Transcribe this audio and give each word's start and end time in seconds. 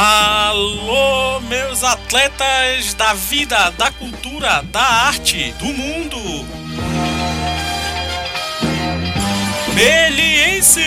Alô, 0.00 1.40
meus 1.40 1.82
atletas 1.82 2.94
da 2.94 3.14
vida, 3.14 3.68
da 3.70 3.90
cultura, 3.90 4.62
da 4.70 4.80
arte, 4.80 5.50
do 5.58 5.64
mundo! 5.64 6.46
Melienses! 9.74 10.78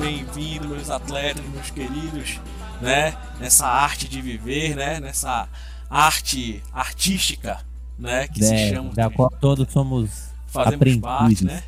Bem-vindos, 0.00 0.68
meus 0.68 0.90
atletas, 0.90 1.44
meus 1.52 1.70
queridos, 1.70 2.40
né? 2.80 3.14
Nessa 3.38 3.66
arte 3.66 4.08
de 4.08 4.20
viver, 4.22 4.74
né? 4.74 5.00
Nessa 5.00 5.48
arte 5.90 6.62
artística, 6.72 7.58
né? 7.98 8.28
Que 8.28 8.42
É, 8.44 8.46
se 8.46 8.74
chama. 8.74 8.92
da 8.94 9.10
qual 9.10 9.30
todos 9.40 9.70
somos 9.72 10.10
Fazemos 10.56 10.74
aprendizes. 10.76 11.00
parte, 11.00 11.44
né? 11.44 11.62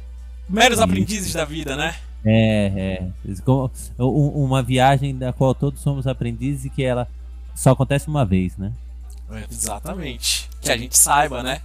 Meros 0.49 0.81
aprendizes 0.81 1.33
da 1.33 1.45
vida, 1.45 1.77
né? 1.77 1.95
É, 2.25 3.01
é. 3.27 3.33
Uma 3.99 4.63
viagem 4.63 5.17
da 5.17 5.33
qual 5.33 5.55
todos 5.55 5.81
somos 5.81 6.07
aprendizes 6.07 6.65
e 6.65 6.71
que 6.71 6.83
ela 6.83 7.07
só 7.55 7.71
acontece 7.71 8.09
uma 8.09 8.25
vez, 8.25 8.57
né? 8.57 8.73
É, 9.31 9.45
Exatamente. 9.51 10.49
Que 10.61 10.73
a 10.73 10.77
gente 10.77 10.97
saiba, 10.97 11.43
né? 11.43 11.61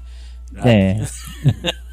É. 0.64 1.04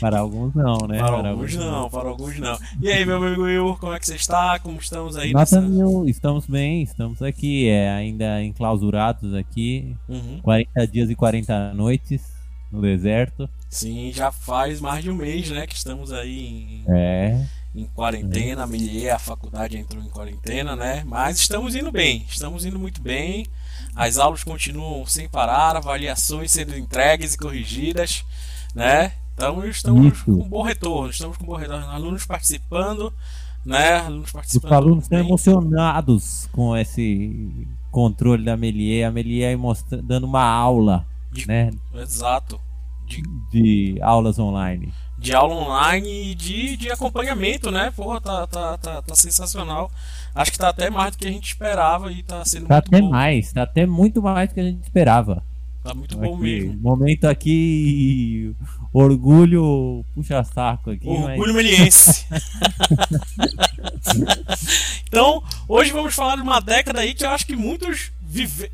Para 0.00 0.20
alguns 0.20 0.54
não, 0.54 0.78
né? 0.88 0.98
Para 0.98 1.28
alguns 1.28 1.54
não, 1.54 1.90
para 1.90 2.08
alguns 2.08 2.38
não. 2.38 2.58
E 2.80 2.90
aí, 2.90 3.04
meu 3.04 3.16
amigo 3.16 3.42
Will, 3.42 3.76
como 3.78 3.92
é 3.92 3.98
que 4.00 4.06
você 4.06 4.14
está? 4.14 4.58
Como 4.58 4.78
estamos 4.78 5.16
aí 5.16 5.32
Nota 5.32 5.60
nessa... 5.60 6.10
estamos 6.10 6.46
bem, 6.46 6.82
estamos 6.82 7.20
aqui, 7.20 7.68
é, 7.68 7.90
ainda 7.90 8.42
enclausurados 8.42 9.34
aqui, 9.34 9.94
Uhum. 10.08 10.40
40 10.42 10.86
dias 10.86 11.10
e 11.10 11.14
40 11.14 11.74
noites 11.74 12.22
no 12.70 12.80
deserto. 12.80 13.48
Sim, 13.72 14.12
já 14.12 14.30
faz 14.30 14.82
mais 14.82 15.02
de 15.02 15.10
um 15.10 15.14
mês, 15.14 15.48
né? 15.50 15.66
Que 15.66 15.74
estamos 15.74 16.12
aí 16.12 16.38
em, 16.46 16.84
É, 16.88 17.46
em 17.74 17.86
quarentena. 17.86 18.64
A 18.64 18.66
Melier, 18.66 19.14
a 19.14 19.18
faculdade 19.18 19.78
entrou 19.78 20.02
em 20.02 20.10
quarentena, 20.10 20.76
né? 20.76 21.02
Mas 21.06 21.38
estamos 21.38 21.74
indo 21.74 21.90
bem, 21.90 22.22
estamos 22.28 22.66
indo 22.66 22.78
muito 22.78 23.00
bem. 23.00 23.46
As 23.96 24.18
aulas 24.18 24.44
continuam 24.44 25.06
sem 25.06 25.26
parar, 25.26 25.74
avaliações 25.74 26.50
sendo 26.52 26.76
entregues 26.76 27.32
e 27.32 27.38
corrigidas, 27.38 28.26
né? 28.74 29.12
Então 29.34 29.66
estamos 29.66 30.12
Isso. 30.18 30.24
com 30.26 30.32
um 30.32 30.48
bom 30.50 30.62
retorno, 30.62 31.08
estamos 31.08 31.38
com 31.38 31.44
um 31.44 31.46
bom 31.46 31.56
retorno. 31.56 31.86
Alunos 31.86 32.26
participando, 32.26 33.10
né? 33.64 33.94
Alunos 34.00 34.26
os 34.26 34.32
participando. 34.32 34.72
alunos 34.74 35.04
estão 35.04 35.18
emocionados 35.18 36.46
com 36.52 36.76
esse 36.76 37.50
controle 37.90 38.44
da 38.44 38.54
Melier, 38.54 39.08
a 39.08 39.10
Melier 39.10 39.56
dando 40.02 40.24
uma 40.24 40.44
aula, 40.44 41.06
De- 41.32 41.48
né, 41.48 41.70
Exato. 41.94 42.60
De, 43.50 43.94
de 43.94 44.02
aulas 44.02 44.38
online. 44.38 44.92
de 45.18 45.34
aula 45.34 45.54
online 45.54 46.30
e 46.30 46.34
de, 46.34 46.76
de 46.76 46.90
acompanhamento, 46.90 47.70
né? 47.70 47.92
Porra, 47.94 48.20
tá, 48.20 48.46
tá, 48.46 48.78
tá, 48.78 49.02
tá 49.02 49.14
sensacional. 49.14 49.90
Acho 50.34 50.50
que 50.52 50.58
tá 50.58 50.68
até 50.70 50.88
mais 50.90 51.12
do 51.12 51.18
que 51.18 51.28
a 51.28 51.30
gente 51.30 51.46
esperava 51.48 52.10
e 52.10 52.22
tá 52.22 52.44
sendo 52.44 52.66
Tá 52.66 52.76
muito 52.76 52.88
até 52.88 53.00
bom. 53.00 53.10
mais, 53.10 53.52
tá 53.52 53.62
até 53.62 53.86
muito 53.86 54.22
mais 54.22 54.48
do 54.48 54.54
que 54.54 54.60
a 54.60 54.64
gente 54.64 54.82
esperava. 54.82 55.42
Tá 55.84 55.92
muito 55.94 56.16
bom 56.16 56.34
Aqui, 56.34 56.42
mesmo. 56.42 56.78
Momento 56.80 57.24
aqui, 57.24 58.54
orgulho, 58.92 60.04
puxa 60.14 60.42
saco 60.44 60.90
aqui. 60.92 61.08
Orgulho 61.08 61.52
meliense. 61.54 62.24
então, 65.06 65.42
hoje 65.68 65.90
vamos 65.92 66.14
falar 66.14 66.36
de 66.36 66.42
uma 66.42 66.60
década 66.60 67.00
aí 67.00 67.14
que 67.14 67.24
eu 67.24 67.30
acho 67.30 67.46
que 67.46 67.56
muitos 67.56 68.10
vive- 68.22 68.70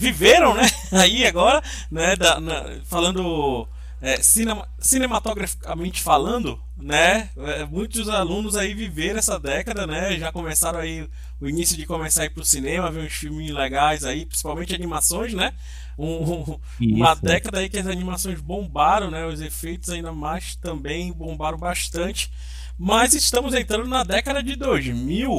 viveram, 0.00 0.54
né? 0.54 0.62
Aí 0.92 1.26
agora, 1.26 1.62
né? 1.90 2.16
da- 2.16 2.40
na- 2.40 2.64
falando 2.86 3.68
é, 4.02 4.16
cinema- 4.22 4.66
cinematograficamente 4.78 6.00
falando, 6.02 6.58
né? 6.78 7.28
é, 7.36 7.64
muitos 7.66 8.08
alunos 8.08 8.56
aí 8.56 8.72
viveram 8.72 9.18
essa 9.18 9.38
década, 9.38 9.86
né? 9.86 10.16
Já 10.18 10.32
começaram 10.32 10.78
aí 10.78 11.06
o 11.40 11.46
início 11.48 11.76
de 11.76 11.84
começar 11.84 12.22
a 12.22 12.26
ir 12.26 12.30
pro 12.30 12.42
cinema, 12.44 12.90
ver 12.90 13.04
uns 13.04 13.12
filmes 13.12 13.50
legais 13.50 14.02
aí, 14.04 14.24
principalmente 14.24 14.74
animações, 14.74 15.34
né? 15.34 15.52
Um- 15.98 16.58
uma 16.80 17.14
década 17.14 17.58
aí 17.58 17.68
que 17.68 17.76
as 17.78 17.86
animações 17.86 18.40
bombaram, 18.40 19.10
né? 19.10 19.26
Os 19.26 19.40
efeitos 19.42 19.90
ainda 19.90 20.12
mais 20.12 20.56
também 20.56 21.12
bombaram 21.12 21.58
bastante. 21.58 22.30
Mas 22.78 23.12
estamos 23.12 23.52
entrando 23.54 23.86
na 23.86 24.02
década 24.02 24.42
de 24.42 24.56
2000. 24.56 25.30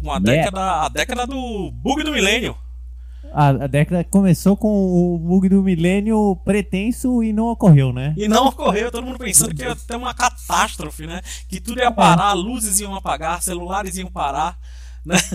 Uma 0.00 0.18
Yeah. 0.18 0.20
década, 0.20 0.82
a 0.84 0.88
década 0.88 1.26
do 1.26 1.72
bug 1.72 2.04
do 2.04 2.12
milênio. 2.12 2.56
A, 3.32 3.48
a 3.48 3.66
década 3.66 4.02
começou 4.04 4.56
com 4.56 4.68
o 5.14 5.18
bug 5.18 5.48
do 5.48 5.62
milênio 5.62 6.36
pretenso 6.44 7.22
e 7.22 7.32
não 7.32 7.46
ocorreu, 7.48 7.92
né? 7.92 8.14
E 8.16 8.26
não 8.28 8.46
ocorreu, 8.48 8.90
todo 8.90 9.04
mundo 9.04 9.18
pensando 9.18 9.54
que 9.54 9.62
ia 9.62 9.76
ter 9.76 9.96
uma 9.96 10.14
catástrofe, 10.14 11.06
né? 11.06 11.20
Que 11.48 11.60
tudo 11.60 11.80
ia 11.80 11.90
parar, 11.92 12.32
luzes 12.32 12.80
iam 12.80 12.94
apagar, 12.94 13.42
celulares 13.42 13.96
iam 13.96 14.10
parar. 14.10 14.58
Né? 15.04 15.16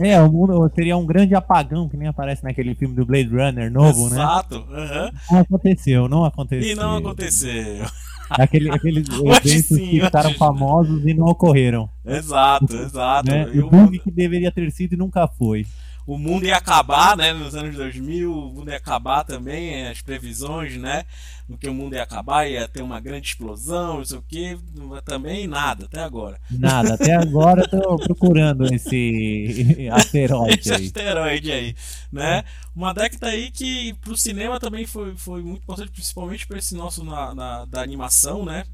É, 0.00 0.20
o 0.22 0.30
mundo 0.30 0.70
seria 0.74 0.96
um 0.96 1.04
grande 1.04 1.34
apagão 1.34 1.88
que 1.88 1.96
nem 1.96 2.08
aparece 2.08 2.42
naquele 2.44 2.74
filme 2.74 2.94
do 2.94 3.04
Blade 3.04 3.28
Runner 3.28 3.70
novo, 3.70 4.08
né? 4.08 4.16
Exato. 4.16 4.64
aham. 4.72 5.12
Não 5.30 5.38
aconteceu, 5.40 6.08
não 6.08 6.24
aconteceu. 6.24 6.70
E 6.72 6.74
não 6.74 6.96
aconteceu. 6.96 7.84
Aquele, 8.30 8.70
aqueles 8.70 9.08
eventos 9.08 9.50
sim, 9.66 9.88
que 9.88 10.00
ficaram 10.02 10.28
hoje- 10.28 10.38
famosos 10.38 11.02
e 11.06 11.14
não 11.14 11.26
ocorreram. 11.26 11.88
Exato, 12.04 12.76
exato. 12.76 13.30
Né? 13.30 13.48
E 13.54 13.60
O 13.60 13.66
o 13.66 13.70
bug 13.70 13.98
que 14.00 14.10
deveria 14.10 14.52
ter 14.52 14.70
sido 14.70 14.92
e 14.92 14.96
nunca 14.98 15.26
foi. 15.26 15.64
O 16.08 16.18
mundo 16.18 16.46
ia 16.46 16.56
acabar, 16.56 17.16
né, 17.16 17.32
nos 17.34 17.54
anos 17.54 17.76
2000, 17.76 18.32
o 18.32 18.52
mundo 18.52 18.70
ia 18.70 18.78
acabar 18.78 19.24
também, 19.24 19.88
as 19.88 20.02
previsões, 20.02 20.76
né, 20.78 21.04
no 21.48 21.58
que 21.58 21.68
o 21.68 21.74
mundo 21.74 21.94
ia 21.94 22.02
acabar, 22.02 22.48
ia 22.50 22.68
ter 22.68 22.82
uma 22.82 23.00
grande 23.00 23.28
explosão, 23.28 23.98
não 23.98 24.04
sei 24.06 24.18
o 24.18 24.22
que, 24.22 24.58
também 25.04 25.46
nada, 25.46 25.86
até 25.86 26.00
agora. 26.00 26.40
Nada, 26.50 26.94
até 26.94 27.14
agora 27.14 27.62
eu 27.62 27.68
tô 27.68 27.98
procurando 28.00 28.66
esse 28.66 29.88
asteroide 29.92 30.62
Esse 30.62 30.72
aí. 30.72 30.94
asteroide 30.94 31.52
aí, 31.52 31.74
né, 32.12 32.44
uma 32.74 32.94
década 32.94 33.28
aí 33.28 33.50
que 33.50 33.92
pro 33.94 34.16
cinema 34.16 34.58
também 34.60 34.86
foi, 34.86 35.16
foi 35.16 35.42
muito 35.42 35.62
importante, 35.62 35.90
principalmente 35.90 36.46
para 36.46 36.58
esse 36.58 36.74
nosso 36.74 37.04
na, 37.04 37.34
na- 37.34 37.64
da 37.66 37.82
animação, 37.82 38.44
né, 38.44 38.64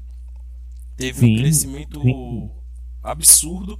teve 0.95 1.21
Sim, 1.21 1.25
um 1.25 1.31
crescimento 1.31 2.01
sim. 2.01 2.51
absurdo, 3.03 3.79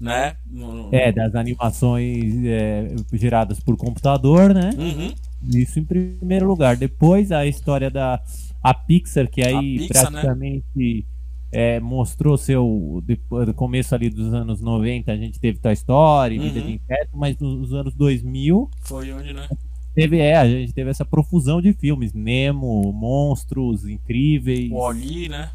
né, 0.00 0.36
no- 0.50 0.88
É, 0.92 1.12
das 1.12 1.34
animações 1.34 2.34
é, 2.44 2.94
geradas 3.12 3.60
por 3.60 3.76
computador, 3.76 4.54
né? 4.54 4.70
Uhum. 4.78 5.12
Isso 5.54 5.78
em 5.78 5.84
primeiro 5.84 6.46
lugar. 6.46 6.76
Depois 6.76 7.30
a 7.32 7.46
história 7.46 7.90
da 7.90 8.20
a 8.62 8.74
Pixar, 8.74 9.28
que 9.30 9.42
aí 9.42 9.78
Pixar, 9.86 10.10
né? 10.10 10.20
praticamente 10.20 11.06
é, 11.52 11.80
mostrou 11.80 12.36
seu. 12.38 13.02
Depois, 13.04 13.46
do 13.46 13.54
começo 13.54 13.94
ali 13.94 14.08
dos 14.10 14.32
anos 14.32 14.60
90, 14.60 15.10
a 15.12 15.16
gente 15.16 15.38
teve 15.40 15.58
Toy 15.58 15.72
Story, 15.72 16.38
Vida 16.38 16.60
Uhum. 16.60 16.66
de 16.66 16.72
Inseto, 16.74 17.10
mas 17.14 17.36
nos 17.38 17.72
anos 17.74 17.94
2000 17.94 18.70
foi 18.82 19.12
onde, 19.12 19.32
né, 19.32 19.48
teve, 19.94 20.18
é, 20.18 20.36
a 20.36 20.46
gente 20.48 20.72
teve 20.72 20.90
essa 20.90 21.04
profusão 21.04 21.60
de 21.60 21.72
filmes. 21.72 22.12
Nemo, 22.12 22.92
Monstros, 22.92 23.86
Incríveis. 23.86 24.70
Oli, 24.72 25.28
né, 25.28 25.50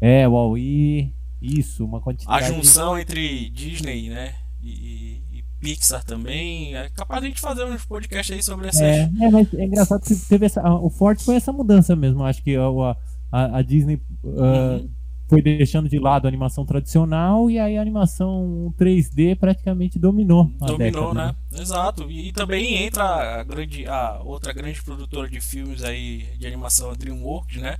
É, 0.00 0.28
Wall-E. 0.28 1.10
Isso, 1.40 1.84
uma 1.84 1.98
a 1.98 2.00
quantidade. 2.00 2.46
junção 2.48 2.98
entre 2.98 3.50
Disney, 3.50 4.08
né, 4.08 4.34
e, 4.62 4.70
e- 4.70 5.22
e 5.38 5.44
Pixar 5.60 6.04
também. 6.04 6.74
É 6.74 6.88
capaz 6.90 7.20
de 7.20 7.26
a 7.26 7.30
gente 7.30 7.40
fazer 7.40 7.64
uns 7.64 7.84
podcasts 7.84 8.34
aí 8.34 8.42
sobre 8.42 8.68
essas. 8.68 8.80
É, 8.82 9.02
é, 9.20 9.30
mas 9.30 9.52
é 9.54 9.64
engraçado 9.64 10.02
que 10.02 10.14
teve 10.14 10.46
essa, 10.46 10.62
o 10.74 10.90
forte 10.90 11.24
foi 11.24 11.36
essa 11.36 11.52
mudança 11.52 11.94
mesmo. 11.96 12.22
Acho 12.24 12.42
que 12.42 12.56
a, 12.56 12.62
a, 13.32 13.58
a 13.58 13.62
Disney 13.62 14.00
ah, 14.24 14.78
Uhum. 14.80 14.90
foi 15.28 15.42
deixando 15.42 15.88
de 15.88 15.98
lado 15.98 16.26
a 16.26 16.28
animação 16.28 16.64
tradicional 16.64 17.50
e 17.50 17.58
aí 17.58 17.76
a 17.76 17.82
animação 17.82 18.72
3D 18.78 19.34
praticamente 19.36 19.98
dominou. 19.98 20.50
a 20.60 20.66
Dominou, 20.66 21.12
década, 21.14 21.34
né? 21.52 21.60
Exato. 21.60 22.10
E, 22.10 22.32
também 22.32 22.84
entra 22.84 23.40
a 23.40 23.42
grande, 23.42 23.86
a 23.86 24.20
outra 24.24 24.52
grande 24.52 24.80
produtora 24.82 25.28
de 25.28 25.40
filmes 25.40 25.82
aí 25.82 26.26
de 26.38 26.46
animação, 26.46 26.90
a 26.90 26.94
DreamWorks, 26.94 27.60
né? 27.60 27.76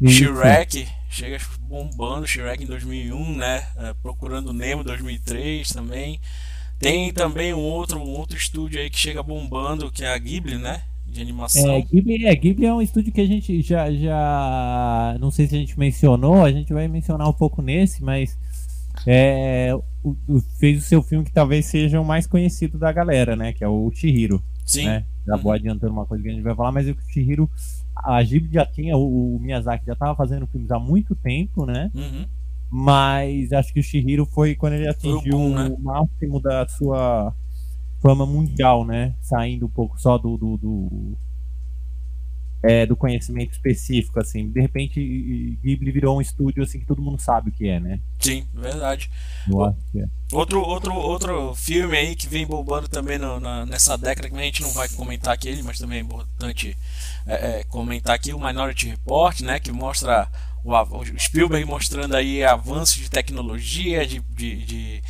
Isso. 0.00 0.24
Shrek 0.24 0.86
chega 1.10 1.38
bombando, 1.68 2.26
Shrek 2.26 2.62
em 2.64 2.66
2001, 2.66 3.36
né? 3.36 3.66
É, 3.76 3.94
Procurando 4.02 4.52
Nemo 4.52 4.82
em 4.82 4.84
2003 4.84 5.68
também. 5.70 6.20
Tem 6.78 7.12
também 7.12 7.52
um 7.52 7.58
outro, 7.58 7.98
um 7.98 8.08
outro 8.16 8.36
estúdio 8.36 8.80
aí 8.80 8.88
que 8.88 8.98
chega 8.98 9.22
bombando, 9.22 9.90
que 9.92 10.02
é 10.04 10.08
a 10.14 10.16
Ghibli, 10.18 10.56
né? 10.56 10.82
De 11.06 11.20
animação. 11.20 11.68
É, 11.70 11.82
Ghibli, 11.82 12.26
é, 12.26 12.34
Ghibli 12.34 12.64
é 12.66 12.72
um 12.72 12.80
estúdio 12.80 13.12
que 13.12 13.20
a 13.20 13.26
gente 13.26 13.60
já, 13.60 13.90
já. 13.92 15.16
Não 15.20 15.30
sei 15.30 15.46
se 15.46 15.54
a 15.56 15.58
gente 15.58 15.78
mencionou, 15.78 16.44
a 16.44 16.52
gente 16.52 16.72
vai 16.72 16.86
mencionar 16.88 17.28
um 17.28 17.32
pouco 17.32 17.60
nesse, 17.60 18.02
mas. 18.02 18.38
É, 19.06 19.72
o- 20.02 20.16
o- 20.28 20.40
fez 20.58 20.78
o 20.78 20.86
seu 20.86 21.02
filme 21.02 21.24
que 21.24 21.32
talvez 21.32 21.64
seja 21.66 22.00
o 22.00 22.04
mais 22.04 22.26
conhecido 22.26 22.76
da 22.78 22.92
galera, 22.92 23.34
né? 23.34 23.52
Que 23.52 23.64
é 23.64 23.68
o 23.68 23.90
Chihiro. 23.94 24.42
Sim. 24.64 24.86
né? 24.86 25.04
Já 25.26 25.36
vou 25.36 25.50
adiantando 25.52 25.92
uma 25.92 26.06
coisa 26.06 26.22
que 26.22 26.28
a 26.30 26.32
gente 26.32 26.42
vai 26.42 26.54
falar, 26.54 26.70
mas 26.70 26.88
o 26.88 26.96
Chihiro, 27.08 27.50
a 28.02 28.22
Ghibli 28.22 28.52
já 28.52 28.66
tinha, 28.66 28.96
o, 28.96 29.36
o 29.36 29.40
Miyazaki 29.40 29.86
já 29.86 29.92
estava 29.92 30.14
fazendo 30.14 30.46
filmes 30.46 30.70
há 30.70 30.78
muito 30.78 31.14
tempo, 31.14 31.66
né? 31.66 31.90
Uhum. 31.94 32.26
Mas 32.70 33.52
acho 33.52 33.72
que 33.72 33.80
o 33.80 33.82
Chihiro 33.82 34.24
foi 34.24 34.54
quando 34.54 34.74
ele 34.74 34.88
atingiu 34.88 35.38
boom, 35.38 35.54
né? 35.54 35.68
o 35.68 35.80
máximo 35.80 36.40
da 36.40 36.66
sua 36.68 37.34
fama 38.00 38.24
mundial, 38.24 38.84
né? 38.84 39.14
Saindo 39.20 39.66
um 39.66 39.70
pouco 39.70 40.00
só 40.00 40.16
do, 40.16 40.36
do, 40.36 40.56
do, 40.56 41.18
é, 42.62 42.84
do 42.84 42.94
conhecimento 42.94 43.52
específico, 43.52 44.20
assim. 44.20 44.50
De 44.50 44.60
repente, 44.60 45.00
Ghibli 45.62 45.90
virou 45.90 46.18
um 46.18 46.20
estúdio 46.20 46.62
assim 46.62 46.78
que 46.80 46.86
todo 46.86 47.00
mundo 47.00 47.20
sabe 47.20 47.48
o 47.48 47.52
que 47.52 47.68
é, 47.68 47.80
né? 47.80 48.00
Sim, 48.18 48.46
verdade. 48.54 49.10
Eu 49.48 49.64
acho 49.64 49.78
que 49.90 50.00
é. 50.00 50.08
Outro, 50.32 50.60
outro, 50.60 50.94
outro 50.94 51.54
filme 51.54 51.96
aí 51.96 52.14
que 52.14 52.28
vem 52.28 52.46
bombando 52.46 52.86
também 52.86 53.18
no, 53.18 53.40
na, 53.40 53.66
nessa 53.66 53.96
década, 53.96 54.28
que 54.28 54.36
a 54.36 54.42
gente 54.42 54.62
não 54.62 54.70
vai 54.72 54.88
comentar 54.90 55.34
aqui, 55.34 55.60
mas 55.62 55.78
também 55.78 55.98
é 55.98 56.02
importante 56.02 56.76
é, 57.26 57.60
é, 57.60 57.64
comentar 57.64 58.14
aqui, 58.14 58.32
o 58.32 58.38
Minority 58.38 58.88
Report, 58.88 59.40
né? 59.40 59.58
Que 59.58 59.72
mostra 59.72 60.28
o, 60.62 60.72
o 60.72 61.18
Spielberg 61.18 61.64
mostrando 61.64 62.14
aí 62.14 62.44
avanços 62.44 62.96
de 62.96 63.10
tecnologia, 63.10 64.06
de, 64.06 64.20
de, 64.20 64.64
de 64.64 65.02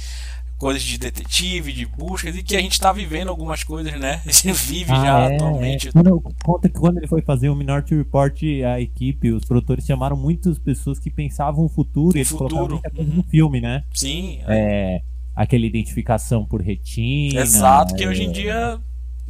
coisas 0.60 0.82
de 0.82 0.98
detetive, 0.98 1.72
de 1.72 1.86
buscas, 1.86 2.36
e 2.36 2.42
que 2.42 2.54
a 2.54 2.60
gente 2.60 2.72
está 2.72 2.92
vivendo 2.92 3.28
algumas 3.28 3.64
coisas, 3.64 3.98
né? 3.98 4.20
A 4.28 4.30
gente 4.30 4.52
vive 4.52 4.92
ah, 4.92 4.96
já 4.96 5.20
é, 5.20 5.34
atualmente. 5.34 5.88
É. 5.88 5.92
Quando, 5.92 6.22
conta 6.44 6.68
que 6.68 6.78
quando 6.78 6.98
ele 6.98 7.06
foi 7.06 7.22
fazer 7.22 7.48
o 7.48 7.56
Minority 7.56 7.94
Report, 7.94 8.42
a 8.66 8.78
equipe, 8.78 9.32
os 9.32 9.44
produtores 9.46 9.86
chamaram 9.86 10.16
muitas 10.16 10.58
pessoas 10.58 10.98
que 10.98 11.10
pensavam 11.10 11.64
o 11.64 11.68
futuro 11.68 12.14
o 12.14 12.16
e 12.16 12.20
eles 12.20 12.28
futuro. 12.28 12.48
colocaram 12.48 12.74
muita 12.74 12.90
coisa 12.90 13.10
uhum. 13.10 13.16
no 13.16 13.22
filme, 13.22 13.60
né? 13.62 13.84
Sim. 13.94 14.40
É. 14.46 14.58
é. 14.58 15.02
aquela 15.34 15.64
identificação 15.64 16.44
por 16.44 16.60
retina. 16.60 17.40
Exato, 17.40 17.94
que 17.94 18.06
hoje 18.06 18.24
em 18.24 18.28
é. 18.28 18.32
dia 18.32 18.80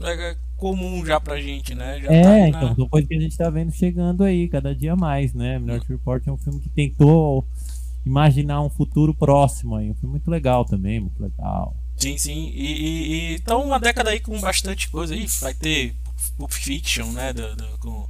é 0.02 0.36
comum 0.56 1.04
já 1.06 1.20
pra 1.20 1.40
gente, 1.40 1.74
né? 1.74 2.00
Já 2.00 2.12
é, 2.12 2.22
tá 2.22 2.48
então, 2.48 2.74
são 2.74 2.88
coisas 2.88 3.08
que 3.08 3.14
a 3.14 3.20
gente 3.20 3.36
tá 3.36 3.48
vendo 3.48 3.72
chegando 3.72 4.24
aí, 4.24 4.48
cada 4.48 4.74
dia 4.74 4.96
mais, 4.96 5.32
né? 5.32 5.58
Minority 5.58 5.88
Report 5.88 6.26
é 6.26 6.32
um 6.32 6.36
filme 6.36 6.60
que 6.60 6.68
tentou 6.68 7.46
imaginar 8.04 8.62
um 8.62 8.70
futuro 8.70 9.14
próximo 9.14 9.76
aí. 9.76 9.90
Um 9.90 9.94
filme 9.94 10.12
muito 10.12 10.30
legal 10.30 10.64
também, 10.64 11.00
muito 11.00 11.22
legal. 11.22 11.76
Sim, 11.96 12.16
sim. 12.16 12.50
E, 12.54 12.66
e, 12.66 13.12
e 13.12 13.34
então 13.34 13.62
uma 13.62 13.78
década 13.78 14.10
aí 14.10 14.20
com 14.20 14.38
bastante 14.40 14.88
coisa 14.88 15.14
aí. 15.14 15.26
Vai 15.40 15.54
ter 15.54 15.94
Pulp 16.36 16.52
Fiction, 16.52 17.06
né? 17.12 17.32
Do, 17.32 17.56
do, 17.56 17.78
com 17.78 18.08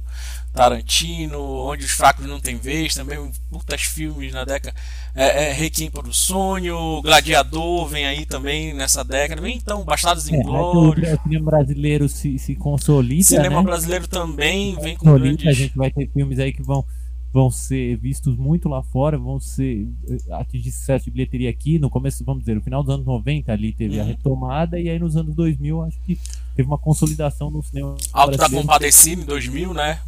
Tarantino, 0.53 1.39
Onde 1.41 1.85
os 1.85 1.91
Fracos 1.91 2.25
Não 2.25 2.39
Tem 2.39 2.57
Vez, 2.57 2.93
também 2.93 3.31
putas 3.49 3.81
filmes 3.81 4.33
na 4.33 4.43
década. 4.43 4.75
É, 5.15 5.49
é, 5.49 5.53
Requiem 5.53 5.89
para 5.89 6.07
o 6.07 6.13
Sonho, 6.13 7.01
Gladiador 7.01 7.87
vem 7.87 8.05
aí 8.05 8.25
também 8.25 8.73
nessa 8.73 9.03
década. 9.03 9.41
Vem 9.41 9.57
então, 9.57 9.83
Bastardos 9.83 10.29
é, 10.29 10.35
Inglórios. 10.35 11.13
O 11.13 11.23
cinema 11.23 11.51
brasileiro 11.51 12.09
se, 12.09 12.37
se 12.37 12.55
consolida. 12.55 13.23
Cinema 13.23 13.57
né? 13.57 13.63
brasileiro 13.63 14.07
também 14.07 14.75
vem 14.79 14.95
com 14.95 15.13
grandes... 15.13 15.47
A 15.47 15.53
gente 15.53 15.75
vai 15.75 15.91
ter 15.91 16.09
filmes 16.09 16.37
aí 16.39 16.51
que 16.51 16.61
vão 16.61 16.85
vão 17.33 17.49
ser 17.49 17.95
vistos 17.97 18.35
muito 18.35 18.67
lá 18.67 18.83
fora, 18.83 19.17
vão 19.17 19.39
ser 19.39 19.87
eh, 20.09 20.33
atingir 20.33 20.71
sucesso 20.71 21.05
de 21.05 21.11
bilheteria 21.11 21.49
aqui. 21.49 21.79
No 21.79 21.89
começo, 21.89 22.23
vamos 22.25 22.41
dizer, 22.41 22.55
no 22.55 22.61
final 22.61 22.83
dos 22.83 22.93
anos 22.93 23.05
90 23.05 23.51
ali 23.51 23.71
teve 23.71 23.95
uhum. 23.95 24.01
a 24.01 24.05
retomada, 24.05 24.79
e 24.79 24.89
aí 24.89 24.99
nos 24.99 25.15
anos 25.15 25.33
2000 25.33 25.81
acho 25.83 25.99
que 26.01 26.19
teve 26.55 26.67
uma 26.67 26.77
consolidação 26.77 27.49
no 27.49 27.63
cinema. 27.63 27.95
Alto 28.11 28.37
da 28.37 28.49
Compadecida 28.49 29.21
em 29.21 29.25
2000, 29.25 29.73
né? 29.73 30.01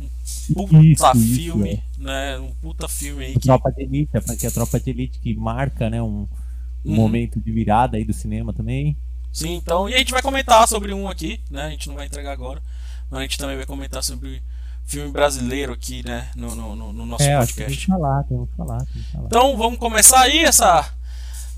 Um 0.56 0.68
puta 0.68 0.82
isso, 0.86 1.26
filme, 1.36 1.74
isso, 1.74 1.82
é. 2.02 2.04
né? 2.04 2.40
Um 2.40 2.52
puta 2.62 2.88
filme 2.90 3.26
aí. 3.26 3.34
Que... 3.34 3.40
Tropa 3.40 3.72
de 3.72 3.84
Elite, 3.84 4.12
que 4.38 4.46
é 4.46 4.50
a 4.50 4.52
Tropa 4.52 4.80
de 4.80 4.90
Elite 4.90 5.20
que 5.20 5.34
marca, 5.34 5.90
né? 5.90 6.02
Um, 6.02 6.28
um 6.86 6.90
uhum. 6.90 6.96
momento 6.96 7.40
de 7.40 7.52
virada 7.52 7.96
aí 7.96 8.04
do 8.04 8.14
cinema 8.14 8.52
também. 8.52 8.98
Sim, 9.32 9.56
então, 9.56 9.90
e 9.90 9.96
a 9.96 9.98
gente 9.98 10.12
vai 10.12 10.22
comentar 10.22 10.68
sobre 10.68 10.94
um 10.94 11.08
aqui, 11.08 11.40
né? 11.50 11.64
A 11.64 11.70
gente 11.70 11.88
não 11.88 11.96
vai 11.96 12.06
entregar 12.06 12.34
agora, 12.34 12.62
mas 13.10 13.20
a 13.20 13.24
gente 13.24 13.38
também 13.38 13.56
vai 13.56 13.66
comentar 13.66 14.04
sobre 14.04 14.42
filme 14.86 15.12
brasileiro 15.12 15.74
aqui, 15.74 16.04
né? 16.06 16.30
No, 16.36 16.56
no, 16.56 16.94
no 16.94 17.06
nosso 17.06 17.24
é, 17.24 17.38
podcast. 17.38 17.66
Tem 17.66 17.78
que 17.78 17.86
falar, 17.86 18.24
tem 18.24 18.46
que 18.46 18.56
falar, 18.56 18.78
tem 18.78 19.02
que 19.02 19.12
falar. 19.12 19.26
Então 19.26 19.58
vamos 19.58 19.80
começar 19.80 20.22
aí 20.22 20.44
essa 20.44 20.92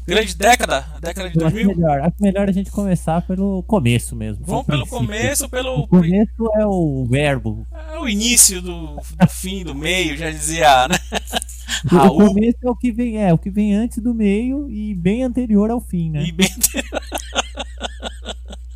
grande 0.06 0.36
década, 0.36 0.86
a 0.95 1.00
década 1.00 1.30
de 1.30 1.39
2000. 1.39 1.72
Acho 1.72 1.80
melhor, 1.80 2.01
acho 2.01 2.16
melhor 2.19 2.50
a 2.50 2.51
gente 2.51 2.72
começar 2.72 3.22
pelo 3.24 3.63
começo 3.63 4.16
mesmo. 4.16 4.45
Vamos 4.45 4.66
pelo 4.66 4.86
começo, 4.88 5.50
pelo. 5.50 5.80
O 5.80 5.88
começo 5.88 6.51
é 6.56 6.66
o 6.66 7.06
verbo. 7.10 7.66
É 7.92 7.98
o 7.98 8.07
início 8.07 8.62
do, 8.62 8.95
do 8.95 9.27
fim, 9.27 9.63
do 9.63 9.74
meio, 9.74 10.16
já 10.16 10.30
dizia, 10.30 10.88
né? 10.88 10.95
Raul. 11.89 12.24
O 12.24 12.27
começo 12.27 12.57
é 12.63 12.69
o 12.69 12.75
que 12.75 12.92
vem, 12.92 13.18
é 13.18 13.33
o 13.33 13.38
que 13.38 13.50
vem 13.50 13.74
antes 13.74 13.98
do 13.98 14.13
meio 14.13 14.69
e 14.69 14.94
bem 14.94 15.24
anterior 15.24 15.72
ao 15.72 15.81
fim, 15.81 16.12
né? 16.12 16.24
E 16.24 16.31
bem 16.31 16.48
anterior. 16.48 17.01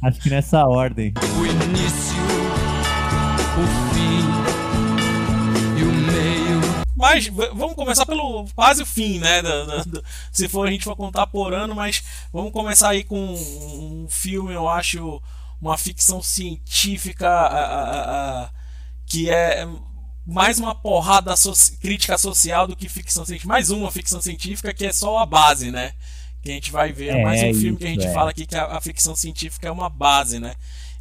Acho 0.02 0.20
que 0.22 0.30
nessa 0.30 0.66
ordem. 0.66 1.14
O 1.40 1.46
início, 1.46 2.16
mas 7.00 7.28
vamos 7.28 7.76
começar 7.76 8.06
pelo 8.06 8.46
quase 8.54 8.84
o 8.84 8.86
fim, 8.86 9.20
né? 9.20 9.42
Do, 9.42 9.86
do, 9.86 10.04
se 10.34 10.50
for 10.50 10.68
a 10.68 10.72
gente 10.72 10.84
for 10.84 10.98
contar 10.98 11.28
por 11.28 11.54
ano, 11.54 11.74
mas 11.74 12.04
vamos 12.34 12.52
começar 12.52 12.90
aí 12.90 13.06
com 13.06 13.18
um 13.18 14.06
filme, 14.10 14.54
eu 14.54 14.68
acho, 14.68 15.22
uma 15.62 15.78
ficção 15.78 16.22
científica 16.22 17.26
a, 17.26 17.46
a, 17.46 18.44
a, 18.44 18.50
que 19.06 19.30
é 19.30 19.66
mais 20.28 20.60
uma 20.60 20.76
porrada 20.76 21.38
so 21.38 21.54
crítica 21.80 22.18
social 22.18 22.68
do 22.68 22.76
que 22.76 22.90
ficção 22.90 23.24
científica. 23.24 23.48
Mais 23.48 23.70
uma 23.70 23.90
ficção 23.90 24.22
científica 24.22 24.74
que 24.74 24.86
é 24.86 24.92
só 24.92 25.20
a 25.20 25.26
base, 25.26 25.72
né? 25.72 25.94
Que 26.42 26.52
a 26.52 26.54
gente 26.54 26.70
vai 26.70 26.92
ver. 26.92 27.16
É, 27.16 27.24
mais 27.24 27.42
um 27.42 27.58
filme 27.58 27.78
que 27.78 27.86
a 27.86 27.90
gente 27.90 28.08
é. 28.08 28.12
fala 28.12 28.32
aqui 28.32 28.46
que 28.46 28.58
a, 28.58 28.66
a 28.78 28.82
ficção 28.82 29.16
científica 29.16 29.70
é 29.70 29.72
uma 29.72 29.90
base, 29.90 30.38
né? 30.38 30.54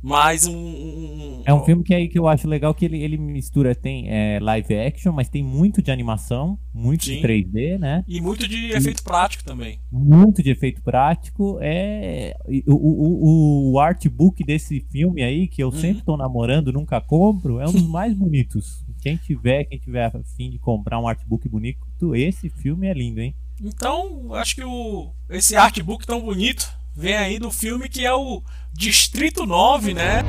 Mais 0.03 0.47
um, 0.47 0.57
um, 0.57 1.43
É 1.45 1.53
um 1.53 1.65
filme 1.65 1.83
que 1.83 1.93
aí 1.93 2.09
que 2.09 2.19
eu 2.19 2.29
acho 2.29 2.47
legal 2.47 2.73
que 2.73 2.85
ele, 2.85 3.03
ele 3.03 3.19
mistura, 3.19 3.75
tem 3.75 4.09
é, 4.09 4.39
live 4.41 4.75
action, 4.77 5.13
mas 5.13 5.29
tem 5.29 5.43
muito 5.43 5.83
de 5.83 5.91
animação, 5.91 6.59
muito 6.73 7.05
Sim. 7.05 7.17
de 7.17 7.23
3D, 7.23 7.79
né? 7.79 8.05
E 8.07 8.21
muito 8.21 8.47
de 8.47 8.71
efeito 8.71 9.03
prático 9.03 9.45
também. 9.45 9.81
Muito 9.91 10.43
de 10.43 10.51
efeito 10.51 10.81
prático. 10.83 11.59
É 11.61 12.37
o, 12.67 12.75
o, 12.75 13.73
o 13.73 13.81
artbook 13.81 14.45
desse 14.45 14.81
filme 14.91 15.23
aí, 15.23 15.49
que 15.49 15.63
eu 15.63 15.69
uhum. 15.69 15.81
sempre 15.81 16.03
tô 16.03 16.17
namorando, 16.17 16.73
nunca 16.73 17.01
compro, 17.01 17.61
é 17.61 17.69
um 17.69 17.73
dos 17.73 17.87
mais 17.87 18.15
bonitos. 18.15 18.85
Quem 19.01 19.17
tiver, 19.17 19.65
quem 19.65 19.79
tiver 19.79 20.05
a 20.05 20.11
fim 20.37 20.51
de 20.51 20.59
comprar 20.59 21.01
um 21.01 21.09
artbook 21.09 21.49
bonito, 21.49 22.15
esse 22.15 22.49
filme 22.49 22.87
é 22.87 22.93
lindo, 22.93 23.21
hein? 23.21 23.35
Então, 23.61 24.33
acho 24.35 24.55
que 24.55 24.65
o, 24.65 25.13
esse 25.29 25.57
artbook 25.57 26.07
tão 26.07 26.21
bonito 26.21 26.73
vem 26.95 27.17
aí 27.17 27.39
do 27.39 27.51
filme 27.51 27.89
que 27.89 28.05
é 28.05 28.13
o 28.13 28.43
Distrito 28.79 29.45
9, 29.45 29.93
né? 29.93 30.23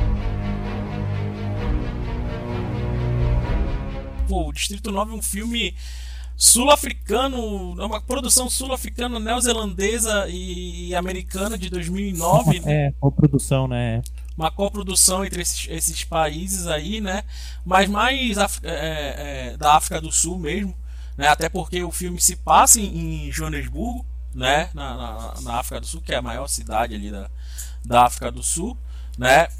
Pô, 4.28 4.48
o 4.48 4.52
Distrito 4.52 4.90
9 4.90 5.12
é 5.12 5.14
um 5.14 5.22
filme 5.22 5.72
sul-africano, 6.36 7.80
é 7.80 7.86
uma 7.86 8.00
produção 8.00 8.50
sul-africana, 8.50 9.20
neozelandesa 9.20 10.26
e 10.28 10.92
americana 10.96 11.56
de 11.56 11.70
2009. 11.70 12.62
É, 12.66 12.92
coprodução, 12.98 13.68
né? 13.68 14.02
Uma 14.36 14.50
coprodução 14.50 15.24
entre 15.24 15.42
esses, 15.42 15.68
esses, 15.68 16.02
países 16.02 16.66
aí, 16.66 17.00
né? 17.00 17.22
Mas 17.64 17.88
mais 17.88 18.36
é, 18.36 18.48
é, 18.64 19.56
da 19.58 19.76
África 19.76 20.00
do 20.00 20.10
Sul 20.10 20.40
mesmo, 20.40 20.74
né? 21.16 21.28
Até 21.28 21.48
porque 21.48 21.84
o 21.84 21.92
filme 21.92 22.20
se 22.20 22.34
passa 22.34 22.80
em, 22.80 23.28
em 23.28 23.30
Joanesburgo, 23.30 24.04
né? 24.34 24.70
Na, 24.74 24.96
na, 24.96 25.34
na, 25.42 25.54
África 25.54 25.80
do 25.80 25.86
Sul, 25.86 26.00
que 26.00 26.12
é 26.12 26.16
a 26.16 26.22
maior 26.22 26.46
cidade 26.46 26.94
ali 26.94 27.10
da, 27.10 27.30
da 27.84 28.04
África 28.04 28.30
do 28.30 28.42
Sul, 28.42 28.76
né? 29.18 29.48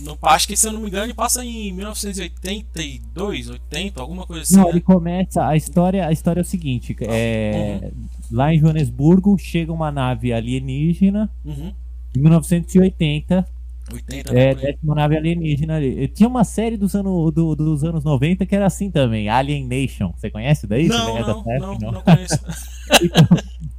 No, 0.00 0.16
acho 0.22 0.46
que 0.46 0.56
se 0.56 0.66
eu 0.66 0.72
não 0.72 0.80
me 0.80 0.88
engano, 0.88 1.06
ele 1.06 1.14
passa 1.14 1.44
em 1.44 1.72
1982, 1.72 3.50
80, 3.50 4.00
alguma 4.00 4.26
coisa 4.26 4.42
assim. 4.42 4.56
Não, 4.56 4.64
né? 4.64 4.70
ele 4.70 4.80
começa 4.80 5.46
a 5.46 5.56
história. 5.56 6.06
A 6.06 6.12
história 6.12 6.40
é 6.40 6.42
o 6.42 6.46
seguinte: 6.46 6.96
é, 7.00 7.80
uhum. 7.82 7.90
lá 8.30 8.54
em 8.54 8.58
Joanesburgo 8.58 9.36
chega 9.38 9.72
uma 9.72 9.90
nave 9.90 10.32
alienígena 10.32 11.30
uhum. 11.44 11.72
em 12.16 12.20
1980 12.20 13.46
80, 13.92 14.32
né, 14.32 14.50
é, 14.50 14.54
décima 14.54 14.94
nave 14.94 15.16
alienígena 15.16 15.76
ali. 15.76 16.08
Tinha 16.08 16.28
uma 16.28 16.44
série 16.44 16.76
dos, 16.76 16.94
ano, 16.94 17.30
do, 17.30 17.54
dos 17.56 17.84
anos 17.84 18.04
90 18.04 18.44
que 18.44 18.54
era 18.54 18.66
assim 18.66 18.90
também, 18.90 19.28
Alien 19.28 19.66
Nation. 19.66 20.12
Você 20.16 20.30
conhece 20.30 20.66
daí? 20.66 20.88
Não, 20.88 21.16
é 21.16 21.20
não, 21.20 21.44
não, 21.44 21.78
não, 21.78 21.92
não, 21.92 22.02
conheço. 22.02 22.38
então, 23.02 23.26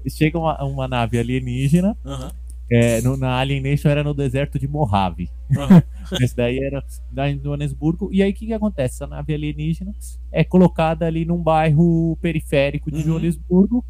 chega 0.07 0.37
uma, 0.37 0.63
uma 0.63 0.87
nave 0.87 1.17
alienígena. 1.17 1.97
Uhum. 2.05 2.29
É, 2.71 3.01
no, 3.01 3.17
na 3.17 3.39
Alien 3.39 3.61
Nation 3.61 3.89
era 3.89 4.03
no 4.03 4.13
deserto 4.13 4.59
de 4.59 4.67
Mojave. 4.67 5.29
Uhum. 5.49 5.81
Esse 6.21 6.35
daí 6.35 6.59
era 6.59 6.83
em 7.29 7.39
Joanesburgo. 7.41 8.09
E 8.11 8.21
aí 8.21 8.31
o 8.31 8.33
que, 8.33 8.45
que 8.45 8.53
acontece? 8.53 8.95
Essa 8.95 9.07
nave 9.07 9.33
alienígena 9.33 9.93
é 10.31 10.43
colocada 10.43 11.05
ali 11.05 11.25
num 11.25 11.41
bairro 11.41 12.17
periférico 12.21 12.91
de 12.91 12.97
uhum. 12.97 13.03
Joanesburgo. 13.03 13.83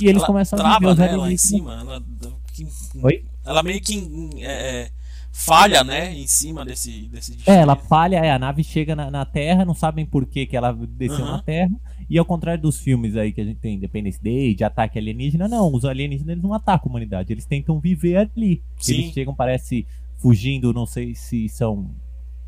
E 0.00 0.06
eles 0.06 0.22
ela 0.22 0.26
começam 0.26 0.58
trava, 0.58 0.88
a 0.88 0.92
os 0.92 0.98
né. 0.98 1.16
Lá 1.16 1.30
em 1.30 1.36
cima, 1.36 1.78
ela, 1.80 2.02
Oi? 3.02 3.24
ela 3.44 3.62
meio 3.62 3.80
que 3.80 4.30
é, 4.38 4.80
é 4.84 4.90
falha, 5.32 5.82
né, 5.82 6.12
em 6.14 6.26
cima 6.26 6.64
desse, 6.64 7.08
desse 7.08 7.38
É, 7.46 7.56
ela 7.56 7.74
falha, 7.74 8.16
é, 8.16 8.30
a 8.30 8.38
nave 8.38 8.62
chega 8.62 8.94
na, 8.94 9.10
na 9.10 9.24
Terra, 9.24 9.64
não 9.64 9.74
sabem 9.74 10.04
por 10.04 10.26
que, 10.26 10.46
que 10.46 10.56
ela 10.56 10.72
desceu 10.72 11.24
uhum. 11.24 11.32
na 11.32 11.42
Terra. 11.42 11.72
E 12.08 12.18
ao 12.18 12.24
contrário 12.24 12.62
dos 12.62 12.80
filmes 12.80 13.16
aí 13.16 13.32
que 13.32 13.40
a 13.40 13.44
gente 13.44 13.58
tem, 13.58 13.76
Independence 13.76 14.22
Day, 14.22 14.54
de 14.54 14.64
ataque 14.64 14.98
alienígena, 14.98 15.48
não, 15.48 15.72
os 15.72 15.84
alienígenas 15.84 16.32
eles 16.32 16.42
não 16.42 16.54
atacam 16.54 16.88
a 16.88 16.90
humanidade, 16.90 17.32
eles 17.32 17.44
tentam 17.44 17.78
viver 17.78 18.16
ali. 18.16 18.62
Sim. 18.76 18.94
Eles 18.94 19.12
chegam, 19.12 19.34
parece, 19.34 19.86
fugindo, 20.18 20.72
não 20.72 20.86
sei 20.86 21.14
se 21.14 21.48
são 21.48 21.90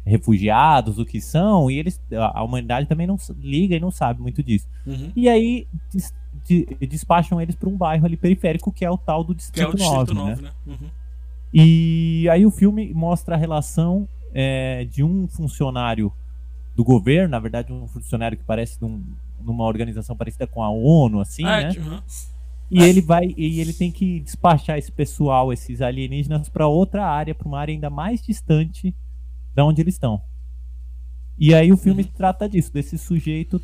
refugiados, 0.04 0.98
o 0.98 1.04
que 1.04 1.20
são, 1.20 1.70
e 1.70 1.78
eles 1.78 2.00
a, 2.12 2.42
humanidade 2.42 2.86
também 2.86 3.06
não 3.06 3.16
liga 3.38 3.74
e 3.74 3.80
não 3.80 3.90
sabe 3.90 4.20
muito 4.20 4.42
disso. 4.42 4.68
Uhum. 4.86 5.10
E 5.16 5.28
aí 5.28 5.66
des, 5.90 6.14
de, 6.44 6.66
despacham 6.86 7.40
eles 7.40 7.54
para 7.54 7.68
um 7.68 7.76
bairro 7.76 8.04
ali 8.04 8.16
periférico 8.16 8.70
que 8.70 8.84
é 8.84 8.90
o 8.90 8.98
tal 8.98 9.24
do 9.24 9.34
Distrito, 9.34 9.76
que 9.76 9.82
é 9.82 9.88
o 9.88 10.04
Distrito 10.04 10.14
9, 10.14 10.30
9 10.30 10.42
né? 10.42 10.50
né? 10.66 10.74
Uhum. 10.74 10.88
E 11.52 12.28
aí 12.30 12.44
o 12.44 12.50
filme 12.50 12.92
mostra 12.92 13.34
a 13.34 13.38
relação 13.38 14.08
é, 14.34 14.84
de 14.84 15.02
um 15.02 15.26
funcionário 15.26 16.12
do 16.74 16.84
governo, 16.84 17.30
na 17.30 17.38
verdade 17.38 17.72
um 17.72 17.86
funcionário 17.86 18.36
que 18.36 18.44
parece 18.44 18.78
de 18.78 18.84
um, 18.84 19.02
numa 19.44 19.64
organização 19.64 20.16
parecida 20.16 20.46
com 20.46 20.62
a 20.62 20.70
ONU, 20.70 21.20
assim, 21.20 21.44
é, 21.44 21.68
né? 21.68 21.78
Uhum. 21.78 22.00
E 22.70 22.82
ele 22.82 23.00
vai 23.00 23.34
e 23.36 23.60
ele 23.60 23.72
tem 23.72 23.92
que 23.92 24.20
despachar 24.20 24.78
esse 24.78 24.90
pessoal, 24.90 25.52
esses 25.52 25.80
alienígenas, 25.80 26.48
para 26.48 26.66
outra 26.66 27.06
área, 27.06 27.34
para 27.34 27.46
uma 27.46 27.58
área 27.58 27.72
ainda 27.72 27.90
mais 27.90 28.22
distante 28.22 28.94
da 29.54 29.64
onde 29.64 29.80
eles 29.80 29.94
estão. 29.94 30.20
E 31.38 31.54
aí 31.54 31.72
o 31.72 31.76
filme 31.76 32.02
uhum. 32.02 32.08
trata 32.16 32.48
disso, 32.48 32.72
desse 32.72 32.96
sujeito 32.96 33.60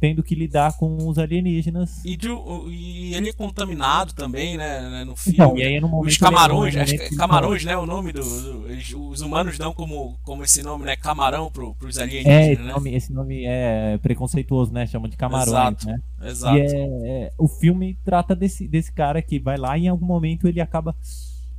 tendo 0.00 0.22
que 0.22 0.34
lidar 0.34 0.76
com 0.78 0.96
os 1.06 1.18
alienígenas. 1.18 2.02
E, 2.04 2.16
de, 2.16 2.28
e 2.70 3.14
ele 3.14 3.28
é 3.28 3.32
contaminado 3.34 4.14
também, 4.14 4.56
né, 4.56 4.80
né 4.88 5.04
no 5.04 5.12
então, 5.12 5.16
filme. 5.16 5.36
Então, 5.36 5.58
e 5.58 5.62
aí, 5.62 5.78
no 5.78 5.88
momento, 5.88 6.10
os 6.10 6.16
camarões, 6.16 6.74
acho 6.74 6.96
que 6.96 7.02
é 7.02 7.16
camarões, 7.16 7.64
né, 7.64 7.76
o 7.76 7.84
nome 7.84 8.10
do, 8.10 8.22
do, 8.22 9.10
os 9.10 9.20
humanos 9.20 9.58
dão 9.58 9.74
como, 9.74 10.18
como 10.22 10.42
esse 10.42 10.62
nome, 10.62 10.86
né, 10.86 10.96
camarão 10.96 11.50
pro, 11.50 11.74
pros 11.74 11.98
alienígenas, 11.98 12.46
é, 12.46 12.52
esse 12.52 12.62
né? 12.62 12.72
Nome, 12.72 12.94
esse 12.94 13.12
nome 13.12 13.44
é 13.44 13.98
preconceituoso, 13.98 14.72
né, 14.72 14.86
chamam 14.86 15.08
de 15.08 15.18
camarões, 15.18 15.48
exato, 15.48 15.86
né? 15.86 16.00
Exato. 16.22 16.56
E 16.56 16.60
é, 16.60 17.24
é, 17.26 17.32
o 17.36 17.46
filme 17.46 17.98
trata 18.02 18.34
desse, 18.34 18.66
desse 18.66 18.90
cara 18.90 19.20
que 19.20 19.38
vai 19.38 19.58
lá 19.58 19.76
e 19.76 19.84
em 19.84 19.88
algum 19.88 20.06
momento 20.06 20.48
ele 20.48 20.62
acaba 20.62 20.96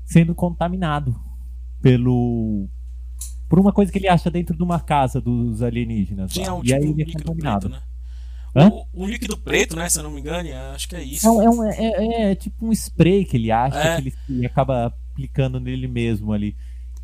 sendo 0.04 0.34
contaminado 0.34 1.16
pelo 1.80 2.68
por 3.48 3.60
uma 3.60 3.74
coisa 3.74 3.92
que 3.92 3.98
ele 3.98 4.08
acha 4.08 4.32
dentro 4.32 4.56
de 4.56 4.64
uma 4.64 4.80
casa 4.80 5.20
dos 5.20 5.62
alienígenas. 5.62 6.32
Sim, 6.32 6.44
é 6.44 6.52
um 6.54 6.62
e 6.64 6.74
aí 6.74 6.80
tipo 6.80 7.02
ele 7.02 7.12
é 7.12 7.14
contaminado. 7.14 7.70
Preto, 7.70 7.82
né? 7.82 7.91
O, 8.54 9.04
um 9.04 9.08
líquido 9.08 9.38
preto, 9.38 9.76
né? 9.76 9.88
Se 9.90 10.00
eu 10.00 10.04
não 10.04 10.12
me 10.12 10.20
engano, 10.20 10.50
acho 10.74 10.90
que 10.90 10.96
é 10.96 11.04
isso. 11.04 11.26
Não, 11.26 11.42
é, 11.42 11.50
um, 11.50 11.64
é, 11.64 11.76
é, 11.78 12.32
é, 12.32 12.36
tipo 12.36 12.66
um 12.66 12.72
spray 12.72 13.24
que 13.24 13.38
ele 13.38 13.52
acha 13.52 13.78
é. 13.78 13.96
que 13.96 14.02
ele, 14.02 14.16
ele, 14.30 14.46
acaba 14.46 14.88
aplicando 14.88 15.60
nele 15.60 15.88
mesmo 15.88 16.34
ali. 16.34 16.56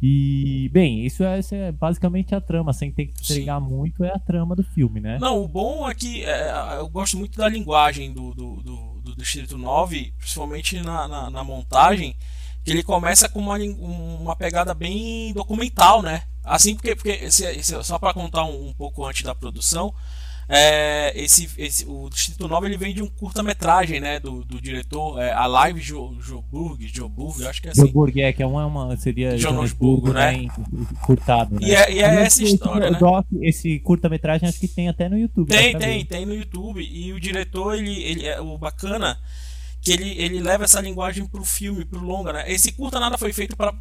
E, 0.01 0.69
bem, 0.71 1.05
isso 1.05 1.23
é, 1.23 1.39
isso 1.39 1.55
é 1.55 1.71
basicamente 1.71 2.35
a 2.35 2.41
trama, 2.41 2.71
sem 2.71 2.91
ter 2.91 3.07
que 3.07 3.19
entregar 3.19 3.59
Sim. 3.59 3.67
muito, 3.67 4.03
é 4.03 4.09
a 4.13 4.19
trama 4.19 4.55
do 4.55 4.63
filme, 4.63 4.99
né? 4.99 5.17
Não, 5.19 5.43
o 5.43 5.47
bom 5.47 5.89
é 5.89 5.95
que 5.95 6.23
é, 6.23 6.77
eu 6.77 6.87
gosto 6.87 7.17
muito 7.17 7.35
da 7.37 7.49
linguagem 7.49 8.13
do, 8.13 8.31
do, 8.35 8.57
do, 8.57 9.01
do 9.01 9.15
Distrito 9.15 9.57
9, 9.57 10.13
principalmente 10.19 10.79
na, 10.81 11.07
na, 11.07 11.29
na, 11.31 11.43
montagem, 11.43 12.15
que 12.63 12.69
ele 12.69 12.83
começa 12.83 13.27
com 13.27 13.39
uma, 13.39 13.57
uma 13.57 14.35
pegada 14.35 14.73
bem 14.75 15.33
documental, 15.33 16.03
né? 16.03 16.23
Assim, 16.43 16.75
porque, 16.75 16.95
porque 16.95 17.31
só 17.83 17.97
para 17.97 18.13
contar 18.13 18.45
um, 18.45 18.69
um 18.69 18.73
pouco 18.73 19.03
antes 19.03 19.23
da 19.23 19.33
produção, 19.33 19.93
é, 20.49 21.11
esse, 21.15 21.49
esse, 21.57 21.85
o 21.85 22.09
Distrito 22.09 22.47
9 22.47 22.67
ele 22.67 22.77
vem 22.77 22.93
de 22.93 23.01
um 23.03 23.07
curta-metragem 23.07 23.99
né, 23.99 24.17
do, 24.17 24.45
do 24.45 24.61
diretor, 24.61 25.19
é, 25.19 25.33
a 25.33 25.45
Live 25.45 25.81
jo, 25.81 26.15
Joburg, 26.21 26.87
Joburg, 26.87 27.45
acho 27.45 27.61
que 27.61 27.67
é 27.67 27.71
assim. 27.71 27.81
Joburg, 27.81 28.21
é, 28.21 28.31
que 28.31 28.41
é 28.41 28.47
uma, 28.47 28.65
uma 28.65 28.95
seria 28.95 29.37
Jonosburgo, 29.37 30.13
né? 30.13 30.37
né? 30.37 30.47
Curtado, 31.01 31.55
né? 31.55 31.67
E 31.67 31.75
é, 31.75 31.91
e 31.91 32.01
é 32.01 32.23
essa 32.23 32.41
história, 32.43 32.91
né? 32.91 32.97
Doc, 32.97 33.25
esse 33.41 33.77
curta-metragem 33.79 34.47
acho 34.47 34.59
que 34.59 34.69
tem 34.69 34.87
até 34.87 35.09
no 35.09 35.17
YouTube. 35.17 35.49
Tem, 35.49 35.77
tem, 35.77 36.05
tem 36.05 36.25
no 36.25 36.33
YouTube. 36.33 36.81
E 36.81 37.11
o 37.11 37.19
diretor, 37.19 37.75
ele, 37.75 38.01
ele 38.03 38.25
é 38.25 38.39
o 38.39 38.57
bacana 38.57 39.19
que 39.81 39.91
ele, 39.91 40.15
ele 40.17 40.39
leva 40.39 40.63
essa 40.63 40.81
linguagem 40.81 41.25
pro 41.25 41.43
filme, 41.43 41.83
pro 41.83 41.99
longa, 41.99 42.31
né? 42.31 42.51
Esse 42.51 42.71
curta 42.71 42.99
nada 42.99 43.17
foi 43.17 43.33
feito 43.33 43.55
para 43.55 43.73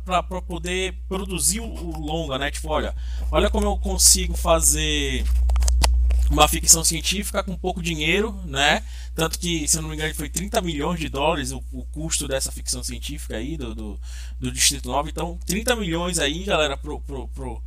poder 0.43 0.95
produzir 1.09 1.61
o, 1.61 1.67
o 1.67 2.01
longa, 2.01 2.39
né? 2.39 2.51
Tipo, 2.51 2.71
olha, 2.71 2.95
olha 3.31 3.51
como 3.51 3.67
eu 3.67 3.77
consigo 3.77 4.37
fazer 4.37 5.25
uma 6.31 6.49
ficção 6.49 6.85
científica 6.85 7.43
com 7.43 7.57
pouco 7.57 7.83
dinheiro, 7.83 8.35
né? 8.45 8.83
Tanto 9.15 9.39
que, 9.39 9.67
se 9.67 9.79
eu 9.79 9.83
não 9.83 9.89
me 9.89 9.95
engano, 9.95 10.15
foi 10.15 10.29
30 10.29 10.61
milhões 10.61 11.01
de 11.01 11.09
dólares 11.09 11.53
o, 11.53 11.63
o 11.73 11.85
custo 11.87 12.29
dessa 12.29 12.53
ficção 12.53 12.83
científica 12.83 13.37
aí 13.37 13.57
do, 13.57 13.75
do, 13.75 14.01
do, 14.39 14.53
Distrito 14.53 14.89
9. 14.89 15.11
Então, 15.11 15.39
30 15.47 15.77
milhões 15.77 16.19
aí, 16.19 16.45
galera, 16.45 16.77
pro, 16.77 17.01
pro, 17.01 17.27
pro, 17.29 17.63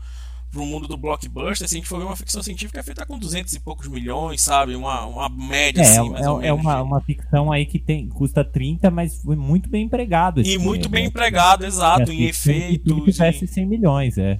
pro 0.51 0.65
mundo 0.65 0.87
do 0.87 0.95
blockbuster. 0.95 1.67
Se 1.67 1.75
a 1.75 1.77
gente 1.79 1.87
for 1.87 1.97
ver 1.97 2.05
uma 2.05 2.15
ficção 2.15 2.43
científica 2.43 2.79
é 2.79 2.83
feita 2.83 3.05
com 3.05 3.17
200 3.17 3.51
e 3.53 3.59
poucos 3.59 3.87
milhões, 3.87 4.41
sabe? 4.41 4.75
Uma, 4.75 5.05
uma 5.05 5.29
média 5.29 5.81
é, 5.81 5.85
assim, 5.85 6.09
mais 6.09 6.25
é, 6.25 6.29
ou 6.29 6.39
é 6.39 6.41
menos. 6.43 6.59
É 6.59 6.61
uma, 6.61 6.81
uma 6.83 7.01
ficção 7.01 7.51
aí 7.51 7.65
que 7.65 7.79
tem, 7.79 8.07
custa 8.07 8.43
30, 8.43 8.91
mas 8.91 9.21
foi 9.23 9.35
muito 9.35 9.69
bem 9.69 9.85
empregado. 9.85 10.41
E 10.41 10.57
muito 10.57 10.87
bem 10.87 11.03
né? 11.03 11.07
empregado, 11.07 11.65
exato, 11.65 12.11
em 12.11 12.23
efeitos. 12.25 12.95
Se 12.95 13.11
tivesse 13.11 13.47
100 13.47 13.65
milhões, 13.65 14.17
é 14.17 14.39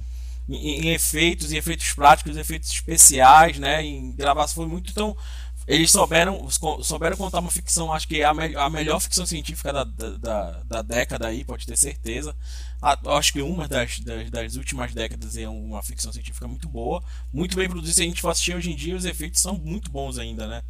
em, 0.50 0.86
em, 0.86 0.88
efeitos, 0.90 1.52
em 1.52 1.56
efeitos 1.56 1.92
práticos, 1.92 2.36
efeitos 2.36 2.70
especiais, 2.70 3.58
né? 3.58 3.84
Em 3.84 4.12
gravação 4.12 4.56
foi 4.56 4.66
muito 4.66 4.92
tão 4.92 5.16
eles 5.70 5.92
souberam, 5.92 6.48
souberam 6.82 7.16
contar 7.16 7.38
uma 7.38 7.50
ficção, 7.50 7.92
acho 7.92 8.08
que 8.08 8.20
é 8.20 8.24
a, 8.24 8.34
me 8.34 8.56
a 8.56 8.68
melhor 8.68 8.98
ficção 8.98 9.24
científica 9.24 9.72
da, 9.72 9.84
da, 9.84 10.62
da, 10.64 10.82
década 10.82 11.28
aí, 11.28 11.44
pode 11.44 11.64
ter 11.64 11.76
certeza. 11.76 12.34
A, 12.82 12.98
acho 13.16 13.32
que 13.32 13.40
uma 13.40 13.68
das, 13.68 14.00
das, 14.00 14.30
das, 14.30 14.56
últimas 14.56 14.92
décadas 14.92 15.36
é 15.36 15.48
uma 15.48 15.80
ficção 15.80 16.12
científica 16.12 16.48
muito 16.48 16.68
boa, 16.68 17.00
muito 17.32 17.54
bem 17.54 17.68
produzida. 17.68 17.94
Se 17.94 18.02
a 18.02 18.04
gente 18.04 18.20
for 18.20 18.30
assistir 18.30 18.56
hoje 18.56 18.72
em 18.72 18.74
dia, 18.74 18.96
os 18.96 19.04
efeitos 19.04 19.40
são 19.40 19.58
muito 19.58 19.92
bons 19.92 20.18
ainda, 20.18 20.48
né? 20.48 20.62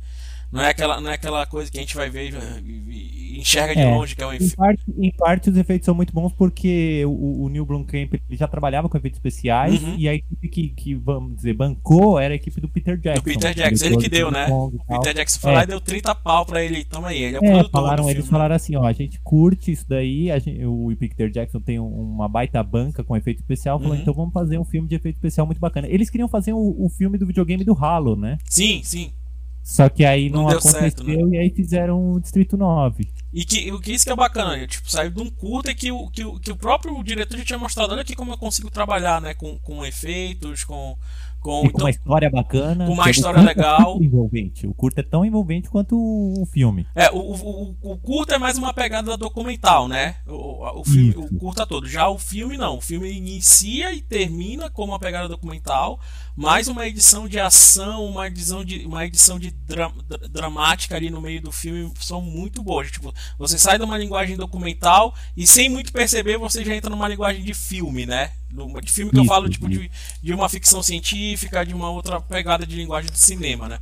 Não 0.52 0.62
é 0.62 0.70
aquela, 0.70 1.00
não 1.00 1.10
é 1.10 1.14
aquela 1.14 1.46
coisa 1.46 1.70
que 1.70 1.78
a 1.78 1.80
gente 1.80 1.94
vai 1.94 2.10
ver 2.10 2.32
e, 2.64 3.38
enxerga 3.38 3.74
de 3.74 3.80
é, 3.80 3.94
longe, 3.94 4.16
que 4.16 4.22
é 4.22 4.26
um 4.26 4.32
efeito. 4.32 4.52
Em 4.52 4.56
parte, 4.56 4.84
em 4.98 5.10
parte, 5.12 5.50
os 5.50 5.56
efeitos 5.56 5.86
são 5.86 5.94
muito 5.94 6.12
bons 6.12 6.32
porque 6.32 7.04
o, 7.06 7.44
o 7.44 7.48
Neil 7.48 7.64
Blomkamp 7.64 8.12
ele 8.12 8.36
já 8.36 8.48
trabalhava 8.48 8.88
com 8.88 8.98
efeitos 8.98 9.18
especiais 9.18 9.82
uhum. 9.82 9.94
e 9.96 10.08
a 10.08 10.14
equipe 10.14 10.48
que, 10.48 10.68
que, 10.70 10.94
vamos 10.94 11.36
dizer, 11.36 11.54
bancou 11.54 12.18
era 12.18 12.34
a 12.34 12.36
equipe 12.36 12.60
do 12.60 12.68
Peter 12.68 12.98
Jackson. 12.98 13.22
Do 13.22 13.24
Peter 13.24 13.54
Jackson, 13.54 13.86
ele 13.86 13.96
que 13.96 14.08
deu, 14.08 14.30
né? 14.30 14.48
O 14.48 14.72
Peter 14.88 15.14
Jackson 15.14 15.40
foi 15.40 15.52
é. 15.52 15.54
lá 15.54 15.62
e 15.64 15.66
deu 15.66 15.80
30 15.80 16.14
pau 16.16 16.44
pra 16.44 16.62
ele. 16.62 16.84
Toma 16.84 17.08
aí, 17.08 17.22
ele 17.22 17.36
é 17.36 17.40
o 17.40 17.44
é, 17.44 17.68
falaram, 17.68 18.04
Eles 18.04 18.14
filme, 18.14 18.26
né? 18.26 18.30
falaram 18.30 18.56
assim, 18.56 18.76
ó, 18.76 18.84
a 18.84 18.92
gente 18.92 19.20
curte 19.20 19.70
isso 19.70 19.88
daí, 19.88 20.26
gente, 20.40 20.64
o 20.64 20.94
Peter 20.98 21.30
Jackson 21.30 21.60
tem 21.60 21.78
uma 21.78 22.28
baita 22.28 22.62
banca 22.62 23.04
com 23.04 23.16
efeito 23.16 23.38
especial, 23.38 23.78
falou, 23.78 23.94
uhum. 23.94 24.00
então 24.00 24.12
vamos 24.12 24.32
fazer 24.32 24.58
um 24.58 24.64
filme 24.64 24.88
de 24.88 24.96
efeito 24.96 25.16
especial 25.16 25.46
muito 25.46 25.60
bacana. 25.60 25.86
Eles 25.88 26.10
queriam 26.10 26.28
fazer 26.28 26.52
o, 26.52 26.76
o 26.78 26.88
filme 26.88 27.16
do 27.16 27.26
videogame 27.26 27.64
do 27.64 27.72
Halo, 27.72 28.16
né? 28.16 28.38
Sim, 28.44 28.80
sim. 28.82 29.12
Só 29.62 29.88
que 29.88 30.04
aí 30.04 30.28
não, 30.28 30.42
não 30.42 30.48
aconteceu 30.48 30.80
certo, 30.80 31.04
né? 31.04 31.14
e 31.14 31.38
aí 31.38 31.50
fizeram 31.50 32.12
o 32.12 32.20
Distrito 32.20 32.56
9. 32.56 33.08
E 33.32 33.44
que, 33.44 33.70
o 33.70 33.80
que 33.80 33.92
isso 33.92 34.04
que 34.04 34.10
é 34.10 34.16
bacana, 34.16 34.56
né? 34.56 34.66
tipo, 34.66 34.90
saiu 34.90 35.10
de 35.10 35.20
um 35.20 35.30
curta 35.30 35.72
que 35.74 35.92
o, 35.92 36.08
que, 36.08 36.24
o, 36.24 36.40
que 36.40 36.50
o 36.50 36.56
próprio 36.56 37.00
diretor 37.04 37.38
já 37.38 37.44
tinha 37.44 37.58
mostrado, 37.58 37.92
olha 37.92 38.02
aqui 38.02 38.16
como 38.16 38.32
eu 38.32 38.38
consigo 38.38 38.70
trabalhar, 38.70 39.20
né? 39.20 39.34
Com, 39.34 39.56
com 39.58 39.86
efeitos, 39.86 40.64
com, 40.64 40.96
com, 41.40 41.64
então, 41.64 41.84
uma 41.84 41.90
história 41.90 42.28
bacana. 42.28 42.86
Com 42.86 42.92
uma 42.92 43.10
história 43.10 43.40
legal. 43.40 43.96
É 44.00 44.02
envolvente. 44.04 44.66
O 44.66 44.74
curto 44.74 44.98
é 44.98 45.02
tão 45.02 45.24
envolvente 45.24 45.70
quanto 45.70 45.96
o 45.96 46.44
filme. 46.46 46.86
É, 46.94 47.10
o, 47.10 47.18
o, 47.18 47.76
o 47.80 47.96
curto 47.98 48.34
é 48.34 48.38
mais 48.38 48.58
uma 48.58 48.74
pegada 48.74 49.16
documental, 49.16 49.88
né? 49.88 50.16
O, 50.26 50.80
o, 50.80 50.84
filme, 50.84 51.14
o 51.16 51.38
curta 51.38 51.66
todo. 51.66 51.88
Já 51.88 52.08
o 52.08 52.18
filme 52.18 52.58
não. 52.58 52.76
O 52.76 52.80
filme 52.80 53.10
inicia 53.10 53.92
e 53.92 54.02
termina 54.02 54.68
com 54.68 54.84
uma 54.84 54.98
pegada 54.98 55.28
documental, 55.28 55.98
mais 56.36 56.68
uma 56.68 56.86
edição 56.86 57.28
de 57.28 57.38
ação, 57.38 58.04
uma 58.06 58.26
edição 58.26 58.64
de, 58.64 58.86
uma 58.86 59.04
edição 59.04 59.38
de 59.38 59.50
dra, 59.50 59.92
dramática 60.30 60.96
ali 60.96 61.10
no 61.10 61.20
meio 61.20 61.42
do 61.42 61.52
filme 61.52 61.92
são 62.00 62.20
muito 62.20 62.62
boas. 62.62 62.90
Tipo, 62.90 63.12
você 63.38 63.58
sai 63.58 63.78
de 63.78 63.84
uma 63.84 63.98
linguagem 63.98 64.36
documental 64.36 65.14
e 65.36 65.46
sem 65.46 65.68
muito 65.68 65.92
perceber 65.92 66.38
você 66.38 66.64
já 66.64 66.74
entra 66.74 66.90
numa 66.90 67.08
linguagem 67.08 67.42
de 67.42 67.54
filme, 67.54 68.06
né? 68.06 68.32
De 68.82 68.90
filme 68.90 69.10
que 69.12 69.18
eu 69.18 69.24
falo, 69.24 69.48
tipo, 69.48 69.68
de, 69.68 69.90
de 70.22 70.34
uma 70.34 70.48
ficção 70.48 70.82
científica, 70.82 71.64
de 71.64 71.74
uma 71.74 71.90
outra 71.90 72.20
pegada 72.20 72.66
de 72.66 72.74
linguagem 72.76 73.10
do 73.10 73.16
cinema, 73.16 73.68
né? 73.68 73.78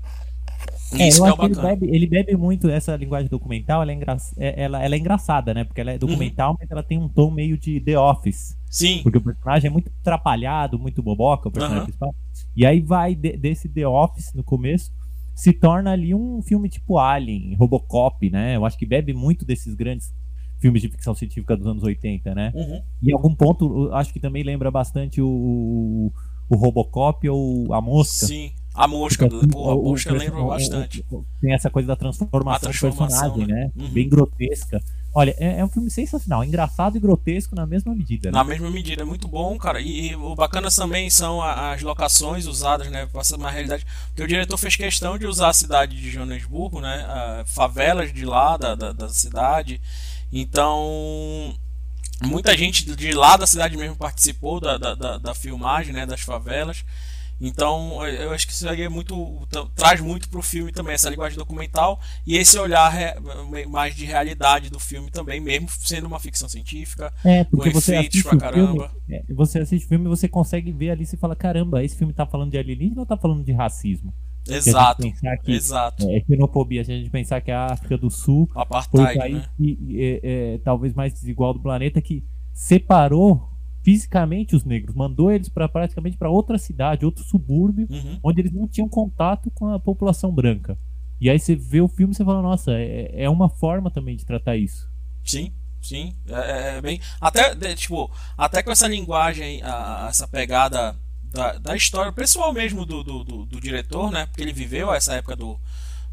É, 0.92 1.08
Isso 1.08 1.20
eu 1.20 1.26
é 1.26 1.28
acho 1.28 1.38
que 1.38 1.44
ele 1.44 1.54
bebe, 1.54 1.86
ele 1.86 2.06
bebe 2.06 2.36
muito 2.36 2.68
essa 2.68 2.96
linguagem 2.96 3.28
documental, 3.28 3.82
ela 3.82 3.92
é, 3.92 3.94
engra... 3.94 4.16
É, 4.38 4.62
ela, 4.62 4.82
ela 4.82 4.94
é 4.94 4.98
engraçada, 4.98 5.52
né? 5.52 5.64
Porque 5.64 5.80
ela 5.80 5.92
é 5.92 5.98
documental, 5.98 6.52
uhum. 6.52 6.56
mas 6.60 6.70
ela 6.70 6.82
tem 6.82 6.98
um 6.98 7.08
tom 7.08 7.30
meio 7.30 7.58
de 7.58 7.80
The 7.80 7.98
Office. 7.98 8.56
Sim. 8.70 9.00
Porque 9.02 9.18
o 9.18 9.20
personagem 9.20 9.68
é 9.68 9.70
muito 9.70 9.90
atrapalhado, 10.00 10.78
muito 10.78 11.02
boboca, 11.02 11.48
o 11.48 11.52
personagem 11.52 11.80
uhum. 11.80 11.86
principal. 11.86 12.14
E 12.58 12.66
aí 12.66 12.80
vai 12.80 13.14
de, 13.14 13.36
desse 13.36 13.68
The 13.68 13.86
Office 13.86 14.34
no 14.34 14.42
começo, 14.42 14.92
se 15.32 15.52
torna 15.52 15.92
ali 15.92 16.12
um 16.12 16.42
filme 16.42 16.68
tipo 16.68 16.98
Alien, 16.98 17.54
Robocop, 17.54 18.28
né? 18.28 18.56
Eu 18.56 18.66
acho 18.66 18.76
que 18.76 18.84
bebe 18.84 19.14
muito 19.14 19.44
desses 19.44 19.76
grandes 19.76 20.12
filmes 20.58 20.82
de 20.82 20.88
ficção 20.88 21.14
científica 21.14 21.56
dos 21.56 21.68
anos 21.68 21.84
80, 21.84 22.34
né? 22.34 22.50
Uhum. 22.52 22.82
E 23.00 23.10
em 23.10 23.12
algum 23.12 23.32
ponto, 23.32 23.88
acho 23.92 24.12
que 24.12 24.18
também 24.18 24.42
lembra 24.42 24.72
bastante 24.72 25.22
o, 25.22 26.12
o 26.48 26.56
Robocop 26.56 27.28
ou 27.28 27.72
a 27.72 27.80
Mosca. 27.80 28.26
Sim, 28.26 28.50
a 28.74 28.88
Mosca, 28.88 29.28
Porque, 29.28 29.46
porra, 29.46 29.74
a 29.74 29.76
Mosca 29.76 30.12
lembra 30.12 30.42
bastante. 30.42 31.04
Tem 31.40 31.54
essa 31.54 31.70
coisa 31.70 31.86
da 31.86 31.94
transformação, 31.94 32.60
transformação 32.60 33.28
do 33.28 33.34
personagem, 33.36 33.46
né? 33.46 33.72
né? 33.76 33.84
Uhum. 33.84 33.92
Bem 33.92 34.08
grotesca. 34.08 34.82
Olha, 35.14 35.34
é, 35.38 35.58
é, 35.58 35.64
um 35.64 35.68
filme 35.68 35.90
sensacional, 35.90 36.44
engraçado 36.44 36.96
e 36.96 37.00
grotesco 37.00 37.54
na 37.54 37.66
mesma 37.66 37.94
medida. 37.94 38.30
Né? 38.30 38.38
Na 38.38 38.44
mesma 38.44 38.70
medida, 38.70 39.02
é 39.02 39.04
muito 39.04 39.26
bom, 39.26 39.56
cara. 39.58 39.80
E, 39.80 40.10
e 40.10 40.16
o 40.16 40.34
bacana 40.34 40.70
também 40.70 41.08
são 41.10 41.42
as 41.42 41.82
locações 41.82 42.46
usadas, 42.46 42.88
né? 42.90 43.06
Para 43.06 43.22
uma 43.36 43.50
realidade. 43.50 43.86
Porque 44.08 44.22
o 44.22 44.28
diretor 44.28 44.56
fez 44.58 44.76
questão 44.76 45.18
de 45.18 45.26
usar 45.26 45.48
a 45.48 45.52
cidade 45.52 45.96
de 45.96 46.10
Joanesburgo, 46.10 46.80
né? 46.80 47.44
favelas 47.46 48.12
de 48.12 48.24
lá 48.24 48.56
da, 48.56 48.74
da, 48.74 48.92
da 48.92 49.08
cidade. 49.08 49.80
Então, 50.32 51.54
muita 52.22 52.56
gente 52.56 52.84
de 52.94 53.12
lá 53.12 53.36
da 53.36 53.46
cidade 53.46 53.76
mesmo 53.76 53.96
participou 53.96 54.60
da, 54.60 54.76
da, 54.76 54.94
da, 54.94 55.18
da 55.18 55.34
filmagem, 55.34 55.92
né, 55.92 56.04
das 56.04 56.20
favelas. 56.20 56.84
Então, 57.40 58.04
eu 58.06 58.32
acho 58.32 58.46
que 58.46 58.52
isso 58.52 58.68
aí 58.68 58.82
é 58.82 58.88
muito. 58.88 59.46
traz 59.74 60.00
muito 60.00 60.28
pro 60.28 60.42
filme 60.42 60.72
também, 60.72 60.94
essa 60.94 61.08
linguagem 61.08 61.38
documental 61.38 62.00
e 62.26 62.36
esse 62.36 62.58
olhar 62.58 62.92
mais 63.68 63.94
de 63.94 64.04
realidade 64.04 64.70
do 64.70 64.80
filme 64.80 65.10
também, 65.10 65.40
mesmo 65.40 65.68
sendo 65.70 66.06
uma 66.06 66.18
ficção 66.18 66.48
científica. 66.48 67.12
É, 67.24 67.44
porque 67.44 67.70
você 67.70 67.96
assiste 67.96 68.22
pra 68.22 68.36
caramba. 68.36 68.88
Filme, 68.88 69.24
é, 69.28 69.34
você 69.34 69.60
assiste 69.60 69.86
o 69.86 69.88
filme 69.88 70.06
e 70.06 70.08
você 70.08 70.28
consegue 70.28 70.72
ver 70.72 70.90
ali 70.90 71.04
e 71.04 71.16
fala: 71.16 71.36
caramba, 71.36 71.82
esse 71.84 71.96
filme 71.96 72.12
tá 72.12 72.26
falando 72.26 72.50
de 72.50 72.58
alienígena 72.58 73.00
ou 73.00 73.06
tá 73.06 73.16
falando 73.16 73.44
de 73.44 73.52
racismo? 73.52 74.12
Exato. 74.48 75.02
Que, 75.44 75.52
exato. 75.52 76.08
É, 76.10 76.20
xenofobia, 76.26 76.84
se 76.84 76.92
a 76.92 76.96
gente 76.96 77.10
pensar 77.10 77.40
que 77.40 77.50
a 77.50 77.66
África 77.66 77.98
do 77.98 78.10
Sul 78.10 78.48
Apartheid, 78.54 78.90
foi 78.90 79.02
o 79.02 79.18
país 79.18 79.34
né? 79.36 79.48
que, 79.56 79.96
é, 80.00 80.20
é, 80.54 80.58
talvez 80.58 80.94
mais 80.94 81.12
desigual 81.12 81.52
do 81.52 81.60
planeta 81.60 82.00
que 82.00 82.24
separou 82.52 83.48
fisicamente 83.82 84.54
os 84.56 84.64
negros, 84.64 84.94
mandou 84.94 85.30
eles 85.30 85.48
para 85.48 85.68
praticamente 85.68 86.16
para 86.16 86.30
outra 86.30 86.58
cidade, 86.58 87.04
outro 87.04 87.24
subúrbio, 87.24 87.86
uhum. 87.90 88.18
onde 88.22 88.40
eles 88.40 88.52
não 88.52 88.68
tinham 88.68 88.88
contato 88.88 89.50
com 89.50 89.72
a 89.72 89.78
população 89.78 90.32
branca. 90.32 90.78
E 91.20 91.28
aí 91.28 91.38
você 91.38 91.56
vê 91.56 91.80
o 91.80 91.88
filme 91.88 92.12
e 92.12 92.16
você 92.16 92.24
fala, 92.24 92.42
nossa, 92.42 92.72
é, 92.72 93.24
é 93.24 93.30
uma 93.30 93.48
forma 93.48 93.90
também 93.90 94.16
de 94.16 94.24
tratar 94.24 94.56
isso. 94.56 94.88
Sim, 95.24 95.52
sim, 95.82 96.14
é, 96.28 96.32
é, 96.32 96.76
é 96.76 96.80
bem, 96.80 97.00
até 97.20 97.54
tipo, 97.74 98.10
até 98.36 98.62
com 98.62 98.70
essa 98.70 98.86
linguagem, 98.86 99.62
a, 99.62 100.06
essa 100.08 100.28
pegada 100.28 100.96
da, 101.32 101.52
da 101.58 101.76
história 101.76 102.12
pessoal 102.12 102.52
mesmo 102.52 102.86
do, 102.86 103.02
do, 103.02 103.24
do, 103.24 103.44
do, 103.44 103.60
diretor, 103.60 104.10
né? 104.10 104.26
Porque 104.26 104.42
ele 104.42 104.52
viveu 104.52 104.92
essa 104.92 105.14
época 105.14 105.36
do, 105.36 105.58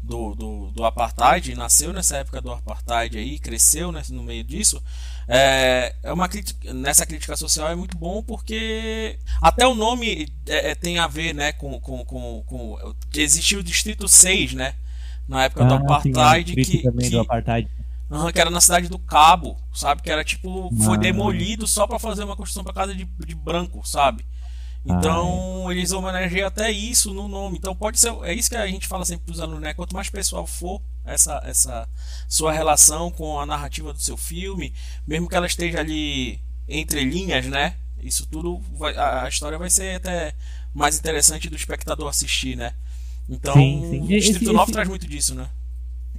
do, 0.02 0.34
do, 0.34 0.70
do 0.72 0.84
apartheid, 0.84 1.54
nasceu 1.54 1.92
nessa 1.92 2.18
época 2.18 2.40
do 2.40 2.52
apartheid 2.52 3.16
aí, 3.16 3.38
cresceu 3.38 3.90
né, 3.90 4.02
no 4.10 4.22
meio 4.22 4.44
disso. 4.44 4.82
É, 5.28 5.94
é 6.04 6.12
uma 6.12 6.28
crítica, 6.28 6.72
nessa 6.72 7.04
crítica 7.04 7.36
social 7.36 7.68
é 7.68 7.74
muito 7.74 7.98
bom 7.98 8.22
porque 8.22 9.18
até 9.42 9.66
o 9.66 9.74
nome 9.74 10.28
é, 10.46 10.70
é 10.70 10.74
tem 10.76 10.98
a 10.98 11.08
ver 11.08 11.34
né, 11.34 11.52
com, 11.52 11.80
com, 11.80 12.04
com, 12.04 12.44
com 12.46 12.94
existiu 13.14 13.58
o 13.58 13.62
Distrito 13.62 14.06
6, 14.06 14.54
né? 14.54 14.74
Na 15.28 15.44
época 15.44 15.64
ah, 15.64 15.68
do 15.68 15.74
Apartheid. 15.74 16.50
Sim, 16.64 16.82
que, 16.82 16.92
que, 16.92 17.10
do 17.10 17.20
apartheid. 17.20 17.68
Uhum, 18.08 18.30
que 18.30 18.40
era 18.40 18.50
na 18.50 18.60
cidade 18.60 18.88
do 18.88 19.00
Cabo, 19.00 19.56
sabe? 19.74 20.00
Que 20.02 20.10
era 20.10 20.22
tipo. 20.22 20.70
Foi 20.84 20.96
ah. 20.96 21.00
demolido 21.00 21.66
só 21.66 21.86
para 21.88 21.98
fazer 21.98 22.22
uma 22.22 22.36
construção 22.36 22.62
para 22.62 22.72
casa 22.72 22.94
de, 22.94 23.04
de 23.04 23.34
branco, 23.34 23.84
sabe? 23.84 24.24
Então, 24.86 25.66
ah, 25.66 25.72
é. 25.72 25.76
eles 25.76 25.90
homenageiam 25.90 26.46
até 26.46 26.70
isso 26.70 27.12
no 27.12 27.26
nome. 27.26 27.58
Então, 27.58 27.74
pode 27.74 27.98
ser. 27.98 28.12
É 28.22 28.32
isso 28.32 28.48
que 28.48 28.56
a 28.56 28.66
gente 28.68 28.86
fala 28.86 29.04
sempre 29.04 29.24
para 29.26 29.32
os 29.32 29.40
alunos, 29.40 29.60
né? 29.60 29.74
Quanto 29.74 29.94
mais 29.94 30.08
pessoal 30.08 30.46
for 30.46 30.80
essa, 31.04 31.42
essa 31.44 31.88
sua 32.28 32.52
relação 32.52 33.10
com 33.10 33.38
a 33.40 33.44
narrativa 33.44 33.92
do 33.92 34.00
seu 34.00 34.16
filme, 34.16 34.72
mesmo 35.06 35.28
que 35.28 35.34
ela 35.34 35.46
esteja 35.46 35.80
ali 35.80 36.38
entre 36.68 37.04
linhas, 37.04 37.46
né? 37.46 37.74
Isso 38.00 38.28
tudo, 38.28 38.60
vai, 38.74 38.96
a, 38.96 39.28
história 39.28 39.58
vai 39.58 39.70
ser 39.70 39.96
até 39.96 40.32
mais 40.72 40.96
interessante 40.98 41.50
do 41.50 41.56
espectador 41.56 42.08
assistir, 42.08 42.56
né? 42.56 42.72
Então, 43.28 43.54
sim, 43.54 43.84
sim. 43.90 44.00
o 44.02 44.06
Distrito 44.06 44.52
9 44.52 44.70
traz 44.70 44.88
muito 44.88 45.08
disso, 45.08 45.34
né? 45.34 45.48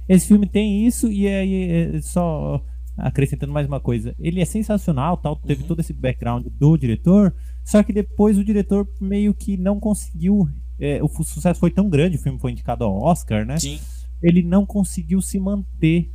Esse 0.06 0.26
filme 0.26 0.46
tem 0.46 0.86
isso 0.86 1.10
e 1.10 1.26
aí 1.26 1.70
é, 1.96 2.00
só 2.02 2.62
acrescentando 2.98 3.52
mais 3.52 3.66
uma 3.66 3.78
coisa, 3.78 4.14
ele 4.18 4.40
é 4.40 4.44
sensacional, 4.44 5.16
tal, 5.16 5.36
teve 5.36 5.62
uhum. 5.62 5.68
todo 5.68 5.80
esse 5.80 5.92
background 5.92 6.46
do 6.50 6.76
diretor, 6.76 7.32
só 7.68 7.82
que 7.82 7.92
depois 7.92 8.38
o 8.38 8.44
diretor 8.44 8.88
meio 8.98 9.34
que 9.34 9.58
não 9.58 9.78
conseguiu. 9.78 10.48
É, 10.80 11.02
o 11.02 11.08
sucesso 11.22 11.60
foi 11.60 11.70
tão 11.70 11.86
grande, 11.90 12.16
o 12.16 12.18
filme 12.18 12.38
foi 12.38 12.52
indicado 12.52 12.82
ao 12.82 13.02
Oscar, 13.02 13.44
né? 13.44 13.58
Sim. 13.58 13.78
Ele 14.22 14.42
não 14.42 14.64
conseguiu 14.64 15.20
se 15.20 15.38
manter 15.38 16.10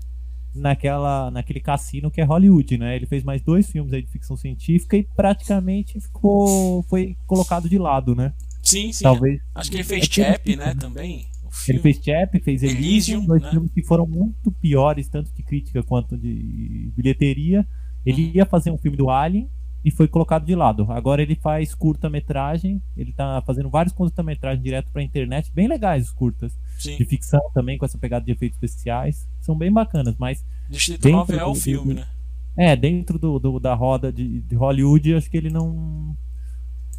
naquela, 0.56 1.30
naquele 1.30 1.60
cassino 1.60 2.10
que 2.10 2.20
é 2.20 2.24
Hollywood, 2.24 2.80
né? 2.80 2.96
Ele 2.96 3.06
fez 3.06 3.24
mais 3.24 3.40
dois 3.44 3.70
filmes 3.70 3.94
aí 3.94 4.02
de 4.02 4.10
ficção 4.10 4.36
científica 4.36 4.98
e 4.98 5.04
praticamente 5.04 6.00
ficou 6.00 6.82
foi 6.90 7.16
colocado 7.28 7.70
de 7.70 7.78
lado, 7.78 8.16
né? 8.16 8.34
Sim, 8.64 8.92
sim. 8.92 9.04
Talvez. 9.04 9.40
Acho 9.54 9.70
que 9.70 9.78
ele 9.78 9.84
fez 9.84 10.06
é 10.06 10.08
Chap, 10.08 10.56
né? 10.56 10.74
Também. 10.74 11.28
Ele 11.68 11.78
fez 11.78 11.98
Chap, 11.98 12.40
fez 12.40 12.64
Elysium, 12.64 13.28
dois 13.28 13.44
né? 13.44 13.52
filmes 13.52 13.72
que 13.72 13.84
foram 13.84 14.08
muito 14.08 14.52
piores, 14.54 15.08
tanto 15.08 15.32
de 15.32 15.44
crítica 15.44 15.84
quanto 15.84 16.18
de 16.18 16.92
bilheteria. 16.96 17.64
Ele 18.04 18.30
hum. 18.30 18.32
ia 18.34 18.46
fazer 18.48 18.72
um 18.72 18.78
filme 18.80 18.98
do 18.98 19.12
Alien, 19.12 19.48
e 19.84 19.92
foi 19.92 20.08
colocado 20.08 20.46
de 20.46 20.56
lado. 20.56 20.86
Agora 20.90 21.22
ele 21.22 21.36
faz 21.36 21.75
curta-metragem, 21.75 22.82
ele 22.96 23.12
tá 23.12 23.44
fazendo 23.46 23.70
vários 23.70 23.94
curta-metragens 23.94 24.63
direto 24.63 24.90
pra 24.92 25.04
internet, 25.04 25.52
bem 25.54 25.68
legais 25.68 26.06
os 26.06 26.12
curtas. 26.12 26.58
Sim. 26.80 26.98
De 26.98 27.06
ficção 27.06 27.42
também, 27.54 27.78
com 27.78 27.86
essa 27.86 27.98
pegada 27.98 28.25
de 28.25 28.32
efeitos 28.32 28.58
especiais. 28.58 29.28
São 29.41 29.58
bem 29.58 29.72
bacanas, 29.72 30.15
mas. 30.17 30.46
Distrito 30.69 31.10
9 31.10 31.36
é 31.36 31.46
o 31.46 31.56
filme, 31.56 31.96
né? 31.96 32.08
É, 32.56 32.76
dentro 32.76 33.17
do, 33.17 33.39
do 33.39 33.60
da 33.60 33.74
roda 33.74 34.12
de, 34.12 34.41
de, 34.41 34.56
Hollywood, 34.56 35.15
acho 35.15 35.30
que 35.30 35.38
ele 35.38 35.50
não. 35.50 36.15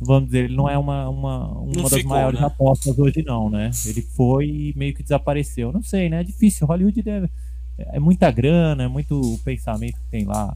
Vamos 0.01 0.27
dizer, 0.27 0.47
ele 0.47 0.57
não 0.57 0.69
é 0.69 0.77
uma, 0.77 1.09
uma, 1.09 1.49
uma 1.53 1.83
das 1.83 1.95
ficou, 1.95 2.11
maiores 2.11 2.41
né? 2.41 2.47
apostas 2.47 2.99
hoje, 2.99 3.23
não, 3.25 3.49
né? 3.49 3.71
Ele 3.87 4.03
foi 4.03 4.47
e 4.47 4.75
meio 4.77 4.93
que 4.93 5.03
desapareceu. 5.03 5.73
Não 5.73 5.83
sei, 5.83 6.11
né? 6.11 6.21
É 6.21 6.25
difícil. 6.25 6.67
Hollywood 6.67 7.01
deve, 7.01 7.31
é 7.79 8.01
muita 8.01 8.31
grana, 8.31 8.83
é 8.83 8.89
muito 8.89 9.39
pensamento 9.45 9.95
que 9.95 10.11
tem 10.11 10.25
lá 10.25 10.55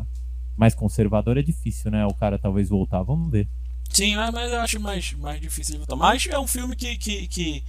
mais 0.59 0.75
conservador 0.75 1.39
é 1.39 1.43
difícil, 1.43 1.91
né? 1.91 2.05
O 2.05 2.13
cara 2.13 2.39
talvez 2.39 2.69
voltar, 2.69 3.03
vamos 3.03 3.31
ver. 3.31 3.49
Sim, 3.91 4.17
mas 4.17 4.53
eu 4.53 4.61
acho 4.61 4.81
mais, 4.81 5.13
mais 5.15 5.41
difícil 5.41 5.75
de 5.75 5.79
voltar. 5.79 5.97
Mas 5.97 6.27
é 6.27 6.39
um 6.39 6.47
filme 6.47 6.75
que, 6.77 6.97
que, 6.97 7.27
que, 7.29 7.65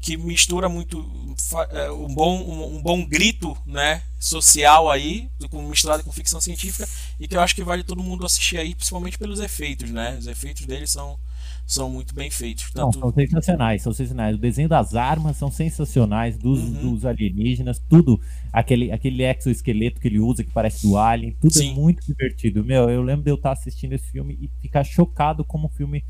que 0.00 0.16
mistura 0.16 0.68
muito 0.68 1.34
é, 1.70 1.90
um 1.90 2.14
bom, 2.14 2.38
um, 2.38 2.76
um, 2.76 2.82
bom 2.82 3.04
grito 3.04 3.56
né, 3.66 4.02
social 4.20 4.90
aí, 4.90 5.28
misturado 5.52 6.04
com 6.04 6.12
ficção 6.12 6.40
científica, 6.40 6.88
e 7.18 7.26
que 7.26 7.34
eu 7.34 7.40
acho 7.40 7.54
que 7.54 7.64
vale 7.64 7.82
todo 7.82 8.02
mundo 8.02 8.24
assistir 8.24 8.58
aí, 8.58 8.74
principalmente 8.74 9.18
pelos 9.18 9.40
efeitos, 9.40 9.90
né? 9.90 10.16
Os 10.18 10.26
efeitos 10.26 10.66
dele 10.66 10.86
são, 10.86 11.18
são 11.66 11.88
muito 11.88 12.14
bem 12.14 12.30
feitos. 12.30 12.70
Tanto... 12.70 12.98
Não, 12.98 13.10
são 13.10 13.12
sensacionais, 13.12 13.82
são 13.82 13.92
sensacionais. 13.92 14.36
O 14.36 14.38
desenho 14.38 14.68
das 14.68 14.94
armas 14.94 15.36
são 15.36 15.50
sensacionais, 15.50 16.36
dos, 16.36 16.60
uhum. 16.60 16.92
dos 16.92 17.06
alienígenas, 17.06 17.78
tudo, 17.78 18.20
aquele, 18.52 18.92
aquele 18.92 19.24
exoesqueleto 19.24 20.00
que 20.00 20.08
ele 20.08 20.20
usa 20.20 20.44
que 20.44 20.50
parece 20.50 20.86
do 20.86 20.96
Alien, 20.98 21.36
tudo 21.40 21.52
é 21.52 21.58
Sim. 21.60 21.72
é 21.72 21.74
muito 21.74 22.04
divertido. 22.06 22.64
Meu, 22.64 22.90
eu 22.90 23.02
lembro 23.02 23.24
de 23.24 23.30
eu 23.30 23.36
estar 23.36 23.52
assistindo 23.52 23.94
esse 23.94 24.10
filme 24.10 24.38
e 24.40 24.50
ficar 24.60 24.84
chocado 24.84 25.44
como 25.44 25.68
o 25.68 25.70
filme 25.70 26.04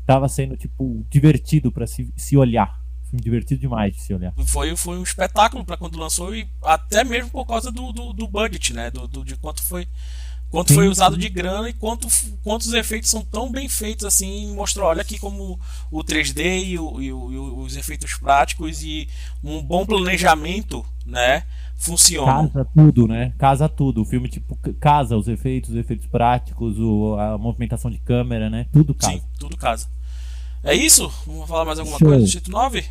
estava 0.00 0.28
sendo, 0.28 0.56
tipo, 0.56 1.04
divertido 1.08 1.72
para 1.72 1.86
se, 1.86 2.12
se 2.16 2.36
olhar. 2.36 2.80
Filme 3.04 3.22
divertido 3.22 3.60
demais 3.60 3.94
de 3.94 4.00
se 4.02 4.14
olhar. 4.14 4.32
Foi, 4.46 4.76
foi 4.76 4.98
um 4.98 5.02
espetáculo 5.02 5.64
para 5.64 5.76
quando 5.76 5.98
lançou 5.98 6.34
e 6.34 6.48
até 6.62 7.02
mesmo 7.02 7.30
por 7.30 7.46
causa 7.46 7.72
do, 7.72 7.92
do, 7.92 8.12
do 8.12 8.28
budget, 8.28 8.72
né? 8.72 8.90
Do, 8.90 9.08
do, 9.08 9.24
de 9.24 9.36
quanto 9.36 9.62
foi 9.62 9.88
quanto 10.50 10.74
foi 10.74 10.88
usado 10.88 11.16
de 11.16 11.28
grana 11.28 11.68
e 11.68 11.72
quanto, 11.72 12.08
quantos 12.42 12.72
efeitos 12.72 13.08
são 13.08 13.24
tão 13.24 13.50
bem 13.50 13.68
feitos 13.68 14.04
assim. 14.04 14.52
Mostrou, 14.54 14.86
olha 14.86 15.02
aqui 15.02 15.18
como 15.18 15.58
o 15.90 16.04
3D 16.04 16.64
e, 16.66 16.78
o, 16.78 17.00
e, 17.00 17.12
o, 17.12 17.32
e 17.32 17.38
os 17.64 17.76
efeitos 17.76 18.14
práticos 18.14 18.82
e 18.82 19.08
um 19.42 19.62
bom 19.62 19.86
planejamento, 19.86 20.84
né? 21.06 21.44
Funciona. 21.76 22.48
Casa 22.48 22.68
tudo, 22.74 23.08
né? 23.08 23.32
Casa 23.38 23.68
tudo. 23.68 24.02
O 24.02 24.04
filme, 24.04 24.28
tipo, 24.28 24.58
casa 24.78 25.16
os 25.16 25.28
efeitos, 25.28 25.70
os 25.70 25.76
efeitos 25.76 26.06
práticos, 26.06 26.78
o, 26.78 27.14
a 27.14 27.38
movimentação 27.38 27.90
de 27.90 27.98
câmera, 27.98 28.50
né? 28.50 28.66
Tudo 28.72 28.94
casa. 28.94 29.12
Sim, 29.12 29.22
tudo 29.38 29.56
casa. 29.56 29.88
É 30.62 30.74
isso? 30.74 31.10
Vamos 31.26 31.48
falar 31.48 31.64
mais 31.64 31.78
alguma 31.78 31.98
Show. 31.98 32.08
coisa 32.08 32.24
do 32.24 32.30
Tito 32.30 32.50
9? 32.50 32.84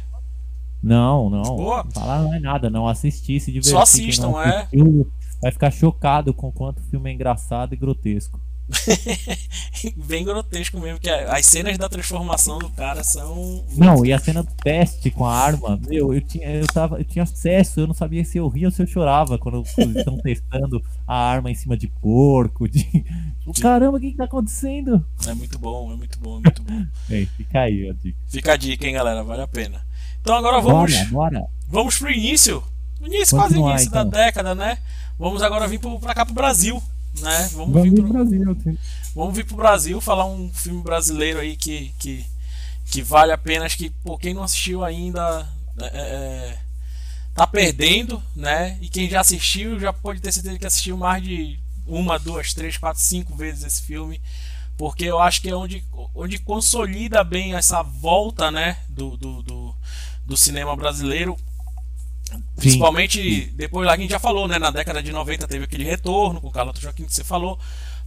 Não, 0.81 1.29
não. 1.29 1.43
Boa. 1.55 1.85
Falar 1.93 2.23
não 2.23 2.33
é 2.33 2.39
nada, 2.39 2.69
não. 2.69 2.87
Assistir, 2.87 3.39
se 3.39 3.51
divertir. 3.51 3.73
Só 3.73 3.81
assistam, 3.81 4.41
é 4.41 4.67
vai 5.41 5.51
ficar 5.51 5.71
chocado 5.71 6.33
com 6.33 6.51
quanto 6.51 6.79
o 6.79 6.83
filme 6.83 7.09
é 7.09 7.13
engraçado 7.13 7.73
e 7.73 7.77
grotesco. 7.77 8.39
Bem 10.07 10.23
grotesco 10.23 10.79
mesmo, 10.79 10.99
que 10.99 11.09
as 11.09 11.45
cenas 11.45 11.77
da 11.77 11.89
transformação 11.89 12.59
do 12.59 12.69
cara 12.69 13.03
são. 13.03 13.65
Não, 13.75 14.05
e 14.05 14.13
a 14.13 14.19
cena 14.19 14.43
do 14.43 14.53
teste 14.63 15.09
com 15.09 15.25
a 15.25 15.33
arma, 15.33 15.79
meu, 15.87 16.13
eu 16.13 16.21
tinha, 16.21 16.49
eu 16.51 16.67
tava, 16.67 16.99
eu 16.99 17.03
tinha 17.03 17.23
acesso, 17.23 17.79
eu 17.79 17.87
não 17.87 17.93
sabia 17.93 18.23
se 18.23 18.37
eu 18.37 18.47
ria 18.47 18.67
ou 18.67 18.71
se 18.71 18.81
eu 18.81 18.87
chorava 18.87 19.37
quando 19.37 19.63
estão 19.95 20.17
testando 20.17 20.81
a 21.07 21.15
arma 21.15 21.49
em 21.49 21.55
cima 21.55 21.75
de 21.75 21.87
porco. 21.87 22.69
De... 22.69 22.85
Caramba, 23.59 23.97
o 23.97 23.99
que, 23.99 24.11
que 24.11 24.17
tá 24.17 24.25
acontecendo? 24.25 25.03
É 25.27 25.33
muito 25.33 25.57
bom, 25.57 25.91
é 25.91 25.95
muito 25.95 26.19
bom, 26.19 26.37
é 26.37 26.41
muito 26.41 26.63
bom. 26.63 26.85
Ei, 27.09 27.25
fica 27.25 27.61
aí 27.61 27.89
a 27.89 27.93
dica. 27.93 28.19
Fica 28.27 28.53
a 28.53 28.57
dica, 28.57 28.85
hein, 28.85 28.93
galera, 28.93 29.23
vale 29.23 29.41
a 29.41 29.47
pena. 29.47 29.85
Então 30.21 30.35
agora 30.35 30.61
vamos. 30.61 30.93
Bora, 30.93 31.05
bora. 31.11 31.45
Vamos 31.67 31.97
pro 31.97 32.11
início. 32.11 32.63
Início, 33.01 33.37
quase 33.37 33.57
início 33.57 33.87
então. 33.87 34.07
da 34.07 34.17
década, 34.17 34.53
né? 34.53 34.77
Vamos 35.19 35.41
agora 35.41 35.67
vir 35.67 35.81
para 35.99 36.15
cá 36.15 36.25
pro 36.25 36.33
Brasil, 36.33 36.81
né? 37.19 37.49
Vamos, 37.51 37.73
vamos 37.73 37.89
vir 37.89 37.93
pro 37.93 38.13
Brasil, 38.13 38.57
sim. 38.63 38.77
Vamos 39.13 39.35
vir 39.35 39.45
pro 39.45 39.57
Brasil 39.57 39.99
falar 39.99 40.25
um 40.25 40.49
filme 40.53 40.81
brasileiro 40.81 41.39
aí 41.39 41.57
que, 41.57 41.93
que, 41.99 42.25
que 42.85 43.01
vale 43.01 43.33
a 43.33 43.37
pena. 43.37 43.65
Acho 43.65 43.77
que 43.77 43.89
por 43.89 44.17
quem 44.17 44.33
não 44.33 44.43
assistiu 44.43 44.81
ainda 44.81 45.45
é, 45.77 45.85
é, 45.85 45.89
é, 45.99 46.57
tá 47.35 47.45
perdendo, 47.45 48.23
né? 48.33 48.77
E 48.79 48.87
quem 48.87 49.09
já 49.09 49.19
assistiu 49.19 49.77
já 49.77 49.91
pode 49.91 50.21
ter 50.21 50.31
certeza 50.31 50.57
que 50.57 50.65
assistiu 50.65 50.95
mais 50.95 51.21
de 51.21 51.59
uma, 51.85 52.17
duas, 52.17 52.53
três, 52.53 52.77
quatro, 52.77 53.01
cinco 53.01 53.35
vezes 53.35 53.65
esse 53.65 53.81
filme. 53.81 54.21
Porque 54.77 55.03
eu 55.03 55.19
acho 55.19 55.41
que 55.41 55.49
é 55.49 55.55
onde, 55.55 55.83
onde 56.15 56.39
consolida 56.39 57.25
bem 57.25 57.55
essa 57.55 57.83
volta, 57.83 58.49
né? 58.49 58.77
Do, 58.87 59.17
do, 59.17 59.43
do, 59.43 59.75
do 60.25 60.37
cinema 60.37 60.77
brasileiro 60.77 61.35
Principalmente 62.59 63.45
depois 63.55 63.85
lá 63.87 63.93
que 63.93 63.99
a 63.99 64.03
gente 64.03 64.11
já 64.11 64.19
falou, 64.19 64.47
né? 64.47 64.59
Na 64.59 64.71
década 64.71 65.01
de 65.01 65.11
90 65.11 65.47
teve 65.47 65.65
aquele 65.65 65.83
retorno 65.83 66.39
com 66.41 66.47
o 66.47 66.51
Carlos 66.51 66.79
Joaquim 66.79 67.05
que 67.05 67.13
você 67.13 67.23
falou. 67.23 67.57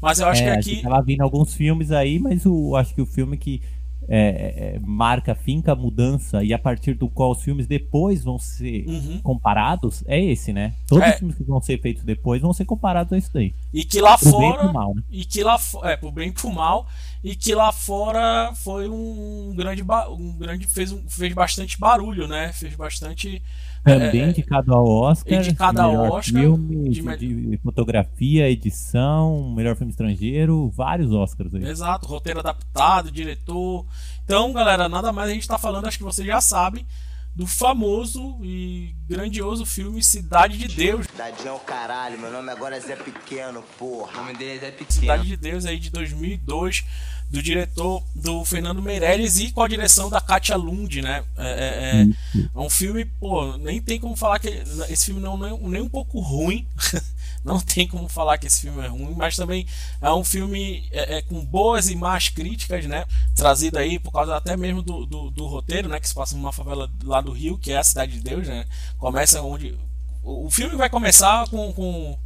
Mas 0.01 0.19
eu 0.19 0.27
acho 0.27 0.43
é, 0.43 0.53
que 0.53 0.71
aqui. 0.71 0.83
Tava 0.83 1.03
vindo 1.03 1.21
alguns 1.23 1.55
filmes 1.55 1.91
aí, 1.93 2.19
mas 2.19 2.45
o, 2.45 2.75
acho 2.77 2.95
que 2.95 3.01
o 3.03 3.07
filme 3.07 3.37
que 3.37 3.63
é, 4.09 4.75
é, 4.75 4.79
marca, 4.81 5.33
finca 5.33 5.73
a 5.73 5.77
mudança 5.77 6.43
e 6.43 6.53
a 6.53 6.59
partir 6.59 6.95
do 6.95 7.09
qual 7.09 7.31
os 7.31 7.43
filmes 7.43 7.69
depois 7.69 8.25
vão 8.25 8.37
ser 8.37 8.85
Uhum. 8.89 9.21
comparados 9.23 10.03
é 10.09 10.21
esse, 10.21 10.53
né? 10.53 10.75
Todos 10.89 11.05
É. 11.05 11.11
os 11.13 11.19
filmes 11.19 11.37
que 11.37 11.45
vão 11.45 11.61
ser 11.61 11.81
feitos 11.81 12.03
depois 12.03 12.43
vão 12.43 12.53
ser 12.53 12.65
comparados 12.65 13.13
a 13.13 13.19
isso 13.19 13.31
daí. 13.33 13.55
E 13.73 13.85
que 13.85 14.01
lá 14.01 14.19
Pro 14.19 14.31
bem 14.39 14.51
fora. 14.51 14.59
pro 14.59 14.73
mal, 14.73 14.95
né? 14.97 15.03
E 15.09 15.25
que 15.25 15.45
lá 15.45 15.57
é, 15.85 15.97
pro 15.97 16.11
bem 16.11 16.29
e 16.31 16.33
pro 16.33 16.51
mal. 16.51 16.87
E 17.23 17.37
que 17.37 17.55
lá 17.55 17.71
fora 17.71 18.53
foi 18.57 18.89
um 18.89 19.55
grande. 19.55 19.85
Um 20.11 20.37
grande 20.37 20.67
fez, 20.67 20.91
um, 20.91 21.01
fez 21.09 21.33
bastante 21.33 21.79
barulho, 21.79 22.27
né? 22.27 22.53
Fez 22.53 22.75
bastante. 22.75 23.41
Também 23.85 24.23
É, 24.23 24.29
indicado 24.29 24.73
ao 24.73 24.87
Oscar. 24.87 25.39
indicado 25.41 25.81
ao 25.81 25.91
melhor 25.91 26.11
Oscar, 26.19 26.41
Filme, 26.41 26.91
de 26.91 27.17
de, 27.17 27.57
fotografia, 27.63 28.49
edição, 28.49 29.53
melhor 29.55 29.75
filme 29.77 29.91
estrangeiro, 29.91 30.71
vários 30.71 31.11
Oscars 31.13 31.53
aí. 31.55 31.65
Exato, 31.67 32.07
roteiro 32.07 32.39
adaptado, 32.41 33.11
diretor. 33.11 33.85
Então, 34.25 34.53
galera, 34.53 34.89
nada 34.89 35.13
mais 35.13 35.31
a 35.31 35.35
gente 35.35 35.49
tá 35.49 35.59
falando, 35.59 35.87
acho 35.87 35.99
que 35.99 36.05
vocês 36.05 36.27
já 36.27 36.41
sabem, 36.41 36.87
do 37.35 37.47
famoso 37.47 38.37
e 38.43 38.95
grandioso 39.09 39.65
filme 39.67 40.03
Cidade 40.03 40.59
de 40.59 40.69
Deus. 40.69 41.07
Dadinho 41.17 41.49
é 41.49 41.53
o 41.53 41.59
caralho, 41.59 42.19
meu 42.19 42.31
nome 42.31 42.51
agora 42.51 42.77
é 42.77 42.81
Zé 42.81 42.95
Pequeno, 42.95 43.65
porra. 43.79 44.13
O 44.13 44.17
nome 44.23 44.35
dele 44.37 44.59
é 44.59 44.59
Zé 44.61 44.75
Cidade 44.89 45.23
Pequeno. 45.23 45.25
de 45.25 45.37
Deus 45.37 45.65
aí 45.67 45.79
de 45.79 45.91
2002, 45.91 46.85
do 47.33 47.43
diretor 47.43 48.05
do 48.15 48.45
Fernando 48.45 48.83
Meirelles 48.83 49.39
e 49.41 49.51
com 49.51 49.63
a 49.63 49.69
direção 49.69 50.09
da 50.11 50.21
Katia 50.21 50.55
Lund, 50.57 51.03
né? 51.03 51.25
É, 51.37 51.49
é- 51.49 52.03
é- 52.03 52.49
é 52.55 52.59
um 52.59 52.71
filme, 52.71 53.05
pô, 53.07 53.57
nem 53.57 53.81
tem 53.83 53.99
como 53.99 54.15
falar 54.15 54.39
que 54.39 54.49
esse 54.89 55.07
filme 55.07 55.21
não 55.21 55.45
é 55.45 55.51
nem 55.69 55.83
um 55.83 55.89
pouco 55.89 56.21
ruim. 56.21 56.67
Não 57.45 57.59
tem 57.59 57.89
como 57.89 58.09
falar 58.09 58.39
que 58.39 58.47
esse 58.47 58.61
filme 58.61 58.81
é 58.85 58.87
ruim, 58.87 59.15
mas 59.17 59.35
também 59.35 59.67
é 60.01 60.13
um 60.13 60.23
filme 60.23 60.85
é, 60.93 61.17
é, 61.19 61.23
com 61.23 61.45
boas 61.45 61.91
e 61.91 61.97
más 61.97 62.29
críticas, 62.29 62.87
né? 62.87 63.05
Trazido 63.35 63.79
aí 63.79 63.99
por 63.99 64.13
causa 64.13 64.37
até 64.37 64.57
mesmo 64.57 64.81
do, 64.81 65.05
do, 65.05 65.29
do 65.29 65.47
roteiro, 65.49 65.89
né? 65.89 65.99
Que 65.99 66.07
se 66.09 66.15
passa 66.15 66.37
numa 66.37 66.53
favela 66.53 66.89
lá 67.03 67.21
do 67.21 67.33
Rio, 67.33 67.59
que 67.59 67.73
é 67.73 67.79
a 67.79 67.83
cidade 67.83 68.13
de 68.13 68.21
Deus, 68.21 68.47
né? 68.47 68.65
Começa 68.97 69.43
onde. 69.43 69.77
O 70.23 70.47
o 70.47 70.51
filme 70.53 70.77
vai 70.77 70.89
começar 70.89 71.49
com, 71.49 71.73
com, 71.73 72.17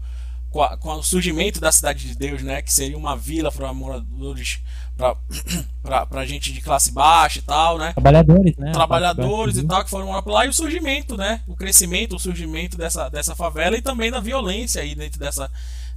com, 0.50 0.62
a- 0.62 0.76
com 0.76 0.90
o 0.92 1.02
surgimento 1.02 1.60
da 1.60 1.72
cidade 1.72 2.06
de 2.08 2.14
Deus, 2.14 2.42
né? 2.42 2.60
Que 2.60 2.70
seria 2.72 2.98
uma 2.98 3.16
vila 3.16 3.50
para 3.50 3.72
moradores, 3.72 4.60
para 5.82 6.24
gente 6.26 6.52
de 6.52 6.60
classe 6.60 6.90
baixa 6.92 7.38
e 7.38 7.42
tal, 7.42 7.78
né? 7.78 7.92
Trabalhadores, 7.92 8.56
né? 8.56 8.72
trabalhadores 8.72 9.58
A 9.58 9.60
e 9.60 9.64
tal 9.66 9.84
que 9.84 9.90
foram 9.90 10.10
lá 10.26 10.46
e 10.46 10.48
o 10.48 10.52
surgimento, 10.52 11.16
né? 11.16 11.40
O 11.46 11.54
crescimento, 11.54 12.16
o 12.16 12.18
surgimento 12.18 12.76
dessa, 12.76 13.08
dessa 13.08 13.34
favela 13.34 13.76
e 13.76 13.82
também 13.82 14.10
da 14.10 14.20
violência 14.20 14.82
aí 14.82 14.94
dentro 14.94 15.20
dessa, 15.20 15.50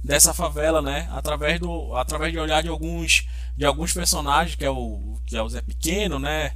dessa 0.04 0.32
favela, 0.34 0.80
né? 0.82 1.08
Através 1.12 1.58
do 1.58 1.94
através 1.96 2.32
de 2.32 2.38
olhar 2.38 2.62
de 2.62 2.68
alguns 2.68 3.26
de 3.56 3.64
alguns 3.64 3.92
personagens 3.92 4.54
que 4.54 4.64
é 4.64 4.70
o 4.70 5.16
que 5.26 5.36
é 5.36 5.42
o 5.42 5.48
Zé 5.48 5.60
Pequeno, 5.62 6.18
né? 6.18 6.52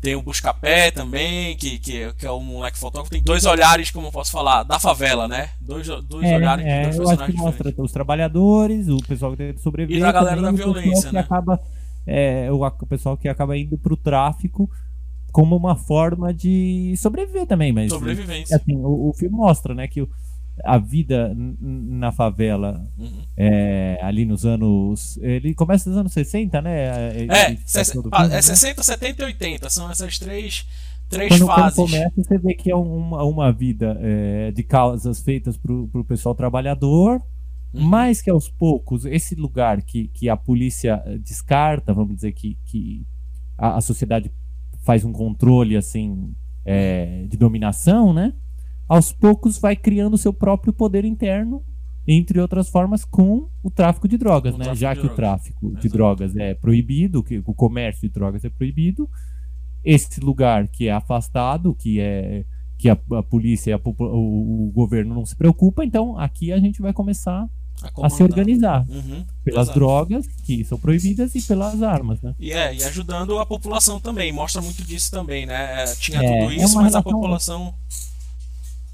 Tem 0.00 0.14
o 0.14 0.22
Buscapé 0.22 0.92
também, 0.92 1.56
que, 1.56 1.76
que, 1.80 2.12
que 2.14 2.24
é 2.24 2.30
o 2.30 2.38
moleque 2.40 2.78
fotógrafo. 2.78 3.10
Tem 3.10 3.20
dois 3.20 3.44
olhares, 3.44 3.90
como 3.90 4.06
eu 4.06 4.12
posso 4.12 4.30
falar, 4.30 4.62
da 4.62 4.78
favela, 4.78 5.26
né? 5.26 5.50
Dois, 5.60 5.88
dois 6.04 6.24
É, 6.24 6.36
olhares 6.36 6.68
de 6.68 6.70
é, 6.70 6.82
dois 6.82 6.96
eu 6.96 7.08
acho 7.10 7.24
que 7.26 7.32
personagens 7.32 7.36
mostra 7.36 7.72
diferentes. 7.72 7.84
os 7.84 7.90
trabalhadores, 7.90 8.86
o 8.88 8.98
pessoal 8.98 9.32
que 9.32 9.38
tenta 9.38 9.60
sobreviver 9.60 9.98
E 9.98 10.00
da 10.00 10.12
galera 10.12 10.36
também, 10.36 10.52
da 10.52 10.52
violência, 10.52 11.08
que 11.08 11.14
né? 11.14 11.20
acaba 11.20 11.60
é, 12.08 12.50
o, 12.50 12.64
o 12.64 12.86
pessoal 12.86 13.16
que 13.16 13.28
acaba 13.28 13.56
indo 13.56 13.76
pro 13.78 13.96
tráfico 13.96 14.68
como 15.30 15.54
uma 15.54 15.76
forma 15.76 16.32
de 16.32 16.94
sobreviver 16.96 17.46
também, 17.46 17.70
mas 17.72 17.92
Sobrevivência. 17.92 18.56
assim, 18.56 18.74
o, 18.76 19.10
o 19.10 19.12
filme 19.12 19.36
mostra, 19.36 19.74
né, 19.74 19.86
que 19.86 20.00
o- 20.02 20.08
a 20.64 20.76
vida 20.78 21.32
na 21.36 22.10
favela 22.10 22.84
Uhum. 22.98 23.22
é, 23.36 23.98
ali 24.02 24.24
nos 24.24 24.44
anos, 24.44 25.16
ele 25.22 25.54
começa 25.54 25.88
nos 25.88 25.96
anos 25.98 26.12
60, 26.12 26.60
né? 26.60 27.12
É, 27.12 27.20
Ele- 27.50 27.60
ses- 27.64 27.90
todo 27.90 28.08
ah, 28.10 28.24
é 28.24 28.28
né? 28.28 28.42
60, 28.42 28.82
70 28.82 29.22
e 29.22 29.24
80. 29.26 29.70
São 29.70 29.88
essas 29.88 30.18
três, 30.18 30.66
três 31.08 31.28
quando, 31.28 31.46
quando 31.46 31.60
fases. 31.60 31.76
começa, 31.76 32.12
você 32.16 32.38
vê 32.38 32.54
que 32.54 32.70
é 32.72 32.74
uma, 32.74 33.22
uma 33.22 33.52
vida 33.52 33.96
é, 34.00 34.50
de 34.50 34.64
causas 34.64 35.20
feitas 35.20 35.56
pro, 35.56 35.86
pro 35.92 36.02
pessoal 36.04 36.34
trabalhador, 36.34 37.22
Uhum. 37.72 37.84
mas 37.84 38.22
que 38.22 38.30
aos 38.30 38.48
poucos, 38.48 39.04
esse 39.04 39.34
lugar 39.34 39.82
que, 39.82 40.08
que 40.08 40.28
a 40.28 40.36
polícia 40.36 41.02
eh, 41.04 41.18
descarta, 41.18 41.92
vamos 41.92 42.14
dizer 42.14 42.32
que, 42.32 42.56
que 42.64 43.06
a, 43.58 43.76
a 43.76 43.80
sociedade 43.80 44.32
faz 44.84 45.04
um 45.04 45.12
controle 45.12 45.76
assim 45.76 46.34
é, 46.64 47.26
de 47.28 47.36
dominação, 47.36 48.12
né? 48.12 48.32
Aos 48.88 49.12
poucos 49.12 49.58
vai 49.58 49.76
criando 49.76 50.16
seu 50.16 50.32
próprio 50.32 50.72
poder 50.72 51.04
interno, 51.04 51.62
entre 52.06 52.40
outras 52.40 52.70
formas, 52.70 53.04
com 53.04 53.50
o 53.62 53.70
tráfico 53.70 54.08
de 54.08 54.16
drogas, 54.16 54.52
Com 54.52 54.56
o 54.56 54.58
né? 54.60 54.64
tráfico 54.64 54.80
Já 54.80 54.94
de 54.94 55.00
que 55.00 55.06
o 55.06 55.14
drogas. 55.14 55.16
tráfico 55.16 55.70
de 55.72 55.78
Exato. 55.78 55.88
drogas 55.92 56.36
é 56.36 56.54
proibido, 56.54 57.22
que 57.22 57.42
o 57.44 57.54
comércio 57.54 58.08
de 58.08 58.14
drogas 58.14 58.44
é 58.46 58.48
proibido, 58.48 59.10
esse 59.84 60.20
lugar 60.20 60.68
que 60.68 60.88
é 60.88 60.92
afastado, 60.92 61.74
que 61.74 62.00
é 62.00 62.46
que 62.78 62.88
a, 62.88 62.96
a 63.12 63.22
polícia 63.22 63.72
e 63.72 63.74
a 63.74 63.80
o, 63.84 64.68
o 64.68 64.72
governo 64.72 65.14
não 65.14 65.26
se 65.26 65.34
preocupa, 65.36 65.84
então 65.84 66.16
aqui 66.18 66.52
a 66.52 66.60
gente 66.60 66.80
vai 66.80 66.92
começar 66.92 67.48
a 68.02 68.10
se 68.10 68.22
organizar 68.22 68.84
Uhum, 68.88 69.24
pelas 69.44 69.68
drogas 69.72 70.26
que 70.44 70.64
são 70.64 70.78
proibidas 70.78 71.34
e 71.34 71.42
pelas 71.42 71.82
armas, 71.82 72.20
né? 72.20 72.34
E, 72.38 72.52
é, 72.52 72.74
e 72.74 72.82
ajudando 72.84 73.38
a 73.38 73.46
população 73.46 74.00
também, 74.00 74.32
mostra 74.32 74.60
muito 74.62 74.82
disso 74.84 75.10
também, 75.10 75.46
né? 75.46 75.82
É, 75.84 75.94
Tinha 75.94 76.22
É, 76.22 76.40
tudo 76.40 76.52
é 76.52 76.56
isso, 76.56 76.74
uma 76.74 76.82
mas 76.82 76.94
a 76.94 76.98
relação- 76.98 77.02
população. 77.02 77.74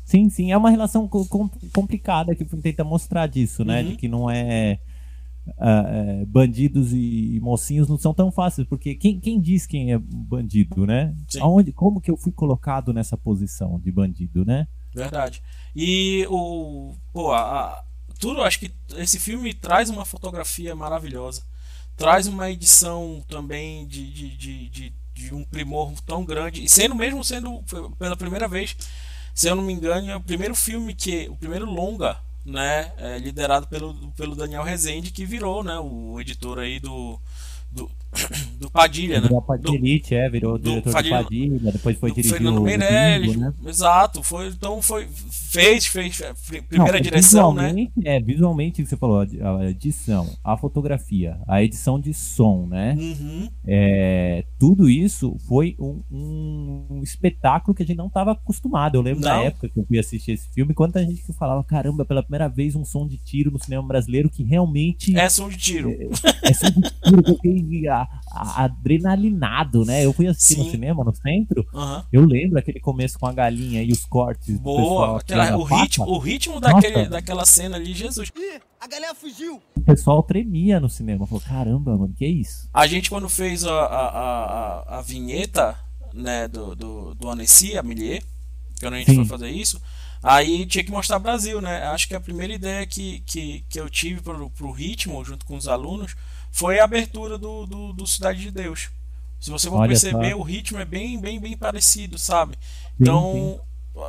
Sim, 0.05 0.29
sim, 0.31 0.53
é 0.53 0.57
uma 0.57 0.70
relação 0.70 1.09
co- 1.09 1.27
com- 1.27 1.49
complicada 1.73 2.35
que 2.35 2.42
o 2.42 2.47
filme 2.47 2.62
tenta 2.62 2.85
mostrar 2.85 3.27
disso, 3.27 3.64
né? 3.64 3.83
Uhum. 3.83 3.88
De 3.90 3.97
que 3.97 4.07
não 4.07 4.31
é, 4.31 4.79
é, 5.59 6.25
bandidos 6.27 6.92
e, 6.92 7.40
mocinhos 7.40 7.88
não 7.88 7.99
são 7.99 8.14
tão 8.14 8.31
fáceis, 8.31 8.66
porque 8.68 8.94
quem, 8.94 9.18
quem 9.18 9.40
diz 9.40 9.66
quem 9.66 9.92
é 9.92 9.99
bandido, 9.99 10.87
né? 10.87 11.14
Sim. 11.29 11.40
Aonde, 11.40 11.73
como 11.73 12.01
que 12.01 12.11
eu 12.11 12.16
fui 12.16 12.33
colocado 12.33 12.92
nessa 12.92 13.16
posição 13.16 13.81
de 13.81 13.90
bandido, 13.90 14.44
né? 14.44 14.68
Verdade. 14.94 15.42
E 15.75 16.25
o. 16.31 16.92
Pô, 17.12 17.33
a, 17.33 17.40
a- 17.40 17.85
tudo, 18.18 18.42
acho 18.42 18.59
que 18.59 18.70
esse 18.96 19.18
filme 19.18 19.53
traz 19.55 19.90
uma 19.90 20.05
fotografia 20.05 20.74
maravilhosa. 20.74 21.42
Traz 21.96 22.27
uma 22.27 22.50
edição 22.50 23.24
também 23.29 23.87
de, 23.87 24.11
de, 24.11 24.37
de, 24.37 24.68
de, 24.68 24.92
de 25.14 25.35
um 25.35 25.44
primor 25.44 25.92
tão 26.07 26.24
grande. 26.24 26.64
E 26.64 26.68
sendo 26.68 26.94
mesmo 26.94 27.22
sendo 27.24 27.62
pela 27.98 28.16
primeira 28.16 28.48
vez, 28.48 28.77
se 29.35 29.48
eu 29.48 29.57
não 29.57 29.62
me 29.62 29.72
engano, 29.72 30.11
é 30.11 30.16
o 30.16 30.20
primeiro 30.20 30.55
filme 30.55 30.94
que. 30.94 31.29
O 31.29 31.37
primeiro 31.37 31.66
longa, 31.66 32.18
né? 32.44 32.92
é, 32.98 33.18
liderado 33.18 33.66
pelo, 33.66 33.94
pelo 34.12 34.37
Daniel 34.37 34.62
Rezende, 34.62 35.11
que 35.11 35.24
virou, 35.24 35.64
né? 35.64 35.79
O 35.79 36.20
editor 36.20 36.59
aí 36.61 36.79
do. 36.79 37.18
Do, 37.70 37.90
do 38.59 38.70
Padilha, 38.70 39.20
né? 39.20 39.29
Virou 39.29 39.44
a 39.48 39.57
Do- 39.57 40.14
é, 40.14 40.29
virou 40.31 40.59
do 40.59 40.68
diretor 40.70 40.92
Padilha- 40.92 41.18
de 41.18 41.24
Padilha, 41.24 41.72
depois 41.72 41.98
foi 41.98 42.11
do 42.11 42.14
dirigir 42.14 42.33
Fernando 42.37 42.59
o 42.59 42.62
Meirelles, 42.62 43.33
Bingo, 43.33 43.40
né? 43.40 43.55
exato, 43.66 44.22
foi, 44.22 44.48
então 44.48 44.81
foi 44.83 45.07
fez, 45.31 45.87
fez 45.87 46.22
a 46.22 46.35
pri- 46.46 46.59
Não, 46.61 46.66
primeira 46.68 47.00
direção, 47.00 47.53
né? 47.55 47.68
visualmente, 47.68 47.92
É, 48.05 48.20
visualmente 48.20 48.83
que 48.83 48.88
você 48.88 48.96
falou, 48.96 49.20
a 49.20 49.24
a 49.64 49.70
edição, 49.70 50.29
a 50.42 50.57
fotografia, 50.57 51.37
a 51.46 51.62
edição 51.62 51.98
de 52.00 52.12
som, 52.12 52.66
né? 52.66 52.94
Uhum. 52.98 53.48
É, 53.66 54.44
tudo 54.59 54.88
isso 54.88 55.37
foi 55.46 55.77
um, 55.79 56.00
um 56.11 57.00
espetáculo 57.03 57.74
que 57.74 57.83
a 57.83 57.87
gente 57.87 57.96
não 57.96 58.07
estava 58.07 58.33
acostumado. 58.33 58.96
Eu 58.96 59.03
lembro 59.03 59.22
Não. 59.22 59.29
na 59.29 59.42
época 59.44 59.68
que 59.68 59.79
eu 59.79 59.85
fui 59.87 59.98
assistir 59.98 60.33
esse 60.33 60.48
filme, 60.50 60.74
quanta 60.74 61.05
gente 61.05 61.22
que 61.22 61.33
falava, 61.33 61.62
caramba, 61.64 62.05
pela 62.05 62.22
primeira 62.22 62.48
vez 62.48 62.74
um 62.74 62.85
som 62.85 63.07
de 63.07 63.16
tiro 63.16 63.50
no 63.50 63.59
cinema 63.62 63.83
brasileiro 63.87 64.29
que 64.31 64.42
realmente 64.42 65.16
É 65.16 65.29
som 65.29 65.48
de 65.48 65.57
tiro. 65.57 65.90
é 66.42 66.53
som 66.55 66.70
de 66.70 66.90
tiro, 66.90 67.22
que 67.22 67.31
eu 67.31 67.37
fiquei 67.37 67.53
a- 68.33 68.62
a- 68.62 68.64
adrenalinado, 68.64 69.85
né? 69.85 70.05
Eu 70.05 70.12
fui 70.12 70.27
assistir 70.27 70.55
Sim. 70.55 70.64
no 70.64 70.71
cinema, 70.71 71.05
no 71.05 71.14
centro, 71.14 71.67
Aham. 71.75 72.05
eu 72.12 72.25
lembro 72.25 72.59
aquele 72.59 72.81
começo 72.81 73.19
com 73.19 73.27
a 73.27 73.33
galinha 73.33 73.83
e 73.83 73.90
os 73.93 74.05
cortes 74.05 74.59
do 74.59 74.64
pessoal 74.64 74.85
Boa, 74.85 75.21
aquela- 75.21 75.57
o 75.57 75.62
ritmo, 75.64 76.05
o 76.07 76.19
ritmo 76.19 76.61
daquele, 76.61 77.07
daquela 77.09 77.45
cena 77.45 77.77
ali, 77.77 77.93
Jesus. 77.95 78.31
Ih, 78.37 78.61
a 78.81 78.87
galera 78.87 79.14
fugiu. 79.14 79.61
o 79.77 79.81
pessoal 79.83 80.23
tremia 80.23 80.81
no 80.81 80.88
cinema. 80.88 81.27
Falou, 81.27 81.43
caramba, 81.43 81.97
mano, 81.97 82.14
que 82.17 82.25
é 82.25 82.29
isso? 82.29 82.69
A 82.73 82.87
gente 82.87 83.11
quando 83.11 83.29
fez 83.29 83.64
a, 83.64 83.71
a, 83.73 84.09
a, 84.09 84.25
a- 84.97 84.99
a 84.99 85.03
vinheta, 85.03 85.77
né, 86.12 86.49
do, 86.49 86.75
do, 86.75 87.14
do 87.14 87.29
Annecy, 87.29 87.77
a 87.77 87.83
Millier, 87.83 88.23
quando 88.81 88.95
a 88.95 88.99
gente 88.99 89.11
Sim. 89.11 89.17
foi 89.17 89.25
fazer 89.27 89.51
isso, 89.51 89.81
aí 90.23 90.64
tinha 90.67 90.83
que 90.85 90.90
mostrar 90.90 91.19
Brasil, 91.19 91.61
né? 91.61 91.83
Acho 91.88 92.09
que 92.09 92.14
a 92.14 92.21
primeira 92.21 92.53
ideia 92.55 92.87
que, 92.87 93.21
que, 93.27 93.64
que 93.69 93.79
eu 93.81 93.88
tive 93.90 94.21
pro, 94.21 94.49
pro 94.51 94.71
ritmo, 94.71 95.23
junto 95.25 95.45
com 95.45 95.57
os 95.57 95.69
alunos, 95.69 96.17
foi 96.55 96.79
a 96.79 96.85
abertura 96.85 97.37
do, 97.37 97.67
do, 97.67 97.93
do 97.93 98.07
Cidade 98.07 98.40
de 98.40 98.51
Deus. 98.51 98.88
Se 99.40 99.51
você 99.51 99.69
for 99.69 99.77
Olha 99.81 99.88
perceber, 99.88 100.31
só. 100.31 100.37
o 100.38 100.43
ritmo 100.43 100.79
é 100.79 100.85
bem, 100.85 101.21
bem, 101.21 101.40
bem 101.40 101.57
parecido, 101.57 102.17
sabe? 102.17 102.55
Então, 102.99 103.61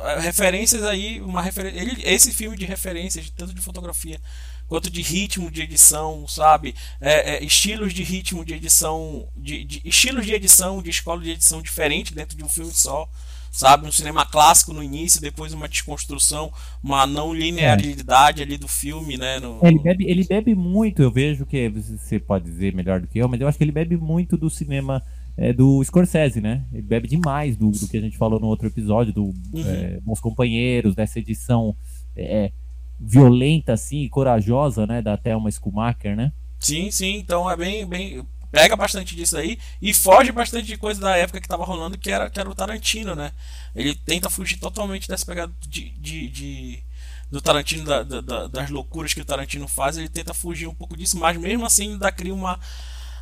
eh, 0.04 0.20
referências 0.20 0.82
aí, 0.84 1.20
uma 1.20 1.42
referência. 1.42 1.80
Ele, 1.80 2.02
esse 2.04 2.32
filme 2.32 2.56
de 2.56 2.64
referências, 2.64 3.28
tanto 3.36 3.52
de 3.52 3.60
fotografia 3.60 4.20
quanto 4.68 4.88
de 4.90 5.02
ritmo 5.02 5.50
de 5.50 5.62
edição, 5.62 6.26
sabe? 6.28 6.74
É, 7.00 7.34
é, 7.36 7.44
estilos 7.44 7.92
de 7.92 8.02
ritmo 8.02 8.44
de 8.44 8.54
edição, 8.54 9.28
de, 9.36 9.64
de- 9.64 9.82
estilos 9.84 10.24
de 10.24 10.32
edição, 10.32 10.80
de 10.80 10.90
escola 10.90 11.20
de 11.20 11.30
edição 11.30 11.60
diferente 11.60 12.14
dentro 12.14 12.36
de 12.36 12.44
um 12.44 12.48
filme 12.48 12.72
só, 12.72 13.08
sabe? 13.56 13.86
Um 13.86 13.92
cinema 13.92 14.24
clássico 14.26 14.72
no 14.72 14.82
início, 14.82 15.20
depois 15.20 15.52
uma 15.52 15.66
desconstrução, 15.68 16.52
uma 16.82 17.06
não 17.06 17.32
linearidade 17.34 18.42
ali 18.42 18.56
do 18.58 18.68
filme, 18.68 19.16
né? 19.16 19.40
No- 19.40 19.60
É, 19.62 19.68
Ele 19.68 19.78
bebe, 19.78 20.04
ele 20.06 20.24
bebe 20.24 20.54
muito, 20.54 21.02
eu 21.02 21.10
vejo 21.10 21.46
que 21.46 21.68
você 21.68 22.18
pode 22.18 22.44
dizer 22.44 22.74
melhor 22.74 23.00
do 23.00 23.06
que 23.06 23.18
eu, 23.18 23.28
mas 23.28 23.40
eu 23.40 23.48
acho 23.48 23.56
que 23.56 23.64
ele 23.64 23.72
bebe 23.72 23.96
muito 23.96 24.36
do 24.36 24.50
cinema 24.50 25.02
é 25.38 25.52
do 25.52 25.82
Scorsese, 25.84 26.40
né? 26.40 26.64
Ele 26.72 26.82
bebe 26.82 27.06
demais 27.08 27.56
do, 27.56 27.70
do 27.70 27.86
que 27.88 27.98
a 27.98 28.00
gente 28.00 28.16
falou 28.16 28.40
no 28.40 28.46
outro 28.46 28.66
episódio, 28.68 29.12
do 29.12 29.34
é, 29.54 30.00
Bons 30.00 30.18
Companheiros, 30.20 30.94
dessa 30.94 31.18
edição 31.18 31.76
é, 32.16 32.50
violenta, 32.98 33.74
assim, 33.74 33.98
e 34.02 34.08
corajosa, 34.08 34.86
né? 34.86 35.02
Da 35.02 35.16
Thelma 35.16 35.50
Schumacher, 35.50 36.16
né? 36.16 36.32
Sim, 36.58 36.90
sim. 36.90 37.16
Então 37.16 37.50
é 37.50 37.54
bem, 37.56 37.86
bem. 37.86 38.24
Pega 38.56 38.74
bastante 38.74 39.14
disso 39.14 39.36
aí 39.36 39.58
e 39.82 39.92
foge 39.92 40.32
bastante 40.32 40.66
de 40.66 40.78
coisa 40.78 40.98
da 40.98 41.14
época 41.14 41.42
que 41.42 41.46
tava 41.46 41.62
rolando, 41.62 41.98
que 41.98 42.10
era, 42.10 42.30
que 42.30 42.40
era 42.40 42.48
o 42.48 42.54
Tarantino, 42.54 43.14
né? 43.14 43.30
Ele 43.74 43.94
tenta 43.94 44.30
fugir 44.30 44.56
totalmente 44.56 45.06
dessa 45.06 45.26
pegada 45.26 45.52
de, 45.68 45.90
de, 45.90 46.28
de 46.30 46.82
do 47.30 47.42
Tarantino, 47.42 47.84
da, 47.84 48.02
da, 48.02 48.46
das 48.46 48.70
loucuras 48.70 49.12
que 49.12 49.20
o 49.20 49.26
Tarantino 49.26 49.68
faz, 49.68 49.98
ele 49.98 50.08
tenta 50.08 50.32
fugir 50.32 50.66
um 50.66 50.74
pouco 50.74 50.96
disso, 50.96 51.18
mas 51.18 51.36
mesmo 51.36 51.66
assim 51.66 51.92
ainda 51.92 52.10
cria 52.10 52.32
uma. 52.32 52.58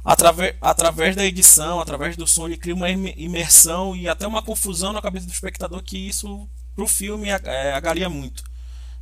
Através, 0.04 0.54
através 0.60 1.16
da 1.16 1.24
edição, 1.24 1.80
através 1.80 2.16
do 2.16 2.28
som, 2.28 2.46
ele 2.46 2.56
cria 2.56 2.74
uma 2.76 2.88
imersão 2.88 3.96
e 3.96 4.08
até 4.08 4.28
uma 4.28 4.40
confusão 4.40 4.92
na 4.92 5.02
cabeça 5.02 5.26
do 5.26 5.32
espectador 5.32 5.82
que 5.82 5.98
isso 5.98 6.48
pro 6.76 6.86
filme 6.86 7.28
é, 7.28 7.72
agaria 7.72 8.08
muito, 8.08 8.44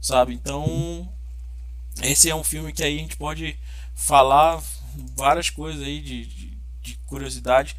sabe? 0.01 0.33
Então, 0.33 1.13
esse 2.03 2.31
é 2.31 2.35
um 2.35 2.43
filme 2.43 2.73
que 2.73 2.83
aí 2.83 2.97
a 2.97 3.03
gente 3.03 3.19
pode 3.19 3.55
falar 3.95 4.63
várias 5.17 5.51
coisas 5.51 5.83
aí 5.83 6.01
de, 6.01 6.27
de, 6.27 6.59
de 6.81 6.95
curiosidade. 7.07 7.77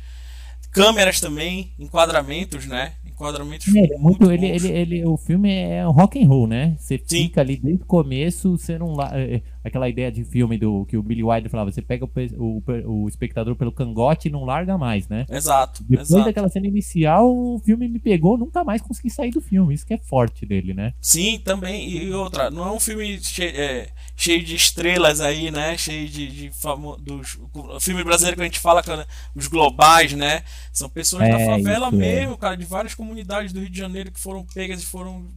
Câmeras 0.72 1.20
também, 1.20 1.74
enquadramentos, 1.78 2.66
né? 2.66 2.94
enquadramentos 3.14 3.68
é, 3.68 3.98
muito, 3.98 4.00
muito 4.00 4.32
ele, 4.32 4.48
ele, 4.48 4.68
ele, 4.68 5.06
o 5.06 5.16
filme 5.16 5.54
é 5.54 5.88
um 5.88 5.92
rock 5.92 6.22
and 6.22 6.28
roll, 6.28 6.48
né? 6.48 6.76
Você 6.80 6.98
Sim. 7.06 7.24
fica 7.24 7.42
ali 7.42 7.58
desde 7.58 7.84
o 7.84 7.86
começo, 7.86 8.58
você 8.58 8.78
não 8.78 8.96
é, 9.02 9.42
aquela 9.64 9.88
ideia 9.88 10.12
de 10.12 10.24
filme 10.24 10.58
do 10.58 10.86
que 10.86 10.98
o 10.98 11.04
Billy 11.04 11.24
Wilder 11.24 11.50
falava, 11.50 11.72
você 11.72 11.82
pega 11.82 12.06
o, 12.06 12.10
o, 12.38 12.64
o 12.86 13.08
espectador 13.08 13.56
pelo 13.56 13.72
cangote 13.72 14.28
e 14.28 14.32
não 14.32 14.44
larga 14.44 14.78
mais, 14.78 15.08
né? 15.08 15.26
Exato. 15.30 15.84
Depois 15.84 16.10
exato. 16.10 16.26
daquela 16.26 16.50
cena 16.50 16.68
inicial, 16.68 17.34
o 17.34 17.60
filme 17.64 17.88
me 17.88 18.00
pegou, 18.00 18.38
nunca 18.38 18.64
mais 18.64 18.82
consegui 18.82 19.10
sair 19.10 19.32
do 19.32 19.42
filme. 19.42 19.74
Isso 19.74 19.86
que 19.86 19.94
é 19.94 19.98
forte 19.98 20.46
dele, 20.46 20.74
né? 20.74 20.94
Sim, 21.00 21.40
também. 21.40 21.90
E 21.90 22.12
outra, 22.12 22.52
não 22.52 22.68
é 22.68 22.72
um 22.72 22.80
filme 22.80 23.20
cheio, 23.22 23.54
é, 23.56 23.90
cheio 24.16 24.44
de 24.44 24.56
estrelas 24.56 25.22
aí, 25.22 25.50
né? 25.50 25.78
Cheio 25.78 26.08
de, 26.10 26.28
de 26.28 26.52
famo, 26.52 26.98
dos 26.98 27.40
o 27.54 27.80
filme 27.80 28.04
brasileiro 28.04 28.38
que 28.38 28.42
a 28.42 28.46
gente 28.46 28.60
fala, 28.60 28.84
né? 28.86 29.06
os 29.36 29.48
globais, 29.48 30.14
né? 30.14 30.44
São 30.72 30.90
pessoas 30.90 31.24
é, 31.24 31.32
da 31.32 31.46
favela 31.46 31.88
é. 31.88 31.92
mesmo, 31.92 32.38
cara, 32.38 32.56
de 32.56 32.66
várias 32.66 32.94
comunidades 32.94 33.54
do 33.54 33.60
Rio 33.60 33.70
de 33.70 33.78
Janeiro 33.78 34.12
que 34.12 34.20
foram 34.20 34.46
pegas 34.46 34.82
e 34.82 34.86
foram 34.86 35.28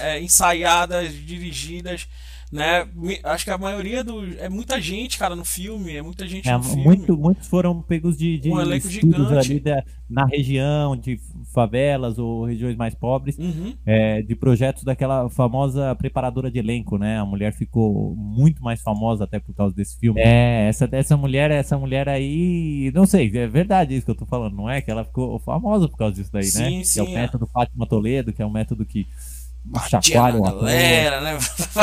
é, 0.00 0.20
ensaiadas, 0.20 1.12
dirigidas 1.12 2.08
né? 2.50 2.88
Acho 3.24 3.44
que 3.44 3.50
a 3.50 3.58
maioria 3.58 4.02
do 4.02 4.24
é 4.38 4.48
muita 4.48 4.80
gente, 4.80 5.18
cara, 5.18 5.36
no 5.36 5.44
filme, 5.44 5.94
é 5.94 6.02
muita 6.02 6.26
gente 6.26 6.48
é, 6.48 6.56
no 6.56 6.62
filme. 6.62 6.82
Muito, 6.82 7.16
muitos 7.16 7.46
foram 7.46 7.82
pegos 7.82 8.16
de, 8.16 8.38
de 8.38 8.50
um 8.50 8.60
elenco 8.60 8.88
gigante 8.88 9.34
ali 9.34 9.60
da, 9.60 9.84
na 10.08 10.24
região 10.24 10.96
de 10.96 11.20
favelas 11.52 12.18
ou 12.18 12.44
regiões 12.44 12.76
mais 12.76 12.94
pobres, 12.94 13.36
uhum. 13.38 13.74
é, 13.84 14.22
de 14.22 14.34
projetos 14.34 14.82
daquela 14.82 15.28
famosa 15.28 15.94
preparadora 15.94 16.50
de 16.50 16.58
elenco, 16.58 16.96
né? 16.96 17.18
A 17.18 17.24
mulher 17.24 17.52
ficou 17.52 18.14
muito 18.16 18.62
mais 18.62 18.80
famosa 18.80 19.24
até 19.24 19.38
por 19.38 19.54
causa 19.54 19.74
desse 19.74 19.98
filme. 19.98 20.20
É, 20.20 20.68
essa 20.68 20.88
essa 20.90 21.16
mulher, 21.16 21.50
essa 21.50 21.76
mulher 21.76 22.08
aí, 22.08 22.90
não 22.94 23.04
sei, 23.04 23.30
é 23.36 23.46
verdade 23.46 23.94
isso 23.94 24.06
que 24.06 24.10
eu 24.10 24.16
tô 24.16 24.24
falando, 24.24 24.56
não 24.56 24.70
é? 24.70 24.80
Que 24.80 24.90
ela 24.90 25.04
ficou 25.04 25.38
famosa 25.38 25.88
por 25.88 25.98
causa 25.98 26.14
disso 26.14 26.30
daí, 26.32 26.44
sim, 26.44 26.78
né? 26.78 26.84
Sim, 26.84 27.04
que 27.04 27.10
é 27.10 27.10
o 27.10 27.14
método 27.14 27.46
Fátima 27.46 27.86
Toledo, 27.86 28.32
que 28.32 28.40
é 28.40 28.46
um 28.46 28.50
método 28.50 28.86
que 28.86 29.06
chacoalha 29.88 30.38
a 30.38 30.52
galera, 30.52 31.20
né? 31.20 31.38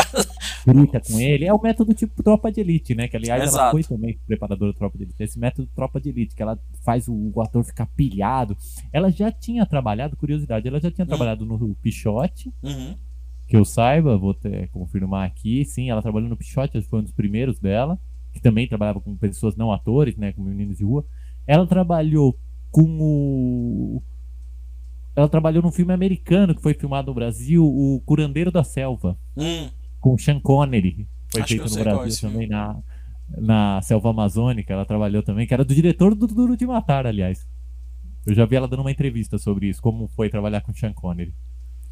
Grita 0.65 0.99
com 0.99 1.19
ele. 1.19 1.45
É 1.45 1.53
o 1.53 1.61
método 1.61 1.93
tipo 1.93 2.23
tropa 2.23 2.51
de 2.51 2.61
elite, 2.61 2.95
né? 2.95 3.07
Que 3.07 3.17
aliás 3.17 3.43
Exato. 3.43 3.59
ela 3.59 3.71
foi 3.71 3.83
também 3.83 4.19
preparadora 4.25 4.71
de 4.71 4.77
tropa 4.77 4.97
de 4.97 5.03
elite. 5.03 5.23
Esse 5.23 5.39
método 5.39 5.69
tropa 5.75 5.99
de 5.99 6.09
elite, 6.09 6.35
que 6.35 6.41
ela 6.41 6.59
faz 6.83 7.07
o, 7.07 7.31
o 7.33 7.41
ator 7.41 7.63
ficar 7.63 7.85
pilhado. 7.87 8.57
Ela 8.91 9.11
já 9.11 9.31
tinha 9.31 9.65
trabalhado, 9.65 10.15
curiosidade, 10.15 10.67
ela 10.67 10.79
já 10.79 10.89
tinha 10.89 11.05
uhum. 11.05 11.09
trabalhado 11.09 11.45
no 11.45 11.75
Pichote. 11.75 12.51
Uhum. 12.63 12.95
Que 13.47 13.55
eu 13.55 13.63
saiba, 13.63 14.17
vou 14.17 14.33
ter, 14.33 14.69
confirmar 14.69 15.27
aqui. 15.27 15.63
Sim, 15.65 15.89
ela 15.89 16.01
trabalhou 16.01 16.29
no 16.29 16.37
Pichote, 16.37 16.81
foi 16.83 16.99
um 16.99 17.03
dos 17.03 17.13
primeiros 17.13 17.59
dela. 17.59 17.99
Que 18.33 18.41
também 18.41 18.67
trabalhava 18.67 18.99
com 18.99 19.15
pessoas 19.15 19.55
não 19.55 19.71
atores, 19.71 20.17
né? 20.17 20.33
Com 20.33 20.41
meninos 20.43 20.77
de 20.77 20.83
rua. 20.83 21.05
Ela 21.47 21.65
trabalhou 21.67 22.37
com 22.71 22.83
o 22.99 24.03
ela 25.15 25.29
trabalhou 25.29 25.63
num 25.63 25.71
filme 25.71 25.93
americano 25.93 26.53
que 26.53 26.61
foi 26.61 26.73
filmado 26.73 27.07
no 27.07 27.13
Brasil, 27.13 27.65
O 27.65 28.01
Curandeiro 28.05 28.51
da 28.51 28.63
Selva, 28.63 29.17
hum. 29.37 29.69
com 29.99 30.17
Sean 30.17 30.39
Connery. 30.39 31.07
Foi 31.31 31.41
Acho 31.41 31.55
feito 31.55 31.69
no 31.69 31.83
Brasil 31.83 32.29
também, 32.29 32.47
na, 32.47 32.77
na 33.37 33.81
Selva 33.81 34.09
Amazônica. 34.09 34.73
Ela 34.73 34.85
trabalhou 34.85 35.23
também, 35.23 35.47
que 35.47 35.53
era 35.53 35.63
do 35.63 35.73
diretor 35.73 36.13
do 36.13 36.27
Duro 36.27 36.57
de 36.57 36.67
Matar, 36.67 37.07
aliás. 37.07 37.47
Eu 38.25 38.33
já 38.33 38.45
vi 38.45 38.55
ela 38.55 38.67
dando 38.67 38.81
uma 38.81 38.91
entrevista 38.91 39.37
sobre 39.37 39.67
isso, 39.67 39.81
como 39.81 40.07
foi 40.09 40.29
trabalhar 40.29 40.61
com 40.61 40.73
Sean 40.73 40.93
Connery. 40.93 41.33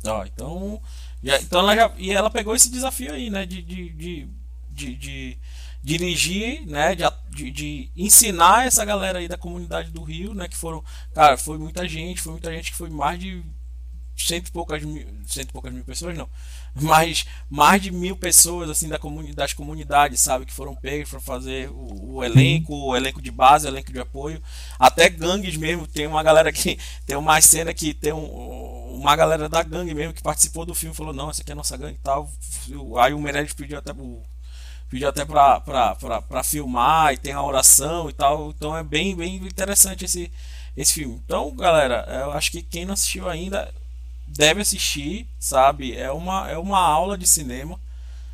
Ó, 0.05 0.25
então. 0.25 0.81
Já, 1.23 1.39
então 1.39 1.59
ela 1.61 1.75
já. 1.75 1.91
E 1.97 2.11
ela 2.11 2.29
pegou 2.29 2.55
esse 2.55 2.69
desafio 2.69 3.13
aí, 3.13 3.29
né? 3.29 3.45
de, 3.45 3.61
de, 3.61 3.89
de, 4.73 4.95
de 4.95 5.37
dirigir, 5.83 6.65
né, 6.65 6.95
de, 6.95 7.51
de, 7.51 7.91
ensinar 7.95 8.65
essa 8.65 8.85
galera 8.85 9.19
aí 9.19 9.27
da 9.27 9.37
comunidade 9.37 9.91
do 9.91 10.01
Rio, 10.01 10.33
né, 10.33 10.47
que 10.47 10.55
foram, 10.55 10.81
cara, 11.13 11.35
foi 11.35 11.57
muita 11.57 11.85
gente, 11.87 12.21
foi 12.21 12.31
muita 12.31 12.51
gente 12.53 12.71
que 12.71 12.77
foi 12.77 12.89
mais 12.89 13.19
de 13.19 13.43
cento 14.15 14.47
e 14.47 14.51
poucas 14.51 14.81
mil, 14.83 15.05
cento 15.25 15.49
e 15.49 15.51
poucas 15.51 15.73
mil 15.73 15.83
pessoas 15.83 16.17
não, 16.17 16.29
mas 16.73 17.25
mais 17.49 17.81
de 17.81 17.91
mil 17.91 18.15
pessoas 18.15 18.69
assim 18.69 18.87
da 18.87 18.97
comunidade, 18.97 19.35
das 19.35 19.53
comunidades, 19.53 20.21
sabe, 20.21 20.45
que 20.45 20.53
foram 20.53 20.73
pegas 20.73 21.09
para 21.09 21.19
fazer 21.19 21.69
o, 21.69 22.15
o, 22.15 22.23
elenco, 22.23 22.73
o 22.73 22.95
elenco 22.95 23.21
de 23.21 23.31
base, 23.31 23.67
o 23.67 23.69
elenco 23.69 23.91
de 23.91 23.99
apoio, 23.99 24.41
até 24.79 25.09
gangues 25.09 25.57
mesmo, 25.57 25.85
tem 25.85 26.07
uma 26.07 26.23
galera 26.23 26.53
que 26.53 26.79
tem 27.05 27.17
uma 27.17 27.41
cena 27.41 27.73
que 27.73 27.93
tem 27.93 28.13
um, 28.13 28.93
uma 28.95 29.17
galera 29.17 29.49
da 29.49 29.61
gangue 29.61 29.93
mesmo 29.93 30.13
que 30.13 30.23
participou 30.23 30.65
do 30.65 30.73
filme 30.73 30.95
falou 30.95 31.11
não, 31.13 31.29
essa 31.29 31.41
aqui 31.41 31.51
é 31.51 31.53
a 31.53 31.57
nossa 31.57 31.75
gangue 31.75 31.95
e 31.95 32.03
tal, 32.03 32.31
aí 33.01 33.13
o 33.13 33.19
Meirelles 33.19 33.53
pediu 33.53 33.79
até 33.79 33.91
o 33.91 34.23
pediu 34.89 35.09
até 35.09 35.25
pra, 35.25 36.43
filmar 36.43 37.13
e 37.13 37.17
tem 37.17 37.33
a 37.33 37.43
oração 37.43 38.09
e 38.09 38.13
tal. 38.13 38.49
Então 38.49 38.75
é 38.75 38.83
bem, 38.83 39.15
bem 39.15 39.35
interessante 39.37 40.05
esse, 40.05 40.31
esse 40.75 40.93
filme. 40.93 41.19
Então, 41.25 41.55
galera, 41.55 42.05
eu 42.23 42.31
acho 42.31 42.51
que 42.51 42.61
quem 42.61 42.85
não 42.85 42.93
assistiu 42.93 43.27
ainda 43.27 43.71
deve 44.27 44.61
assistir, 44.61 45.27
sabe? 45.39 45.95
É 45.95 46.11
uma, 46.11 46.49
é 46.49 46.57
uma 46.57 46.79
aula 46.79 47.17
de 47.17 47.27
cinema. 47.27 47.79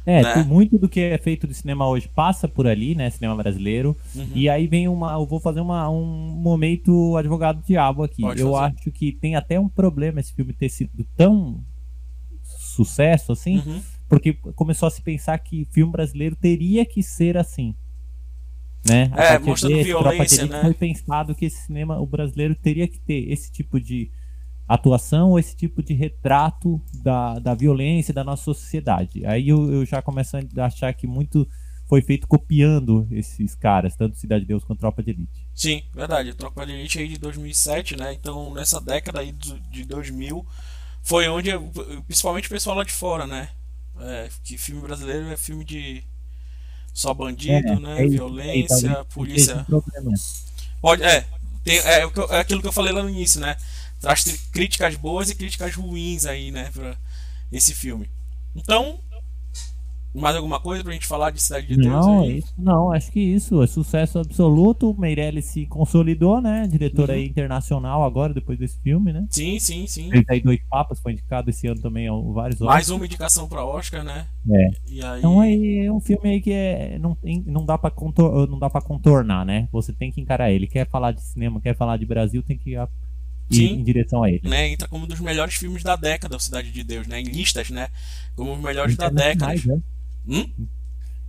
É, 0.05 0.23
né? 0.23 0.43
muito 0.43 0.77
do 0.77 0.89
que 0.89 1.01
é 1.01 1.17
feito 1.17 1.45
de 1.45 1.53
cinema 1.53 1.88
hoje 1.88 2.07
passa 2.07 2.47
por 2.47 2.65
ali, 2.65 2.95
né? 2.95 3.09
Cinema 3.09 3.35
brasileiro. 3.35 3.95
Uhum. 4.15 4.29
E 4.33 4.49
aí 4.49 4.65
vem 4.65 4.88
uma. 4.88 5.13
Eu 5.13 5.25
vou 5.25 5.39
fazer 5.39 5.59
uma, 5.59 5.89
um 5.89 6.03
momento 6.03 7.15
advogado 7.15 7.62
diabo 7.65 8.03
aqui. 8.03 8.21
Pode 8.21 8.41
eu 8.41 8.53
fazer. 8.53 8.75
acho 8.75 8.91
que 8.91 9.12
tem 9.12 9.35
até 9.35 9.59
um 9.59 9.69
problema 9.69 10.19
esse 10.19 10.33
filme 10.33 10.53
ter 10.53 10.69
sido 10.69 11.05
tão 11.15 11.63
sucesso 12.43 13.31
assim. 13.31 13.57
Uhum 13.57 13.81
porque 14.10 14.34
começou 14.34 14.88
a 14.88 14.91
se 14.91 15.02
pensar 15.02 15.38
que 15.38 15.67
filme 15.72 15.91
brasileiro 15.91 16.36
teria 16.36 16.84
que 16.84 17.04
ser 17.04 17.38
assim. 17.38 17.76
Né? 18.88 19.12
A 19.13 19.24
é, 19.24 19.39
mostrando 19.39 19.76
desse, 19.76 19.89
violência, 19.89 20.45
né? 20.48 20.62
Foi 20.62 20.74
pensado 20.74 21.36
que 21.36 21.45
esse 21.45 21.65
cinema, 21.65 22.00
o 22.00 22.08
brasileiro 22.08 22.56
teria 22.56 22.88
que 22.88 23.00
ter 23.00 23.32
esse 23.32 23.52
tipo 23.52 23.80
de 23.80 24.10
atuação 24.67 25.32
ou 25.32 25.39
esse 25.39 25.56
tipo 25.56 25.84
de 25.84 25.93
retrato 25.93 26.82
da, 27.04 27.38
da 27.39 27.54
violência 27.54 28.13
da 28.13 28.24
nossa 28.24 28.43
sociedade. 28.43 29.26
Aí 29.26 29.50
eu, 29.50 29.72
eu 29.72 29.86
já 29.86 30.02
começo 30.02 30.38
a 30.38 30.65
achar 30.65 30.93
que 30.93 31.06
muito 31.06 31.48
foi 31.88 32.02
feito 32.02 32.28
copiando 32.28 33.08
esses 33.12 33.56
caras, 33.56 33.95
tanto 33.95 34.15
Cidade 34.15 34.41
de 34.41 34.48
Deus 34.48 34.63
quanto 34.63 34.80
Tropa 34.80 35.02
de 35.02 35.10
Elite. 35.10 35.48
Sim, 35.56 35.84
verdade. 35.93 36.34
Tropa 36.36 36.65
de 36.65 36.72
Elite 36.72 37.00
aí 37.00 37.08
de 37.08 37.17
2007, 37.17 37.95
né? 37.98 38.13
Então 38.13 38.54
nessa 38.54 38.80
década 38.80 39.19
aí 39.19 39.32
de 39.32 39.86
2000 39.86 40.45
foi 41.02 41.28
onde, 41.28 41.50
principalmente 42.06 42.48
o 42.48 42.52
pessoal 42.52 42.78
lá 42.78 42.84
de 42.84 42.91
fora, 42.91 43.26
né? 43.26 43.50
É, 44.01 44.29
que 44.43 44.57
filme 44.57 44.81
brasileiro 44.81 45.27
é 45.29 45.38
filme 45.38 45.65
de 45.65 46.03
só 46.93 47.13
bandido, 47.13 47.67
é, 47.67 47.79
né? 47.79 48.05
É 48.05 48.07
Violência, 48.07 48.89
é, 48.89 49.03
polícia. 49.05 49.65
Pode, 50.81 51.03
é, 51.03 51.25
tem, 51.63 51.77
é, 51.79 52.01
é, 52.01 52.39
aquilo 52.39 52.62
que 52.62 52.67
eu 52.67 52.73
falei 52.73 52.93
lá 52.93 53.03
no 53.03 53.09
início, 53.09 53.39
né? 53.39 53.55
Traz 53.99 54.23
críticas 54.51 54.95
boas 54.95 55.29
e 55.29 55.35
críticas 55.35 55.75
ruins 55.75 56.25
aí, 56.25 56.51
né? 56.51 56.69
Pra 56.73 56.95
esse 57.51 57.73
filme. 57.73 58.09
Então, 58.55 58.99
mais 60.19 60.36
alguma 60.36 60.60
coisa 60.60 60.84
pra 60.84 60.93
gente 60.93 61.08
falar 61.08 61.32
de 61.32 61.41
Cidade 61.41 61.67
de 61.67 61.75
Deus? 61.75 61.88
Não, 61.88 62.21
aí? 62.21 62.38
Isso, 62.38 62.53
não, 62.58 62.91
acho 62.91 63.12
que 63.12 63.19
isso. 63.19 63.62
É 63.63 63.67
sucesso 63.67 64.19
absoluto. 64.19 64.95
Meirelles 64.97 65.45
se 65.45 65.65
consolidou, 65.65 66.41
né? 66.41 66.67
Diretor 66.67 67.10
uhum. 67.10 67.15
aí 67.15 67.25
internacional 67.25 68.03
agora, 68.03 68.34
depois 68.34 68.58
desse 68.60 68.79
filme, 68.79 69.13
né? 69.13 69.25
Sim, 69.29 69.60
sim, 69.60 69.88
sim. 69.88 70.10
Ele 70.12 70.23
tá 70.23 70.34
aí 70.34 70.41
dois 70.41 70.60
papas, 70.69 70.99
foi 70.99 71.13
indicado 71.13 71.49
esse 71.49 71.67
ano 71.67 71.82
também 71.82 72.08
vários 72.34 72.60
Mais 72.60 72.86
Oscars. 72.86 72.89
uma 72.89 73.05
indicação 73.05 73.47
pra 73.47 73.65
Oscar, 73.65 74.03
né? 74.03 74.27
É. 74.51 74.71
E 74.88 75.03
aí... 75.03 75.19
Então 75.19 75.39
aí 75.39 75.86
é 75.86 75.91
um 75.91 75.99
filme 75.99 76.29
aí 76.29 76.41
que 76.41 76.51
é, 76.51 76.97
não, 76.99 77.17
não, 77.45 77.65
dá 77.65 77.77
pra 77.77 77.89
contor, 77.89 78.47
não 78.49 78.60
dá 78.60 78.69
pra 78.69 78.82
contornar, 78.82 79.45
né? 79.45 79.67
Você 79.71 79.93
tem 79.93 80.12
que 80.12 80.21
encarar 80.21 80.51
ele. 80.51 80.67
Quer 80.67 80.88
falar 80.88 81.12
de 81.12 81.21
cinema, 81.21 81.62
quer 81.62 81.75
falar 81.75 81.97
de 81.97 82.05
Brasil, 82.05 82.43
tem 82.43 82.58
que 82.58 82.75
Sim, 83.49 83.73
em 83.73 83.84
direção 83.84 84.23
a 84.23 84.29
ele. 84.29 84.41
Né, 84.43 84.69
entra 84.69 84.88
como 84.88 85.05
um 85.05 85.08
dos 85.08 85.19
melhores 85.19 85.55
filmes 85.55 85.82
da 85.82 85.95
década, 85.95 86.36
o 86.36 86.39
Cidade 86.39 86.71
de 86.71 86.84
Deus, 86.84 87.08
né? 87.08 87.19
Em 87.19 87.23
listas, 87.23 87.69
né? 87.69 87.89
Como 88.36 88.53
os 88.53 88.60
melhores 88.60 88.95
da 88.95 89.10
década. 89.10 89.47
Mais, 89.47 89.65
né? 89.65 89.79
Hum? 90.29 90.67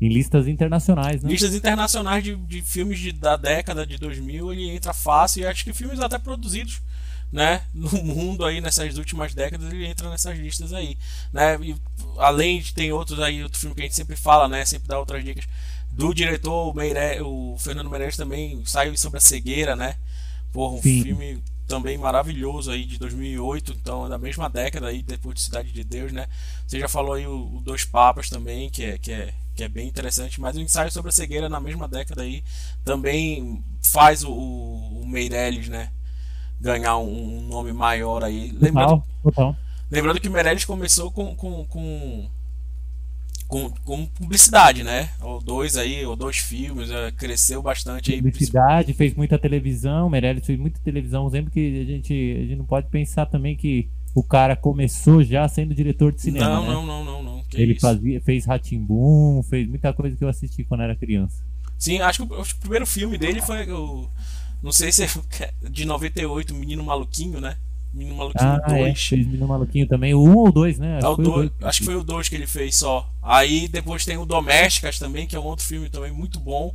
em 0.01 0.09
listas 0.09 0.49
internacionais, 0.49 1.23
né? 1.23 1.31
Listas 1.31 1.55
internacionais 1.55 2.25
de, 2.25 2.35
de 2.35 2.63
filmes 2.63 2.99
de, 2.99 3.13
da 3.13 3.37
década 3.37 3.87
de 3.87 3.99
2000, 3.99 4.51
ele 4.53 4.71
entra 4.71 4.95
fácil 4.95 5.43
e 5.43 5.47
acho 5.47 5.63
que 5.63 5.75
filmes 5.75 6.01
até 6.01 6.19
produzidos 6.19 6.81
né, 7.31 7.63
no 7.75 7.91
mundo 8.03 8.45
aí 8.45 8.61
nessas 8.61 8.97
últimas 8.97 9.35
décadas 9.35 9.71
ele 9.71 9.87
entra 9.87 10.09
nessas 10.09 10.39
listas 10.39 10.73
aí, 10.73 10.97
né? 11.33 11.59
E, 11.61 11.77
além 12.17 12.61
de 12.61 12.73
tem 12.73 12.91
outros 12.93 13.21
aí, 13.21 13.43
outro 13.43 13.59
filme 13.59 13.75
que 13.75 13.83
a 13.83 13.85
gente 13.85 13.95
sempre 13.95 14.17
fala, 14.17 14.49
né, 14.49 14.65
sempre 14.65 14.89
dá 14.89 14.99
outras 14.99 15.23
dicas 15.23 15.45
do 15.93 16.15
diretor 16.15 16.71
o, 16.71 16.75
Meire, 16.75 17.21
o 17.21 17.57
Fernando 17.59 17.91
Meirelles 17.91 18.17
também 18.17 18.63
saiu 18.65 18.97
sobre 18.97 19.19
a 19.19 19.21
cegueira, 19.21 19.77
né? 19.77 19.97
Porra, 20.53 20.77
um 20.77 20.83
Sim. 20.83 21.03
filme 21.03 21.43
também 21.71 21.97
maravilhoso 21.97 22.71
aí 22.73 22.85
de 22.85 22.99
2008, 22.99 23.77
então 23.81 24.07
é 24.07 24.09
da 24.09 24.19
mesma 24.19 24.51
década 24.51 24.89
aí 24.89 25.03
depois 25.03 25.37
de 25.37 25.43
Cidade 25.43 25.73
de 25.73 25.85
Deus, 25.85 26.11
né? 26.11 26.27
Você 26.67 26.81
já 26.81 26.89
falou 26.89 27.15
aí 27.15 27.27
o, 27.27 27.57
o 27.57 27.61
Dois 27.61 27.85
Papas 27.85 28.29
também, 28.29 28.69
que 28.69 28.85
é, 28.85 28.99
que 28.99 29.13
é 29.13 29.33
que 29.55 29.65
é 29.65 29.69
bem 29.69 29.87
interessante, 29.87 30.41
mas 30.41 30.57
o 30.57 30.61
ensaio 30.61 30.91
sobre 30.91 31.11
a 31.11 31.13
cegueira 31.13 31.49
na 31.49 31.61
mesma 31.61 31.87
década 31.87 32.23
aí 32.23 32.43
também 32.85 33.63
faz 33.83 34.25
o, 34.25 34.33
o 34.33 35.05
Meirelles, 35.07 35.69
né? 35.69 35.91
Ganhar 36.61 36.97
um, 36.97 37.39
um 37.39 37.43
nome 37.43 37.73
maior 37.73 38.25
aí. 38.25 38.51
Lembrando, 38.59 39.03
total, 39.23 39.55
lembrando 39.91 40.21
que 40.21 40.29
o 40.29 40.31
Meirelles 40.33 40.65
começou 40.65 41.11
com, 41.13 41.37
com, 41.37 41.65
com 41.67 42.31
com, 43.51 43.69
com, 43.85 44.07
publicidade, 44.07 44.85
né? 44.85 45.11
Ou 45.21 45.41
dois 45.41 45.77
aí, 45.77 46.07
ou 46.07 46.15
dois 46.15 46.39
filmes, 46.39 46.89
é, 46.89 47.11
cresceu 47.11 47.61
bastante 47.61 48.13
aí. 48.13 48.19
Publicidade, 48.19 48.95
fez 48.95 49.13
muita 49.15 49.37
televisão, 49.37 50.09
Meirelles 50.09 50.47
fez 50.47 50.59
muita 50.59 50.81
televisão. 50.81 51.27
Lembro 51.27 51.51
que 51.51 51.83
a 51.83 51.85
gente, 51.85 52.13
a 52.13 52.43
gente 52.43 52.57
não 52.57 52.65
pode 52.65 52.87
pensar 52.87 53.27
também 53.27 53.57
que 53.57 53.91
o 54.15 54.23
cara 54.23 54.55
começou 54.55 55.23
já 55.25 55.47
sendo 55.49 55.75
diretor 55.75 56.13
de 56.13 56.23
cinema. 56.23 56.49
Não, 56.49 56.63
né? 56.63 56.69
não, 56.69 56.87
não, 56.87 57.05
não, 57.05 57.23
não. 57.23 57.45
Que 57.45 57.61
Ele 57.61 57.79
fazia, 57.79 58.21
fez 58.21 58.47
Ratimbum, 58.47 59.43
fez 59.43 59.69
muita 59.69 59.93
coisa 59.93 60.17
que 60.17 60.23
eu 60.23 60.29
assisti 60.29 60.63
quando 60.63 60.85
era 60.85 60.95
criança. 60.95 61.45
Sim, 61.77 62.01
acho 62.01 62.25
que 62.25 62.33
o, 62.33 62.41
o 62.41 62.57
primeiro 62.61 62.87
filme 62.87 63.19
dele 63.19 63.43
foi 63.43 63.69
o. 63.71 64.09
Não 64.63 64.71
sei 64.71 64.93
se 64.93 65.03
é 65.05 65.09
de 65.69 65.85
98, 65.85 66.55
Menino 66.55 66.85
Maluquinho, 66.85 67.41
né? 67.41 67.57
Menino 67.93 68.17
Maluquinho 68.17 68.51
ah, 68.51 68.69
2. 68.69 68.81
É, 68.81 68.95
fez 68.95 69.27
Menino 69.27 69.49
Maluquinho 69.49 69.87
também. 69.87 70.15
O 70.15 70.23
1 70.23 70.37
ou 70.37 70.53
2, 70.53 70.79
né? 70.79 70.99
Acho, 70.99 71.07
é, 71.07 71.09
o 71.09 71.17
dois, 71.17 71.51
dois. 71.51 71.53
acho 71.63 71.79
que 71.81 71.85
foi 71.85 71.97
o 71.97 72.05
2 72.05 72.29
que 72.29 72.35
ele 72.37 72.47
fez 72.47 72.77
só. 72.77 73.11
Aí 73.23 73.69
depois 73.69 74.05
tem 74.05 74.17
o 74.17 74.25
Domésticas 74.25 74.99
também, 74.99 75.27
que 75.27 75.35
é 75.35 75.41
um 75.41 75.45
outro 75.45 75.65
filme 75.65 75.89
também 75.89 76.13
muito 76.13 76.39
bom. 76.39 76.75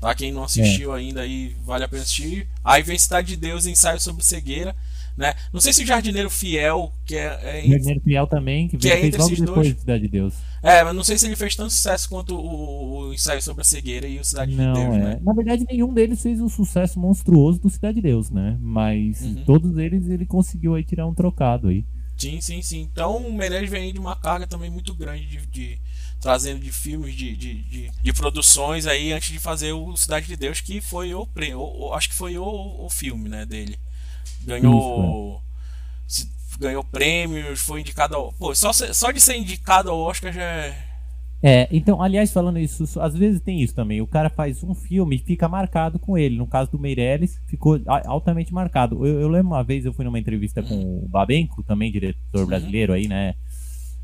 Tá? 0.00 0.14
Quem 0.14 0.32
não 0.32 0.44
assistiu 0.44 0.94
é. 0.94 0.98
ainda 0.98 1.22
aí 1.22 1.54
vale 1.64 1.84
a 1.84 1.88
pena 1.88 2.02
assistir. 2.02 2.46
Aí 2.64 2.82
vem 2.82 2.98
Cidade 2.98 3.28
de 3.28 3.36
Deus, 3.36 3.66
ensaio 3.66 4.00
sobre 4.00 4.24
cegueira. 4.24 4.74
Né? 5.16 5.34
Não 5.52 5.60
sei 5.60 5.72
se 5.72 5.82
o 5.82 5.86
Jardineiro 5.86 6.30
Fiel, 6.30 6.92
que 7.04 7.16
é. 7.16 7.38
é 7.42 7.68
Jardineiro 7.68 8.00
Fiel 8.00 8.26
também, 8.26 8.68
que, 8.68 8.78
que 8.78 8.88
é 8.88 8.96
fez 8.96 9.16
logo 9.16 9.30
depois 9.30 9.46
dois. 9.46 9.74
de 9.74 9.80
Cidade 9.80 10.02
de 10.02 10.08
Deus. 10.08 10.34
É, 10.62 10.84
mas 10.84 10.94
não 10.94 11.02
sei 11.02 11.16
se 11.16 11.26
ele 11.26 11.36
fez 11.36 11.56
tanto 11.56 11.72
sucesso 11.72 12.08
quanto 12.08 12.34
o, 12.34 13.08
o 13.08 13.14
ensaio 13.14 13.40
sobre 13.40 13.62
a 13.62 13.64
cegueira 13.64 14.06
e 14.06 14.18
o 14.18 14.24
Cidade 14.24 14.54
não, 14.54 14.72
de 14.74 14.80
Deus, 14.80 14.94
é. 14.94 14.98
né? 14.98 15.20
Na 15.22 15.32
verdade, 15.32 15.64
nenhum 15.68 15.92
deles 15.92 16.22
fez 16.22 16.40
um 16.40 16.48
sucesso 16.48 17.00
monstruoso 17.00 17.60
do 17.60 17.70
Cidade 17.70 17.96
de 17.96 18.02
Deus, 18.02 18.30
né? 18.30 18.58
Mas 18.60 19.22
uhum. 19.22 19.44
todos 19.44 19.78
eles 19.78 20.08
ele 20.08 20.26
conseguiu 20.26 20.74
aí 20.74 20.84
tirar 20.84 21.06
um 21.06 21.14
trocado 21.14 21.68
aí. 21.68 21.84
Sim, 22.16 22.38
sim, 22.42 22.60
sim. 22.60 22.80
Então 22.92 23.16
o 23.16 23.32
Meirelles 23.32 23.70
vem 23.70 23.94
de 23.94 23.98
uma 23.98 24.14
carga 24.14 24.46
também 24.46 24.70
muito 24.70 24.94
grande 24.94 25.24
de, 25.24 25.46
de 25.46 25.78
trazendo 26.20 26.60
de 26.60 26.70
filmes, 26.70 27.14
de, 27.14 27.34
de, 27.34 27.54
de, 27.62 27.90
de, 27.90 28.12
produções 28.12 28.86
aí 28.86 29.10
antes 29.10 29.32
de 29.32 29.38
fazer 29.38 29.72
o 29.72 29.96
Cidade 29.96 30.26
de 30.26 30.36
Deus, 30.36 30.60
que 30.60 30.82
foi 30.82 31.14
o, 31.14 31.26
o, 31.56 31.94
acho 31.94 32.10
que 32.10 32.14
foi 32.14 32.36
o, 32.36 32.44
o 32.44 32.90
filme, 32.90 33.26
né, 33.26 33.46
dele. 33.46 33.78
Ganhou. 34.44 35.40
Isso, 35.40 35.46
é. 35.46 35.49
Ganhou 36.60 36.84
prêmios, 36.84 37.60
foi 37.60 37.80
indicado 37.80 38.14
ao. 38.14 38.32
Pô, 38.34 38.54
só, 38.54 38.70
só 38.72 39.10
de 39.10 39.20
ser 39.20 39.36
indicado 39.36 39.90
ao 39.90 39.98
Oscar 39.98 40.30
já 40.30 40.42
é. 40.42 40.90
É, 41.42 41.66
então, 41.72 42.02
aliás, 42.02 42.30
falando 42.30 42.58
isso, 42.58 43.00
às 43.00 43.16
vezes 43.16 43.40
tem 43.40 43.62
isso 43.62 43.74
também. 43.74 44.02
O 44.02 44.06
cara 44.06 44.28
faz 44.28 44.62
um 44.62 44.74
filme 44.74 45.16
e 45.16 45.18
fica 45.18 45.48
marcado 45.48 45.98
com 45.98 46.18
ele. 46.18 46.36
No 46.36 46.46
caso 46.46 46.70
do 46.70 46.78
Meirelles, 46.78 47.40
ficou 47.46 47.80
altamente 48.04 48.52
marcado. 48.52 49.06
Eu, 49.06 49.20
eu 49.20 49.28
lembro 49.28 49.52
uma 49.52 49.64
vez, 49.64 49.86
eu 49.86 49.92
fui 49.92 50.04
numa 50.04 50.18
entrevista 50.18 50.62
com 50.62 50.98
o 51.02 51.08
Babenco, 51.08 51.62
também 51.62 51.90
diretor 51.90 52.42
uhum. 52.42 52.46
brasileiro 52.46 52.92
aí, 52.92 53.08
né? 53.08 53.34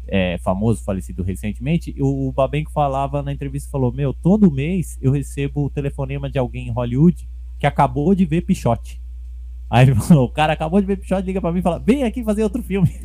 É, 0.09 0.39
famoso, 0.39 0.83
falecido 0.83 1.23
recentemente. 1.23 1.95
O, 2.01 2.29
o 2.29 2.33
Babenco 2.33 2.71
falava 2.71 3.23
na 3.23 3.33
entrevista, 3.33 3.71
falou, 3.71 3.93
meu, 3.93 4.15
todo 4.15 4.51
mês 4.51 4.97
eu 5.03 5.13
recebo 5.13 5.67
o 5.67 5.71
telefonema 5.71 6.31
de 6.31 6.39
alguém 6.39 6.69
em 6.69 6.73
Hollywood 6.73 7.29
que 7.59 7.67
acabou 7.67 8.15
de 8.15 8.25
ver 8.25 8.43
Pichote. 8.43 9.01
Aí 9.69 9.87
ele 9.87 9.95
falou, 9.97 10.27
o 10.27 10.31
cara 10.31 10.53
acabou 10.53 10.81
de 10.81 10.87
ver 10.87 10.97
Pichote, 10.97 11.27
liga 11.27 11.41
pra 11.41 11.51
mim 11.51 11.59
e 11.59 11.63
fala, 11.63 11.79
vem 11.79 12.05
aqui 12.05 12.23
fazer 12.23 12.43
outro 12.43 12.63
filme. 12.63 12.89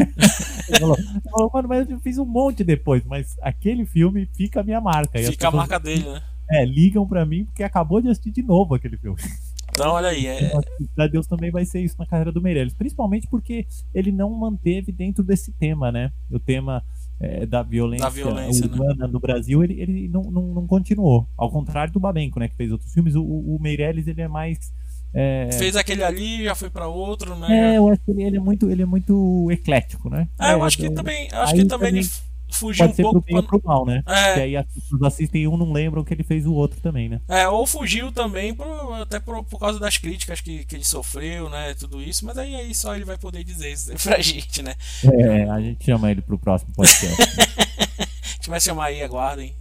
ele, 0.69 0.80
falou, 0.80 0.97
ele 0.97 1.21
falou, 1.32 1.52
mano, 1.54 1.67
mas 1.67 1.89
eu 1.89 2.00
fiz 2.00 2.17
um 2.17 2.26
monte 2.26 2.63
depois, 2.63 3.04
mas 3.06 3.38
aquele 3.41 3.86
filme 3.86 4.30
fica 4.34 4.62
a 4.62 4.63
minha 4.63 4.80
marca. 4.80 5.17
Fica 5.19 5.47
a 5.47 5.52
marca 5.52 5.80
dele, 5.80 6.08
né? 6.08 6.21
É, 6.50 6.65
ligam 6.65 7.08
pra 7.08 7.26
mim 7.26 7.45
porque 7.45 7.63
acabou 7.63 8.02
de 8.02 8.10
assistir 8.10 8.32
de 8.32 8.43
novo 8.43 8.76
aquele 8.76 8.97
filme. 8.97 9.17
Então, 9.74 9.93
olha 9.93 10.10
aí. 10.10 10.28
É... 10.28 10.52
Pra 10.93 11.08
Deus 11.08 11.26
também 11.26 11.50
vai 11.50 11.63
ser 11.63 11.80
isso 11.80 11.95
na 11.97 12.06
carreira 12.06 12.30
do 12.30 12.41
Meirelles. 12.41 12.74
Principalmente 12.74 13.26
porque 13.28 13.65
ele 13.93 14.12
não 14.12 14.30
manteve 14.30 14.91
dentro 14.91 15.24
desse 15.24 15.52
tema, 15.54 15.89
né? 15.91 16.12
O 16.30 16.38
tema 16.38 16.84
é, 17.21 17.45
da 17.45 17.63
violência, 17.63 18.06
da 18.06 18.10
violência 18.10 18.67
né? 18.67 18.74
urbana 18.74 19.08
né? 19.08 19.13
no 19.13 19.19
Brasil, 19.19 19.63
ele, 19.63 19.80
ele 19.80 20.08
não, 20.10 20.24
não, 20.24 20.41
não, 20.54 20.67
continuou. 20.67 21.26
Ao 21.38 21.50
contrário 21.50 21.93
do 21.93 22.00
Babenco, 22.00 22.39
né? 22.39 22.50
Que 22.50 22.56
fez 22.56 22.71
outros 22.71 22.93
filmes, 22.93 23.15
o, 23.15 23.24
o 23.24 23.58
Meirelles 23.62 24.08
ele 24.08 24.21
é 24.21 24.28
mais 24.28 24.74
é... 25.13 25.50
Fez 25.54 25.76
aquele 25.76 26.04
ali, 26.04 26.43
já 26.43 26.56
foi 26.56 26.69
para 26.69 26.88
outro, 26.88 27.36
né? 27.36 27.74
É, 27.74 27.78
eu 27.78 27.89
acho 27.89 28.02
que 28.02 28.12
ele, 28.12 28.24
ele, 28.24 28.38
é 28.38 28.39
muito, 28.39 28.69
ele 28.69 28.82
é 28.82 28.86
muito 28.86 29.50
eclético, 29.52 30.10
né? 30.10 30.28
É, 30.39 30.54
eu 30.54 30.63
acho 30.63 30.78
que 30.78 30.89
também, 30.89 31.28
acho 31.32 31.54
que 31.54 31.65
também, 31.65 31.89
ele 31.89 32.08
fugiu 32.52 32.86
pode 32.86 32.93
um 32.93 32.95
ser 32.95 33.02
pouco 33.04 33.21
pro 33.21 33.34
bem 33.34 33.41
pra... 33.41 33.60
pro 33.60 33.62
mal, 33.63 33.86
né? 33.86 34.04
É. 34.06 34.34
Que 34.34 34.39
aí 34.41 34.58
as 34.58 34.65
pessoas 34.67 35.04
assistem 35.04 35.47
um 35.47 35.58
não 35.58 35.71
lembram 35.71 36.04
que 36.04 36.13
ele 36.13 36.24
fez 36.24 36.45
o 36.45 36.54
outro 36.54 36.80
também, 36.82 37.10
né? 37.10 37.19
É, 37.28 37.47
ou 37.47 37.65
fugiu 37.65 38.12
também 38.12 38.54
por, 38.54 38.65
até 39.02 39.19
por, 39.19 39.43
por 39.43 39.60
causa 39.60 39.80
das 39.80 39.97
críticas 39.97 40.41
que, 40.41 40.63
que 40.65 40.76
ele 40.76 40.84
sofreu, 40.84 41.50
né? 41.50 41.74
Tudo 41.74 42.02
isso, 42.02 42.26
mas 42.26 42.38
aí, 42.38 42.56
aí 42.56 42.74
só 42.76 42.95
ele 42.95 43.06
vai 43.06 43.17
poder 43.17 43.43
dizer 43.43 43.71
isso 43.71 43.91
pra 44.04 44.19
gente, 44.19 44.62
né? 44.62 44.76
É, 45.04 45.50
a 45.50 45.60
gente 45.60 45.84
chama 45.86 46.12
ele 46.12 46.21
pro 46.21 46.38
próximo 46.38 46.74
podcast. 46.74 47.21
a 48.00 48.36
gente 48.36 48.50
vai 48.50 48.60
chamar 48.60 48.86
aí, 48.86 49.04
aguardem. 49.04 49.54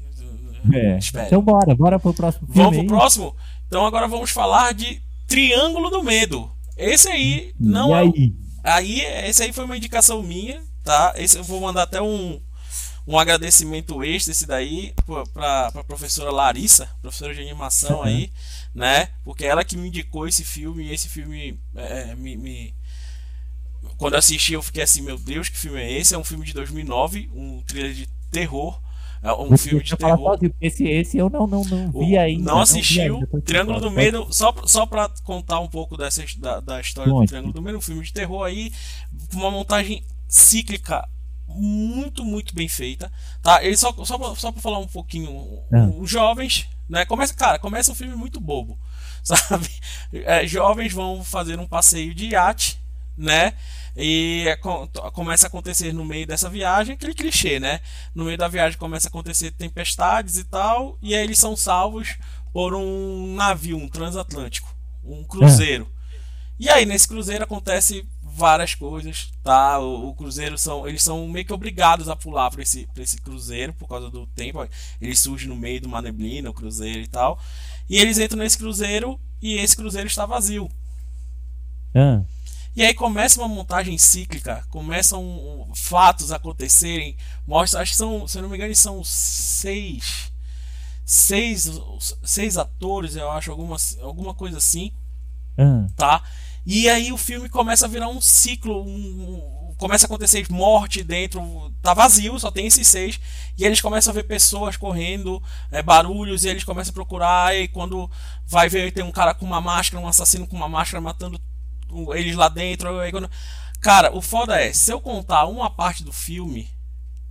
É. 0.72 0.98
Espere. 0.98 1.26
Então 1.26 1.40
bora, 1.40 1.74
bora 1.74 1.98
pro 1.98 2.12
próximo 2.12 2.46
filme. 2.46 2.62
Vamos 2.62 2.76
pro 2.76 2.82
aí. 2.82 3.00
próximo? 3.00 3.36
Então 3.66 3.86
agora 3.86 4.06
vamos 4.06 4.30
falar 4.30 4.74
de 4.74 5.00
Triângulo 5.30 5.90
do 5.90 6.02
Medo. 6.02 6.50
Esse 6.76 7.08
aí 7.08 7.54
não 7.58 7.94
é 7.96 8.00
aí? 8.00 8.34
é. 8.64 8.70
Aí, 8.72 9.00
esse 9.28 9.44
aí 9.44 9.52
foi 9.52 9.64
uma 9.64 9.76
indicação 9.76 10.20
minha, 10.24 10.60
tá? 10.82 11.14
Esse 11.16 11.38
eu 11.38 11.44
vou 11.44 11.60
mandar 11.60 11.84
até 11.84 12.02
um, 12.02 12.42
um 13.06 13.16
agradecimento 13.16 14.02
extra 14.02 14.32
esse 14.32 14.44
daí 14.44 14.92
para 15.32 15.68
a 15.68 15.84
professora 15.84 16.32
Larissa, 16.32 16.90
professora 17.00 17.32
de 17.32 17.40
animação 17.40 17.98
uhum. 17.98 18.02
aí, 18.02 18.32
né? 18.74 19.10
Porque 19.24 19.44
ela 19.44 19.64
que 19.64 19.76
me 19.76 19.86
indicou 19.86 20.26
esse 20.26 20.44
filme 20.44 20.86
e 20.86 20.92
esse 20.92 21.08
filme 21.08 21.60
é, 21.76 22.12
me, 22.16 22.36
me, 22.36 22.74
quando 23.98 24.16
assisti 24.16 24.54
eu 24.54 24.62
fiquei 24.62 24.82
assim, 24.82 25.00
meu 25.00 25.16
Deus, 25.16 25.48
que 25.48 25.56
filme 25.56 25.80
é 25.80 25.92
esse? 25.92 26.12
É 26.12 26.18
um 26.18 26.24
filme 26.24 26.44
de 26.44 26.52
2009, 26.54 27.30
um 27.32 27.62
thriller 27.62 27.94
de 27.94 28.08
terror 28.32 28.78
é 28.78 28.89
um 29.22 29.48
Você 29.48 29.68
filme 29.68 29.84
de 29.84 29.96
terror. 29.96 30.38
esse, 30.60 30.84
esse 30.84 31.18
eu 31.18 31.28
não, 31.28 31.46
não, 31.46 31.62
não 31.64 31.92
vi 31.92 32.16
ainda. 32.16 32.52
Não 32.52 32.60
assistiu. 32.60 33.20
Não 33.32 33.40
Triângulo 33.40 33.80
do 33.80 33.90
Medo, 33.90 34.26
só, 34.30 34.54
só 34.64 34.86
pra 34.86 35.10
contar 35.24 35.60
um 35.60 35.68
pouco 35.68 35.96
dessa, 35.96 36.24
da, 36.38 36.60
da 36.60 36.80
história 36.80 37.12
Bom, 37.12 37.20
do 37.20 37.26
Triângulo 37.26 37.52
do 37.52 37.60
Medo, 37.60 37.78
um 37.78 37.82
filme 37.82 38.02
de 38.02 38.12
terror 38.12 38.44
aí, 38.44 38.72
uma 39.34 39.50
montagem 39.50 40.02
cíclica 40.26 41.06
muito, 41.46 42.24
muito 42.24 42.54
bem 42.54 42.68
feita. 42.68 43.12
Tá? 43.42 43.62
Ele 43.62 43.76
só, 43.76 43.92
só, 44.04 44.34
só 44.34 44.52
pra 44.52 44.62
falar 44.62 44.78
um 44.78 44.86
pouquinho, 44.86 45.62
ah. 45.72 45.90
os 45.98 46.10
jovens, 46.10 46.68
né? 46.88 47.04
Começa, 47.04 47.34
cara, 47.34 47.58
começa 47.58 47.92
um 47.92 47.94
filme 47.94 48.14
muito 48.14 48.40
bobo. 48.40 48.78
Sabe? 49.22 49.68
É, 50.12 50.46
jovens 50.46 50.92
vão 50.92 51.22
fazer 51.22 51.58
um 51.58 51.66
passeio 51.66 52.14
de 52.14 52.28
iate, 52.28 52.80
né? 53.18 53.52
E 54.00 54.44
é, 54.48 54.56
começa 55.12 55.46
a 55.46 55.48
acontecer 55.48 55.92
no 55.92 56.04
meio 56.04 56.26
dessa 56.26 56.48
viagem 56.48 56.94
aquele 56.94 57.12
clichê, 57.14 57.60
né? 57.60 57.80
No 58.14 58.24
meio 58.24 58.38
da 58.38 58.48
viagem 58.48 58.78
começa 58.78 59.08
a 59.08 59.10
acontecer 59.10 59.50
tempestades 59.50 60.38
e 60.38 60.44
tal, 60.44 60.98
e 61.02 61.14
aí 61.14 61.22
eles 61.22 61.38
são 61.38 61.54
salvos 61.54 62.16
por 62.52 62.74
um 62.74 63.34
navio, 63.34 63.76
um 63.76 63.88
transatlântico, 63.88 64.74
um 65.04 65.22
cruzeiro. 65.22 65.86
É. 65.94 66.00
E 66.60 66.68
aí 66.68 66.86
nesse 66.86 67.06
cruzeiro 67.06 67.44
acontece 67.44 68.06
várias 68.22 68.74
coisas, 68.74 69.32
tá? 69.42 69.78
O, 69.78 70.08
o, 70.08 70.14
cruzeiro 70.14 70.56
são, 70.56 70.88
eles 70.88 71.02
são 71.02 71.28
meio 71.28 71.44
que 71.44 71.52
obrigados 71.52 72.08
a 72.08 72.16
pular 72.16 72.50
para 72.50 72.62
esse, 72.62 72.86
pra 72.94 73.02
esse 73.02 73.20
cruzeiro 73.20 73.74
por 73.74 73.88
causa 73.88 74.08
do 74.10 74.26
tempo. 74.28 74.66
Ele 75.00 75.14
surge 75.14 75.46
no 75.46 75.56
meio 75.56 75.80
de 75.80 75.86
uma 75.86 76.00
neblina, 76.00 76.50
o 76.50 76.54
cruzeiro 76.54 77.00
e 77.00 77.08
tal. 77.08 77.38
E 77.88 77.98
eles 77.98 78.18
entram 78.18 78.38
nesse 78.38 78.56
cruzeiro 78.56 79.20
e 79.42 79.56
esse 79.56 79.76
cruzeiro 79.76 80.06
está 80.06 80.24
vazio. 80.24 80.70
É. 81.94 82.20
E 82.74 82.84
aí 82.84 82.94
começa 82.94 83.40
uma 83.40 83.48
montagem 83.48 83.98
cíclica, 83.98 84.64
começam 84.70 85.68
fatos 85.74 86.30
acontecerem. 86.30 87.16
Mostra, 87.46 87.80
acho 87.80 87.92
que 87.92 87.96
são, 87.96 88.28
se 88.28 88.38
eu 88.38 88.42
não 88.42 88.48
me 88.48 88.56
engano, 88.56 88.74
são 88.76 89.02
seis, 89.02 90.32
seis, 91.04 91.68
seis 92.22 92.56
atores, 92.56 93.16
eu 93.16 93.30
acho, 93.30 93.50
alguma, 93.50 93.76
alguma 94.00 94.34
coisa 94.34 94.58
assim. 94.58 94.92
Uhum. 95.58 95.88
Tá? 95.96 96.22
E 96.64 96.88
aí 96.88 97.12
o 97.12 97.16
filme 97.16 97.48
começa 97.48 97.86
a 97.86 97.88
virar 97.88 98.08
um 98.08 98.20
ciclo, 98.20 98.84
um, 98.84 99.74
começa 99.76 100.04
a 100.04 100.08
acontecer 100.08 100.46
morte 100.50 101.02
dentro, 101.02 101.72
tá 101.82 101.94
vazio, 101.94 102.38
só 102.38 102.50
tem 102.50 102.66
esses 102.66 102.86
seis, 102.86 103.18
e 103.58 103.64
eles 103.64 103.80
começam 103.80 104.12
a 104.12 104.14
ver 104.14 104.24
pessoas 104.24 104.76
correndo, 104.76 105.42
é, 105.72 105.82
barulhos, 105.82 106.44
e 106.44 106.48
eles 106.48 106.62
começam 106.62 106.90
a 106.90 106.94
procurar, 106.94 107.56
e 107.56 107.66
quando 107.66 108.10
vai 108.46 108.68
ver 108.68 108.92
tem 108.92 109.02
um 109.02 109.10
cara 109.10 109.34
com 109.34 109.46
uma 109.46 109.60
máscara, 109.60 110.02
um 110.02 110.06
assassino 110.06 110.46
com 110.46 110.54
uma 110.54 110.68
máscara 110.68 111.00
matando 111.00 111.40
eles 112.14 112.36
lá 112.36 112.48
dentro. 112.48 112.88
Quando... 113.10 113.30
Cara, 113.80 114.14
o 114.16 114.20
foda 114.20 114.60
é, 114.60 114.72
se 114.72 114.92
eu 114.92 115.00
contar 115.00 115.46
uma 115.46 115.70
parte 115.70 116.04
do 116.04 116.12
filme, 116.12 116.68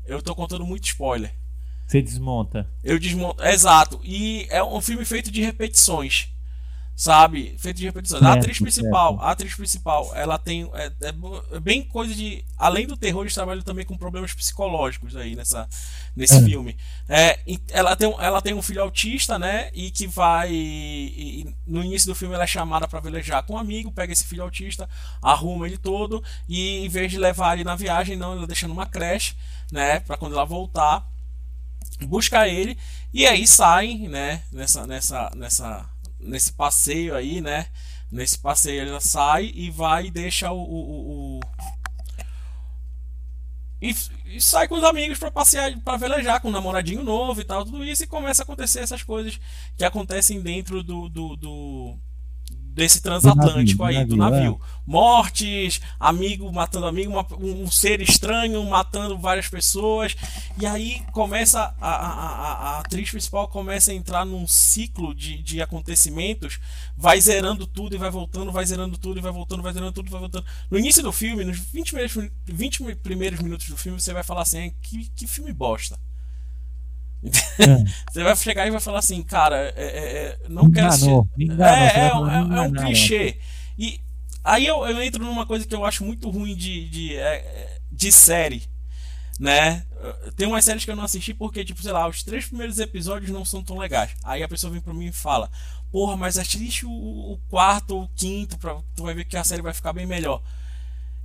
eu 0.05 0.21
tô 0.21 0.33
contando 0.35 0.65
muito 0.65 0.85
spoiler. 0.85 1.33
Você 1.85 2.01
desmonta. 2.01 2.69
Eu 2.83 2.99
desmonto. 2.99 3.43
Exato. 3.43 3.99
E 4.03 4.47
é 4.49 4.63
um 4.63 4.81
filme 4.81 5.03
feito 5.05 5.31
de 5.31 5.41
repetições 5.41 6.29
sabe? 6.99 7.55
Feito 7.57 7.77
de 7.77 7.85
repetições. 7.85 8.21
a 8.21 8.33
atriz 8.33 8.59
principal, 8.59 9.17
a 9.21 9.31
atriz 9.31 9.55
principal, 9.55 10.11
ela 10.13 10.37
tem 10.37 10.69
é, 10.73 10.91
é, 11.01 11.13
é, 11.53 11.59
bem 11.61 11.81
coisa 11.81 12.13
de 12.13 12.43
além 12.57 12.85
do 12.85 12.97
terror, 12.97 13.21
eles 13.21 13.33
trabalham 13.33 13.61
também 13.61 13.85
com 13.85 13.97
problemas 13.97 14.33
psicológicos 14.33 15.15
aí 15.15 15.33
nessa 15.33 15.65
nesse 16.13 16.35
é. 16.35 16.41
filme. 16.41 16.75
É, 17.07 17.39
ela 17.69 17.95
tem 17.95 18.13
ela 18.19 18.41
tem 18.41 18.53
um 18.53 18.61
filho 18.61 18.81
autista, 18.81 19.39
né? 19.39 19.71
E 19.73 19.91
que 19.91 20.07
vai 20.07 20.51
e, 20.51 21.45
e, 21.45 21.55
no 21.65 21.81
início 21.81 22.09
do 22.09 22.15
filme 22.15 22.35
ela 22.35 22.43
é 22.43 22.47
chamada 22.47 22.85
para 22.85 22.99
velejar 22.99 23.43
com 23.43 23.53
um 23.53 23.57
amigo, 23.57 23.93
pega 23.93 24.11
esse 24.11 24.25
filho 24.25 24.43
autista, 24.43 24.89
arruma 25.21 25.67
ele 25.67 25.77
todo 25.77 26.21
e 26.49 26.85
em 26.85 26.89
vez 26.89 27.09
de 27.09 27.17
levar 27.17 27.53
ele 27.53 27.63
na 27.63 27.77
viagem, 27.77 28.17
não, 28.17 28.33
ela 28.33 28.45
deixa 28.45 28.67
numa 28.67 28.85
creche, 28.85 29.37
né? 29.71 30.01
Para 30.01 30.17
quando 30.17 30.33
ela 30.33 30.43
voltar 30.43 31.07
buscar 32.01 32.49
ele 32.49 32.77
e 33.13 33.25
aí 33.25 33.47
saem, 33.47 34.09
né? 34.09 34.43
Nessa 34.51 34.85
nessa 34.85 35.31
nessa 35.33 35.88
nesse 36.19 36.53
passeio 36.53 37.15
aí, 37.15 37.41
né? 37.41 37.67
Nesse 38.11 38.37
passeio 38.37 38.81
ela 38.81 38.99
sai 38.99 39.51
e 39.53 39.69
vai 39.69 40.07
e 40.07 40.11
deixa 40.11 40.51
o. 40.51 40.61
o, 40.61 41.37
o. 41.37 41.39
E, 43.81 43.95
e, 44.25 44.41
sai 44.41 44.67
com 44.67 44.75
os 44.75 44.83
amigos 44.83 45.17
para 45.17 45.31
passear, 45.31 45.77
para 45.79 45.97
velejar 45.97 46.41
com 46.41 46.49
um 46.49 46.51
namoradinho 46.51 47.03
novo 47.03 47.39
e 47.39 47.45
tal, 47.45 47.63
tudo 47.63 47.83
isso, 47.83 48.03
e 48.03 48.07
começa 48.07 48.41
a 48.41 48.43
acontecer 48.43 48.79
essas 48.79 49.03
coisas 49.03 49.39
que 49.77 49.85
acontecem 49.85 50.41
dentro 50.41 50.83
do, 50.83 51.07
do, 51.07 51.35
do 51.37 51.99
desse 52.79 53.01
transatlântico 53.01 53.83
aí, 53.83 54.05
do 54.05 54.15
navio. 54.15 54.59
É. 54.63 54.79
Mortes, 54.85 55.81
amigo 55.99 56.51
matando 56.51 56.87
amigo, 56.87 57.11
uma, 57.11 57.27
um 57.37 57.69
ser 57.69 58.01
estranho 58.01 58.63
matando 58.67 59.17
várias 59.17 59.49
pessoas. 59.49 60.15
E 60.59 60.65
aí 60.65 61.01
começa 61.11 61.75
a, 61.79 61.89
a, 61.89 62.07
a, 62.07 62.53
a, 62.53 62.79
atriz 62.79 63.11
principal 63.11 63.49
começa 63.49 63.91
a 63.91 63.93
entrar 63.93 64.25
num 64.25 64.47
ciclo 64.47 65.13
de, 65.13 65.43
de 65.43 65.61
acontecimentos, 65.61 66.57
vai 66.97 67.19
zerando 67.19 67.67
tudo 67.67 67.95
e 67.95 67.99
vai 67.99 68.09
voltando, 68.09 68.51
vai 68.51 68.65
zerando 68.65 68.97
tudo 68.97 69.19
e 69.19 69.21
vai 69.21 69.31
voltando, 69.31 69.61
vai 69.61 69.73
zerando 69.73 69.91
tudo 69.91 70.09
vai 70.09 70.21
voltando. 70.21 70.45
No 70.71 70.79
início 70.79 71.03
do 71.03 71.11
filme, 71.11 71.43
nos 71.43 71.59
20 71.59 71.91
primeiros, 71.91 72.31
20 72.45 72.95
primeiros 72.95 73.39
minutos 73.41 73.69
do 73.69 73.77
filme, 73.77 73.99
você 73.99 74.13
vai 74.13 74.23
falar 74.23 74.43
assim: 74.43 74.73
que, 74.81 75.09
que 75.09 75.27
filme 75.27 75.51
bosta. 75.51 75.99
É. 77.23 77.83
Você 78.11 78.23
vai 78.23 78.35
chegar 78.35 78.67
e 78.67 78.71
vai 78.71 78.79
falar 78.79 78.99
assim, 78.99 79.21
cara, 79.21 79.57
é, 79.57 79.73
é, 79.77 80.37
é 80.45 80.49
não 80.49 80.69
quero 80.71 80.87
assistir. 80.87 81.09
Enganou, 81.37 81.65
é, 81.65 81.93
é, 81.95 82.07
é, 82.07 82.15
um 82.15 82.75
é 82.77 82.85
clichê. 82.85 83.37
E 83.77 83.99
aí 84.43 84.65
eu, 84.65 84.85
eu, 84.85 85.01
entro 85.01 85.23
numa 85.23 85.45
coisa 85.45 85.65
que 85.65 85.75
eu 85.75 85.85
acho 85.85 86.03
muito 86.03 86.29
ruim 86.29 86.55
de, 86.55 86.89
de, 86.89 87.15
de 87.91 88.11
série, 88.11 88.63
né? 89.39 89.85
Tem 90.35 90.47
umas 90.47 90.63
séries 90.63 90.85
que 90.85 90.91
eu 90.91 90.95
não 90.95 91.03
assisti 91.03 91.33
porque, 91.33 91.63
tipo, 91.65 91.81
sei 91.81 91.91
lá, 91.91 92.07
os 92.07 92.23
três 92.23 92.45
primeiros 92.45 92.79
episódios 92.79 93.31
não 93.31 93.43
são 93.43 93.61
tão 93.61 93.77
legais. 93.77 94.11
Aí 94.23 94.41
a 94.41 94.47
pessoa 94.47 94.71
vem 94.71 94.81
pra 94.81 94.93
mim 94.93 95.07
e 95.07 95.11
fala, 95.11 95.49
porra, 95.91 96.15
mas 96.15 96.37
assiste 96.37 96.85
o, 96.85 96.89
o 96.89 97.39
quarto 97.49 97.95
ou 97.95 98.03
o 98.03 98.09
quinto, 98.15 98.57
pra, 98.57 98.77
tu 98.95 99.03
vai 99.03 99.13
ver 99.13 99.25
que 99.25 99.35
a 99.35 99.43
série 99.43 99.61
vai 99.61 99.73
ficar 99.73 99.91
bem 99.91 100.05
melhor. 100.05 100.41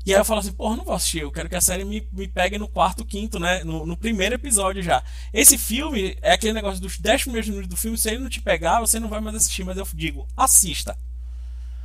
E 0.07 0.13
aí 0.13 0.21
eu 0.21 0.25
falo 0.25 0.41
assim, 0.41 0.53
porra, 0.53 0.77
não 0.77 0.85
vou 0.85 0.95
assistir, 0.95 1.21
eu 1.21 1.33
quero 1.33 1.49
que 1.49 1.57
a 1.57 1.61
série 1.61 1.85
me, 1.85 2.07
me 2.13 2.29
pegue 2.29 2.59
no 2.59 2.69
quarto, 2.69 3.05
quinto, 3.05 3.39
né? 3.39 3.65
No, 3.65 3.87
no, 3.87 3.97
primeiro 3.97 4.35
episódio 4.35 4.83
já. 4.83 5.03
Esse 5.33 5.57
filme 5.57 6.17
é 6.21 6.33
aquele 6.33 6.53
negócio 6.53 6.81
dos 6.81 6.99
10 6.99 7.23
primeiros 7.23 7.49
minutos 7.49 7.69
do 7.69 7.77
filme, 7.77 7.97
se 7.97 8.11
ele 8.11 8.19
não 8.19 8.29
te 8.29 8.43
pegar, 8.43 8.81
você 8.81 9.01
não 9.01 9.09
vai 9.09 9.21
mais 9.21 9.37
assistir, 9.37 9.65
mas 9.65 9.79
eu 9.79 9.89
digo, 9.95 10.27
assista. 10.37 10.97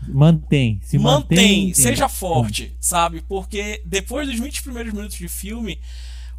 Mantém, 0.05 0.81
se 0.83 0.97
mantém. 0.97 1.37
Mantém, 1.37 1.73
seja 1.73 2.09
forte, 2.09 2.75
sabe? 2.79 3.21
Porque 3.21 3.81
depois 3.85 4.27
dos 4.27 4.39
20 4.39 4.63
primeiros 4.63 4.93
minutos 4.93 5.17
de 5.17 5.27
filme, 5.29 5.79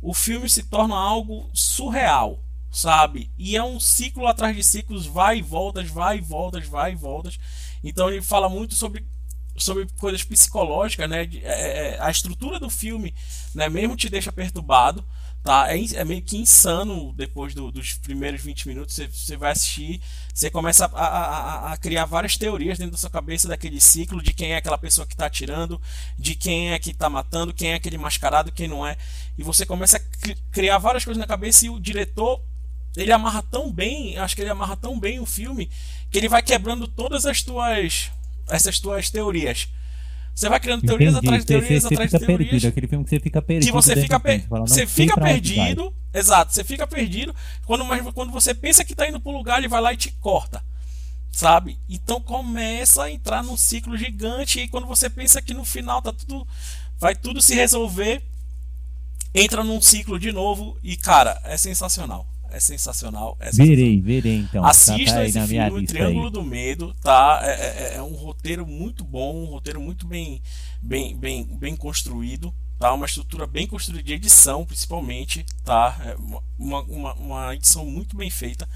o 0.03 0.13
filme 0.13 0.49
se 0.49 0.65
torna 0.65 0.97
algo 0.97 1.49
surreal, 1.53 2.43
sabe? 2.71 3.31
E 3.39 3.57
é 3.57 3.63
um 3.63 3.81
ciclo 3.81 4.27
atrás 4.27 4.55
de 4.55 4.63
ciclos, 4.63 5.07
vai 5.07 5.39
e 5.39 5.43
voltas, 5.43 5.89
vai 5.89 6.19
e 6.19 6.21
voltas, 6.21 6.67
vai 6.67 6.93
e 6.93 6.97
voltas. 6.97 7.39
Então 7.83 8.11
ele 8.11 8.23
fala 8.23 8.49
muito 8.49 8.75
sobre 8.75 9.05
sobre 9.63 9.87
coisas 9.99 10.23
psicológicas, 10.23 11.09
né? 11.09 11.29
É, 11.43 11.95
é, 11.95 11.99
a 12.01 12.11
estrutura 12.11 12.59
do 12.59 12.71
filme, 12.71 13.15
né? 13.55 13.69
Mesmo 13.69 13.97
te 13.97 14.09
deixa 14.09 14.33
perturbado, 14.33 15.05
tá? 15.43 15.75
É, 15.75 15.83
é 15.95 16.05
meio 16.05 16.23
que 16.23 16.37
insano 16.37 17.13
depois 17.15 17.55
do, 17.55 17.71
dos 17.71 17.95
primeiros 17.95 18.41
20 18.41 18.69
minutos. 18.69 18.99
Você, 19.13 19.37
vai 19.37 19.53
assistir, 19.53 20.01
você 20.33 20.51
começa 20.51 20.87
a, 20.87 21.07
a, 21.07 21.73
a, 21.73 21.77
criar 21.77 22.05
várias 22.05 22.37
teorias 22.37 22.79
dentro 22.79 22.93
da 22.93 22.99
sua 22.99 23.11
cabeça 23.11 23.49
daquele 23.49 23.81
ciclo 23.81 24.23
de 24.23 24.33
quem 24.33 24.53
é 24.53 24.57
aquela 24.57 24.79
pessoa 24.79 25.07
que 25.07 25.15
está 25.15 25.27
atirando, 25.27 25.81
de 26.19 26.35
quem 26.35 26.73
é 26.73 26.79
que 26.79 26.91
está 26.91 27.09
matando, 27.09 27.55
quem 27.55 27.73
é 27.73 27.75
aquele 27.75 27.99
mascarado, 27.99 28.53
quem 28.53 28.69
não 28.69 28.87
é. 28.87 28.97
E 29.39 29.43
você 29.43 29.65
começa 29.67 29.97
a 29.97 30.35
criar 30.53 30.79
várias 30.79 31.05
coisas 31.05 31.21
na 31.21 31.27
cabeça 31.27 31.67
e 31.67 31.71
o 31.71 31.81
diretor 31.81 32.41
ele 32.97 33.13
amarra 33.13 33.43
tão 33.43 33.73
bem, 33.73 34.19
acho 34.19 34.35
que 34.35 34.43
ele 34.43 34.51
amarra 34.51 34.77
tão 34.77 34.99
bem 34.99 35.21
o 35.21 35.27
filme 35.27 35.71
que 36.11 36.19
ele 36.19 36.29
vai 36.29 36.43
quebrando 36.43 36.89
todas 36.89 37.25
as 37.25 37.41
tuas 37.43 38.11
essas 38.51 38.79
tuas 38.79 39.11
teorias. 39.11 39.69
Você 40.35 40.49
vai 40.49 40.61
criando 40.61 40.83
teorias 40.83 41.15
Entendi. 41.15 41.27
atrás 41.27 41.43
de 41.43 41.47
teorias 41.47 41.83
você, 41.83 41.95
atrás 41.95 42.11
de 42.11 42.19
teorias. 42.19 42.51
Perdido, 42.51 42.69
aquele 42.69 42.89
filme 42.89 43.05
que 43.05 43.11
você 43.11 43.21
fica 43.21 43.43
perdido. 43.43 43.67
Que 43.67 43.73
você 43.73 43.97
fica, 43.97 44.21
per... 44.21 44.49
fala, 44.49 44.67
você 44.67 44.87
fica 44.87 45.21
perdido. 45.21 45.95
Exato, 46.15 46.53
você 46.53 46.65
fica 46.65 46.87
perdido. 46.87 47.35
Quando, 47.67 47.85
mas, 47.85 48.03
quando 48.13 48.33
você 48.33 48.55
pensa 48.55 48.85
que 48.85 48.93
está 48.93 49.09
indo 49.09 49.21
para 49.21 49.31
o 49.33 49.37
lugar, 49.37 49.59
ele 49.59 49.69
vai 49.69 49.81
lá 49.81 49.93
e 49.93 49.97
te 49.97 50.11
corta. 50.13 50.63
Sabe? 51.31 51.79
Então 51.89 52.21
começa 52.21 53.05
a 53.05 53.11
entrar 53.11 53.43
num 53.43 53.57
ciclo 53.57 53.97
gigante. 53.97 54.61
E 54.61 54.69
quando 54.69 54.87
você 54.87 55.11
pensa 55.11 55.43
que 55.43 55.55
no 55.55 55.65
final 55.65 56.01
tá 56.01 56.13
tudo. 56.13 56.47
Vai 56.99 57.15
tudo 57.15 57.43
se 57.43 57.55
resolver. 57.55 58.23
Entra 59.35 59.63
num 59.63 59.81
ciclo 59.81 60.19
de 60.19 60.33
novo. 60.33 60.79
E, 60.83 60.97
cara, 60.97 61.41
é 61.45 61.57
sensacional 61.57 62.27
é 62.51 62.61
sensacional. 62.61 63.37
É 63.41 63.47
sensacional. 63.47 63.77
Verei, 63.77 64.01
verei 64.01 64.37
então. 64.39 64.65
Assista 64.65 65.11
tá, 65.11 65.21
tá 65.21 65.25
esse 65.25 65.47
filme, 65.47 65.87
Triângulo 65.87 66.27
aí. 66.27 66.33
do 66.33 66.43
Medo, 66.43 66.95
tá? 67.03 67.41
É, 67.43 67.51
é, 67.51 67.95
é, 67.97 68.03
um 68.03 68.15
roteiro 68.15 68.67
muito 68.67 69.05
bom, 69.05 69.43
um 69.43 69.47
roteiro 69.47 69.81
muito 69.81 70.07
bem, 70.07 70.43
bem, 70.83 71.17
bem, 71.17 71.45
bem 71.45 71.77
construído, 71.77 72.55
tá? 72.79 72.93
Uma 72.93 73.07
estrutura 73.07 73.47
bem 73.47 73.67
construída 73.67 74.03
de 74.03 74.15
edição, 74.15 74.65
principalmente, 74.65 75.45
tá? 75.65 75.97
É 76.05 76.17
uma, 76.59 76.81
uma, 76.83 77.15
uma 77.15 77.55
edição 77.55 77.85
muito 77.87 78.17
bem 78.17 78.31
feita, 78.31 78.69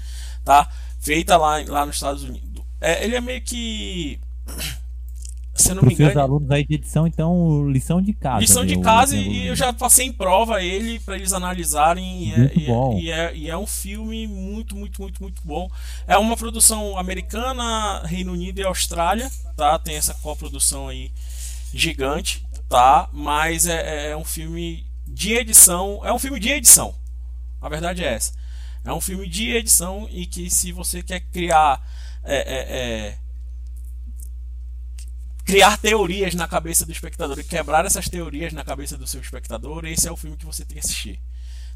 tá? 0.43 0.69
Feita 0.99 1.37
lá, 1.37 1.63
lá 1.67 1.85
nos 1.85 1.95
Estados 1.95 2.23
Unidos. 2.23 2.63
É, 2.81 3.03
ele 3.03 3.15
é 3.15 3.21
meio 3.21 3.41
que 3.41 4.19
se 5.55 5.73
não 5.73 5.83
me 5.83 5.93
engano. 5.93 6.11
Seus 6.11 6.23
alunos 6.23 6.51
aí 6.51 6.65
de 6.65 6.75
edição, 6.75 7.07
então, 7.07 7.69
lição 7.69 8.01
de 8.01 8.13
casa. 8.13 8.41
Lição 8.41 8.65
de 8.65 8.77
casa 8.81 9.15
e 9.15 9.47
eu 9.47 9.55
já 9.55 9.71
passei 9.71 10.05
em 10.05 10.11
prova 10.11 10.61
ele 10.61 10.99
para 10.99 11.15
eles 11.15 11.31
analisarem. 11.31 12.25
E 12.25 12.33
é, 12.33 12.37
muito 12.37 12.59
é, 12.59 12.65
bom. 12.65 12.99
E 12.99 13.11
é, 13.11 13.35
e 13.35 13.49
é, 13.49 13.57
um 13.57 13.65
filme 13.65 14.27
muito, 14.27 14.75
muito, 14.75 15.01
muito, 15.01 15.23
muito 15.23 15.41
bom. 15.45 15.69
É 16.05 16.17
uma 16.17 16.35
produção 16.35 16.97
americana, 16.97 18.03
Reino 18.05 18.33
Unido 18.33 18.59
e 18.59 18.63
Austrália, 18.65 19.31
tá? 19.55 19.79
Tem 19.79 19.95
essa 19.95 20.13
coprodução 20.15 20.89
aí 20.89 21.11
gigante, 21.73 22.45
tá? 22.67 23.09
Mas 23.13 23.65
é, 23.65 24.11
é 24.11 24.17
um 24.17 24.25
filme 24.25 24.85
de 25.07 25.33
edição. 25.33 26.01
É 26.03 26.11
um 26.11 26.19
filme 26.19 26.39
de 26.39 26.49
edição. 26.49 26.93
A 27.61 27.69
verdade 27.69 28.03
é 28.03 28.13
essa. 28.13 28.33
É 28.83 28.91
um 28.91 29.01
filme 29.01 29.27
de 29.27 29.51
edição 29.51 30.07
e 30.11 30.25
que 30.25 30.49
se 30.49 30.73
você 30.73 31.01
quer 31.01 31.21
criar. 31.21 31.81
É, 32.27 32.37
é, 32.37 32.77
é 32.77 33.24
criar 35.45 35.77
teorias 35.77 36.33
na 36.33 36.47
cabeça 36.47 36.85
do 36.85 36.91
espectador 36.91 37.39
e 37.39 37.43
quebrar 37.43 37.85
essas 37.85 38.09
teorias 38.09 38.51
na 38.51 38.63
cabeça 38.65 38.97
do 38.97 39.05
seu 39.05 39.21
espectador, 39.21 39.85
esse 39.85 40.07
é 40.07 40.11
o 40.11 40.17
filme 40.17 40.35
que 40.35 40.45
você 40.45 40.65
tem 40.65 40.73
que 40.73 40.85
assistir. 40.85 41.21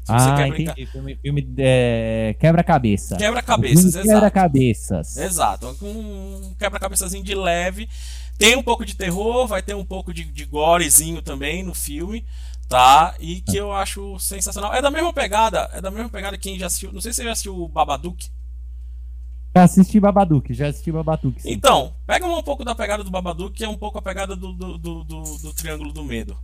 Se 0.04 0.12
ah, 0.12 0.34
quer 0.36 0.48
brincar... 0.48 0.72
entendi. 0.72 0.90
Filme, 0.90 1.18
filme 1.22 1.54
é... 1.58 2.34
quebra-cabeças. 2.40 3.18
Quebra-cabeças, 3.18 3.94
exato. 3.94 4.08
Quebra-cabeças. 4.08 5.16
Exato. 5.16 5.76
Um 5.82 6.54
quebra-cabeçazinho 6.58 7.22
de 7.22 7.34
leve. 7.34 7.88
Tem 8.38 8.56
um 8.56 8.62
pouco 8.62 8.84
de 8.84 8.96
terror, 8.96 9.46
vai 9.46 9.62
ter 9.62 9.74
um 9.74 9.84
pouco 9.84 10.12
de, 10.12 10.24
de 10.24 10.44
gorezinho 10.46 11.20
também 11.20 11.62
no 11.62 11.74
filme, 11.74 12.24
tá? 12.68 13.14
E 13.20 13.42
que 13.42 13.56
eu 13.56 13.70
acho 13.70 14.18
sensacional. 14.18 14.74
É 14.74 14.80
da 14.80 14.90
mesma 14.90 15.12
pegada, 15.12 15.70
é 15.74 15.80
da 15.80 15.90
mesma 15.90 16.08
pegada 16.08 16.38
quem 16.38 16.58
já 16.58 16.66
assistiu. 16.66 16.92
Não 16.92 17.00
sei 17.00 17.12
se 17.12 17.16
você 17.16 17.24
já 17.24 17.32
assistiu 17.32 17.56
o 17.56 17.68
Babadook. 17.68 18.30
Já 19.54 19.64
assisti 19.64 19.98
Babadook, 19.98 20.54
já 20.54 20.68
assisti 20.68 20.92
Babadook. 20.92 21.42
Sim. 21.42 21.50
Então, 21.50 21.92
pega 22.06 22.26
um 22.26 22.42
pouco 22.42 22.64
da 22.64 22.74
pegada 22.74 23.02
do 23.02 23.10
Babadook, 23.10 23.56
que 23.56 23.64
é 23.64 23.68
um 23.68 23.76
pouco 23.76 23.98
a 23.98 24.02
pegada 24.02 24.36
do, 24.36 24.52
do, 24.52 24.78
do, 24.78 25.04
do, 25.04 25.54
Triângulo 25.54 25.92
do 25.92 26.04
Medo. 26.04 26.36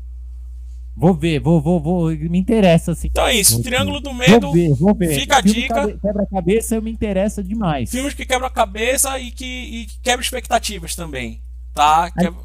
Vou 0.97 1.15
ver, 1.15 1.39
vou, 1.39 1.61
vou, 1.61 1.81
vou. 1.81 2.09
Me 2.11 2.39
interessa, 2.39 2.93
assim. 2.93 3.09
Então 3.09 3.27
é 3.27 3.35
isso, 3.35 3.55
vou 3.55 3.63
Triângulo 3.63 4.01
do 4.01 4.13
Medo. 4.13 4.47
Vou 4.47 4.53
ver, 4.53 4.75
vou 4.75 4.95
ver. 4.95 5.21
Fica 5.21 5.37
a 5.37 5.41
dica. 5.41 5.99
Quebra-cabeça 5.99 6.81
me 6.81 6.91
interessa 6.91 7.45
demais. 7.45 7.91
Filmes 7.91 8.15
que 8.15 8.27
quebram 8.27 8.49
a 8.49 8.51
cabeça 8.51 9.19
e 9.19 9.31
que, 9.31 9.45
e 9.45 9.87
quebram 10.03 10.23
expectativas 10.23 10.97
também. 10.97 11.43
Tá? 11.75 12.11
Quebra... 12.11 12.41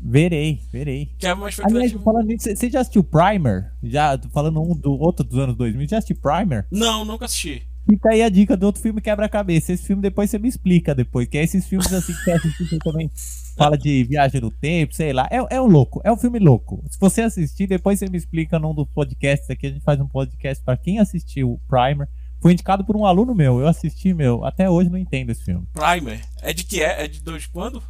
Verei, 0.00 0.60
verei. 0.72 1.06
Que 1.18 1.26
é 1.26 1.34
uma 1.34 1.48
Aliás, 1.48 1.58
expectativa. 1.58 2.02
falando 2.02 2.26
nisso, 2.28 2.48
você 2.48 2.70
já 2.70 2.80
assistiu 2.80 3.02
Primer? 3.04 3.72
Já, 3.82 4.18
falando 4.32 4.62
um 4.62 4.74
do 4.74 4.92
outro 4.92 5.24
dos 5.24 5.38
anos 5.38 5.56
2000, 5.56 5.88
já 5.88 5.98
assistiu 5.98 6.16
Primer? 6.16 6.66
Não, 6.70 7.04
nunca 7.04 7.24
assisti. 7.24 7.67
Fica 7.90 8.10
aí 8.10 8.22
a 8.22 8.28
dica 8.28 8.56
do 8.56 8.66
outro 8.66 8.82
filme 8.82 9.00
quebra-cabeça. 9.00 9.72
Esse 9.72 9.82
filme 9.86 10.02
depois 10.02 10.28
você 10.28 10.38
me 10.38 10.46
explica 10.48 10.94
depois, 10.94 11.26
que 11.26 11.38
é 11.38 11.42
esses 11.42 11.66
filmes 11.66 11.90
assim 11.92 12.12
que 12.12 12.18
você 12.24 12.32
assistiu 12.32 12.66
você 12.66 12.78
também 12.78 13.10
fala 13.56 13.78
de 13.78 14.04
viagem 14.04 14.40
no 14.42 14.50
tempo, 14.50 14.94
sei 14.94 15.12
lá. 15.12 15.26
É, 15.30 15.56
é 15.56 15.60
um 15.60 15.66
louco, 15.66 16.00
é 16.04 16.12
um 16.12 16.16
filme 16.16 16.38
louco. 16.38 16.84
Se 16.90 16.98
você 17.00 17.22
assistir, 17.22 17.66
depois 17.66 17.98
você 17.98 18.08
me 18.08 18.18
explica 18.18 18.58
num 18.58 18.74
dos 18.74 18.86
podcasts 18.88 19.48
aqui. 19.48 19.66
A 19.68 19.70
gente 19.70 19.82
faz 19.84 19.98
um 20.00 20.06
podcast 20.06 20.62
pra 20.62 20.76
quem 20.76 20.98
assistiu 20.98 21.58
Primer. 21.66 22.08
Foi 22.40 22.52
indicado 22.52 22.84
por 22.84 22.94
um 22.94 23.06
aluno 23.06 23.34
meu. 23.34 23.58
Eu 23.58 23.66
assisti, 23.66 24.12
meu. 24.12 24.44
Até 24.44 24.68
hoje 24.68 24.90
não 24.90 24.98
entendo 24.98 25.30
esse 25.30 25.42
filme. 25.44 25.66
Primer. 25.72 26.20
É 26.42 26.52
de 26.52 26.64
que 26.64 26.82
é? 26.82 27.04
É 27.04 27.08
de 27.08 27.20
dois 27.22 27.46
quando? 27.46 27.82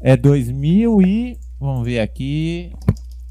É 0.00 0.16
2000 0.16 1.00
e. 1.02 1.38
Vamos 1.60 1.84
ver 1.86 2.00
aqui. 2.00 2.72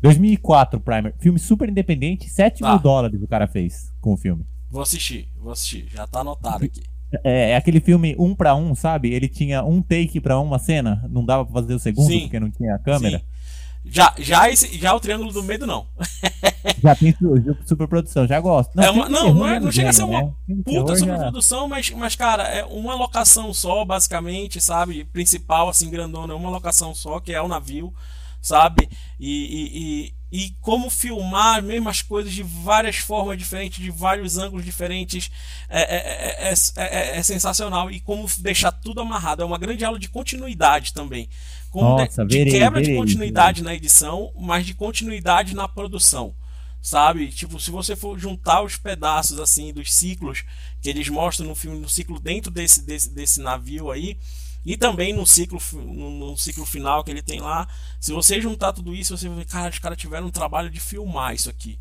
2004, 0.01 0.79
Primer. 0.79 1.13
Filme 1.19 1.37
super 1.39 1.69
independente. 1.69 2.29
7 2.29 2.61
Tá. 2.61 2.69
mil 2.71 2.79
dólares 2.79 3.21
o 3.21 3.27
cara 3.27 3.47
fez 3.47 3.93
com 4.01 4.13
o 4.13 4.17
filme. 4.17 4.45
Vou 4.75 4.83
assistir, 4.83 5.29
vou 5.41 5.53
assistir. 5.53 5.87
Já 5.95 6.05
tá 6.05 6.19
anotado 6.19 6.65
aqui. 6.65 6.83
É, 7.23 7.51
é 7.51 7.55
aquele 7.55 7.79
filme 7.79 8.13
um 8.19 8.35
pra 8.35 8.53
um, 8.55 8.75
sabe? 8.75 9.13
Ele 9.13 9.29
tinha 9.29 9.63
um 9.63 9.81
take 9.81 10.19
pra 10.19 10.37
uma 10.37 10.59
cena. 10.59 11.05
Não 11.09 11.23
dava 11.25 11.45
pra 11.45 11.61
fazer 11.61 11.73
o 11.75 11.79
segundo 11.79 12.07
Sim. 12.07 12.23
porque 12.23 12.41
não 12.41 12.51
tinha 12.51 12.75
a 12.75 12.79
câmera. 12.79 13.19
Sim. 13.19 13.25
Já, 13.85 14.13
já, 14.17 14.49
esse, 14.49 14.77
já 14.77 14.93
o 14.93 14.99
Triângulo 14.99 15.31
do 15.31 15.41
Medo, 15.43 15.65
não. 15.65 15.85
Já 16.83 16.93
tem 16.95 17.13
su- 17.13 17.57
superprodução, 17.65 18.27
já 18.27 18.39
gosto. 18.39 18.77
É 18.81 18.89
uma- 18.91 19.07
não, 19.07 19.33
não 19.33 19.47
é- 19.47 19.59
não 19.61 19.71
chega 19.71 19.89
a 19.91 19.93
ser 19.93 20.03
uma 20.03 20.21
né? 20.23 20.31
Puta 20.47 20.63
terror 20.71 20.87
já- 20.89 20.95
superprodução, 20.97 21.67
mas, 21.69 21.89
mas, 21.91 22.15
cara, 22.17 22.43
é 22.43 22.65
uma 22.65 22.95
locação 22.95 23.53
só, 23.53 23.85
basicamente, 23.85 24.59
sabe? 24.59 25.05
Principal, 25.05 25.69
assim, 25.69 25.89
grandona, 25.89 26.33
é 26.33 26.35
uma 26.35 26.49
locação 26.49 26.93
só, 26.93 27.19
que 27.21 27.31
é 27.31 27.41
o 27.41 27.47
navio, 27.47 27.93
sabe? 28.41 28.89
E, 29.19 29.29
e, 29.29 29.79
e, 29.79 30.13
e 30.35 30.53
como 30.59 30.89
filmar 30.89 31.59
as 31.59 31.63
mesmas 31.63 32.01
coisas 32.01 32.33
de 32.33 32.43
várias 32.43 32.97
formas 32.97 33.37
diferentes, 33.37 33.81
de 33.81 33.89
vários 33.89 34.37
ângulos 34.37 34.65
diferentes, 34.65 35.31
é, 35.69 35.81
é, 35.81 36.49
é, 36.49 36.53
é, 36.53 36.53
é- 36.83 37.17
é 37.17 37.23
sensacional. 37.23 37.89
E 37.89 38.01
como 38.01 38.27
deixar 38.39 38.73
tudo 38.73 38.99
amarrado. 38.99 39.41
É 39.41 39.45
uma 39.45 39.57
grande 39.57 39.85
aula 39.85 39.97
de 39.97 40.09
continuidade 40.09 40.93
também. 40.93 41.29
Como 41.71 41.97
Nossa, 41.99 42.25
de, 42.25 42.43
de 42.43 42.43
verei, 42.43 42.59
quebra 42.59 42.81
de 42.81 42.87
verei, 42.87 42.99
continuidade 42.99 43.63
na 43.63 43.73
edição, 43.73 44.33
mas 44.37 44.65
de 44.65 44.73
continuidade 44.73 45.55
na 45.55 45.69
produção 45.69 46.35
sabe? 46.81 47.29
Tipo, 47.29 47.59
se 47.59 47.71
você 47.71 47.95
for 47.95 48.19
juntar 48.19 48.61
os 48.61 48.77
pedaços 48.77 49.39
assim 49.39 49.73
dos 49.73 49.91
ciclos 49.91 50.43
que 50.83 50.87
eles 50.87 51.09
mostram 51.09 51.47
no 51.47 51.55
filme, 51.55 51.79
no 51.79 51.89
ciclo 51.89 52.19
dentro 52.19 52.51
desse, 52.51 52.85
desse, 52.85 53.09
desse 53.09 53.41
navio 53.41 53.89
aí, 53.89 54.19
e 54.65 54.75
também 54.77 55.13
no 55.13 55.25
ciclo, 55.25 55.59
no, 55.73 56.35
ciclo 56.37 56.65
final 56.65 57.03
que 57.03 57.11
ele 57.11 57.21
tem 57.21 57.39
lá, 57.39 57.67
se 57.99 58.11
você 58.11 58.41
juntar 58.41 58.73
tudo 58.73 58.93
isso, 58.95 59.15
você 59.17 59.27
vai 59.29 59.37
ver, 59.39 59.45
cara, 59.45 59.69
os 59.69 59.79
caras 59.79 59.97
tiveram 59.97 60.27
um 60.27 60.31
trabalho 60.31 60.69
de 60.69 60.79
filmar 60.79 61.33
isso 61.35 61.49
aqui, 61.49 61.79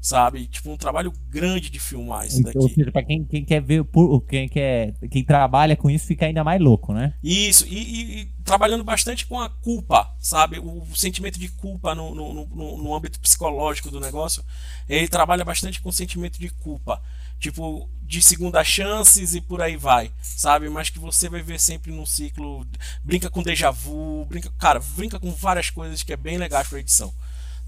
sabe? 0.00 0.46
Tipo, 0.46 0.70
um 0.70 0.76
trabalho 0.76 1.12
grande 1.28 1.70
de 1.70 1.80
filmar 1.80 2.26
isso 2.26 2.36
Ou 2.38 2.44
daqui. 2.44 2.74
seja, 2.74 2.92
pra 2.92 3.02
quem, 3.02 3.24
quem 3.24 3.44
quer 3.44 3.60
ver, 3.62 3.84
quem, 4.28 4.48
quer, 4.48 4.94
quem 5.10 5.24
trabalha 5.24 5.76
com 5.76 5.90
isso 5.90 6.06
fica 6.06 6.26
ainda 6.26 6.44
mais 6.44 6.60
louco, 6.60 6.92
né? 6.92 7.14
Isso, 7.22 7.66
e, 7.66 7.76
e- 7.76 8.20
e 8.20 8.24
trabalhando 8.44 8.84
bastante 8.84 9.26
com 9.26 9.40
a 9.40 9.48
culpa, 9.48 10.14
sabe? 10.20 10.58
O, 10.58 10.86
sentimento 10.94 11.38
de 11.38 11.48
culpa 11.48 11.94
no, 11.94 12.14
no, 12.14 12.46
no, 12.46 12.76
no 12.82 12.94
âmbito 12.94 13.18
psicológico 13.18 13.90
do 13.90 13.98
negócio. 14.00 14.44
Ele 14.88 15.08
trabalha 15.08 15.44
bastante 15.44 15.80
com 15.80 15.88
o 15.88 15.92
sentimento 15.92 16.38
de 16.38 16.48
culpa. 16.50 17.02
Tipo, 17.38 17.88
de 18.02 18.22
segunda 18.22 18.62
chances 18.64 19.34
e 19.34 19.40
por 19.40 19.60
aí 19.60 19.76
vai, 19.76 20.12
sabe? 20.22 20.68
Mas 20.68 20.90
que 20.90 20.98
você 20.98 21.28
vai 21.28 21.42
ver 21.42 21.58
sempre 21.60 21.92
num 21.92 22.06
ciclo. 22.06 22.66
Brinca 23.02 23.28
com 23.28 23.42
déjà 23.42 23.70
vu, 23.70 24.24
brinca. 24.26 24.50
Cara, 24.58 24.80
brinca 24.96 25.18
com 25.18 25.30
várias 25.32 25.70
coisas 25.70 26.02
que 26.02 26.12
é 26.12 26.16
bem 26.16 26.38
legais 26.38 26.68
pra 26.68 26.78
edição. 26.80 27.12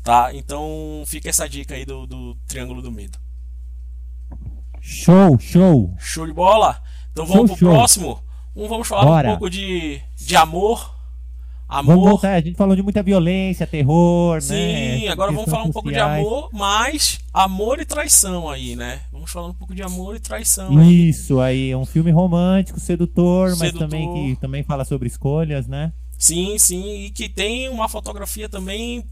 Tá? 0.02 0.32
Então 0.32 1.02
fica 1.06 1.28
essa 1.28 1.48
dica 1.48 1.74
aí 1.74 1.84
do, 1.84 2.06
do 2.06 2.34
Triângulo 2.46 2.80
do 2.80 2.90
Medo. 2.90 3.18
Show, 4.80 5.38
show. 5.38 5.94
Show 5.98 6.26
de 6.26 6.32
bola? 6.32 6.82
Então 7.12 7.26
vamos 7.26 7.48
Show, 7.50 7.56
pro 7.56 7.66
show. 7.66 7.74
próximo. 7.74 8.22
Um, 8.54 8.68
vamos 8.68 8.88
falar 8.88 9.04
Bora. 9.04 9.28
um 9.28 9.30
pouco 9.32 9.50
de, 9.50 10.00
de 10.16 10.36
amor. 10.36 10.97
Vamos 11.68 11.92
Amor. 11.92 12.08
voltar, 12.08 12.32
a 12.32 12.40
gente 12.40 12.56
falou 12.56 12.74
de 12.74 12.82
muita 12.82 13.02
violência, 13.02 13.66
terror, 13.66 14.36
né? 14.36 14.40
Sim, 14.40 15.08
agora 15.08 15.30
vamos 15.30 15.50
falar 15.50 15.64
um 15.64 15.70
pouco 15.70 15.90
de 15.90 15.96
sociais. 15.96 16.26
amor, 16.26 16.48
mas 16.50 17.20
amor 17.32 17.78
e 17.78 17.84
traição 17.84 18.48
aí, 18.48 18.74
né? 18.74 19.02
Vamos 19.12 19.30
falar 19.30 19.48
um 19.48 19.54
pouco 19.54 19.74
de 19.74 19.82
amor 19.82 20.16
e 20.16 20.20
traição 20.20 20.78
aí. 20.78 21.10
Isso 21.10 21.38
aí, 21.40 21.70
é 21.70 21.76
um 21.76 21.84
filme 21.84 22.10
romântico, 22.10 22.80
sedutor, 22.80 23.50
mas 23.50 23.58
Sedutor. 23.58 23.86
também 23.86 24.14
que 24.14 24.40
também 24.40 24.62
fala 24.62 24.82
sobre 24.82 25.08
escolhas, 25.08 25.68
né? 25.68 25.92
Sim, 26.16 26.56
sim, 26.58 27.04
e 27.04 27.10
que 27.10 27.28
tem 27.28 27.68
uma 27.68 27.86
fotografia 27.86 28.48
também. 28.48 29.04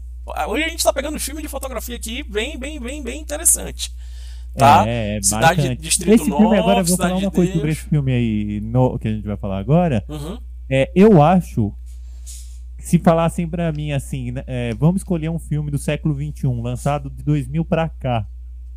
Hoje 0.47 0.63
a 0.63 0.69
gente 0.69 0.83
tá 0.83 0.91
pegando 0.91 1.15
um 1.15 1.19
filme 1.19 1.43
de 1.43 1.47
fotografia 1.47 1.95
aqui 1.95 2.23
bem, 2.23 2.57
bem, 2.57 2.79
bem, 2.79 3.03
bem 3.03 3.21
interessante. 3.21 3.93
Tá? 4.57 4.83
É, 4.87 5.17
é 5.17 5.21
Cidade, 5.21 5.61
marcante. 5.61 5.81
Distrito 5.83 6.15
Esse 6.15 6.25
filme 6.25 6.57
agora, 6.57 6.79
eu 6.79 6.85
vou 6.85 6.97
falar 6.97 7.09
Cidade 7.09 7.25
uma 7.25 7.29
de 7.29 7.35
coisa 7.35 7.51
sobre 7.53 7.67
Deus. 7.67 7.77
esse 7.77 7.87
filme 7.87 8.11
aí 8.11 8.61
no, 8.61 8.97
que 8.97 9.07
a 9.07 9.11
gente 9.11 9.27
vai 9.27 9.37
falar 9.37 9.59
agora. 9.59 10.03
Uhum. 10.09 10.39
É, 10.67 10.91
eu 10.95 11.21
acho 11.21 11.71
se 12.87 12.99
falassem 12.99 13.47
pra 13.47 13.71
mim 13.71 13.91
assim, 13.91 14.31
né, 14.31 14.43
é, 14.47 14.73
vamos 14.75 15.01
escolher 15.01 15.29
um 15.29 15.39
filme 15.39 15.69
do 15.71 15.77
século 15.77 16.15
XXI, 16.15 16.47
lançado 16.61 17.09
de 17.09 17.23
2000 17.23 17.65
pra 17.65 17.89
cá. 17.89 18.25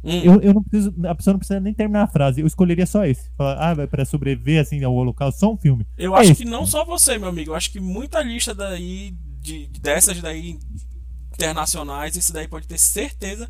Hum. 0.02 0.18
Eu, 0.24 0.40
eu 0.40 0.54
não 0.54 0.62
preciso, 0.62 0.94
a 1.06 1.14
pessoa 1.14 1.34
não 1.34 1.38
precisa 1.38 1.61
nem 1.61 1.74
terminar 1.74 2.02
a 2.02 2.06
frase, 2.06 2.40
eu 2.40 2.46
escolheria 2.46 2.86
só 2.86 3.04
esse. 3.04 3.30
Falar, 3.36 3.54
ah, 3.58 3.74
vai 3.74 3.86
pra 3.86 4.04
sobreviver 4.04 4.61
assim 4.61 4.82
ao 4.82 4.94
holocausto, 4.94 5.40
só 5.40 5.52
um 5.52 5.56
filme. 5.56 5.86
Eu 5.98 6.16
É 6.16 6.20
acho 6.20 6.32
isso. 6.32 6.42
que 6.42 6.48
não 6.48 6.64
só 6.66 6.84
você, 6.84 7.18
meu 7.18 7.28
amigo. 7.28 7.50
Eu 7.50 7.54
acho 7.54 7.70
que 7.70 7.78
muita 7.80 8.22
lista 8.22 8.54
daí, 8.54 9.14
de, 9.40 9.66
dessas 9.80 10.20
daí 10.20 10.58
internacionais, 11.34 12.16
esse 12.16 12.32
daí 12.32 12.48
pode 12.48 12.66
ter 12.66 12.78
certeza 12.78 13.48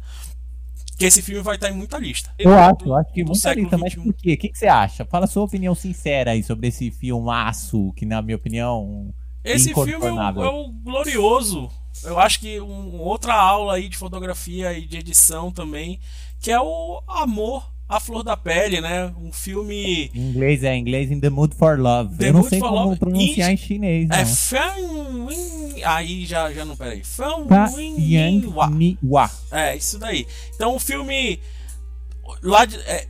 que 0.99 1.07
esse 1.07 1.23
filme 1.23 1.43
vai 1.43 1.55
estar 1.55 1.71
em 1.71 1.75
muita 1.75 1.99
lista. 1.99 2.31
Eu 2.39 2.53
acho, 2.53 2.85
eu 2.85 2.95
acho 2.97 3.13
que 3.13 3.25
muita 3.25 3.55
lista, 3.55 3.79
mas 3.79 3.95
por 3.95 4.13
quê? 4.13 4.35
O 4.35 4.37
que, 4.39 4.49
que 4.51 4.59
você 4.59 4.67
acha? 4.67 5.05
Fala 5.07 5.27
sua 5.27 5.45
opinião 5.45 5.75
sincera 5.75 6.33
aí 6.33 6.43
sobre 6.43 6.69
esse 6.69 6.91
filmaço, 6.91 7.93
que 7.95 8.05
na 8.05 8.21
minha 8.21 8.37
opinião. 8.37 9.13
Esse 9.45 9.73
filme 9.73 10.07
é 10.07 10.13
o, 10.13 10.43
é 10.45 10.49
o 10.49 10.69
glorioso. 10.69 11.71
Eu 12.05 12.19
acho 12.19 12.41
que 12.41 12.61
um, 12.61 12.99
outra 13.01 13.35
aula 13.35 13.75
aí 13.75 13.89
de 13.89 13.97
fotografia 13.97 14.73
e 14.73 14.87
de 14.87 14.99
edição 14.99 15.51
também, 15.51 15.99
que 16.41 16.51
é 16.51 16.61
o 16.61 17.03
Amor 17.09 17.71
à 17.89 17.99
Flor 17.99 18.23
da 18.23 18.37
Pele, 18.37 18.81
né? 18.81 19.13
Um 19.21 19.33
filme. 19.33 20.11
Em 20.15 20.31
inglês 20.31 20.63
é 20.65 20.75
em 20.75 20.81
inglês, 20.81 21.11
in 21.11 21.21
the 21.21 21.29
mood 21.29 21.55
for 21.55 21.79
love. 21.79 22.15
The 22.17 22.29
eu 22.29 22.33
não 22.33 22.43
sei 22.45 22.59
for 22.61 22.69
como 22.69 22.85
Love. 22.87 22.99
pronunciar 22.99 23.51
Em- 23.51 23.55
em 23.55 23.57
chinês, 23.57 24.09
É 24.11 24.25
não. 24.25 24.27
Fan 24.27 25.27
Win- 25.29 25.83
Aí 25.83 26.27
já, 26.27 26.53
já 26.53 26.65
não, 26.65 26.77
peraí. 26.77 27.03
Fan 27.03 27.47
Fa 27.49 27.67
Win 27.75 28.47
Wa. 29.03 29.31
É, 29.51 29.77
isso 29.77 29.99
daí. 29.99 30.27
Então 30.55 30.77
o 30.77 30.79
filme. 30.79 31.41
Lá 32.43 32.65
de, 32.65 32.77
é, 32.77 33.09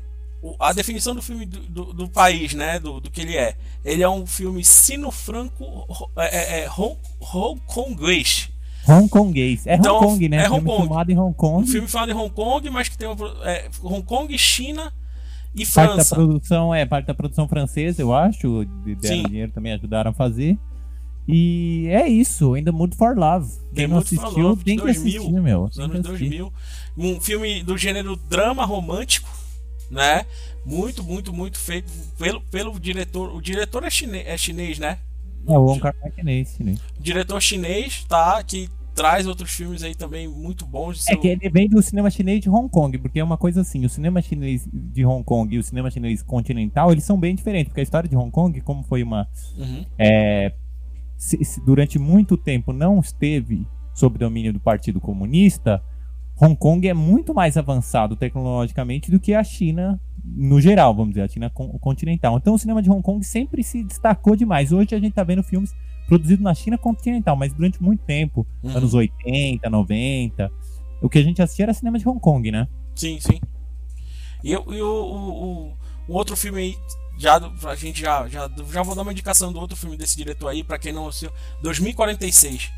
a 0.59 0.73
definição 0.73 1.15
do 1.15 1.21
filme 1.23 1.45
do, 1.47 1.61
do, 1.61 1.93
do 1.93 2.09
país, 2.09 2.55
né? 2.55 2.79
Do, 2.79 3.01
do 3.01 3.11
que 3.11 3.21
ele 3.21 3.37
é. 3.37 3.57
Ele 3.85 4.03
é 4.03 4.09
um 4.09 4.27
filme 4.27 4.65
sino-franco 4.65 6.11
é, 6.17 6.61
é, 6.61 6.65
é, 6.65 6.69
hong, 6.71 6.97
hongkonguês. 7.21 8.49
Hongkonguês. 8.89 9.67
É 9.67 9.75
Então, 9.77 9.97
Hong 9.99 10.07
Kong, 10.07 10.29
né? 10.29 10.45
é 10.45 10.51
Hong 10.51 10.65
Kong. 10.65 10.83
filmado 10.87 11.13
em 11.13 11.19
Hong 11.19 11.35
Kong. 11.35 11.65
Um 11.65 11.67
filme 11.67 11.87
falado 11.89 12.11
em 12.11 12.15
Hong 12.15 12.31
Kong, 12.31 12.71
mas 12.71 12.89
que 12.89 12.97
tem 12.97 13.09
uma, 13.09 13.29
é, 13.45 13.69
Hong 13.83 14.03
Kong, 14.03 14.37
China 14.39 14.93
e 15.55 15.67
Parte 15.67 15.89
da 15.89 15.95
França. 15.97 16.15
produção 16.15 16.75
é 16.75 16.87
parte 16.87 17.07
da 17.07 17.15
produção 17.15 17.47
francesa, 17.49 18.01
eu 18.01 18.15
acho. 18.15 18.65
de- 18.85 18.95
Deram 18.95 19.17
Sim. 19.17 19.23
dinheiro 19.29 19.53
também 19.53 19.73
ajudaram 19.73 20.11
a 20.11 20.15
fazer. 20.15 20.57
E 21.29 21.87
é 21.91 22.09
isso, 22.09 22.55
ainda 22.55 22.73
Mood 22.73 22.97
for 22.97 23.17
Love. 23.17 23.53
Quem 23.75 23.87
não 23.87 23.99
assistiu, 23.99 24.57
tem 24.57 24.77
que 24.77 24.83
2000, 24.83 25.21
assistir, 25.21 25.41
meu. 25.41 25.71
Tem 25.73 25.85
anos 25.85 26.01
que 26.01 26.09
assistir. 26.13 26.39
2000. 26.39 26.53
Um 26.97 27.21
filme 27.21 27.63
do 27.63 27.77
gênero 27.77 28.17
drama 28.17 28.65
romântico, 28.65 29.29
né? 29.91 30.25
Muito, 30.65 31.03
muito, 31.03 31.33
muito 31.33 31.59
feito 31.59 31.91
pelo, 32.19 32.41
pelo 32.43 32.79
diretor. 32.79 33.35
O 33.35 33.41
diretor 33.41 33.85
é 33.85 33.91
chinês, 33.91 34.27
é 34.27 34.37
chinês 34.37 34.79
né? 34.79 34.99
É, 35.49 35.59
o 35.59 35.63
Wong 35.65 35.81
Kar 35.81 35.95
Wai 36.03 36.13
chinês, 36.15 36.55
chinês. 36.57 36.79
diretor 36.99 37.41
chinês, 37.41 38.05
tá? 38.05 38.43
Que 38.45 38.69
traz 38.95 39.27
outros 39.27 39.51
filmes 39.53 39.83
aí 39.83 39.95
também 39.95 40.29
muito 40.29 40.67
bons. 40.67 40.99
É 41.09 41.13
seu- 41.13 41.21
que 41.21 41.29
ele 41.29 41.49
vem 41.49 41.69
do 41.69 41.81
cinema 41.83 42.11
chinês 42.11 42.41
de 42.41 42.51
Hong 42.51 42.69
Kong, 42.69 42.99
porque 42.99 43.19
é 43.21 43.25
uma 43.25 43.39
coisa 43.39 43.63
assim, 43.63 43.85
o 43.85 43.89
cinema 43.89 44.21
chinês 44.21 44.69
de 44.71 45.05
Hong 45.07 45.25
Kong 45.25 45.55
e 45.55 45.59
o 45.59 45.63
cinema 45.63 45.91
chinês 45.91 46.23
continental, 46.23 46.93
eles 46.93 47.05
são 47.05 47.19
bem 47.19 47.35
diferentes, 47.35 47.69
porque 47.69 47.81
a 47.81 47.83
história 47.83 48.09
de 48.09 48.17
Hong 48.17 48.31
Kong, 48.31 48.61
como 48.61 48.83
foi 48.83 49.03
uma... 49.03 49.27
Uhum. 49.57 49.85
é, 49.99 50.53
se- 51.17 51.43
se 51.45 51.61
durante 51.65 51.99
muito 51.99 52.37
tempo 52.37 52.73
não 52.73 52.99
esteve 53.01 53.67
sob 53.95 54.19
domínio 54.19 54.53
do 54.53 54.61
Partido 54.61 55.01
Comunista, 55.01 55.83
Hong 56.41 56.57
Kong 56.57 56.87
é 56.89 56.95
muito 56.95 57.35
mais 57.35 57.57
avançado 57.57 58.17
tecnologicamente 58.17 59.11
do 59.11 59.21
que 59.21 59.35
a 59.35 59.45
China 59.45 60.01
no 60.25 60.61
geral, 60.61 60.95
vamos 60.95 61.11
dizer, 61.11 61.23
a 61.23 61.29
China 61.29 61.51
con- 61.51 61.79
continental. 61.79 62.37
Então 62.37 62.55
o 62.55 62.59
cinema 62.59 62.81
de 62.83 62.91
Hong 62.91 63.03
Kong 63.03 63.25
sempre 63.25 63.63
se 63.63 63.83
destacou 63.85 64.35
demais. 64.37 64.73
Hoje 64.73 64.95
a 64.95 64.99
gente 65.01 65.13
tá 65.13 65.23
vendo 65.25 65.43
filmes 65.43 65.75
produzidos 66.07 66.43
na 66.43 66.55
China 66.55 66.77
continental, 66.79 67.37
mas 67.37 67.53
durante 67.53 67.83
muito 67.83 68.03
tempo, 68.05 68.47
Uhum. 68.63 68.77
anos 68.77 68.95
80, 68.95 69.69
90, 69.71 70.51
o 71.03 71.09
que 71.09 71.19
a 71.19 71.23
gente 71.23 71.41
assistia 71.43 71.65
era 71.67 71.75
cinema 71.75 71.99
de 71.99 72.09
Hong 72.09 72.21
Kong, 72.21 72.51
né? 72.51 72.67
Sim, 72.95 73.19
sim. 73.21 73.41
E, 74.43 74.53
eu- 74.53 74.65
e 74.71 74.81
o, 74.83 74.87
o, 74.87 75.67
o- 75.69 75.73
outro 76.09 76.37
filme 76.37 76.59
aí, 76.61 76.77
já, 77.19 77.37
a 77.67 77.75
gente 77.77 78.01
já, 78.01 78.27
já, 78.29 78.51
já 78.73 78.83
vou 78.83 78.95
dar 78.95 79.03
uma 79.03 79.13
indicação 79.13 79.53
do 79.53 79.61
outro 79.61 79.77
filme 79.77 79.97
desse 79.97 80.17
diretor 80.17 80.49
aí, 80.49 80.65
pra 80.65 80.79
quem 80.79 80.93
não 80.93 81.07
assistiu. 81.09 81.31
2046. 81.63 82.73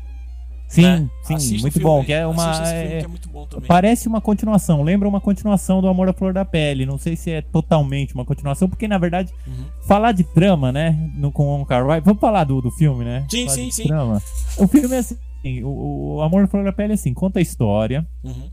Sim, 0.73 0.81
né? 0.81 1.09
sim, 1.23 1.33
Assista 1.35 1.61
muito 1.61 1.73
filme, 1.73 1.83
bom. 1.87 2.03
Que 2.03 2.13
é 2.13 2.25
uma, 2.27 2.53
filme 2.53 2.69
é- 2.93 2.99
que 2.99 3.05
é 3.05 3.07
muito 3.07 3.29
bom 3.29 3.45
também. 3.45 3.67
Parece 3.67 4.07
uma 4.07 4.19
continuação, 4.19 4.81
lembra 4.83 5.07
uma 5.07 5.21
continuação 5.21 5.81
do 5.81 5.87
Amor 5.87 6.09
à 6.09 6.13
Flor 6.13 6.33
da 6.33 6.43
Pele. 6.43 6.85
Não 6.85 6.97
sei 6.97 7.15
se 7.15 7.29
é 7.31 7.41
totalmente 7.41 8.13
uma 8.15 8.25
continuação, 8.25 8.67
porque 8.67 8.87
na 8.87 8.97
verdade, 8.97 9.31
Uhum. 9.47 9.65
falar 9.87 10.11
de 10.11 10.23
trama, 10.23 10.71
né? 10.71 11.11
No, 11.15 11.31
com 11.31 11.61
o 11.61 11.65
Wai, 11.65 12.01
vamos 12.01 12.19
falar 12.19 12.43
do, 12.43 12.61
do 12.61 12.71
filme, 12.71 13.05
né? 13.05 13.25
Sim, 13.29 13.45
Falar 13.45 13.55
sim, 13.55 13.71
sim. 13.71 13.83
Trama. 13.87 14.21
O 14.57 14.67
filme 14.67 14.95
é 14.95 14.99
assim: 14.99 15.17
o, 15.63 16.15
o 16.15 16.21
Amor 16.21 16.43
à 16.43 16.47
Flor 16.47 16.63
da 16.63 16.73
Pele 16.73 16.91
é 16.91 16.95
assim, 16.95 17.13
conta 17.13 17.39
a 17.39 17.41
história 17.41 18.07
Uhum. 18.23 18.49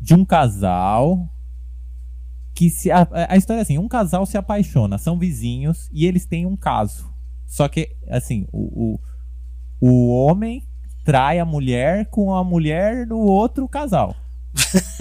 de 0.00 0.14
um 0.14 0.24
casal 0.24 1.28
que 2.54 2.70
se. 2.70 2.90
A, 2.90 3.06
a 3.28 3.36
história 3.36 3.60
é 3.60 3.62
assim: 3.62 3.78
um 3.78 3.88
casal 3.88 4.24
se 4.24 4.36
apaixona, 4.38 4.96
são 4.96 5.18
vizinhos 5.18 5.90
e 5.92 6.06
eles 6.06 6.24
têm 6.24 6.46
um 6.46 6.56
caso. 6.56 7.12
Só 7.46 7.68
que, 7.68 7.90
assim, 8.08 8.46
o, 8.52 8.96
o, 9.80 9.88
o 9.88 10.24
homem 10.26 10.62
trai 11.04 11.38
a 11.38 11.44
mulher 11.44 12.06
com 12.06 12.34
a 12.34 12.42
mulher 12.42 13.06
do 13.06 13.18
outro 13.18 13.68
casal. 13.68 14.14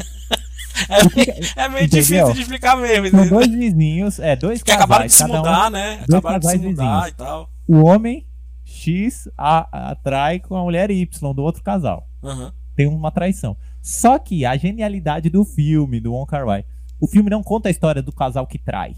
É, 0.89 0.97
meio- 1.15 1.51
é 1.55 1.69
meio 1.69 1.87
difícil 1.87 2.33
de 2.33 2.41
explicar 2.41 2.75
mesmo. 2.75 3.07
São 3.09 3.27
dois 3.29 3.47
vizinhos, 3.47 4.19
é, 4.19 4.35
dois 4.35 4.61
Que 4.63 4.71
acabaram 4.71 5.05
de 5.05 5.13
casais, 5.13 5.13
se 5.13 5.19
cada 5.19 5.33
um- 5.33 5.37
mudar, 5.37 5.71
né? 5.71 5.99
Acabaram 6.03 6.39
de 6.39 6.45
se 6.47 6.51
casais 6.53 6.61
mudar 6.71 6.83
vizinhos. 6.95 7.07
e 7.09 7.13
tal. 7.13 7.49
O 7.67 7.83
homem 7.85 8.25
X 8.65 9.29
a- 9.37 9.91
atrai 9.91 10.39
com 10.39 10.55
a 10.57 10.63
mulher 10.63 10.89
Y 10.91 11.33
do 11.33 11.41
outro 11.43 11.63
casal. 11.63 12.09
Uhum. 12.21 12.51
Tem 12.75 12.87
uma 12.87 13.11
traição. 13.11 13.55
Só 13.81 14.17
que 14.17 14.45
a 14.45 14.57
genialidade 14.57 15.29
do 15.29 15.45
filme, 15.45 15.99
do 15.99 16.11
Wong 16.11 16.29
Kar 16.29 16.45
Wai, 16.45 16.65
o 16.99 17.07
filme 17.07 17.29
não 17.29 17.43
conta 17.43 17.69
a 17.69 17.71
história 17.71 18.01
do 18.01 18.11
casal 18.11 18.47
que 18.47 18.57
trai. 18.57 18.95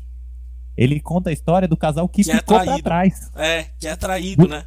Ele 0.77 0.99
conta 0.99 1.29
a 1.29 1.33
história 1.33 1.67
do 1.67 1.77
casal 1.77 2.07
que, 2.07 2.23
Que 2.23 2.31
é 2.31 2.37
ficou 2.37 2.55
pra 2.57 2.65
traído. 2.65 2.83
trás. 2.83 3.31
É, 3.35 3.65
que 3.79 3.87
é 3.87 3.95
traído, 3.95 4.47
né? 4.47 4.63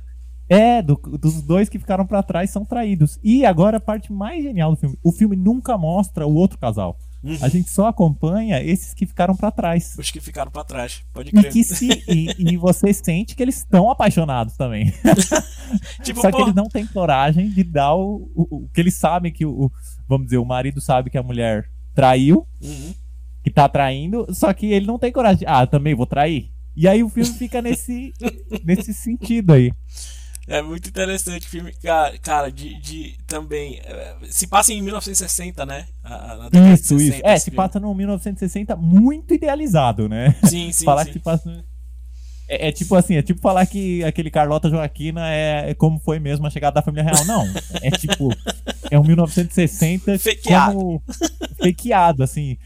É, 0.48 0.80
do- 0.80 0.96
dos 1.20 1.42
dois 1.42 1.68
que 1.68 1.78
ficaram 1.78 2.06
pra 2.06 2.22
trás 2.22 2.50
são 2.50 2.64
traídos. 2.64 3.18
E 3.22 3.44
agora 3.44 3.76
a 3.76 3.80
parte 3.80 4.12
mais 4.12 4.42
genial 4.42 4.70
do 4.72 4.76
filme: 4.78 4.98
o 5.02 5.12
filme 5.12 5.36
nunca 5.36 5.76
mostra 5.76 6.26
o 6.26 6.34
outro 6.34 6.58
casal. 6.58 6.98
Uhum. 7.22 7.36
A 7.42 7.48
gente 7.48 7.68
só 7.68 7.88
acompanha 7.88 8.62
esses 8.62 8.94
que 8.94 9.04
ficaram 9.04 9.34
pra 9.34 9.50
trás. 9.50 9.96
Os 9.98 10.08
que 10.10 10.20
ficaram 10.20 10.50
pra 10.52 10.62
trás. 10.64 11.02
Pode 11.12 11.30
E 11.30 11.32
crer. 11.32 11.52
que 11.52 11.64
se 11.64 11.88
e, 12.08 12.32
e 12.38 12.56
você 12.56 12.94
sente 12.94 13.34
que 13.34 13.42
eles 13.42 13.56
estão 13.58 13.90
apaixonados 13.90 14.56
também. 14.56 14.92
Tipo, 16.02 16.20
Só 16.22 16.30
que 16.30 16.36
pô, 16.38 16.42
eles 16.44 16.54
não 16.54 16.68
têm 16.68 16.86
coragem 16.86 17.50
de 17.50 17.62
dar 17.62 17.94
o, 17.94 18.30
o, 18.34 18.56
o 18.64 18.68
que 18.72 18.80
eles 18.80 18.94
sabem 18.94 19.30
que 19.32 19.44
o, 19.44 19.64
o- 19.66 19.72
vamos 20.08 20.26
dizer, 20.26 20.38
o 20.38 20.44
marido 20.44 20.80
sabe 20.80 21.10
que 21.10 21.18
a 21.18 21.22
mulher 21.22 21.68
traiu, 21.94 22.46
uhum. 22.62 22.94
que 23.44 23.50
tá 23.50 23.68
traindo, 23.68 24.26
só 24.32 24.52
que 24.54 24.66
ele 24.72 24.86
não 24.86 24.98
tem 24.98 25.12
coragem. 25.12 25.40
de, 25.40 25.46
Ah, 25.46 25.66
também 25.66 25.94
vou 25.94 26.06
trair. 26.06 26.50
E 26.74 26.86
aí 26.88 27.02
o 27.02 27.08
filme 27.08 27.28
fica 27.34 27.60
nesse 27.60 28.14
nesse 28.64 28.94
sentido 28.94 29.52
aí. 29.52 29.72
É 30.48 30.62
muito 30.62 30.88
interessante 30.88 31.46
o 31.46 31.50
filme, 31.50 31.72
cara, 31.82 32.16
cara 32.18 32.50
de, 32.50 32.74
de 32.80 33.16
também. 33.26 33.80
é, 33.84 34.14
se 34.30 34.46
passa 34.46 34.72
em 34.72 34.80
1960, 34.80 35.66
né? 35.66 35.86
A- 36.02 36.48
a- 36.50 36.72
Isso, 36.74 36.94
isso. 36.94 37.06
60 37.12 37.28
É, 37.28 37.34
esse 37.34 37.44
se 37.44 37.50
filme. 37.50 37.56
passa 37.56 37.78
no 37.78 37.94
1960 37.94 38.74
muito 38.76 39.34
idealizado, 39.34 40.08
né? 40.08 40.34
Sim, 40.44 40.72
sim, 40.72 40.84
falar 40.86 41.04
sim. 41.04 41.08
que 41.12 41.18
se 41.18 41.24
passa 41.24 41.50
no- 41.50 41.62
é, 42.50 42.68
é 42.68 42.72
tipo 42.72 42.94
assim, 42.96 43.14
é 43.16 43.20
tipo 43.20 43.42
falar 43.42 43.66
que 43.66 44.02
aquele 44.04 44.30
Carlota 44.30 44.70
Joaquina 44.70 45.28
é, 45.30 45.68
é 45.70 45.74
como 45.74 45.98
foi 46.00 46.18
mesmo 46.18 46.46
a 46.46 46.50
chegada 46.50 46.76
da 46.76 46.82
família 46.82 47.04
real. 47.04 47.22
Não, 47.26 47.44
é 47.82 47.90
tipo, 47.90 48.30
é 48.90 48.98
um 48.98 49.04
1960 49.04 50.18
Fakeado. 50.18 50.74
como 50.74 51.02
fakeado, 51.62 52.22
assim, 52.22 52.56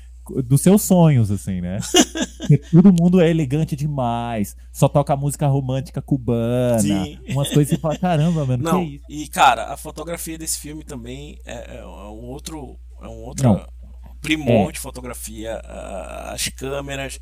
dos 0.43 0.61
seus 0.63 0.83
sonhos, 0.83 1.31
assim, 1.31 1.61
né? 1.61 1.79
Porque 2.39 2.59
todo 2.59 2.93
mundo 2.93 3.21
é 3.21 3.29
elegante 3.31 3.75
demais, 3.77 4.57
só 4.73 4.89
toca 4.89 5.17
música 5.17 5.47
romântica 5.47 6.01
cubana, 6.01 6.79
Sim. 6.81 7.19
umas 7.31 7.49
coisas 7.49 7.69
que 7.69 7.75
você 7.77 7.81
fala, 7.81 7.97
caramba, 7.99 8.45
mano, 8.47 8.63
Não, 8.63 8.85
que 8.85 8.95
isso? 8.97 9.05
e 9.09 9.29
cara, 9.29 9.73
a 9.73 9.77
fotografia 9.77 10.39
desse 10.39 10.59
filme 10.59 10.83
também 10.85 11.39
é, 11.45 11.79
é 11.79 11.85
um 11.87 12.27
outro, 12.29 12.77
é 13.01 13.07
um 13.09 13.23
outro 13.25 13.49
Não. 13.49 13.67
primor 14.21 14.69
É. 14.71 14.73
de 14.73 14.79
fotografia. 14.81 15.61
As 16.33 16.49
câmeras, 16.49 17.19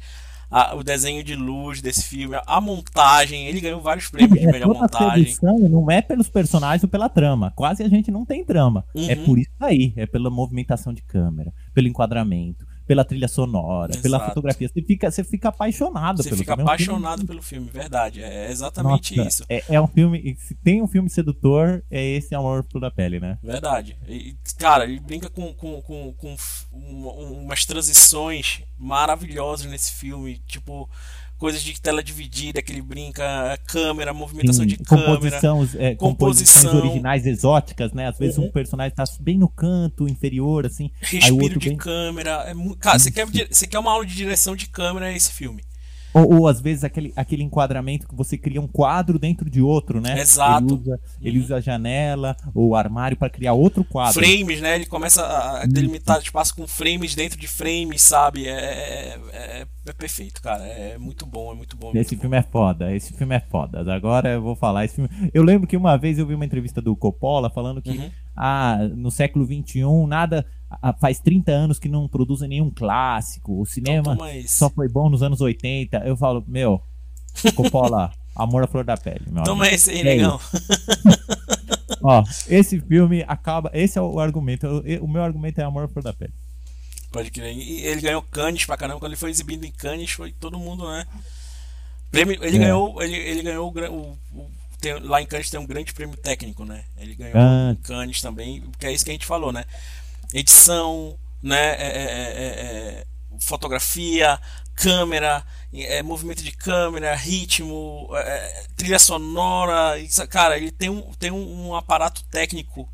a- 0.50 0.74
o 0.74 0.82
desenho 0.82 1.22
de 1.22 1.34
luz 1.36 1.80
desse 1.80 2.02
filme, 2.04 2.36
a, 2.46 2.60
montagem. 2.60 3.46
Ele 3.46 3.60
ganhou 3.60 3.80
vários 3.80 4.08
prêmios 4.08 4.40
de 4.40 4.46
É, 4.48 4.50
melhor 4.52 4.66
toda 4.68 4.78
a 4.80 4.82
montagem. 4.82 5.24
sedução 5.26 5.58
não 5.60 5.90
é 5.90 6.02
pelos 6.02 6.28
personagens 6.28 6.82
ou 6.82 6.88
pela 6.88 7.08
trama. 7.08 7.52
Quase 7.54 7.82
a 7.82 7.88
gente 7.88 8.10
não 8.10 8.24
tem 8.24 8.44
trama. 8.44 8.84
É 8.94 9.14
Uhum. 9.14 9.24
por 9.26 9.38
isso 9.38 9.50
aí. 9.60 9.92
É 9.96 10.06
pela 10.06 10.28
movimentação 10.30 10.92
de 10.92 11.02
câmera, 11.02 11.52
pelo 11.72 11.86
enquadramento, 11.88 12.66
pela 12.90 13.04
trilha 13.04 13.28
sonora, 13.28 13.92
pela 14.02 14.16
Exato. 14.16 14.30
fotografia. 14.30 14.66
Você 14.68 14.82
fica, 14.82 15.08
você 15.12 15.22
fica 15.22 15.48
apaixonado 15.50 16.16
Você 16.24 16.28
pelo 16.30 16.40
fica 16.40 16.56
filme. 16.56 16.68
É 16.68 16.74
um 16.74 16.76
filme- 16.76 16.92
apaixonado 16.96 17.24
pelo 17.24 17.40
filme, 17.40 17.70
verdade. 17.72 18.20
É 18.20 18.50
exatamente 18.50 19.14
Nossa, 19.16 19.28
isso. 19.28 19.44
É, 19.48 19.62
é 19.68 19.80
um 19.80 19.86
filme. 19.86 20.34
Se 20.40 20.56
tem 20.56 20.82
um 20.82 20.88
filme 20.88 21.08
sedutor, 21.08 21.84
é 21.88 22.04
esse 22.04 22.34
Amor 22.34 22.64
por 22.64 22.80
da 22.80 22.90
Pele, 22.90 23.20
né? 23.20 23.38
Verdade. 23.44 23.96
E, 24.08 24.34
cara, 24.58 24.82
ele 24.86 24.98
brinca 24.98 25.30
com, 25.30 25.54
com, 25.54 25.80
com, 25.82 26.12
com 26.14 26.36
um- 26.72 27.42
umas 27.44 27.64
transições 27.64 28.64
maravilhosas 28.76 29.66
nesse 29.70 29.92
filme. 29.92 30.38
Tipo, 30.48 30.90
coisas 31.40 31.62
de 31.62 31.80
tela 31.80 32.02
dividida 32.02 32.60
que 32.62 32.70
ele 32.70 32.82
brinca, 32.82 33.58
câmera, 33.66 34.12
movimentação 34.12 34.62
Sim, 34.62 34.68
de 34.68 34.76
câmera. 34.76 35.08
composição, 35.14 35.68
é, 35.78 35.94
composições 35.94 36.72
originais 36.74 37.26
exóticas, 37.26 37.92
né? 37.92 38.08
Às 38.08 38.18
vezes 38.18 38.36
Uhum. 38.38 38.44
um 38.44 38.50
personagem 38.52 38.94
tá 38.94 39.04
bem 39.18 39.38
no 39.38 39.48
canto 39.48 40.06
inferior, 40.06 40.66
assim. 40.66 40.90
Aí 41.02 41.08
o 41.08 41.12
Respiro 41.16 41.42
outro 41.44 41.58
de 41.58 41.68
bem- 41.70 41.78
câmera. 41.78 42.44
É 42.46 42.54
cara, 42.78 42.98
você 42.98 43.10
quer, 43.10 43.26
você 43.26 43.66
quer 43.66 43.78
uma 43.78 43.90
aula 43.90 44.04
de 44.04 44.14
direção 44.14 44.54
de 44.54 44.66
câmera 44.68 45.10
é 45.10 45.16
esse 45.16 45.32
filme. 45.32 45.64
Ou, 46.12 46.40
ou, 46.40 46.48
às 46.48 46.60
vezes 46.60 46.82
aquele, 46.84 47.12
aquele 47.14 47.42
enquadramento 47.42 48.08
que 48.08 48.14
você 48.14 48.36
cria 48.36 48.60
um 48.60 48.66
quadro 48.66 49.18
dentro 49.18 49.48
de 49.48 49.60
outro, 49.60 50.00
né? 50.00 50.20
Exato. 50.20 50.64
Ele 50.66 50.74
usa, 50.74 51.00
ele 51.22 51.38
usa 51.38 51.56
a 51.56 51.60
janela 51.60 52.36
ou 52.54 52.68
o 52.70 52.74
armário 52.74 53.16
para 53.16 53.30
criar 53.30 53.52
outro 53.52 53.84
quadro. 53.84 54.14
Frames, 54.20 54.60
né? 54.60 54.74
Ele 54.74 54.86
começa 54.86 55.24
a 55.24 55.66
delimitar 55.66 56.18
espaço 56.20 56.54
com 56.56 56.66
frames 56.66 57.14
dentro 57.14 57.38
de 57.38 57.46
frames, 57.46 58.02
sabe? 58.02 58.46
É, 58.48 58.52
é, 58.52 59.18
é- 59.32 59.66
é 59.86 59.92
perfeito, 59.92 60.40
cara. 60.42 60.62
É 60.64 60.96
muito 60.98 61.26
bom, 61.26 61.50
é 61.52 61.54
muito 61.54 61.76
bom. 61.76 61.90
Esse 61.94 62.16
filme 62.16 62.36
é 62.36 62.42
foda, 62.42 62.94
esse 62.94 63.12
filme 63.12 63.34
é 63.34 63.40
foda. 63.40 63.80
Agora 63.92 64.28
eu 64.30 64.42
vou 64.42 64.54
falar 64.54 64.84
esse 64.84 64.94
filme. 64.96 65.10
Eu 65.34 65.42
lembro 65.42 65.66
que 65.66 65.76
uma 65.76 65.96
vez 65.96 66.18
eu 66.18 66.26
vi 66.26 66.34
uma 66.34 66.44
entrevista 66.44 66.80
do 66.80 66.94
Coppola 66.94 67.50
falando 67.50 67.80
que 67.82 67.90
Uhum. 67.90 68.10
ah, 68.36 68.78
no 68.94 69.10
século 69.10 69.44
XXI 69.46 69.82
nada 70.06 70.46
faz 71.00 71.18
30 71.18 71.50
anos 71.52 71.78
que 71.78 71.88
não 71.88 72.06
produzem 72.08 72.48
nenhum 72.48 72.70
clássico. 72.70 73.52
O 73.52 73.62
Então, 73.62 73.72
cinema 73.72 74.16
só 74.46 74.68
foi 74.70 74.88
bom 74.88 75.08
nos 75.10 75.22
anos 75.22 75.40
80. 75.40 75.98
Eu 75.98 76.16
falo, 76.16 76.44
meu, 76.46 76.80
Coppola, 77.54 78.12
amor 78.36 78.62
à 78.64 78.66
flor 78.66 78.84
da 78.84 78.96
pele. 78.96 79.22
Meu 79.30 79.42
Toma 79.44 79.64
amigo. 79.64 79.74
esse 79.76 79.90
aí, 79.90 80.00
É 80.00 80.04
negão. 80.04 80.40
Ó, 82.02 82.24
esse 82.48 82.80
filme 82.80 83.24
acaba. 83.28 83.70
Esse 83.74 83.98
é 83.98 84.02
o 84.02 84.18
argumento. 84.20 84.66
O 85.02 85.08
meu 85.08 85.22
argumento 85.22 85.60
é 85.60 85.64
amor 85.64 85.84
à 85.84 85.88
flor 85.88 86.02
da 86.02 86.12
pele. 86.12 86.32
Pode 87.12 87.30
crer. 87.30 87.52
E 87.54 87.80
ele 87.84 88.00
ganhou 88.00 88.22
Cannes 88.22 88.64
pra 88.64 88.76
caramba. 88.76 89.00
Quando 89.00 89.10
ele 89.12 89.18
foi 89.20 89.30
exibido 89.30 89.66
em 89.66 89.72
Cannes, 89.72 90.10
foi 90.12 90.32
todo 90.32 90.58
mundo, 90.58 90.88
né? 90.88 91.04
Prêmio, 92.10 92.42
ele 92.42 92.56
É. 92.56 92.60
ganhou. 92.60 93.02
Ele, 93.02 93.16
ele 93.16 93.42
ganhou 93.42 93.70
o, 93.72 94.16
o- 94.38 94.50
tem- 94.80 94.98
lá 95.00 95.20
em 95.20 95.26
Cannes 95.26 95.50
tem 95.50 95.60
um 95.60 95.66
grande 95.66 95.92
prêmio 95.92 96.16
técnico, 96.16 96.64
né? 96.64 96.84
Ele 96.96 97.14
ganhou 97.14 97.36
Ah. 97.36 97.72
em 97.72 97.76
Cannes 97.82 98.22
também, 98.22 98.60
porque 98.62 98.86
é 98.86 98.92
isso 98.92 99.04
que 99.04 99.10
a 99.10 99.14
gente 99.14 99.26
falou, 99.26 99.52
né? 99.52 99.64
Edição, 100.32 101.18
né? 101.42 101.72
É- 101.72 101.76
é- 101.76 102.42
é- 102.42 103.00
é- 103.02 103.06
fotografia, 103.40 104.38
câmera, 104.74 105.44
é, 105.72 106.02
movimento 106.02 106.42
de 106.42 106.52
câmera, 106.52 107.14
ritmo, 107.14 108.08
é, 108.14 108.64
trilha 108.76 108.98
sonora. 108.98 109.94
Cara, 110.28 110.56
ele 110.56 110.70
tem 110.70 110.88
um, 110.90 111.12
tem 111.14 111.30
um, 111.30 111.68
um 111.68 111.74
aparato 111.74 112.22
técnico 112.24 112.88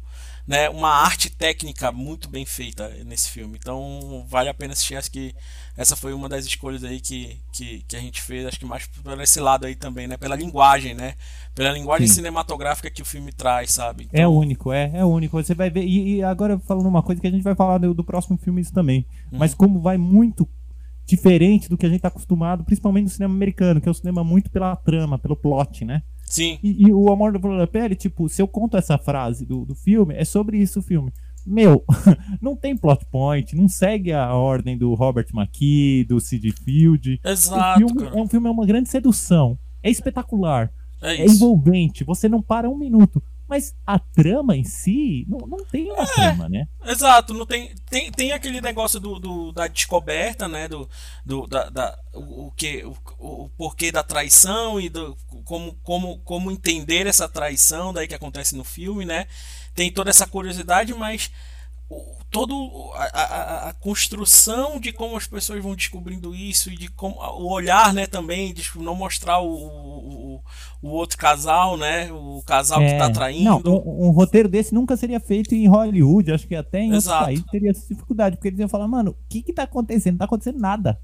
né, 0.47 0.68
uma 0.68 0.88
arte 0.88 1.28
técnica 1.28 1.90
muito 1.90 2.28
bem 2.28 2.47
feita 2.47 2.88
nesse 3.05 3.30
filme. 3.30 3.59
Então 3.61 4.24
vale 4.28 4.49
a 4.49 4.55
pena 4.55 4.72
assistir. 4.72 4.97
Acho 4.97 5.11
que 5.11 5.34
essa 5.76 5.97
foi 5.97 6.12
uma 6.12 6.28
das 6.28 6.47
escolhas 6.47 6.84
aí 6.84 7.01
que, 7.01 7.40
que, 7.53 7.84
que 7.88 7.97
a 7.97 8.01
gente 8.01 8.22
fez. 8.22 8.47
Acho 8.47 8.59
que 8.59 8.64
mais 8.64 8.86
por 8.86 9.20
esse 9.20 9.40
lado 9.40 9.66
aí 9.66 9.74
também, 9.74 10.07
né? 10.07 10.16
Pela 10.16 10.36
linguagem, 10.36 10.94
né? 10.94 11.14
Pela 11.55 11.72
linguagem 11.72 12.07
Sim. 12.07 12.14
cinematográfica 12.14 12.90
que 12.90 13.03
o 13.03 13.05
filme 13.05 13.32
traz, 13.32 13.72
sabe? 13.72 14.09
É 14.12 14.20
Então, 14.20 14.36
único, 14.36 14.72
é, 14.72 14.92
é 14.94 15.05
único. 15.05 15.42
Você 15.42 15.55
vai 15.55 15.68
ver. 15.68 15.84
E, 15.84 16.16
e 16.16 16.22
agora 16.22 16.59
falando 16.61 16.86
uma 16.86 17.03
coisa 17.03 17.20
que 17.20 17.26
a 17.26 17.30
gente 17.30 17.42
vai 17.42 17.57
falar 17.57 17.78
do, 17.78 17.92
do 17.92 18.05
próximo 18.05 18.38
filme 18.38 18.61
isso 18.61 18.72
também. 18.72 19.05
Mas 19.32 19.53
como 19.53 19.80
vai 19.80 19.99
muito 19.99 20.49
diferente 21.05 21.68
do 21.68 21.76
que 21.76 21.86
a 21.86 21.88
gente 21.88 22.01
tá 22.01 22.09
acostumado, 22.09 22.64
principalmente 22.64 23.05
no 23.05 23.11
cinema 23.11 23.34
americano, 23.34 23.80
que 23.80 23.88
é 23.88 23.90
o 23.90 23.94
cinema 23.94 24.24
muito 24.24 24.51
pela 24.51 24.74
trama, 24.74 25.18
pelo 25.18 25.36
plot, 25.36 25.84
né? 25.84 26.03
Sim, 26.27 26.59
E, 26.62 26.89
e 26.89 26.93
o 26.93 27.11
Amor 27.11 27.33
da 27.33 27.39
Flor 27.39 27.57
da 27.57 27.66
Pele, 27.66 27.95
tipo, 27.95 28.29
se 28.29 28.43
eu 28.43 28.49
conto 28.49 28.77
essa 28.77 28.99
frase 28.99 29.47
do, 29.47 29.64
do 29.64 29.74
filme, 29.74 30.14
é 30.14 30.24
sobre 30.24 30.59
isso 30.59 30.81
o 30.81 30.83
filme. 30.83 31.12
Meu, 31.47 31.85
não 32.43 32.57
tem 32.57 32.77
plot 32.77 33.07
point, 33.07 33.55
não 33.55 33.68
segue 33.68 34.12
a 34.12 34.35
ordem 34.35 34.77
do 34.77 34.93
Robert 34.95 35.29
McKee, 35.33 36.05
do 36.05 36.18
Sid 36.18 36.51
Field. 36.64 37.20
O 37.24 37.29
exato, 37.29 37.79
filme 37.79 38.03
cara. 38.03 38.18
é 38.18 38.20
um 38.20 38.29
filme, 38.29 38.49
é 38.49 38.51
uma 38.51 38.66
grande 38.66 38.89
sedução. 38.89 39.57
É 39.81 39.89
espetacular. 39.89 40.72
É 41.01 41.14
É 41.22 41.24
envolvente. 41.24 42.03
Você 42.03 42.29
não 42.29 42.43
para 42.43 42.68
um 42.68 42.77
minuto. 42.77 43.22
Mas 43.49 43.74
a 43.86 43.99
trama 43.99 44.57
em 44.57 44.64
si, 44.64 45.24
não, 45.28 45.38
não 45.47 45.64
tem 45.64 45.88
É. 45.88 45.92
uma 45.92 46.07
trama, 46.07 46.49
né? 46.49 46.66
Exato, 46.84 47.32
não 47.32 47.47
tem, 47.47 47.74
tem, 47.88 48.11
tem 48.11 48.32
aquele 48.32 48.61
negócio 48.61 48.99
do, 48.99 49.18
do- 49.20 49.53
da 49.53 49.68
descoberta, 49.68 50.49
né? 50.49 50.66
Do, 50.68 50.88
do 51.24 51.47
da, 51.47 51.70
da- 51.70 51.99
o, 52.12 52.47
o 52.47 52.51
que 52.53 52.84
o, 52.84 52.97
o 53.44 53.49
porquê 53.51 53.92
da 53.92 54.03
traição 54.03 54.80
e 54.80 54.88
do 54.88 55.16
como, 55.44 55.74
como, 55.82 56.18
como 56.20 56.51
entender 56.51 57.07
essa 57.07 57.28
traição 57.28 57.92
daí 57.92 58.09
que 58.09 58.14
acontece 58.14 58.57
no 58.57 58.64
filme, 58.64 59.05
né? 59.05 59.26
tem 59.74 59.92
toda 59.92 60.09
essa 60.09 60.26
curiosidade, 60.26 60.94
mas 60.94 61.30
todo 62.30 62.91
a, 62.95 63.05
a- 63.05 63.68
a 63.68 63.72
construção 63.74 64.78
de 64.80 64.93
como 64.93 65.16
as 65.16 65.26
pessoas 65.26 65.62
vão 65.62 65.74
descobrindo 65.74 66.34
isso 66.34 66.70
e 66.70 66.76
de 66.76 66.89
como 66.91 67.14
o 67.16 67.51
olhar, 67.51 67.95
né, 67.95 68.07
também 68.07 68.53
de 68.53 68.68
não 68.76 68.95
mostrar 68.95 69.39
o, 69.41 69.55
o, 69.55 70.41
o 70.82 70.89
outro 70.89 71.16
casal, 71.16 71.76
né, 71.76 72.11
o 72.12 72.43
casal 72.45 72.80
que 72.80 72.99
tá 72.99 73.11
traindo. 73.11 73.62
Não, 73.64 73.72
um, 73.72 74.09
um 74.09 74.11
roteiro 74.11 74.49
desse 74.49 74.74
nunca 74.74 74.97
seria 74.97 75.20
feito 75.20 75.55
em 75.55 75.66
Hollywood, 75.68 76.32
acho 76.32 76.47
que 76.47 76.55
até 76.57 76.80
em 76.80 76.87
outros 76.87 77.05
Exato. 77.05 77.24
países 77.24 77.45
teria 77.51 77.70
essa 77.70 77.87
dificuldade, 77.89 78.37
porque 78.37 78.49
eles 78.49 78.61
iam 78.61 78.68
falar, 78.68 78.89
mano, 78.89 79.12
o 79.12 79.16
que 79.28 79.43
que 79.43 79.53
tá 79.53 79.62
acontecendo? 79.62 80.14
Não 80.14 80.18
tá 80.18 80.24
acontecendo 80.26 80.59
nada. 80.59 80.99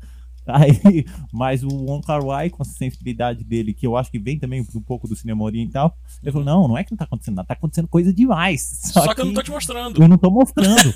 Aí, 0.46 1.04
mas 1.32 1.62
o 1.62 1.68
Wong 1.68 2.04
Kar 2.04 2.24
Wai, 2.24 2.50
com 2.50 2.62
essa 2.62 2.72
sensibilidade 2.72 3.44
dele, 3.44 3.72
que 3.72 3.86
eu 3.86 3.96
acho 3.96 4.10
que 4.10 4.18
vem 4.18 4.38
também 4.38 4.60
um 4.74 4.80
pouco 4.82 5.06
do 5.06 5.14
cinema 5.16 5.44
oriental, 5.44 5.96
ele 6.22 6.32
falou, 6.32 6.44
não, 6.44 6.68
não 6.68 6.76
é 6.78 6.82
que 6.84 6.90
não 6.92 6.98
tá 6.98 7.04
acontecendo 7.04 7.36
nada, 7.36 7.46
tá 7.48 7.54
acontecendo 7.54 7.88
coisa 7.88 8.12
demais. 8.12 8.80
Só, 8.92 9.04
Só 9.04 9.14
que 9.14 9.20
eu 9.20 9.24
não 9.26 9.34
tô 9.34 9.42
te 9.42 9.50
mostrando. 9.50 10.02
eu 10.02 10.08
não 10.08 10.18
tô 10.18 10.30
mostrando. 10.30 10.94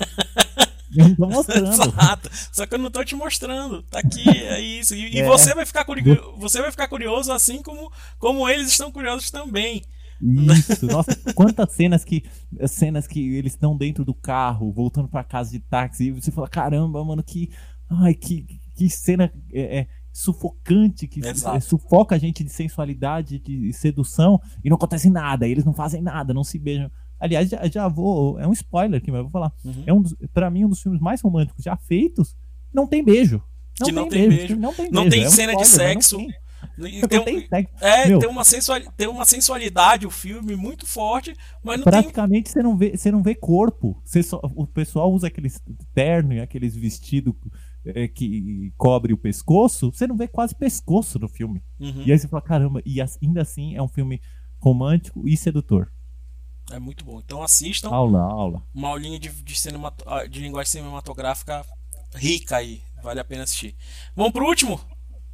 eu 0.95 1.07
não 1.09 1.15
tô 1.15 1.27
mostrando. 1.29 1.71
Exato. 1.71 2.29
Só 2.51 2.65
que 2.65 2.75
eu 2.75 2.79
não 2.79 2.91
tô 2.91 3.03
te 3.03 3.15
mostrando. 3.15 3.83
Tá 3.83 3.99
aqui, 3.99 4.29
é 4.29 4.59
isso. 4.59 4.93
E, 4.95 5.15
e 5.15 5.19
É. 5.19 5.25
você 5.25 5.53
vai 5.55 5.65
ficar 5.65 5.85
curioso, 5.85 6.33
você 6.37 6.61
vai 6.61 6.71
ficar 6.71 6.87
curioso 6.87 7.31
assim 7.31 7.61
como, 7.61 7.91
como 8.19 8.47
eles 8.49 8.67
estão 8.69 8.91
curiosos 8.91 9.31
também. 9.31 9.81
Isso, 10.19 10.87
nossa, 10.87 11.15
quantas 11.35 11.71
cenas 11.73 12.03
que 12.03 12.23
cenas 12.65 13.05
que 13.05 13.35
eles 13.35 13.53
estão 13.53 13.77
dentro 13.77 14.03
do 14.03 14.15
carro, 14.15 14.71
voltando 14.71 15.07
pra 15.07 15.23
casa 15.23 15.51
de 15.51 15.59
táxi, 15.59 16.05
e 16.07 16.11
você 16.11 16.31
fala, 16.31 16.47
caramba, 16.47 17.05
mano, 17.05 17.21
que 17.23 17.51
ai, 17.87 18.15
que, 18.15 18.47
que 18.77 18.89
cena 18.89 19.31
é, 19.51 19.79
é, 19.79 19.87
sufocante, 20.13 21.07
que 21.07 21.19
Exato. 21.25 21.57
é, 21.57 21.59
sufoca 21.59 22.15
a 22.15 22.17
gente 22.19 22.43
de 22.43 22.49
sensualidade, 22.51 23.39
de 23.39 23.73
sedução, 23.73 24.39
e 24.63 24.69
não 24.69 24.75
acontece 24.75 25.09
nada, 25.09 25.47
eles 25.47 25.65
não 25.65 25.73
fazem 25.73 26.01
nada, 26.01 26.33
não 26.33 26.43
se 26.43 26.59
beijam. 26.59 26.91
Aliás, 27.19 27.49
já, 27.49 27.67
já 27.67 27.87
vou, 27.87 28.39
é 28.39 28.47
um 28.47 28.53
spoiler 28.53 28.99
aqui, 29.01 29.09
mas 29.09 29.17
eu 29.19 29.23
vou 29.23 29.31
falar. 29.31 29.51
Uhum. 29.65 29.83
É 29.87 29.93
um 29.93 30.01
dos, 30.01 30.15
pra 30.33 30.51
mim 30.51 30.65
um 30.65 30.69
dos 30.69 30.81
filmes 30.81 31.01
mais 31.01 31.19
românticos 31.21 31.63
já 31.63 31.75
feitos, 31.75 32.35
não 32.71 32.85
tem 32.85 33.03
beijo. 33.03 33.41
Que 33.83 33.91
não 33.91 34.07
tem 34.07 34.29
beijo. 34.29 34.55
Não 34.55 34.73
tem, 34.73 34.91
Não 34.91 35.01
beijo. 35.03 35.15
tem 35.15 35.23
É 35.23 35.27
um 35.27 35.31
cena 35.31 35.55
de 35.55 35.61
spoiler, 35.63 35.95
mas 35.95 36.05
sexo. 36.05 36.17
não 36.19 36.25
tem. 36.27 36.37
Não 37.01 37.07
tem 37.07 37.47
tem 37.47 37.67
é, 37.81 38.07
Meu. 38.07 38.19
tem 38.19 38.29
uma, 38.29 38.43
sensuali- 38.43 38.87
tem 38.95 39.07
uma 39.07 39.25
sensualidade 39.25 40.05
o 40.05 40.11
filme 40.11 40.55
muito 40.55 40.85
forte, 40.85 41.33
mas 41.63 41.77
não 41.77 41.83
tem. 41.83 41.91
praticamente 42.01 42.49
você 42.49 42.61
não 42.63 42.75
vê 42.77 42.95
você 42.97 43.11
não 43.11 43.21
vê 43.23 43.33
corpo 43.35 43.99
só- 44.23 44.39
o 44.55 44.65
pessoal 44.67 45.11
usa 45.11 45.27
aqueles 45.27 45.59
terno 45.93 46.33
e 46.33 46.39
aqueles 46.39 46.75
vestidos 46.75 47.33
é, 47.95 48.07
que 48.07 48.71
cobre 48.77 49.13
o 49.13 49.17
pescoço 49.17 49.91
você 49.91 50.05
não 50.07 50.15
vê 50.17 50.27
quase 50.27 50.53
pescoço 50.55 51.17
no 51.19 51.27
filme 51.27 51.61
Uhum. 51.79 52.03
e 52.05 52.11
aí 52.11 52.17
você 52.19 52.27
fala 52.27 52.41
caramba 52.41 52.81
e 52.85 52.99
ainda 53.01 53.41
assim 53.41 53.75
é 53.75 53.81
um 53.81 53.87
filme 53.87 54.21
romântico 54.59 55.27
e 55.27 55.35
sedutor 55.37 55.91
É 56.71 56.79
muito 56.79 57.05
bom. 57.05 57.19
Então 57.23 57.41
assistam 57.43 57.89
aula 57.89 58.19
aula 58.21 58.61
uma 58.73 58.89
aulinha 58.89 59.17
de, 59.19 59.29
de, 59.29 59.55
ah, 60.05 60.25
de 60.27 60.41
linguagem 60.41 60.71
cinematográfica 60.71 61.63
rica 62.15 62.57
aí. 62.57 62.81
Vale 63.03 63.19
a 63.19 63.23
pena 63.23 63.43
assistir. 63.43 63.75
Vamos 64.15 64.31
pro 64.33 64.45
último? 64.45 64.79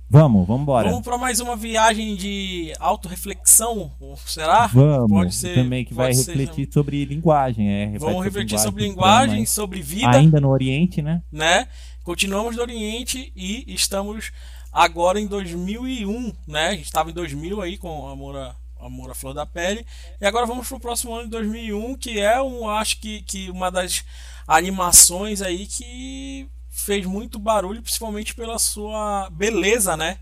vamos 0.09 0.45
vamos 0.45 0.61
embora 0.61 0.89
Vamos 0.89 1.03
para 1.03 1.17
mais 1.17 1.39
uma 1.39 1.55
viagem 1.55 2.15
de 2.15 2.71
autorreflexão? 2.79 3.91
Será? 4.27 4.67
vamos 4.67 5.09
Pode 5.09 5.33
ser- 5.33 5.55
também 5.55 5.83
que 5.83 5.93
vai 5.93 6.07
pode 6.11 6.17
ser- 6.23 6.35
refletir 6.35 6.71
sobre 6.71 7.03
linguagem 7.05 7.67
é 7.69 7.97
Vamos 7.97 8.23
refletir 8.23 8.59
sobre 8.59 8.83
linguagem, 8.83 9.45
sobre 9.45 9.81
vida, 9.81 10.11
ainda 10.11 10.39
no 10.39 10.49
Oriente 10.49 11.01
né 11.01 11.23
né? 11.31 11.67
Continuamos 12.03 12.57
no 12.57 12.61
Oriente 12.61 13.31
e 13.33 13.63
estamos 13.73 14.31
agora 14.73 15.19
em 15.21 15.25
2001, 15.27 16.33
né? 16.45 16.67
A 16.67 16.75
gente 16.75 16.85
estava 16.85 17.09
em 17.09 17.13
2000 17.13 17.61
aí 17.61 17.77
com 17.77 18.07
Amor 18.09 18.35
a, 18.35 18.55
Amor 18.81 19.09
à 19.11 19.13
Flor 19.15 19.33
da 19.33 19.45
Pele. 19.45 19.85
E 20.19 20.25
agora 20.25 20.45
vamos 20.45 20.67
pro 20.67 20.79
próximo 20.81 21.13
ano 21.15 21.23
de 21.23 21.29
2001, 21.29 21.95
que 21.95 22.19
é 22.19 22.41
um, 22.41 22.69
acho 22.69 22.99
que, 22.99 23.21
que 23.21 23.49
uma 23.49 23.71
das 23.71 24.03
animações 24.45 25.41
aí 25.41 25.65
que 25.65 26.49
fez 26.69 27.05
muito 27.05 27.39
barulho, 27.39 27.81
principalmente 27.81 28.35
pela 28.35 28.59
sua 28.59 29.29
beleza, 29.31 29.95
né? 29.95 30.17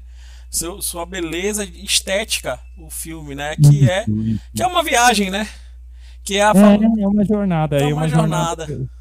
Seu, 0.51 0.81
sua 0.83 1.05
beleza 1.05 1.63
estética, 1.65 2.59
o 2.77 2.91
filme, 2.91 3.33
né? 3.33 3.55
Que 3.55 3.89
é, 3.89 4.05
que 4.53 4.61
é 4.61 4.67
uma 4.67 4.83
viagem, 4.83 5.31
né? 5.31 5.47
Que 6.23 6.35
é 6.37 6.43
a 6.43 6.51
é, 6.51 7.03
é 7.03 7.07
uma 7.07 7.25
jornada 7.25 7.77
É 7.77 7.81
é 7.81 7.85
uma 7.87 8.01
uma 8.03 8.07
jornada. 8.07 8.67
jornada 8.67 8.91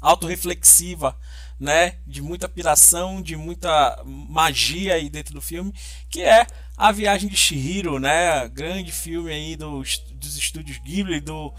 autorreflexiva, 0.00 1.16
né? 1.58 1.94
De 2.06 2.20
muita 2.22 2.48
piração, 2.48 3.20
de 3.22 3.36
muita 3.36 4.02
magia 4.04 4.94
aí 4.94 5.08
dentro 5.08 5.34
do 5.34 5.40
filme, 5.40 5.72
que 6.10 6.22
é 6.22 6.46
A 6.76 6.92
Viagem 6.92 7.28
de 7.28 7.36
Shihiro, 7.36 7.98
né? 7.98 8.48
Grande 8.48 8.92
filme 8.92 9.30
aí 9.32 9.56
dos, 9.56 9.98
dos 10.14 10.36
estúdios 10.36 10.78
Ghibli, 10.78 11.20
do 11.20 11.52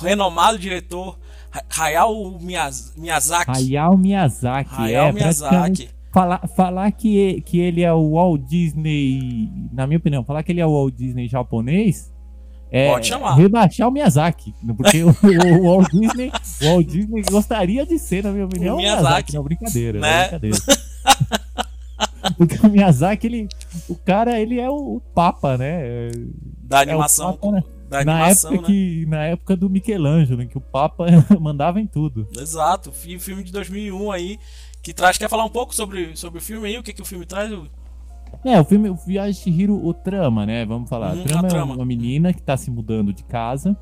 renomado 0.00 0.58
diretor 0.58 1.18
Ha- 1.52 1.64
Hayao 1.84 2.38
Miyaz- 2.40 2.94
Miyazaki. 2.96 3.50
Hayao 3.50 3.96
Miyazaki. 3.96 4.70
Hayao 4.74 5.08
é, 5.08 5.12
Miyazaki. 5.12 5.90
Falar, 6.12 6.40
falar 6.56 6.90
que, 6.92 7.40
que 7.42 7.58
ele 7.60 7.82
é 7.82 7.92
o 7.92 8.10
Walt 8.14 8.42
Disney, 8.42 9.48
na 9.72 9.86
minha 9.86 9.98
opinião, 9.98 10.24
falar 10.24 10.42
que 10.42 10.50
ele 10.50 10.60
é 10.60 10.66
o 10.66 10.72
Walt 10.72 10.94
Disney 10.94 11.28
japonês 11.28 12.12
é 12.70 12.88
Pode 12.90 13.06
chamar. 13.08 13.34
rebaixar 13.34 13.88
o 13.88 13.90
Miyazaki. 13.90 14.54
Porque 14.76 15.02
o, 15.04 15.08
o 15.10 15.62
Walt 15.76 15.90
Disney, 15.90 16.30
o 16.62 16.64
Walt 16.66 16.86
Disney 16.86 17.22
gostaria 17.30 17.84
de 17.84 17.98
ser, 17.98 18.22
na 18.24 18.30
minha 18.32 18.44
opinião, 18.46 18.74
O 18.76 18.78
Miyazaki. 18.78 19.02
Miyazaki. 19.06 19.34
Não, 19.34 19.42
brincadeira, 19.42 20.00
Né? 20.00 20.10
não, 20.10 20.38
brincadeira. 20.38 20.56
Porque 22.36 22.66
o 22.66 22.70
Miyazaki, 22.70 23.26
ele, 23.26 23.48
o 23.88 23.94
cara, 23.94 24.38
ele 24.40 24.58
é 24.60 24.68
o, 24.68 24.96
o 24.96 25.00
papa, 25.14 25.56
né? 25.56 26.10
Da 26.62 26.78
É 26.80 26.82
animação. 26.82 27.32
Papa, 27.32 27.52
né? 27.52 27.64
Da 27.88 28.04
na, 28.04 28.12
animação, 28.18 28.52
época 28.52 28.68
né? 28.68 28.74
que, 28.74 29.06
na 29.06 29.24
época 29.24 29.56
do 29.56 29.68
Michelangelo, 29.68 30.42
em 30.42 30.46
que 30.46 30.56
o 30.56 30.60
papa 30.60 31.06
mandava 31.40 31.80
em 31.80 31.86
tudo. 31.86 32.28
Exato, 32.38 32.92
fi- 32.92 33.18
filme 33.18 33.42
de 33.42 33.50
2001 33.50 34.12
aí, 34.12 34.38
que 34.82 34.92
traz. 34.94 35.18
Quer 35.18 35.28
falar 35.28 35.44
um 35.44 35.50
pouco 35.50 35.74
sobre, 35.74 36.14
sobre 36.16 36.38
o 36.38 36.42
filme 36.42 36.68
aí? 36.68 36.78
O 36.78 36.82
que, 36.82 36.92
que 36.92 37.02
o 37.02 37.06
filme 37.06 37.26
traz? 37.26 37.50
É, 38.44 38.60
o 38.60 38.64
filme 38.64 38.88
o 38.88 38.94
Viagem 38.94 39.32
de 39.32 39.38
Chihiro, 39.38 39.84
o 39.86 39.92
trama, 39.94 40.44
né? 40.46 40.64
Vamos 40.64 40.88
falar. 40.88 41.14
Uhum, 41.14 41.20
a 41.22 41.24
trama 41.24 41.46
é 41.48 41.50
trama. 41.50 41.74
uma 41.74 41.84
menina 41.84 42.32
que 42.32 42.42
tá 42.42 42.56
se 42.56 42.70
mudando 42.70 43.12
de 43.12 43.22
casa. 43.24 43.76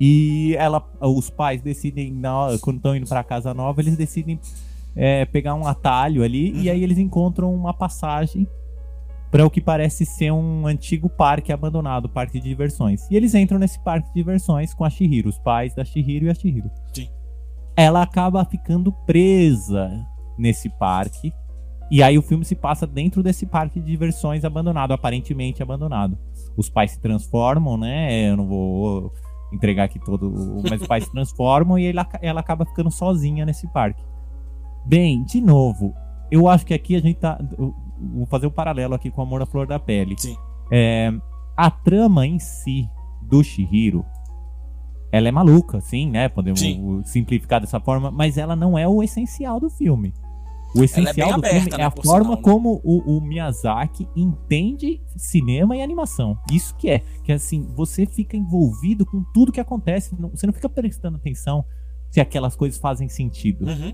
E 0.00 0.54
ela, 0.58 0.82
os 1.00 1.30
pais 1.30 1.62
decidem, 1.62 2.12
na- 2.12 2.56
quando 2.60 2.76
estão 2.78 2.96
indo 2.96 3.06
pra 3.08 3.22
casa 3.22 3.54
nova, 3.54 3.80
eles 3.80 3.96
decidem 3.96 4.38
é, 4.94 5.24
pegar 5.24 5.54
um 5.54 5.66
atalho 5.66 6.22
ali. 6.22 6.50
E 6.50 6.66
Uhum. 6.66 6.72
aí 6.72 6.82
eles 6.82 6.98
encontram 6.98 7.54
uma 7.54 7.72
passagem 7.72 8.46
para 9.30 9.46
o 9.46 9.48
que 9.50 9.60
parece 9.60 10.04
ser 10.04 10.30
um 10.30 10.66
antigo 10.66 11.08
parque 11.08 11.50
abandonado, 11.52 12.08
parque 12.08 12.38
de 12.38 12.46
diversões. 12.48 13.10
E 13.10 13.16
eles 13.16 13.34
entram 13.34 13.58
nesse 13.58 13.78
parque 13.82 14.08
de 14.08 14.14
diversões 14.14 14.74
com 14.74 14.84
a 14.84 14.90
Chihiro, 14.90 15.30
os 15.30 15.38
pais 15.38 15.74
da 15.74 15.82
Chihiro 15.84 16.26
e 16.26 16.30
a 16.30 16.34
Chihiro. 16.34 16.70
Sim. 16.92 17.08
Ela 17.74 18.02
acaba 18.02 18.44
ficando 18.44 18.92
presa 18.92 19.90
nesse 20.36 20.68
parque. 20.68 21.32
E 21.94 22.02
aí 22.02 22.16
o 22.16 22.22
filme 22.22 22.42
se 22.42 22.54
passa 22.54 22.86
dentro 22.86 23.22
desse 23.22 23.44
parque 23.44 23.78
de 23.78 23.84
diversões 23.86 24.46
abandonado, 24.46 24.92
aparentemente 24.92 25.62
abandonado. 25.62 26.16
Os 26.56 26.70
pais 26.70 26.92
se 26.92 27.00
transformam, 27.00 27.76
né? 27.76 28.30
Eu 28.30 28.36
não 28.38 28.46
vou 28.46 29.12
entregar 29.52 29.84
aqui 29.84 29.98
todo. 29.98 30.26
o- 30.30 30.62
Mas 30.70 30.80
os 30.80 30.86
pais 30.86 31.04
se 31.04 31.12
transformam 31.12 31.78
e 31.78 31.86
ela, 31.86 32.08
ela 32.22 32.40
acaba 32.40 32.64
ficando 32.64 32.90
sozinha 32.90 33.44
nesse 33.44 33.66
parque. 33.68 34.02
Bem, 34.86 35.22
de 35.24 35.38
novo, 35.40 35.92
eu 36.30 36.48
acho 36.48 36.64
que 36.64 36.72
aqui 36.72 36.96
a 36.96 37.00
gente 37.00 37.18
tá. 37.18 37.38
Vou 38.00 38.24
fazer 38.24 38.46
um 38.46 38.50
paralelo 38.50 38.94
aqui 38.94 39.10
com 39.10 39.20
Amor 39.20 39.42
à 39.42 39.46
Flor 39.46 39.66
da 39.66 39.78
Pele. 39.78 40.14
Sim. 40.18 40.34
É, 40.72 41.12
a 41.54 41.70
trama 41.70 42.26
em 42.26 42.38
si 42.38 42.88
do 43.20 43.44
Shihiro, 43.44 44.02
ela 45.12 45.28
é 45.28 45.30
maluca, 45.30 45.78
sim, 45.82 46.10
né? 46.10 46.26
Podemos 46.30 46.58
Sim. 46.58 47.02
simplificar 47.04 47.60
dessa 47.60 47.78
forma, 47.78 48.10
mas 48.10 48.38
ela 48.38 48.56
não 48.56 48.78
é 48.78 48.88
o 48.88 49.02
essencial 49.02 49.60
do 49.60 49.68
filme. 49.68 50.14
O 50.74 50.82
essencial 50.82 51.14
bem 51.14 51.28
do 51.28 51.34
aberta, 51.34 51.60
filme 51.60 51.74
é 51.74 51.78
né, 51.78 51.84
a 51.84 51.90
forma 51.90 52.24
sinal, 52.24 52.36
né? 52.36 52.42
como 52.42 52.80
o, 52.82 53.16
o 53.16 53.20
Miyazaki 53.20 54.08
entende 54.16 55.00
cinema 55.16 55.76
e 55.76 55.82
animação. 55.82 56.38
Isso 56.50 56.74
que 56.76 56.88
é, 56.88 57.02
que 57.22 57.30
assim, 57.32 57.68
você 57.74 58.06
fica 58.06 58.36
envolvido 58.36 59.04
com 59.04 59.22
tudo 59.34 59.52
que 59.52 59.60
acontece, 59.60 60.14
não- 60.18 60.30
você 60.30 60.46
não 60.46 60.52
fica 60.52 60.68
prestando 60.68 61.16
atenção 61.16 61.64
se 62.10 62.20
aquelas 62.20 62.56
coisas 62.56 62.78
fazem 62.78 63.08
sentido. 63.08 63.66
Uhum. 63.66 63.92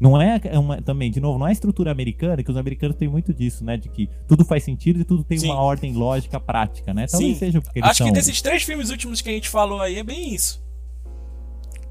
Não 0.00 0.20
é 0.20 0.40
uma, 0.56 0.80
também, 0.80 1.10
de 1.10 1.20
novo, 1.20 1.38
não 1.40 1.46
é 1.46 1.50
a 1.50 1.52
estrutura 1.52 1.90
americana, 1.90 2.42
que 2.42 2.50
os 2.50 2.56
americanos 2.56 2.96
têm 2.96 3.08
muito 3.08 3.34
disso, 3.34 3.64
né? 3.64 3.76
De 3.76 3.88
que 3.88 4.08
tudo 4.28 4.44
faz 4.44 4.62
sentido 4.62 5.00
e 5.00 5.04
tudo 5.04 5.24
tem 5.24 5.38
Sim. 5.38 5.50
uma 5.50 5.60
ordem 5.60 5.92
lógica 5.92 6.38
prática, 6.38 6.94
né? 6.94 7.06
Talvez 7.08 7.32
Sim. 7.32 7.38
seja 7.38 7.60
porque 7.60 7.80
eles 7.80 7.90
Acho 7.90 7.98
que 8.04 8.04
são... 8.04 8.12
desses 8.12 8.40
três 8.40 8.62
filmes 8.62 8.90
últimos 8.90 9.20
que 9.20 9.28
a 9.28 9.32
gente 9.32 9.48
falou 9.48 9.80
aí 9.80 9.96
é 9.96 10.04
bem 10.04 10.32
isso. 10.32 10.64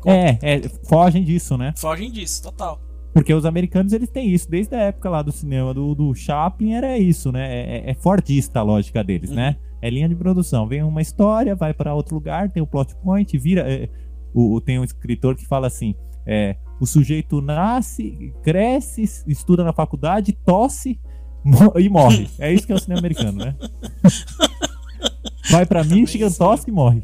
É, 0.06 0.38
é, 0.42 0.70
fogem 0.88 1.22
disso, 1.24 1.58
né? 1.58 1.74
Fogem 1.76 2.10
disso, 2.10 2.44
total. 2.44 2.80
Porque 3.18 3.34
os 3.34 3.46
americanos, 3.46 3.94
eles 3.94 4.10
têm 4.10 4.30
isso. 4.30 4.48
Desde 4.50 4.76
a 4.76 4.80
época 4.80 5.10
lá 5.10 5.22
do 5.24 5.32
cinema 5.32 5.74
do, 5.74 5.96
do 5.96 6.14
Chaplin, 6.14 6.74
era 6.74 6.98
isso, 7.00 7.32
né? 7.32 7.48
É, 7.88 7.90
é 7.92 7.94
fordista 7.96 8.60
a 8.60 8.64
lógica 8.64 9.04
deles, 9.04 9.32
Uhum. 9.32 9.36
né? 9.38 9.56
É 9.82 9.90
linha 9.90 10.08
de 10.08 10.16
produção. 10.16 10.68
Vem 10.68 10.84
uma 10.84 11.02
história, 11.02 11.56
vai 11.56 11.74
pra 11.74 11.96
outro 11.96 12.14
lugar, 12.14 12.50
tem 12.52 12.62
o 12.62 12.68
plot 12.68 12.96
point, 12.98 13.36
vira... 13.38 13.62
é, 13.68 13.90
o, 14.34 14.62
tem 14.62 14.78
um 14.80 14.84
escritor 14.84 15.36
que 15.36 15.46
fala 15.48 15.66
assim, 15.66 15.96
é, 16.28 16.56
o 16.80 16.86
sujeito 16.86 17.42
nasce, 17.42 18.32
cresce, 18.44 19.02
estuda 19.28 19.64
na 19.64 19.74
faculdade, 19.74 20.32
tosse 20.34 21.00
e 21.80 21.90
morre. 21.90 22.30
É 22.38 22.54
isso 22.54 22.68
que 22.68 22.72
é 22.72 22.76
o 22.76 22.80
cinema 22.80 23.00
americano, 23.00 23.40
né? 23.44 23.56
Vai 25.50 25.66
pra 25.66 25.84
Michigan, 25.84 26.28
isso. 26.28 26.38
tosse 26.40 26.70
e 26.70 26.74
morre. 26.74 27.02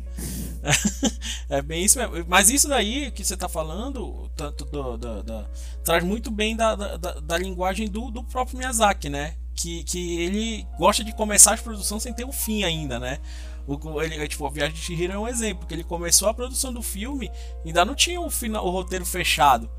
É 1.49 1.61
bem 1.61 1.83
isso 1.83 1.97
mesmo. 1.97 2.25
Mas 2.27 2.49
isso 2.49 2.67
daí 2.67 3.11
que 3.11 3.23
você 3.23 3.33
está 3.33 3.49
falando, 3.49 4.29
tanto 4.35 4.65
do, 4.65 4.97
do, 4.97 5.23
do, 5.23 5.45
traz 5.83 6.03
muito 6.03 6.31
bem 6.31 6.55
da, 6.55 6.75
da, 6.75 6.97
da 6.97 7.37
linguagem 7.37 7.87
do, 7.87 8.09
do 8.09 8.23
próprio 8.23 8.57
Miyazaki, 8.57 9.09
né? 9.09 9.35
Que, 9.55 9.83
que 9.83 10.19
ele 10.21 10.65
gosta 10.77 11.03
de 11.03 11.13
começar 11.13 11.53
as 11.53 11.61
produções 11.61 12.01
sem 12.01 12.13
ter 12.13 12.23
o 12.23 12.29
um 12.29 12.31
fim 12.31 12.63
ainda, 12.63 12.99
né? 12.99 13.19
O, 13.67 14.01
ele, 14.01 14.27
tipo, 14.27 14.45
a 14.45 14.49
Viagem 14.49 14.75
de 14.75 14.81
Chihiro 14.81 15.13
é 15.13 15.17
um 15.17 15.27
exemplo, 15.27 15.59
porque 15.59 15.73
ele 15.73 15.83
começou 15.83 16.27
a 16.27 16.33
produção 16.33 16.73
do 16.73 16.81
filme 16.81 17.31
e 17.63 17.69
ainda 17.69 17.85
não 17.85 17.95
tinha 17.95 18.19
o, 18.19 18.29
final, 18.29 18.65
o 18.65 18.69
roteiro 18.69 19.05
fechado 19.05 19.69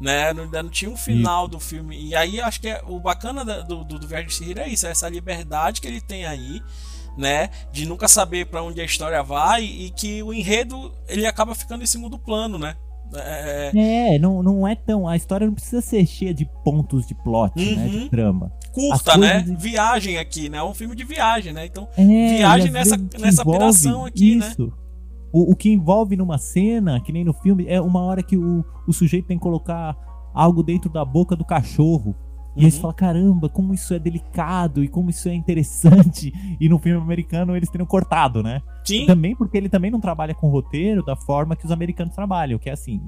né? 0.00 0.28
Ainda 0.30 0.62
não 0.62 0.70
tinha 0.70 0.90
um 0.90 0.96
final 0.96 1.46
do 1.48 1.60
filme. 1.60 2.08
E 2.08 2.14
aí 2.14 2.40
acho 2.40 2.60
que 2.60 2.68
é, 2.68 2.82
o 2.86 2.98
bacana 2.98 3.44
do, 3.44 3.84
do, 3.84 3.98
do 3.98 4.08
Viagem 4.08 4.28
de 4.28 4.34
Chihiro 4.34 4.60
é 4.60 4.68
isso, 4.68 4.86
é 4.86 4.90
essa 4.90 5.08
liberdade 5.08 5.80
que 5.80 5.86
ele 5.86 6.00
tem 6.00 6.26
aí, 6.26 6.62
né? 7.16 7.50
De 7.72 7.86
nunca 7.86 8.08
saber 8.08 8.46
para 8.46 8.62
onde 8.62 8.80
a 8.80 8.84
história 8.84 9.22
vai 9.22 9.64
e 9.64 9.90
que 9.90 10.22
o 10.22 10.32
enredo 10.32 10.92
ele 11.08 11.26
acaba 11.26 11.54
ficando 11.54 11.82
em 11.82 11.86
segundo 11.86 12.18
plano, 12.18 12.58
né? 12.58 12.76
É, 13.16 13.70
é, 14.14 14.18
não, 14.18 14.42
não 14.42 14.66
é 14.66 14.74
tão. 14.74 15.06
A 15.06 15.16
história 15.16 15.46
não 15.46 15.54
precisa 15.54 15.80
ser 15.80 16.04
cheia 16.06 16.34
de 16.34 16.48
pontos 16.64 17.06
de 17.06 17.14
plot, 17.14 17.52
uhum. 17.56 17.76
né? 17.76 17.88
De 17.88 17.96
uhum. 17.98 18.08
trama. 18.08 18.52
Curta, 18.72 19.16
né? 19.16 19.40
De... 19.42 19.54
Viagem 19.56 20.18
aqui, 20.18 20.48
né? 20.48 20.58
É 20.58 20.62
um 20.62 20.74
filme 20.74 20.96
de 20.96 21.04
viagem, 21.04 21.52
né? 21.52 21.66
Então, 21.66 21.88
é, 21.96 22.36
viagem 22.36 22.70
nessa, 22.70 22.96
nessa 23.18 23.44
piração 23.44 24.04
aqui, 24.04 24.36
né? 24.36 24.48
isso. 24.48 24.66
né? 24.66 24.72
O, 25.32 25.52
o 25.52 25.56
que 25.56 25.70
envolve 25.70 26.16
numa 26.16 26.38
cena, 26.38 27.00
que 27.00 27.12
nem 27.12 27.24
no 27.24 27.32
filme, 27.34 27.66
é 27.68 27.80
uma 27.80 28.00
hora 28.00 28.22
que 28.22 28.36
o, 28.36 28.64
o 28.86 28.92
sujeito 28.92 29.26
tem 29.26 29.36
que 29.36 29.42
colocar 29.42 29.96
algo 30.32 30.62
dentro 30.62 30.90
da 30.90 31.04
boca 31.04 31.36
do 31.36 31.44
cachorro. 31.44 32.14
E 32.56 32.60
uhum. 32.60 32.64
aí 32.66 32.70
você 32.70 32.80
fala, 32.80 32.94
caramba, 32.94 33.48
como 33.48 33.74
isso 33.74 33.92
é 33.94 33.98
delicado 33.98 34.82
e 34.82 34.88
como 34.88 35.10
isso 35.10 35.28
é 35.28 35.34
interessante. 35.34 36.32
E 36.60 36.68
no 36.68 36.78
filme 36.78 37.00
americano 37.00 37.56
eles 37.56 37.68
teriam 37.68 37.86
cortado, 37.86 38.42
né? 38.42 38.62
Sim. 38.84 39.06
Também 39.06 39.34
porque 39.34 39.56
ele 39.56 39.68
também 39.68 39.90
não 39.90 40.00
trabalha 40.00 40.34
com 40.34 40.48
roteiro 40.48 41.04
da 41.04 41.16
forma 41.16 41.56
que 41.56 41.64
os 41.64 41.72
americanos 41.72 42.14
trabalham, 42.14 42.58
que 42.58 42.70
é 42.70 42.72
assim, 42.72 43.00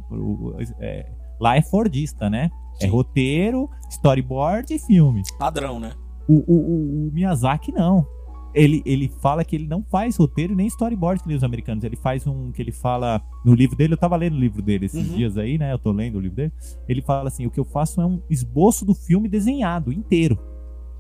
é, 0.81 1.07
lá 1.41 1.57
é 1.57 1.63
fordista, 1.63 2.29
né? 2.29 2.51
É 2.75 2.81
Sim. 2.81 2.87
É 2.87 2.91
roteiro, 2.91 3.71
storyboard 3.89 4.75
e 4.75 4.79
filme. 4.79 5.23
Padrão, 5.39 5.79
né? 5.79 5.93
O, 6.29 6.35
o, 6.35 6.57
o, 6.57 7.09
o 7.09 7.13
Miyazaki 7.13 7.73
não 7.73 8.07
ele, 8.57 8.83
ele 8.87 9.09
fala 9.21 9.45
que 9.45 9.55
ele 9.55 9.69
não 9.69 9.85
faz 9.85 10.17
roteiro 10.17 10.55
nem 10.55 10.67
storyboard 10.67 11.23
que 11.23 11.29
nem 11.29 11.37
os 11.37 11.45
americanos. 11.45 11.85
Ele 11.85 11.95
faz 11.95 12.27
um 12.27 12.51
que 12.51 12.63
ele 12.63 12.73
fala 12.73 13.21
no 13.45 13.55
livro 13.55 13.77
dele. 13.77 13.93
Eu 13.93 13.99
tava 13.99 14.17
lendo 14.17 14.35
o 14.35 14.41
livro 14.41 14.63
dele 14.63 14.87
esses 14.87 15.07
uhum. 15.11 15.15
dias 15.15 15.37
aí, 15.37 15.59
né? 15.59 15.73
Eu 15.73 15.79
tô 15.79 15.93
lendo 15.93 16.17
o 16.17 16.21
livro 16.21 16.37
dele. 16.37 16.53
Ele 16.89 17.03
fala 17.03 17.29
assim: 17.29 17.45
o 17.45 17.51
que 17.51 17.61
eu 17.61 17.67
faço 17.67 18.01
é 18.01 18.07
um 18.07 18.23
esboço 18.31 18.87
do 18.87 18.95
filme 18.95 19.29
desenhado 19.29 19.93
inteiro. 19.93 20.39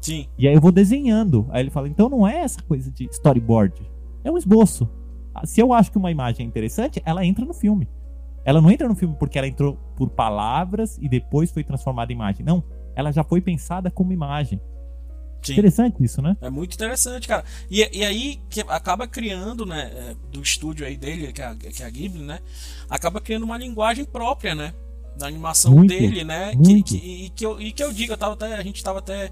Sim. 0.02 0.26
E 0.38 0.46
aí 0.46 0.54
eu 0.54 0.60
vou 0.60 0.70
desenhando. 0.70 1.46
Aí 1.48 1.62
ele 1.62 1.70
fala: 1.70 1.88
então 1.88 2.10
não 2.10 2.28
é 2.28 2.40
essa 2.40 2.62
coisa 2.62 2.90
de 2.90 3.08
storyboard. 3.10 3.80
É 4.22 4.30
um 4.30 4.36
esboço. 4.36 4.88
Se 5.44 5.60
eu 5.60 5.72
acho 5.72 5.90
que 5.90 5.98
uma 5.98 6.10
imagem 6.10 6.44
é 6.44 6.48
interessante, 6.48 7.00
ela 7.06 7.24
entra 7.24 7.44
no 7.44 7.54
filme. 7.54 7.88
Ela 8.44 8.60
não 8.60 8.70
entra 8.70 8.86
no 8.86 8.94
filme 8.94 9.16
porque 9.18 9.38
ela 9.38 9.48
entrou 9.48 9.78
por 9.96 10.10
palavras 10.10 10.98
e 11.00 11.08
depois 11.08 11.50
foi 11.50 11.64
transformada 11.64 12.12
em 12.12 12.14
imagem. 12.14 12.44
Não. 12.44 12.62
Ela 12.94 13.10
já 13.12 13.24
foi 13.24 13.40
pensada 13.40 13.90
como 13.90 14.12
imagem. 14.12 14.60
Sim. 15.46 15.52
Interessante 15.52 16.02
isso, 16.02 16.20
né? 16.20 16.36
É 16.40 16.50
muito 16.50 16.74
interessante, 16.74 17.28
cara. 17.28 17.44
E, 17.70 17.98
e 17.98 18.04
aí 18.04 18.40
que 18.48 18.60
acaba 18.60 19.06
criando, 19.06 19.64
né, 19.64 19.90
é, 19.94 20.16
do 20.30 20.42
estúdio 20.42 20.86
aí 20.86 20.96
dele, 20.96 21.32
que 21.32 21.40
é, 21.40 21.46
a, 21.46 21.54
que 21.54 21.82
é 21.82 21.86
a 21.86 21.90
Ghibli, 21.90 22.22
né, 22.22 22.40
acaba 22.88 23.20
criando 23.20 23.44
uma 23.44 23.56
linguagem 23.56 24.04
própria, 24.04 24.54
né, 24.54 24.74
da 25.18 25.26
animação 25.26 25.72
muito, 25.72 25.88
dele, 25.88 26.24
né, 26.24 26.52
que, 26.56 26.82
que, 26.82 26.96
e, 26.96 27.30
que 27.30 27.46
eu, 27.46 27.60
e 27.60 27.72
que 27.72 27.82
eu 27.82 27.92
digo, 27.92 28.12
eu 28.12 28.16
tava 28.16 28.34
até, 28.34 28.54
a 28.54 28.62
gente 28.62 28.82
tava 28.82 28.98
até, 28.98 29.30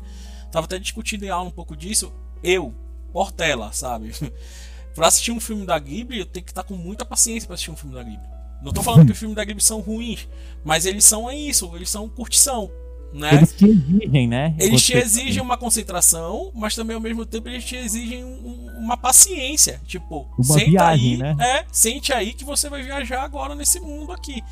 tava 0.51 0.67
até 0.67 0.79
discutindo 0.79 1.25
em 1.25 1.29
aula 1.29 1.49
um 1.49 1.53
pouco 1.53 1.77
disso, 1.77 2.13
eu, 2.43 2.75
Portela, 3.13 3.73
sabe? 3.73 4.13
pra 4.95 5.09
assistir 5.09 5.33
um 5.33 5.41
filme 5.41 5.67
da 5.67 5.79
Ghibli, 5.79 6.21
eu 6.21 6.27
tenho 6.27 6.45
que 6.45 6.53
estar 6.53 6.63
com 6.63 6.75
muita 6.75 7.05
paciência 7.05 7.47
para 7.47 7.55
assistir 7.55 7.71
um 7.71 7.77
filme 7.77 7.95
da 7.95 8.03
Ghibli. 8.03 8.35
Não 8.63 8.73
tô 8.73 8.83
falando 8.83 9.07
que 9.07 9.13
os 9.13 9.19
filmes 9.19 9.37
da 9.37 9.45
Ghibli 9.45 9.63
são 9.63 9.81
ruins, 9.81 10.27
mas 10.65 10.87
eles 10.87 11.05
são 11.05 11.29
é 11.29 11.37
isso, 11.37 11.71
eles 11.77 11.91
são 11.91 12.09
curtição. 12.09 12.71
Né? 13.15 13.33
Eles 13.33 13.53
te 13.53 13.65
exigem, 13.65 14.27
né? 14.27 14.57
Eles 14.59 14.85
te 14.85 14.93
exigem 14.97 15.41
uma 15.41 15.57
concentração, 15.57 16.51
mas 16.53 16.75
também 16.75 16.97
ao 16.97 17.01
mesmo 17.01 17.25
tempo 17.25 17.49
eles 17.49 17.65
te 17.65 17.77
exigem 17.77 18.25
um, 18.25 18.69
uma 18.77 18.97
paciência. 18.97 19.81
Tipo, 19.87 20.29
uma 20.37 20.59
senta 20.59 20.71
viagem, 20.71 21.13
aí, 21.13 21.17
né? 21.17 21.37
é, 21.39 21.65
sente 21.71 22.13
aí 22.13 22.33
que 22.33 22.45
você 22.45 22.69
vai 22.69 22.83
viajar 22.83 23.23
agora 23.23 23.55
nesse 23.55 23.79
mundo 23.79 24.11
aqui. 24.11 24.43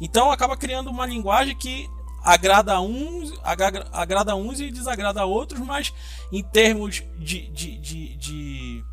Então 0.00 0.30
acaba 0.30 0.56
criando 0.56 0.88
uma 0.88 1.04
linguagem 1.04 1.56
que 1.56 1.90
agrada 2.22 2.80
uns, 2.80 3.32
agrada, 3.42 4.36
uns 4.36 4.60
e 4.60 4.70
desagrada 4.70 5.24
outros, 5.24 5.58
mas 5.58 5.92
em 6.30 6.44
termos 6.44 7.02
de, 7.18 7.48
de, 7.48 7.76
de, 7.78 8.16
de 8.16 8.84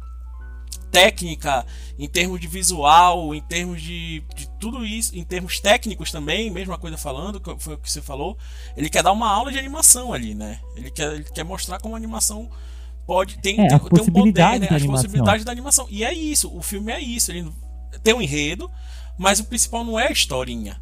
técnica, 0.92 1.66
em 1.98 2.08
termos 2.08 2.40
de 2.40 2.48
visual, 2.48 3.34
em 3.34 3.42
termos 3.42 3.82
de, 3.82 4.24
de 4.36 4.50
tudo 4.60 4.86
isso, 4.86 5.16
em 5.16 5.24
termos 5.24 5.60
técnicos 5.60 6.12
também, 6.12 6.50
mesma 6.50 6.78
coisa 6.78 6.98
falando, 6.98 7.40
que 7.40 7.56
foi 7.60 7.76
o 7.76 7.78
que 7.78 7.92
você 7.92 8.02
falou, 8.02 8.38
ele 8.76 8.90
quer 8.90 9.04
dar 9.04 9.12
uma 9.12 9.30
aula 9.30 9.52
de 9.52 9.60
animação 9.60 10.14
ali, 10.14 10.34
né? 10.34 10.60
Ele 10.76 10.92
quer, 10.92 11.14
ele 11.14 11.24
quer 11.24 11.44
mostrar 11.44 11.80
como 11.80 11.96
a 11.96 11.98
animação 11.98 12.50
pode 13.06 13.40
tem, 13.40 13.60
é, 13.60 13.68
tem, 13.68 13.80
tem 13.80 14.04
um 14.04 14.06
poder, 14.12 14.60
né? 14.60 14.68
As 14.70 14.86
possibilidades 14.86 15.46
da 15.46 15.52
animação. 15.52 15.88
E 15.90 16.04
é 16.04 16.14
isso, 16.14 16.56
o 16.56 16.62
filme 16.62 16.92
é 16.92 17.00
isso, 17.00 17.32
ele 17.32 17.52
tem 18.04 18.14
um 18.14 18.22
enredo, 18.22 18.70
mas 19.18 19.40
o 19.40 19.46
principal 19.46 19.84
não 19.84 20.00
é 20.00 20.08
a 20.08 20.12
historinha. 20.12 20.80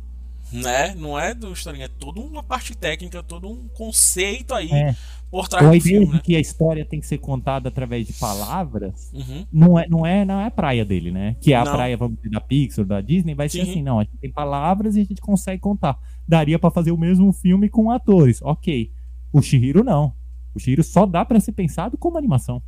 Né? 0.51 0.95
Não 0.95 1.19
é 1.19 1.33
do 1.33 1.51
historinha, 1.51 1.85
é 1.85 1.89
toda 1.89 2.21
uma 2.21 2.41
parte 2.41 2.75
técnica, 2.75 3.21
todo 3.21 3.49
um 3.49 3.67
conceito 3.67 4.53
aí 4.53 4.71
é 4.71 4.95
por 5.29 5.47
trás 5.47 5.65
Ou 5.65 5.71
a 5.71 5.75
ideia 5.75 5.99
filme, 5.99 6.13
né? 6.13 6.21
que 6.23 6.35
a 6.35 6.39
história 6.39 6.85
tem 6.85 6.99
que 6.99 7.07
ser 7.07 7.17
contada 7.17 7.67
através 7.67 8.07
de 8.07 8.13
palavras 8.13 9.11
uhum. 9.13 9.45
não, 9.51 9.79
é, 9.79 9.87
não, 9.87 10.05
é, 10.05 10.25
não 10.25 10.39
é 10.39 10.49
praia 10.49 10.85
dele, 10.85 11.11
né? 11.11 11.35
Que 11.41 11.53
é 11.53 11.57
a 11.57 11.65
não. 11.65 11.73
praia, 11.73 11.97
vamos 11.97 12.17
dizer, 12.17 12.29
da 12.29 12.39
Pixar, 12.39 12.85
da 12.85 13.01
Disney, 13.01 13.35
vai 13.35 13.49
Sim. 13.49 13.63
ser 13.63 13.69
assim, 13.69 13.83
não, 13.83 13.99
a 13.99 14.03
gente 14.03 14.17
tem 14.17 14.31
palavras 14.31 14.95
e 14.95 15.01
a 15.01 15.03
gente 15.03 15.21
consegue 15.21 15.61
contar. 15.61 15.99
Daria 16.27 16.57
para 16.57 16.71
fazer 16.71 16.91
o 16.91 16.97
mesmo 16.97 17.31
filme 17.33 17.69
com 17.69 17.91
atores, 17.91 18.41
ok. 18.41 18.91
O 19.33 19.41
Shihiro 19.41 19.83
não. 19.83 20.13
O 20.55 20.59
Shihiro 20.59 20.83
só 20.83 21.05
dá 21.05 21.25
para 21.25 21.39
ser 21.39 21.51
pensado 21.51 21.97
como 21.97 22.17
animação. 22.17 22.61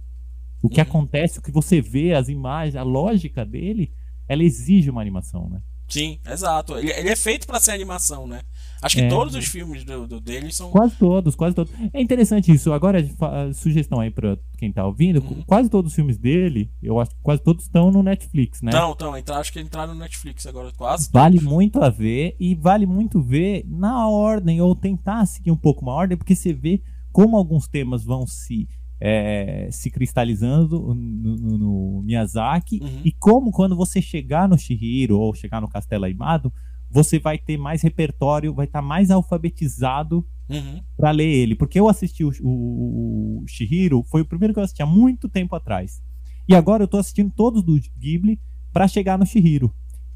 O 0.61 0.67
que 0.67 0.81
uhum. 0.81 0.87
acontece, 0.87 1.39
o 1.39 1.41
que 1.41 1.51
você 1.51 1.79
vê, 1.79 2.13
as 2.13 2.27
imagens, 2.27 2.75
a 2.75 2.83
lógica 2.83 3.45
dele, 3.45 3.93
ela 4.27 4.43
exige 4.43 4.89
uma 4.89 5.01
animação, 5.01 5.49
né? 5.49 5.61
Sim, 5.89 6.19
exato. 6.25 6.77
Ele, 6.77 6.91
ele 6.91 7.09
é 7.09 7.15
feito 7.15 7.47
para 7.47 7.59
ser 7.59 7.71
animação, 7.71 8.27
né? 8.27 8.41
Acho 8.81 8.95
que 8.95 9.01
é. 9.01 9.09
todos 9.09 9.35
os 9.35 9.45
filmes 9.45 9.83
do, 9.83 10.07
do, 10.07 10.21
dele 10.21 10.53
são. 10.53 10.69
Quase 10.69 10.95
todos, 10.95 11.35
quase 11.35 11.55
todos. 11.55 11.73
É 11.91 12.01
interessante 12.01 12.51
isso. 12.51 12.71
Agora, 12.71 13.05
sugestão 13.53 13.99
aí 13.99 14.09
pra 14.09 14.37
quem 14.57 14.71
tá 14.71 14.85
ouvindo: 14.85 15.19
uhum. 15.19 15.43
quase 15.45 15.69
todos 15.69 15.91
os 15.91 15.95
filmes 15.95 16.17
dele, 16.17 16.71
eu 16.81 16.99
acho 16.99 17.11
que 17.11 17.21
quase 17.21 17.41
todos 17.43 17.63
estão 17.63 17.91
no 17.91 18.01
Netflix, 18.01 18.61
né? 18.61 18.71
Não, 18.71 18.95
então, 19.17 19.35
acho 19.35 19.51
que 19.51 19.59
entraram 19.59 19.93
no 19.93 19.99
Netflix 19.99 20.45
agora, 20.45 20.71
quase. 20.77 21.09
Vale 21.11 21.37
todos. 21.37 21.51
muito 21.51 21.81
a 21.81 21.89
ver 21.89 22.35
e 22.39 22.55
vale 22.55 22.85
muito 22.85 23.21
ver 23.21 23.65
na 23.67 24.07
ordem, 24.07 24.61
ou 24.61 24.73
tentar 24.73 25.25
seguir 25.25 25.51
um 25.51 25.57
pouco 25.57 25.81
uma 25.81 25.93
ordem, 25.93 26.17
porque 26.17 26.35
você 26.35 26.53
vê 26.53 26.81
como 27.11 27.35
alguns 27.35 27.67
temas 27.67 28.03
vão 28.05 28.25
se. 28.25 28.67
É, 29.01 29.69
se 29.71 29.89
cristalizando 29.89 30.93
no, 30.93 31.37
no, 31.37 31.57
no 31.57 32.01
Miyazaki 32.01 32.79
uhum. 32.81 33.01
e 33.05 33.13
como 33.13 33.49
quando 33.49 33.73
você 33.73 34.01
chegar 34.01 34.49
no 34.49 34.57
Shihiro 34.57 35.17
ou 35.17 35.33
chegar 35.33 35.61
no 35.61 35.69
Castelo 35.69 36.03
Aimado, 36.03 36.51
você 36.89 37.19
vai 37.19 37.37
ter 37.37 37.57
mais 37.57 37.81
repertório, 37.81 38.53
vai 38.53 38.65
estar 38.65 38.81
tá 38.81 38.85
mais 38.85 39.11
alfabetizado 39.11 40.25
uhum. 40.49 40.81
para 40.97 41.11
ler 41.11 41.27
ele. 41.27 41.55
Porque 41.55 41.79
eu 41.79 41.87
assisti 41.87 42.23
o, 42.23 42.31
o, 42.41 43.43
o, 43.43 43.47
Shihiro, 43.47 44.03
foi 44.03 44.21
o 44.21 44.25
primeiro 44.25 44.53
que 44.53 44.59
eu 44.59 44.63
assisti 44.63 44.81
há 44.81 44.85
muito 44.85 45.29
tempo 45.29 45.55
atrás. 45.55 46.01
E 46.47 46.55
agora 46.55 46.83
eu 46.83 46.87
tô 46.87 46.97
assistindo 46.97 47.31
todos 47.31 47.61
do 47.61 47.79
Ghibli 47.97 48.39
para 48.73 48.87
chegar 48.87 49.17
no 49.17 49.25
Shihiro. 49.25 49.73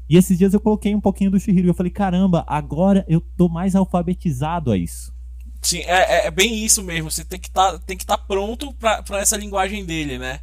E 0.08 0.16
esses 0.16 0.36
dias 0.36 0.52
eu 0.52 0.60
coloquei 0.60 0.94
um 0.94 1.00
pouquinho 1.00 1.30
do 1.30 1.40
Shihiro 1.40 1.68
e 1.68 1.70
eu 1.70 1.74
falei, 1.74 1.90
caramba, 1.92 2.44
agora 2.46 3.04
eu 3.08 3.20
tô 3.20 3.48
mais 3.48 3.74
alfabetizado 3.74 4.70
a 4.70 4.76
isso. 4.76 5.13
Sim, 5.64 5.80
é, 5.80 6.24
é, 6.24 6.26
é 6.26 6.30
bem 6.30 6.64
isso 6.64 6.82
mesmo. 6.82 7.10
Você 7.10 7.24
tem 7.24 7.40
que 7.40 7.50
tá, 7.50 7.80
estar 7.88 8.16
tá 8.16 8.18
pronto 8.18 8.72
para 8.74 9.18
essa 9.18 9.36
linguagem 9.36 9.84
dele, 9.84 10.18
né? 10.18 10.40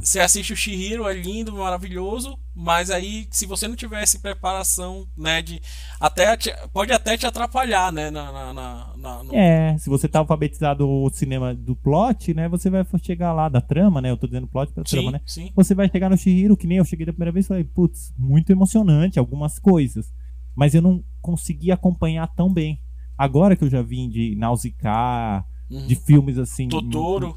Você 0.00 0.20
assiste 0.20 0.52
o 0.52 0.56
Shihiro, 0.56 1.06
é 1.06 1.12
lindo, 1.12 1.52
maravilhoso, 1.52 2.38
mas 2.54 2.90
aí 2.90 3.26
se 3.30 3.44
você 3.44 3.68
não 3.68 3.76
tivesse 3.76 4.18
preparação, 4.18 5.06
né, 5.16 5.42
de 5.42 5.60
até 6.00 6.34
pode 6.72 6.92
até 6.92 7.16
te 7.16 7.26
atrapalhar, 7.26 7.92
né, 7.92 8.10
na, 8.10 8.54
na, 8.54 8.94
na 8.96 9.22
no... 9.22 9.34
É, 9.34 9.76
se 9.76 9.90
você 9.90 10.08
tá 10.08 10.20
alfabetizado 10.20 10.88
o 10.88 11.10
cinema 11.10 11.54
do 11.54 11.76
plot, 11.76 12.32
né, 12.32 12.48
você 12.48 12.70
vai 12.70 12.86
chegar 13.02 13.34
lá 13.34 13.50
da 13.50 13.60
trama, 13.60 14.00
né, 14.00 14.10
eu 14.10 14.16
tô 14.16 14.26
dizendo 14.26 14.46
plot 14.46 14.72
pra 14.72 14.82
sim, 14.86 14.96
trama, 14.96 15.10
né, 15.12 15.20
sim. 15.26 15.52
você 15.54 15.74
vai 15.74 15.90
chegar 15.90 16.08
no 16.08 16.16
Shihiro, 16.16 16.56
que 16.56 16.66
nem 16.66 16.78
eu 16.78 16.84
cheguei 16.84 17.04
da 17.04 17.12
primeira 17.12 17.32
vez 17.32 17.44
e 17.44 17.48
falei, 17.48 17.64
putz, 17.64 18.14
muito 18.16 18.50
emocionante 18.50 19.18
algumas 19.18 19.58
coisas, 19.58 20.10
mas 20.54 20.74
eu 20.74 20.80
não 20.80 21.04
consegui 21.20 21.70
acompanhar 21.70 22.26
tão 22.28 22.50
bem. 22.50 22.80
Agora 23.22 23.54
que 23.54 23.64
eu 23.64 23.68
já 23.68 23.82
vim 23.82 24.08
de 24.08 24.34
Nausicaa, 24.36 25.44
uhum. 25.70 25.86
de 25.86 25.94
filmes 25.94 26.38
assim... 26.38 26.68
Totoro. 26.68 27.34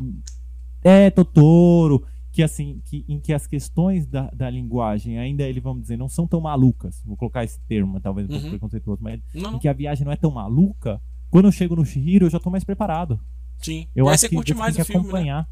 É, 0.83 1.09
Totoro 1.09 2.05
que 2.31 2.41
assim 2.41 2.81
que, 2.85 3.05
em 3.07 3.19
que 3.19 3.31
as 3.31 3.45
questões 3.45 4.07
da, 4.07 4.27
da 4.31 4.49
linguagem 4.49 5.19
ainda 5.19 5.43
ele 5.43 5.59
vamos 5.59 5.83
dizer 5.83 5.97
não 5.97 6.09
são 6.09 6.25
tão 6.25 6.41
malucas 6.41 6.99
vou 7.05 7.15
colocar 7.15 7.43
esse 7.43 7.59
termo 7.67 7.99
talvez 7.99 8.27
um 8.27 8.31
pouco 8.31 8.45
uhum. 8.45 8.49
preconceituoso 8.49 9.03
mas 9.03 9.21
não. 9.35 9.53
em 9.53 9.59
que 9.59 9.67
a 9.67 9.73
viagem 9.73 10.03
não 10.03 10.11
é 10.11 10.15
tão 10.15 10.31
maluca 10.31 10.99
quando 11.29 11.45
eu 11.45 11.51
chego 11.51 11.75
no 11.75 11.85
Shihiro 11.85 12.25
eu 12.25 12.31
já 12.31 12.37
estou 12.37 12.51
mais 12.51 12.63
preparado 12.63 13.19
sim 13.59 13.87
eu 13.95 14.09
acho 14.09 14.27
que 14.27 14.35
você 14.35 14.55
mais 14.55 14.75
tem 14.75 14.83
que 14.83 14.91
filme, 14.91 15.05
né? 15.05 15.09
acompanhar 15.11 15.41
né? 15.43 15.47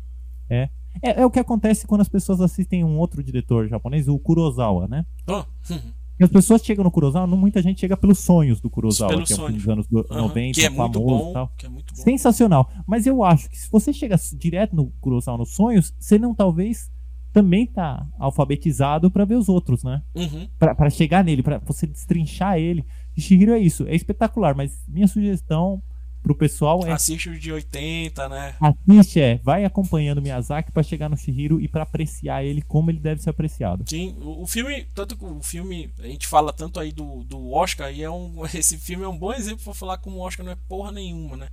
é 0.49 0.69
É, 1.01 1.21
é, 1.21 1.25
o 1.25 1.31
que 1.31 1.39
acontece 1.39 1.87
quando 1.87 2.01
as 2.01 2.09
pessoas 2.09 2.41
assistem 2.41 2.83
um 2.83 2.97
outro 2.97 3.23
diretor 3.23 3.67
japonês, 3.67 4.07
o 4.07 4.19
Kurosawa, 4.19 4.87
né? 4.87 5.05
Oh. 5.27 5.43
E 6.21 6.23
as 6.23 6.29
pessoas 6.29 6.63
chegam 6.63 6.83
no 6.83 6.91
Kurosawa, 6.91 7.25
não 7.25 7.35
muita 7.35 7.63
gente 7.63 7.79
chega 7.79 7.97
pelos 7.97 8.19
sonhos 8.19 8.61
do 8.61 8.69
Kurosawa, 8.69 9.23
que 9.23 9.33
é 9.33 9.35
um 9.35 9.51
dos 9.51 9.67
anos 9.67 9.87
90, 9.89 10.53
que 10.53 10.63
é 10.63 10.69
muito 10.69 10.93
famoso 10.93 11.23
bom. 11.23 11.29
e 11.31 11.33
tal. 11.33 11.51
Que 11.57 11.65
é 11.65 11.69
muito 11.69 11.95
bom. 11.95 11.99
Sensacional. 11.99 12.69
Mas 12.85 13.07
eu 13.07 13.23
acho 13.23 13.49
que 13.49 13.57
se 13.57 13.67
você 13.71 13.91
chega 13.91 14.15
direto 14.37 14.75
no 14.75 14.91
Kurosawa 15.01 15.39
nos 15.39 15.55
sonhos, 15.55 15.95
você 15.97 16.19
não 16.19 16.35
talvez 16.35 16.91
também 17.33 17.65
tá 17.65 18.05
alfabetizado 18.19 19.09
pra 19.09 19.25
ver 19.25 19.33
os 19.33 19.49
outros, 19.49 19.83
né? 19.83 20.03
Uhum. 20.13 20.47
Pra 20.59 20.91
chegar 20.91 21.23
nele, 21.23 21.41
pra 21.41 21.57
você 21.57 21.87
destrinchar 21.87 22.59
ele. 22.59 22.85
E 23.17 23.21
Shihiro 23.21 23.53
é 23.53 23.57
isso, 23.59 23.87
é 23.87 23.95
espetacular, 23.95 24.55
mas 24.55 24.85
minha 24.87 25.07
sugestão 25.07 25.81
pro 26.21 26.35
pessoal 26.35 26.85
é 26.85 26.91
Assiste 26.91 27.29
os 27.29 27.39
de 27.39 27.51
80, 27.51 28.29
né? 28.29 28.55
assiste, 28.59 29.19
é, 29.19 29.39
vai 29.43 29.65
acompanhando 29.65 30.21
Miyazaki 30.21 30.71
pra 30.71 30.83
chegar 30.83 31.09
no 31.09 31.17
Shihiro 31.17 31.59
e 31.59 31.67
pra 31.67 31.83
apreciar 31.83 32.43
ele 32.43 32.61
como 32.61 32.91
ele 32.91 32.99
deve 32.99 33.21
ser 33.21 33.29
apreciado. 33.29 33.83
Sim, 33.87 34.15
o, 34.21 34.43
o 34.43 34.47
filme, 34.47 34.85
tanto 34.93 35.17
que 35.17 35.25
o 35.25 35.41
filme, 35.41 35.91
a 35.99 36.07
gente 36.07 36.27
fala 36.27 36.53
tanto 36.53 36.79
aí 36.79 36.91
do, 36.91 37.23
do 37.23 37.51
Oscar, 37.51 37.91
e 37.91 38.03
é 38.03 38.09
um, 38.09 38.45
esse 38.53 38.77
filme 38.77 39.03
é 39.03 39.07
um 39.07 39.17
bom 39.17 39.33
exemplo 39.33 39.63
pra 39.63 39.73
falar 39.73 39.97
como 39.97 40.17
o 40.17 40.21
Oscar 40.21 40.45
não 40.45 40.53
é 40.53 40.57
porra 40.67 40.91
nenhuma, 40.91 41.37
né? 41.37 41.47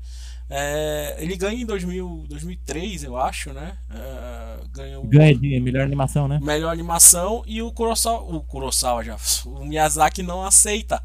É, 0.51 1.16
ele 1.19 1.37
ganha 1.37 1.61
em 1.61 1.66
2000, 1.66 2.25
2003, 2.27 3.05
eu 3.05 3.19
acho, 3.19 3.53
né? 3.53 3.77
É, 3.91 4.61
ganha 4.73 4.99
o 4.99 5.07
Ganha 5.07 5.35
de 5.35 5.61
melhor 5.61 5.83
animação, 5.83 6.27
né? 6.27 6.41
melhor 6.43 6.73
animação 6.73 7.43
e 7.47 7.61
o 7.61 7.71
Kurosawa, 7.71 8.35
o 8.35 8.41
Kurosawa 8.41 9.05
já, 9.05 9.16
o 9.45 9.64
Miyazaki 9.64 10.23
não 10.23 10.43
aceita, 10.43 11.03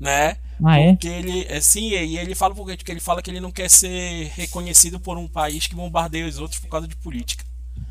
né? 0.00 0.38
Ah, 0.64 0.78
é? 0.78 0.92
Porque 0.92 1.08
ele, 1.08 1.46
é, 1.48 1.60
sim, 1.60 1.90
e 1.90 2.18
ele 2.18 2.34
fala 2.34 2.54
porque 2.54 2.76
porque 2.76 2.92
ele 2.92 3.00
fala 3.00 3.22
que 3.22 3.30
ele 3.30 3.40
não 3.40 3.52
quer 3.52 3.70
ser 3.70 4.32
reconhecido 4.34 5.00
por 5.00 5.16
um 5.18 5.28
país 5.28 5.66
que 5.66 5.74
bombardeia 5.74 6.26
os 6.26 6.38
outros 6.38 6.60
por 6.60 6.68
causa 6.68 6.88
de 6.88 6.96
política. 6.96 7.44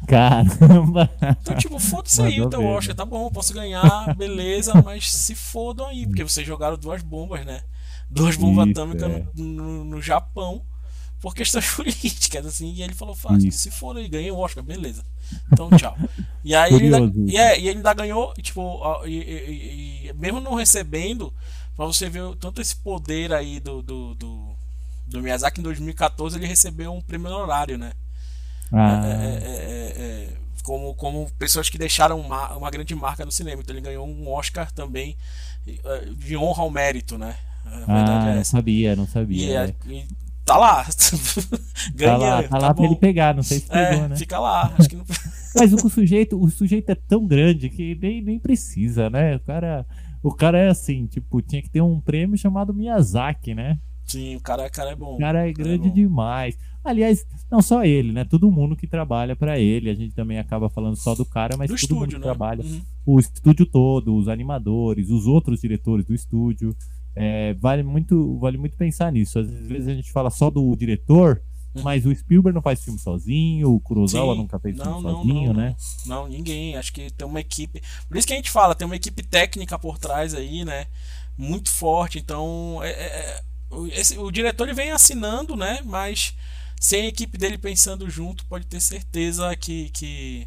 Caramba. 0.07 1.09
Então, 1.41 1.55
tipo, 1.55 1.77
foda-se 1.79 2.21
aí 2.21 2.41
o 2.41 2.49
teu 2.49 2.63
Oscar, 2.65 2.95
tá 2.95 3.05
bom, 3.05 3.29
posso 3.31 3.53
ganhar, 3.53 4.15
beleza, 4.15 4.73
mas 4.83 5.11
se 5.11 5.35
fodam 5.35 5.87
aí, 5.87 6.07
porque 6.07 6.23
vocês 6.23 6.45
jogaram 6.45 6.77
duas 6.77 7.01
bombas, 7.03 7.45
né? 7.45 7.61
Duas 8.09 8.35
bombas 8.35 8.67
Isso, 8.67 8.79
atômicas 8.79 9.11
é. 9.11 9.27
no, 9.35 9.43
no, 9.43 9.85
no 9.85 10.01
Japão 10.01 10.63
por 11.21 11.35
questões 11.35 11.69
políticas, 11.75 12.45
assim, 12.45 12.73
e 12.73 12.81
ele 12.81 12.93
falou, 12.93 13.15
se 13.51 13.69
for 13.71 13.97
aí, 13.97 14.07
ganhei 14.07 14.31
o 14.31 14.37
Oscar, 14.37 14.63
beleza. 14.63 15.03
Então, 15.51 15.69
tchau. 15.71 15.95
E 16.43 16.55
aí 16.55 16.73
ele, 16.73 16.85
ainda, 16.85 16.99
Curioso 16.99 17.25
e, 17.27 17.37
é, 17.37 17.59
e 17.59 17.67
ele 17.67 17.77
ainda 17.77 17.93
ganhou, 17.93 18.33
tipo, 18.35 18.81
e, 19.05 19.11
e- 19.17 20.07
e- 20.07 20.13
mesmo 20.13 20.39
não 20.39 20.55
recebendo, 20.55 21.33
pra 21.79 21.85
você 21.85 22.07
o- 22.19 22.35
tanto 22.35 22.61
esse 22.61 22.75
poder 22.75 23.31
aí 23.31 23.57
do, 23.61 23.81
do, 23.81 24.13
do, 24.15 24.49
do 25.07 25.21
Miyazaki 25.21 25.61
em 25.61 25.63
2014, 25.63 26.37
ele 26.37 26.45
recebeu 26.45 26.93
um 26.93 27.01
prêmio 27.01 27.27
honorário, 27.29 27.77
né? 27.77 27.93
Ah, 28.71 29.01
É, 29.05 29.15
é, 29.15 29.47
é, 29.47 30.03
é, 30.25 30.37
como, 30.63 30.93
como 30.95 31.31
pessoas 31.39 31.69
que 31.69 31.77
deixaram 31.77 32.19
uma, 32.19 32.55
uma 32.57 32.69
grande 32.69 32.93
marca 32.93 33.25
no 33.25 33.31
cinema. 33.31 33.61
Então 33.61 33.73
ele 33.73 33.81
ganhou 33.81 34.05
um 34.05 34.29
Oscar 34.29 34.71
também 34.71 35.15
eh, 35.67 36.05
de 36.17 36.35
honra 36.35 36.63
ao 36.63 36.69
mérito, 36.69 37.17
né? 37.17 37.37
Ah 37.87 38.31
é 38.31 38.35
não 38.35 38.43
sabia, 38.43 38.95
não 38.95 39.05
E, 39.05 39.11
sabia. 39.13 39.53
é- 39.53 39.73
e 39.87 40.05
tá 40.45 40.57
lá. 40.57 40.85
Tá 41.95 41.95
Ganha, 41.95 42.17
lá, 42.17 42.43
tá 42.43 42.57
lá 42.57 42.73
pra 42.73 42.85
ele 42.85 42.95
pegar, 42.95 43.33
não 43.35 43.43
sei 43.43 43.59
se 43.59 43.67
pegou, 43.67 44.05
É, 44.05 44.07
né? 44.07 44.15
fica 44.17 44.39
lá. 44.39 44.73
Acho 44.77 44.89
que 44.89 44.95
não... 44.95 45.05
Mas 45.55 45.73
o 45.73 45.89
sujeito, 45.89 46.41
o 46.41 46.49
sujeito 46.49 46.89
é 46.91 46.95
tão 46.95 47.25
grande 47.25 47.69
que 47.69 47.95
nem, 47.95 48.21
nem 48.21 48.39
precisa, 48.39 49.09
né? 49.09 49.35
O 49.35 49.39
cara, 49.39 49.85
o 50.21 50.33
cara 50.33 50.57
é 50.57 50.69
assim, 50.69 51.05
tipo, 51.07 51.41
tinha 51.41 51.61
que 51.61 51.69
ter 51.69 51.81
um 51.81 51.99
prêmio 51.99 52.37
chamado 52.37 52.73
Miyazaki, 52.73 53.53
né? 53.53 53.79
Sim, 54.05 54.35
o 54.35 54.41
cara, 54.41 54.65
o 54.65 54.71
cara 54.71 54.91
é 54.91 54.95
bom. 54.95 55.15
O 55.15 55.19
cara 55.19 55.47
é 55.47 55.53
grande 55.53 55.87
bom. 55.87 55.93
demais. 55.93 56.57
Aliás, 56.83 57.27
não 57.51 57.61
só 57.61 57.83
ele, 57.83 58.11
né? 58.11 58.25
Todo 58.25 58.49
mundo 58.51 58.75
que 58.75 58.87
trabalha 58.87 59.35
pra 59.35 59.59
ele. 59.59 59.89
A 59.89 59.93
gente 59.93 60.15
também 60.15 60.39
acaba 60.39 60.67
falando 60.69 60.95
só 60.95 61.13
do 61.13 61.23
cara, 61.23 61.55
mas 61.55 61.69
Do 61.69 61.75
todo 61.77 61.95
mundo 61.95 62.05
estúdio, 62.05 62.19
que 62.19 62.25
né? 62.25 62.31
trabalha. 62.31 62.63
Uhum. 62.63 62.81
O 63.05 63.19
estúdio 63.19 63.65
todo, 63.67 64.15
os 64.15 64.27
animadores, 64.27 65.09
os 65.11 65.27
outros 65.27 65.61
diretores 65.61 66.05
do 66.05 66.15
estúdio. 66.15 66.75
É, 67.15 67.53
vale 67.55 67.83
muito, 67.83 68.37
vale 68.39 68.57
muito 68.57 68.75
pensar 68.77 69.11
nisso. 69.11 69.37
Às 69.37 69.47
vezes 69.49 69.87
a 69.87 69.93
gente 69.93 70.11
fala 70.11 70.31
só 70.31 70.49
do 70.49 70.75
diretor. 70.75 71.41
Mas 71.83 72.05
o 72.05 72.13
Spielberg 72.15 72.53
não 72.55 72.61
faz 72.61 72.83
filme 72.83 72.99
sozinho, 72.99 73.71
o 73.73 73.79
Kurosawa 73.79 74.33
Sim. 74.33 74.41
nunca 74.41 74.59
fez 74.59 74.75
Não, 74.77 74.85
filme 74.85 75.03
não, 75.03 75.15
sozinho, 75.17 75.53
não, 75.53 75.61
né? 75.61 75.75
Não, 76.05 76.27
ninguém. 76.27 76.75
Acho 76.75 76.91
que 76.93 77.11
tem 77.11 77.27
uma 77.27 77.39
equipe. 77.39 77.81
Por 78.07 78.17
isso 78.17 78.27
que 78.27 78.33
a 78.33 78.35
gente 78.35 78.49
fala, 78.51 78.75
tem 78.75 78.85
uma 78.85 78.95
equipe 78.95 79.23
técnica 79.23 79.77
por 79.77 79.97
trás 79.97 80.33
aí, 80.33 80.65
né? 80.65 80.87
Muito 81.37 81.69
forte. 81.69 82.19
Então, 82.19 82.79
é- 82.83 82.89
é- 82.91 82.93
é- 83.37 83.41
o, 83.71 83.87
esse- 83.87 84.17
o 84.17 84.31
diretor 84.31 84.65
ele 84.67 84.73
vem 84.73 84.91
assinando, 84.91 85.55
né? 85.55 85.79
Mas 85.85 86.33
sem 86.79 87.03
a 87.03 87.07
equipe 87.07 87.37
dele 87.37 87.57
pensando 87.57 88.09
junto, 88.09 88.45
pode 88.45 88.65
ter 88.67 88.79
certeza 88.81 89.55
que, 89.55 89.89
que, 89.89 90.45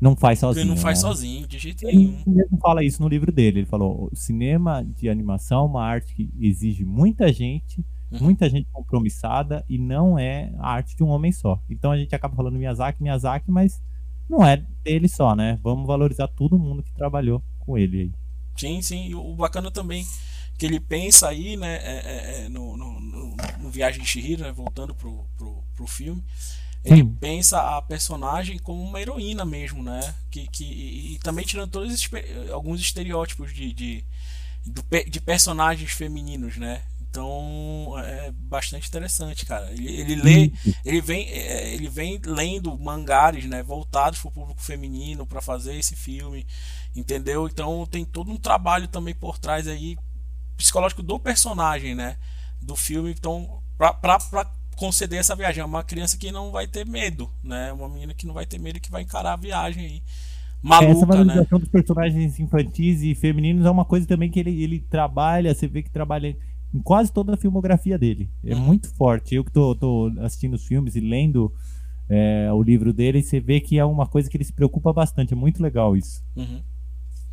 Não 0.00 0.16
faz 0.16 0.38
sozinho. 0.40 0.62
ele 0.64 0.70
não 0.70 0.76
faz 0.76 1.02
né? 1.02 1.08
sozinho, 1.08 1.46
de 1.46 1.58
jeito 1.58 1.86
Ele 1.86 1.96
nenhum. 1.96 2.22
mesmo 2.26 2.58
fala 2.58 2.84
isso 2.84 3.02
no 3.02 3.08
livro 3.08 3.30
dele. 3.32 3.60
Ele 3.60 3.66
falou: 3.66 4.08
o 4.12 4.16
cinema 4.16 4.84
de 4.84 5.08
animação 5.08 5.62
é 5.62 5.66
uma 5.66 5.84
arte 5.84 6.14
que 6.14 6.30
exige 6.40 6.84
muita 6.84 7.32
gente, 7.32 7.84
Uhum. 8.20 8.26
muita 8.26 8.48
gente 8.48 8.68
compromissada 8.72 9.64
e 9.68 9.78
não 9.78 10.18
é 10.18 10.52
a 10.58 10.72
arte 10.72 10.96
de 10.96 11.02
um 11.02 11.08
homem 11.08 11.32
só. 11.32 11.60
Então 11.68 11.90
a 11.90 11.96
gente 11.96 12.14
acaba 12.14 12.34
falando 12.36 12.58
Miyazaki, 12.58 13.02
Miyazaki, 13.02 13.50
mas 13.50 13.82
não 14.28 14.44
é 14.44 14.62
dele 14.82 15.08
só, 15.08 15.34
né? 15.34 15.58
Vamos 15.62 15.86
valorizar 15.86 16.28
todo 16.28 16.58
mundo 16.58 16.82
que 16.82 16.92
trabalhou 16.92 17.42
com 17.60 17.76
ele 17.78 18.00
aí. 18.00 18.12
Sim, 18.56 18.80
sim. 18.82 19.08
E 19.08 19.14
o 19.14 19.34
bacana 19.34 19.70
também 19.70 20.06
que 20.56 20.64
ele 20.66 20.78
pensa 20.78 21.28
aí, 21.28 21.56
né, 21.56 21.76
é- 21.76 22.02
é- 22.42 22.44
é 22.44 22.48
no, 22.48 22.76
no, 22.76 23.00
no- 23.00 23.36
no 23.60 23.70
Viagem 23.70 24.00
de 24.02 24.08
Chihiro, 24.08 24.42
né, 24.44 24.52
voltando 24.52 24.94
pro, 24.94 25.24
pro, 25.36 25.64
pro 25.74 25.86
filme, 25.86 26.22
ele 26.84 27.02
Sim. 27.02 27.08
pensa 27.20 27.76
a 27.76 27.82
personagem 27.82 28.58
como 28.58 28.80
uma 28.82 29.00
heroína 29.00 29.44
mesmo, 29.44 29.82
né, 29.82 30.14
que, 30.30 30.46
que, 30.46 30.64
e, 30.64 31.14
e 31.14 31.18
também 31.18 31.44
tirando 31.44 31.70
todos 31.70 32.08
alguns 32.52 32.80
estereótipos 32.80 33.52
de, 33.52 33.72
de, 33.72 34.04
de 35.10 35.20
personagens 35.20 35.90
femininos, 35.90 36.56
né, 36.56 36.82
então 37.14 37.94
é 38.00 38.32
bastante 38.32 38.88
interessante, 38.88 39.46
cara. 39.46 39.70
Ele, 39.70 40.00
ele 40.00 40.16
lê, 40.16 40.52
ele 40.84 41.00
vem, 41.00 41.28
é, 41.28 41.72
ele 41.72 41.88
vem 41.88 42.20
lendo 42.26 42.76
mangares, 42.76 43.44
né, 43.44 43.62
voltados 43.62 44.18
para 44.18 44.28
o 44.28 44.32
público 44.32 44.60
feminino 44.60 45.24
para 45.24 45.40
fazer 45.40 45.76
esse 45.76 45.94
filme, 45.94 46.44
entendeu? 46.94 47.46
Então 47.46 47.86
tem 47.86 48.04
todo 48.04 48.32
um 48.32 48.36
trabalho 48.36 48.88
também 48.88 49.14
por 49.14 49.38
trás 49.38 49.68
aí 49.68 49.96
psicológico 50.56 51.04
do 51.04 51.20
personagem, 51.20 51.94
né, 51.94 52.16
do 52.60 52.74
filme. 52.74 53.12
Então 53.12 53.62
pra 53.78 54.50
conceder 54.74 55.20
essa 55.20 55.36
viagem, 55.36 55.62
é 55.62 55.64
uma 55.64 55.84
criança 55.84 56.16
que 56.16 56.32
não 56.32 56.50
vai 56.50 56.66
ter 56.66 56.84
medo, 56.84 57.30
né, 57.44 57.72
uma 57.72 57.88
menina 57.88 58.12
que 58.12 58.26
não 58.26 58.34
vai 58.34 58.44
ter 58.44 58.58
medo 58.58 58.80
que 58.80 58.90
vai 58.90 59.02
encarar 59.02 59.34
a 59.34 59.36
viagem 59.36 59.86
aí. 59.86 60.02
Essa 60.64 60.80
Maluca, 60.80 61.06
né? 61.06 61.06
valorização 61.06 61.58
dos 61.60 61.68
personagens 61.68 62.40
infantis 62.40 63.02
e 63.02 63.14
femininos 63.14 63.66
é 63.66 63.70
uma 63.70 63.84
coisa 63.84 64.06
também 64.06 64.30
que 64.30 64.40
ele, 64.40 64.62
ele 64.62 64.80
trabalha, 64.80 65.54
você 65.54 65.68
vê 65.68 65.82
que 65.82 65.90
trabalha 65.90 66.34
em 66.74 66.80
quase 66.80 67.12
toda 67.12 67.34
a 67.34 67.36
filmografia 67.36 67.96
dele. 67.96 68.28
É 68.44 68.54
Uhum. 68.54 68.60
muito 68.60 68.88
forte. 68.94 69.34
Eu 69.34 69.44
que 69.44 69.52
tô, 69.52 69.74
tô 69.74 70.10
assistindo 70.20 70.54
os 70.54 70.66
filmes 70.66 70.96
e 70.96 71.00
lendo 71.00 71.52
é, 72.10 72.50
o 72.52 72.62
livro 72.62 72.92
dele, 72.92 73.22
você 73.22 73.40
vê 73.40 73.60
que 73.60 73.78
é 73.78 73.84
uma 73.84 74.06
coisa 74.06 74.28
que 74.28 74.36
ele 74.36 74.44
se 74.44 74.52
preocupa 74.52 74.92
bastante. 74.92 75.32
É 75.32 75.36
muito 75.36 75.62
legal 75.62 75.96
isso. 75.96 76.22
Uhum. 76.36 76.60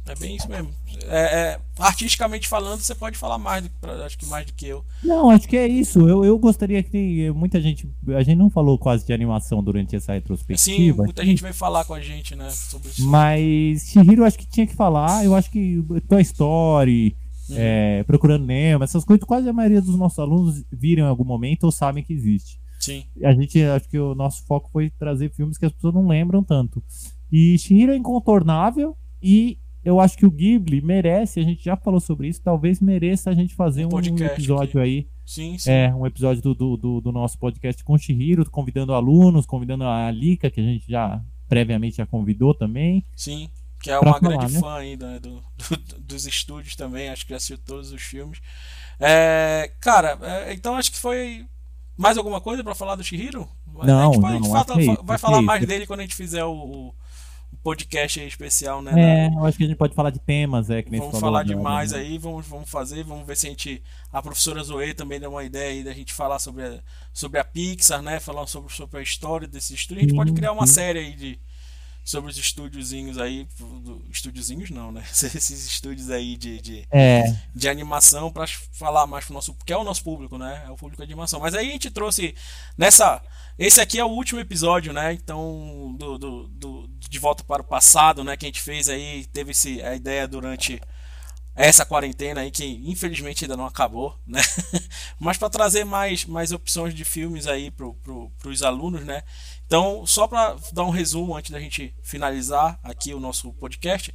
É 0.08 0.16
bem 0.16 0.36
isso 0.36 0.50
mesmo. 0.50 0.68
É, 1.08 1.20
é, 1.54 1.60
artisticamente 1.78 2.48
falando, 2.48 2.80
você 2.82 2.96
pode 2.96 3.16
falar 3.18 3.38
mais, 3.38 3.64
do, 3.64 3.70
que- 3.70 3.86
acho 4.04 4.18
que 4.18 4.26
mais 4.26 4.46
do 4.48 4.54
que 4.54 4.66
eu. 4.68 4.84
Não, 5.04 5.30
acho 5.30 5.48
que 5.48 5.56
é 5.56 5.68
isso. 5.68 6.08
Eu, 6.10 6.26
eu 6.26 6.40
gostaria 6.40 6.82
que 6.82 7.30
muita 7.32 7.62
gente. 7.62 7.88
A 8.08 8.24
gente 8.24 8.38
não 8.38 8.50
falou 8.50 8.80
quase 8.80 9.06
de 9.06 9.14
animação 9.14 9.64
durante 9.64 9.96
essa 9.96 10.08
Sim, 10.08 10.14
retrospectiva. 10.14 11.04
muita 11.04 11.24
gente 11.24 11.42
vai 11.44 11.54
falar 11.54 11.86
com 11.86 11.94
a 11.94 12.02
gente, 12.02 12.36
né, 12.36 12.50
sobre 12.50 12.90
isso. 12.90 13.06
Mas 13.08 13.84
Shihiro 13.90 14.24
eu 14.24 14.26
acho 14.26 14.40
que 14.40 14.48
tinha 14.48 14.66
que 14.66 14.76
falar. 14.76 15.24
Eu 15.24 15.36
acho 15.36 15.52
que 15.52 15.84
Toy 16.10 16.22
Story, 16.24 17.16
Uhum. 17.52 17.58
é, 17.60 18.04
Procurando 18.04 18.46
Nemo, 18.46 18.84
essas 18.84 19.04
coisas, 19.06 19.26
quase 19.26 19.48
a 19.50 19.54
maioria 19.54 19.82
dos 19.82 19.96
nossos 19.98 20.20
alunos 20.20 20.64
viram 20.72 21.06
em 21.06 21.10
algum 21.10 21.24
momento 21.26 21.64
ou 21.66 21.72
sabem 21.72 22.04
que 22.04 22.14
existe. 22.14 22.60
Sim. 22.80 23.04
A 23.24 23.32
gente, 23.34 23.62
acho 23.64 23.88
que 23.90 24.00
o 24.00 24.16
nosso 24.16 24.44
foco 24.46 24.70
foi 24.72 24.90
trazer 24.90 25.30
filmes 25.32 25.58
que 25.58 25.66
as 25.66 25.72
pessoas 25.72 25.94
não 25.94 26.08
lembram 26.08 26.44
tanto. 26.44 26.84
E 27.32 27.58
Shihiro 27.60 27.92
é 27.92 27.96
incontornável 27.96 28.96
e 29.22 29.58
eu 29.84 30.00
acho 30.00 30.18
que 30.18 30.26
o 30.26 30.32
Ghibli 30.32 30.82
merece, 30.82 31.40
a 31.40 31.44
gente 31.44 31.64
já 31.64 31.76
falou 31.76 32.00
sobre 32.00 32.28
isso, 32.28 32.42
talvez 32.44 32.80
mereça 32.80 33.30
a 33.30 33.34
gente 33.34 33.54
fazer 33.56 33.86
Um 33.86 33.90
um, 33.96 34.00
episódio 34.00 34.80
aqui. 34.82 34.90
aí, 34.90 35.08
Sim, 35.26 35.58
sim. 35.58 35.70
é, 35.72 35.94
um 35.94 36.06
episódio 36.06 36.42
do, 36.42 36.54
do, 36.54 36.78
do- 36.78 37.02
do 37.02 37.12
nosso 37.12 37.38
podcast 37.40 37.84
com 37.84 37.98
Shihiro, 37.98 38.50
convidando 38.50 38.94
alunos, 38.94 39.46
convidando 39.46 39.84
a 39.86 40.10
Lika, 40.12 40.50
que 40.52 40.60
a 40.60 40.64
gente 40.64 40.86
já 40.90 41.24
previamente 41.48 41.98
já 41.98 42.06
convidou 42.06 42.54
também. 42.54 43.04
Sim. 43.16 43.48
Que 43.82 43.90
é 43.92 44.00
uma 44.00 44.14
falar, 44.20 44.20
grande 44.38 44.54
né? 44.54 44.60
fã 44.60 44.76
aí 44.78 44.96
né, 44.98 45.20
do, 45.20 45.42
do- 45.42 46.00
dos 46.00 46.26
estúdios 46.26 46.76
também, 46.76 47.10
acho 47.10 47.24
que 47.26 47.32
já 47.32 47.38
assistiu 47.38 47.58
todos 47.58 47.92
os 47.92 48.02
filmes. 48.02 48.40
É, 49.00 49.72
cara, 49.80 50.18
é, 50.22 50.54
então 50.54 50.76
acho 50.76 50.92
que 50.92 51.00
foi. 51.00 51.46
Mais 51.98 52.18
alguma 52.18 52.40
coisa 52.42 52.64
pra 52.64 52.74
falar 52.74 52.96
do 52.96 53.04
Shihiro? 53.04 53.48
Não, 53.84 54.10
a 54.10 54.14
gente, 54.14 54.22
pode- 54.22 54.34
a 54.34 54.36
gente 54.38 54.44
não, 54.48 54.52
fala- 54.52 54.66
que 54.66 54.72
é 54.90 54.94
isso, 54.94 55.04
vai 55.04 55.18
falar 55.18 55.42
mais 55.42 55.62
isso. 55.62 55.68
dele 55.70 55.86
quando 55.86 56.00
a 56.00 56.04
gente 56.04 56.16
fizer 56.16 56.44
o, 56.44 56.52
o 56.52 57.58
podcast 57.64 58.20
especial, 58.22 58.82
né? 58.82 58.92
É, 58.92 59.30
da- 59.30 59.36
eu 59.36 59.46
acho 59.46 59.58
que 59.58 59.64
a 59.64 59.68
gente 59.68 59.78
pode 59.78 59.94
falar 59.94 60.10
de 60.10 60.20
temas, 60.20 60.70
é, 60.70 60.82
que 60.82 60.90
nem 60.90 61.00
Vamos 61.00 61.20
falar 61.20 61.44
demais 61.44 61.92
né? 61.92 62.00
aí, 62.00 62.18
vamos, 62.18 62.48
vamos 62.48 62.70
fazer, 62.70 63.04
vamos 63.04 63.26
ver 63.28 63.36
se 63.38 63.48
a 63.48 63.50
gente. 63.50 63.84
A 64.12 64.22
professora 64.22 64.64
Zoe 64.64 64.94
também 64.94 65.20
deu 65.20 65.30
uma 65.32 65.44
ideia 65.44 65.70
aí 65.72 65.84
da 65.84 65.94
gente 65.94 66.14
falar 66.14 66.40
sobre 66.40 66.64
a, 66.66 66.80
sobre 67.14 67.40
a 67.40 67.44
Pixar, 67.44 68.02
né? 68.02 68.20
Falar 68.20 68.48
sobre, 68.48 68.74
sobre 68.74 69.00
a 69.00 69.04
história 69.04 69.48
desses 69.48 69.72
estúdios. 69.72 70.06
A 70.06 70.08
gente 70.10 70.16
pode 70.18 70.34
criar 70.34 70.52
uma 70.54 70.66
série 70.68 71.00
aí 71.00 71.14
de. 71.16 71.40
Sobre 72.04 72.32
os 72.32 72.38
estúdiozinhos 72.38 73.18
aí. 73.18 73.48
Estúdiozinhos 74.10 74.70
não, 74.70 74.92
né? 74.92 75.04
Esses 75.12 75.66
estúdios 75.66 76.10
aí 76.10 76.36
de, 76.36 76.60
de, 76.60 76.88
É, 76.92 77.24
de 77.56 77.70
animação 77.70 78.32
para 78.32 78.46
falar 78.72 79.06
mais 79.08 79.26
pro 79.26 79.34
nosso. 79.34 79.54
Que 79.66 79.72
é 79.74 79.78
o 79.78 79.84
nosso 79.84 80.04
público, 80.04 80.38
né? 80.38 80.64
É 80.66 80.70
o 80.72 80.76
público 80.76 80.98
de 81.06 81.12
animação. 81.12 81.40
Mas 81.40 81.54
aí 81.54 81.70
a 81.70 81.72
gente 81.72 81.90
trouxe 81.92 82.36
nessa. 82.78 83.22
Esse 83.58 83.80
aqui 83.80 84.00
é 84.00 84.04
o 84.06 84.10
último 84.10 84.40
episódio, 84.40 84.92
né? 84.92 85.14
Então, 85.14 85.96
do, 85.98 86.18
do, 86.18 86.48
do- 86.48 86.88
de 86.98 87.20
volta 87.20 87.44
para 87.44 87.62
o 87.62 87.66
passado, 87.66 88.24
né? 88.24 88.36
Que 88.36 88.46
a 88.46 88.50
gente 88.50 88.62
fez 88.62 88.90
aí, 88.90 89.26
teve 89.28 89.52
esse, 89.52 89.82
a 89.84 89.94
ideia 89.96 90.28
durante 90.28 90.82
essa 91.56 91.86
quarentena 91.86 92.42
aí, 92.42 92.52
que 92.52 92.66
infelizmente 92.86 93.44
ainda 93.44 93.58
não 93.58 93.66
acabou, 93.66 94.18
né? 94.26 94.42
Mas 95.20 95.38
para 95.38 95.50
trazer 95.50 95.84
mais, 95.84 96.26
mais 96.26 96.52
opções 96.52 96.94
de 96.94 97.04
filmes 97.04 97.46
aí 97.48 97.70
pro, 97.72 97.94
pro, 97.96 98.32
pros 98.40 98.64
alunos, 98.64 99.04
né? 99.06 99.24
Então, 99.68 100.06
só 100.06 100.28
para 100.28 100.56
dar 100.74 100.84
um 100.84 100.90
resumo 100.90 101.36
antes 101.36 101.52
da 101.52 101.60
gente 101.60 101.94
finalizar 102.04 102.80
aqui 102.84 103.14
o 103.14 103.20
nosso 103.20 103.52
podcast. 103.54 104.14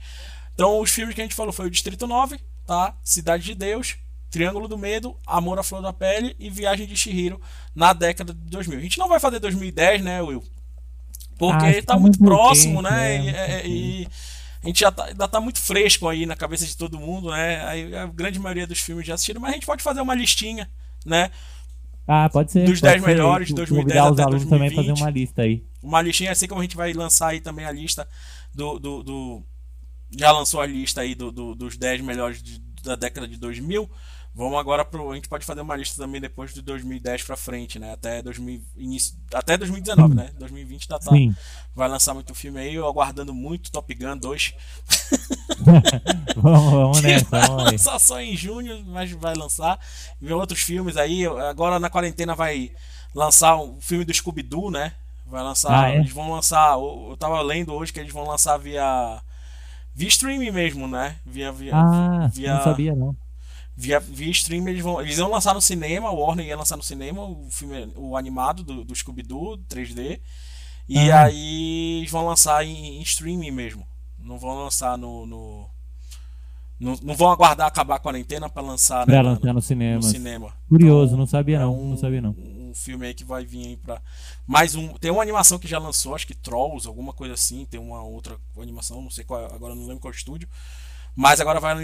Então, 0.54 0.80
os 0.80 0.90
filmes 0.90 1.14
que 1.14 1.20
a 1.20 1.24
gente 1.24 1.34
falou 1.34 1.52
foi 1.52 1.66
o 1.66 1.70
Distrito 1.70 2.06
9, 2.06 2.38
tá? 2.66 2.94
Cidade 3.02 3.44
de 3.44 3.54
Deus, 3.54 3.96
Triângulo 4.30 4.68
do 4.68 4.76
Medo, 4.78 5.16
Amor 5.26 5.58
à 5.58 5.62
Flor 5.62 5.82
da 5.82 5.92
Pele 5.92 6.34
e 6.38 6.50
Viagem 6.50 6.86
de 6.86 6.96
Chihiro 6.96 7.40
na 7.74 7.92
década 7.92 8.32
de 8.34 8.40
2000. 8.50 8.78
A 8.78 8.82
gente 8.82 8.98
não 8.98 9.08
vai 9.08 9.20
fazer 9.20 9.38
2010, 9.38 10.02
né, 10.02 10.20
Will? 10.22 10.42
Porque 11.38 11.66
Ah, 11.66 11.82
tá 11.82 11.94
tá 11.94 11.98
muito 11.98 12.18
muito 12.20 12.22
próximo, 12.22 12.82
quente, 12.82 12.82
né? 12.82 13.14
é, 13.14 13.16
E, 13.16 13.22
muito 13.22 13.36
é, 13.36 13.66
e 13.66 14.08
a 14.66 14.68
gente 14.68 14.80
já 14.80 14.90
tá, 14.90 15.04
ainda 15.06 15.28
tá 15.28 15.40
muito 15.40 15.60
fresco 15.60 16.08
aí 16.08 16.26
na 16.26 16.36
cabeça 16.36 16.66
de 16.66 16.76
todo 16.76 16.98
mundo, 16.98 17.30
né? 17.30 17.64
Aí 17.66 17.94
a 17.96 18.06
grande 18.06 18.38
maioria 18.38 18.66
dos 18.66 18.80
filmes 18.80 19.06
já 19.06 19.14
assistiram, 19.14 19.40
mas 19.40 19.50
a 19.52 19.54
gente 19.54 19.66
pode 19.66 19.82
fazer 19.82 20.00
uma 20.00 20.14
listinha, 20.14 20.68
né? 21.04 21.30
ah, 22.08 22.28
pode 22.28 22.52
ser. 22.52 22.64
Dos 22.66 22.80
pode 22.80 22.92
10 22.92 23.02
ser. 23.02 23.06
melhores 23.08 23.48
de 23.48 23.54
Convidar 23.54 23.70
2010 23.70 24.04
os 24.06 24.12
até 24.12 24.22
alunos 24.22 24.44
também 24.44 24.70
2020. 24.70 24.76
fazer 24.76 25.02
uma 25.02 25.10
lista 25.10 25.42
aí. 25.42 25.64
Uma 25.82 26.02
listinha, 26.02 26.32
assim 26.32 26.46
como 26.46 26.60
a 26.60 26.64
gente 26.64 26.76
vai 26.76 26.92
lançar 26.92 27.28
aí 27.28 27.40
também 27.40 27.64
a 27.64 27.72
lista 27.72 28.08
do. 28.54 28.78
do, 28.78 29.02
do- 29.02 29.42
já 30.16 30.30
lançou 30.32 30.60
a 30.60 30.66
lista 30.66 31.00
aí 31.00 31.14
do, 31.14 31.32
do- 31.32 31.54
dos 31.54 31.76
10 31.76 32.00
melhores 32.00 32.42
de- 32.42 32.60
da 32.84 32.94
década 32.96 33.26
de 33.26 33.36
2000. 33.36 33.90
Vamos 34.36 34.58
agora 34.58 34.84
pro. 34.84 35.10
A 35.10 35.14
gente 35.14 35.30
pode 35.30 35.46
fazer 35.46 35.62
uma 35.62 35.74
lista 35.74 35.96
também 35.96 36.20
depois 36.20 36.52
de 36.52 36.60
2010 36.60 37.22
pra 37.22 37.38
frente, 37.38 37.78
né? 37.78 37.94
Até, 37.94 38.20
2000, 38.20 38.60
início, 38.76 39.16
até 39.32 39.56
2019, 39.56 40.14
né? 40.14 40.30
2020 40.38 40.86
tá, 40.86 40.98
tá, 40.98 41.10
vai 41.74 41.88
lançar 41.88 42.12
muito 42.12 42.34
filme 42.34 42.60
aí. 42.60 42.74
Eu 42.74 42.86
aguardando 42.86 43.32
muito 43.32 43.72
Top 43.72 43.94
Gun 43.94 44.14
2. 44.18 44.54
vamos, 46.36 46.70
vamos 46.70 47.00
nessa, 47.02 47.24
vai 47.30 47.46
vamos 47.46 47.64
aí. 47.64 47.72
lançar 47.72 47.98
só 47.98 48.20
em 48.20 48.36
junho, 48.36 48.84
mas 48.84 49.10
vai 49.12 49.34
lançar. 49.34 49.80
E 50.20 50.30
outros 50.30 50.60
filmes 50.60 50.98
aí. 50.98 51.24
Agora 51.24 51.80
na 51.80 51.88
quarentena 51.88 52.34
vai 52.34 52.72
lançar 53.14 53.56
o 53.56 53.80
filme 53.80 54.04
do 54.04 54.12
Scooby-Doo, 54.12 54.70
né? 54.70 54.92
Vai 55.26 55.42
lançar. 55.42 55.84
Ah, 55.84 55.90
é? 55.92 55.96
Eles 55.96 56.12
vão 56.12 56.30
lançar. 56.30 56.74
Eu 56.74 57.06
eu 57.08 57.16
tava 57.16 57.40
lendo 57.40 57.72
hoje 57.72 57.90
que 57.90 58.00
eles 58.00 58.12
vão 58.12 58.28
lançar 58.28 58.58
via. 58.58 59.18
Via 59.94 60.08
streaming 60.08 60.50
mesmo, 60.50 60.86
né? 60.86 61.16
Via. 61.24 61.50
via 61.50 61.74
Ah, 61.74 62.28
via, 62.30 62.54
não 62.54 62.64
sabia 62.64 62.94
não. 62.94 63.16
Via, 63.76 64.00
via 64.00 64.30
streaming 64.30 64.70
eles 64.70 64.82
vão. 64.82 65.00
Eles 65.00 65.18
iam 65.18 65.30
lançar 65.30 65.54
no 65.54 65.60
cinema, 65.60 66.10
o 66.10 66.16
Warner 66.18 66.46
ia 66.46 66.56
lançar 66.56 66.76
no 66.76 66.82
cinema 66.82 67.22
o 67.22 67.46
filme, 67.50 67.92
o 67.96 68.16
animado 68.16 68.62
do, 68.64 68.84
do 68.84 68.94
Scooby-Doo 68.94 69.58
3D. 69.68 70.20
E 70.88 71.10
Ah. 71.10 71.24
aí 71.24 71.98
eles 71.98 72.10
vão 72.10 72.24
lançar 72.26 72.64
em, 72.64 72.98
em 72.98 73.02
streaming 73.02 73.50
mesmo. 73.50 73.86
Não 74.18 74.38
vão 74.38 74.54
lançar 74.64 74.96
no. 74.96 75.26
no- 75.26 75.70
não, 76.78 76.94
não 77.02 77.14
vão 77.14 77.30
aguardar 77.30 77.66
acabar 77.66 77.96
a 77.96 77.98
quarentena 77.98 78.50
pra 78.50 78.60
lançar, 78.60 79.06
né, 79.06 79.14
Pra 79.14 79.22
no- 79.22 79.28
lançar 79.30 79.46
no 79.48 79.54
no 79.54 79.62
cinema. 79.62 80.02
cinema. 80.02 80.52
Curioso, 80.68 81.06
Então, 81.06 81.18
não 81.18 81.26
sabia 81.26 81.56
é 81.56 81.60
não, 81.60 81.74
um- 81.80 81.90
não 81.90 81.96
sabia 81.96 82.20
não. 82.20 82.30
Um 82.38 82.72
filme 82.74 83.06
aí 83.06 83.14
que 83.14 83.24
vai 83.24 83.46
vir 83.46 83.66
aí 83.68 83.76
pra. 83.78 84.00
Mais 84.46 84.74
um. 84.74 84.88
Tem 84.94 85.10
uma 85.10 85.22
animação 85.22 85.58
que 85.58 85.66
já 85.66 85.78
lançou, 85.78 86.14
acho 86.14 86.26
que 86.26 86.34
Trolls, 86.34 86.86
alguma 86.86 87.12
coisa 87.14 87.32
assim. 87.34 87.64
Tem 87.64 87.80
uma 87.80 88.02
outra 88.02 88.36
animação, 88.60 89.00
não 89.00 89.10
sei 89.10 89.24
qual, 89.24 89.40
é, 89.40 89.46
agora 89.54 89.74
não 89.74 89.82
lembro 89.86 90.00
qual 90.00 90.12
estúdio. 90.12 90.48
Mas 91.16 91.40
agora 91.40 91.58
vai 91.58 91.74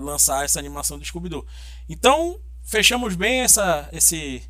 lançar 0.00 0.44
essa 0.44 0.58
animação 0.58 0.98
do 0.98 1.04
Scooby-Doo. 1.04 1.46
Então, 1.88 2.40
fechamos 2.64 3.14
bem 3.14 3.42
essa, 3.42 3.88
esse, 3.92 4.42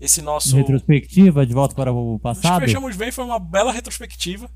esse 0.00 0.20
nosso. 0.20 0.56
Retrospectiva 0.56 1.46
de 1.46 1.54
volta 1.54 1.72
para 1.74 1.92
o 1.92 2.18
passado. 2.18 2.60
fechamos 2.60 2.96
bem, 2.96 3.12
foi 3.12 3.24
uma 3.24 3.38
bela 3.38 3.72
retrospectiva. 3.72 4.50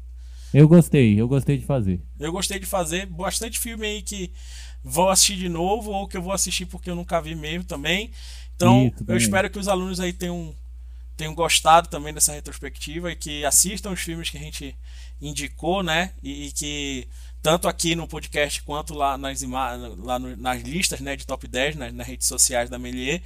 Eu 0.52 0.66
gostei, 0.66 1.20
eu 1.20 1.28
gostei 1.28 1.58
de 1.58 1.64
fazer. 1.64 2.02
Eu 2.18 2.32
gostei 2.32 2.58
de 2.58 2.66
fazer 2.66 3.06
bastante 3.06 3.58
filme 3.58 3.86
aí 3.86 4.02
que 4.02 4.32
vou 4.82 5.08
assistir 5.10 5.36
de 5.36 5.48
novo 5.48 5.92
ou 5.92 6.08
que 6.08 6.16
eu 6.16 6.22
vou 6.22 6.32
assistir 6.32 6.66
porque 6.66 6.90
eu 6.90 6.96
nunca 6.96 7.20
vi 7.20 7.34
mesmo 7.34 7.64
também. 7.64 8.10
Então, 8.56 8.86
Isso, 8.86 8.94
eu 8.94 9.06
também. 9.06 9.16
espero 9.16 9.50
que 9.50 9.58
os 9.58 9.68
alunos 9.68 10.00
aí 10.00 10.12
tenham, 10.12 10.52
tenham 11.16 11.34
gostado 11.34 11.88
também 11.88 12.12
dessa 12.12 12.32
retrospectiva 12.32 13.12
e 13.12 13.16
que 13.16 13.44
assistam 13.44 13.90
os 13.90 14.00
filmes 14.00 14.30
que 14.30 14.38
a 14.38 14.40
gente 14.40 14.74
indicou, 15.20 15.82
né? 15.82 16.12
E, 16.22 16.46
e 16.46 16.52
que 16.52 17.08
tanto 17.42 17.68
aqui 17.68 17.94
no 17.94 18.06
podcast 18.08 18.62
quanto 18.62 18.94
lá 18.94 19.16
nas, 19.18 19.42
lá 19.42 20.18
no- 20.18 20.36
nas 20.36 20.62
listas 20.62 21.00
né, 21.00 21.16
de 21.16 21.26
top 21.26 21.46
10 21.48 21.76
nas, 21.76 21.92
nas 21.92 22.06
redes 22.06 22.26
sociais 22.26 22.68
da 22.70 22.78
Melier. 22.78 23.20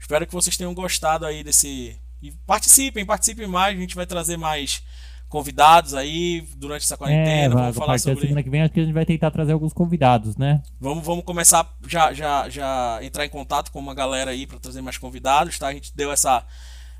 Espero 0.00 0.26
que 0.26 0.32
vocês 0.32 0.56
tenham 0.56 0.74
gostado 0.74 1.24
aí 1.24 1.44
desse. 1.44 1.96
E 2.20 2.32
participem, 2.46 3.04
participem 3.06 3.46
mais. 3.46 3.76
A 3.76 3.80
gente 3.80 3.94
vai 3.94 4.06
trazer 4.06 4.36
mais 4.36 4.82
convidados 5.28 5.94
aí 5.94 6.46
durante 6.56 6.82
essa 6.84 6.94
É, 6.94 6.96
quarentena. 6.98 7.54
vai, 7.54 7.62
vamos 7.64 7.76
falar 7.76 7.98
sobre. 7.98 8.20
semana 8.20 8.42
que 8.42 8.50
vem 8.50 8.62
acho 8.62 8.74
que 8.74 8.80
a 8.80 8.84
gente 8.84 8.92
vai 8.92 9.06
tentar 9.06 9.30
trazer 9.30 9.52
alguns 9.52 9.72
convidados, 9.72 10.36
né? 10.36 10.62
Vamos, 10.80 11.04
vamos 11.06 11.24
começar 11.24 11.74
já, 11.86 12.12
já, 12.12 12.48
já 12.50 12.98
entrar 13.02 13.24
em 13.24 13.30
contato 13.30 13.72
com 13.72 13.78
uma 13.78 13.94
galera 13.94 14.30
aí 14.32 14.46
para 14.46 14.58
trazer 14.58 14.82
mais 14.82 14.98
convidados, 14.98 15.58
tá? 15.58 15.68
A 15.68 15.72
gente 15.72 15.90
deu 15.96 16.12
essa. 16.12 16.44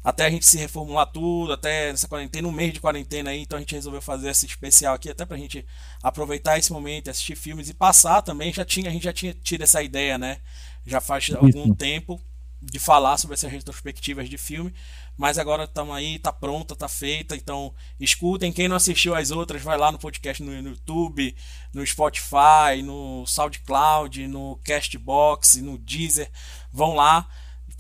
Até 0.05 0.26
a 0.26 0.30
gente 0.30 0.44
se 0.46 0.59
reformular 0.59 1.07
tudo, 1.07 1.53
até 1.53 1.90
nessa 1.92 2.09
quarentena, 2.09 2.48
um 2.48 2.53
mês 2.53 2.72
de 2.72 2.80
quarentena 2.80 3.30
aí, 3.30 3.42
então 3.42 3.57
a 3.57 3.61
gente 3.61 3.74
resolveu 3.74 4.03
fazer 4.03 4.30
esse 4.30 4.46
especial 4.46 4.94
aqui, 4.94 5.09
até 5.09 5.24
pra 5.24 5.36
gente 5.36 5.64
aproveitar 6.03 6.59
esse 6.59 6.72
momento, 6.72 7.09
assistir 7.09 7.36
filmes 7.36 7.68
e 7.68 7.74
passar 7.74 8.20
também. 8.22 8.53
Já 8.53 8.64
tinha, 8.64 8.90
a 8.90 8.92
gente 8.92 9.05
já 9.05 9.12
tinha 9.12 9.32
tido 9.32 9.62
essa 9.62 9.82
ideia, 9.82 10.18
né? 10.18 10.38
Já 10.84 11.00
faz 11.00 11.30
algum 11.30 11.72
tempo 11.74 12.20
de 12.62 12.78
falar 12.78 13.16
sobre 13.16 13.34
essas 13.34 13.50
retrospectivas 13.50 14.28
de 14.28 14.38
filme, 14.38 14.72
mas 15.16 15.36
agora 15.36 15.64
estamos 15.64 15.94
aí, 15.94 16.18
tá 16.18 16.32
pronta, 16.32 16.76
tá 16.76 16.88
feita, 16.88 17.34
então 17.34 17.74
escutem. 17.98 18.53
Quem 18.53 18.68
não 18.68 18.76
assistiu 18.76 19.14
as 19.14 19.30
outras, 19.30 19.62
vai 19.62 19.76
lá 19.76 19.90
no 19.90 19.98
podcast 19.98 20.42
no, 20.42 20.62
no 20.62 20.70
YouTube, 20.70 21.34
no 21.72 21.84
Spotify, 21.84 22.82
no 22.84 23.26
SoundCloud, 23.26 24.28
no 24.28 24.61
Castbox, 24.64 25.57
no 25.57 25.76
Deezer, 25.76 26.30
vão 26.72 26.94
lá. 26.94 27.28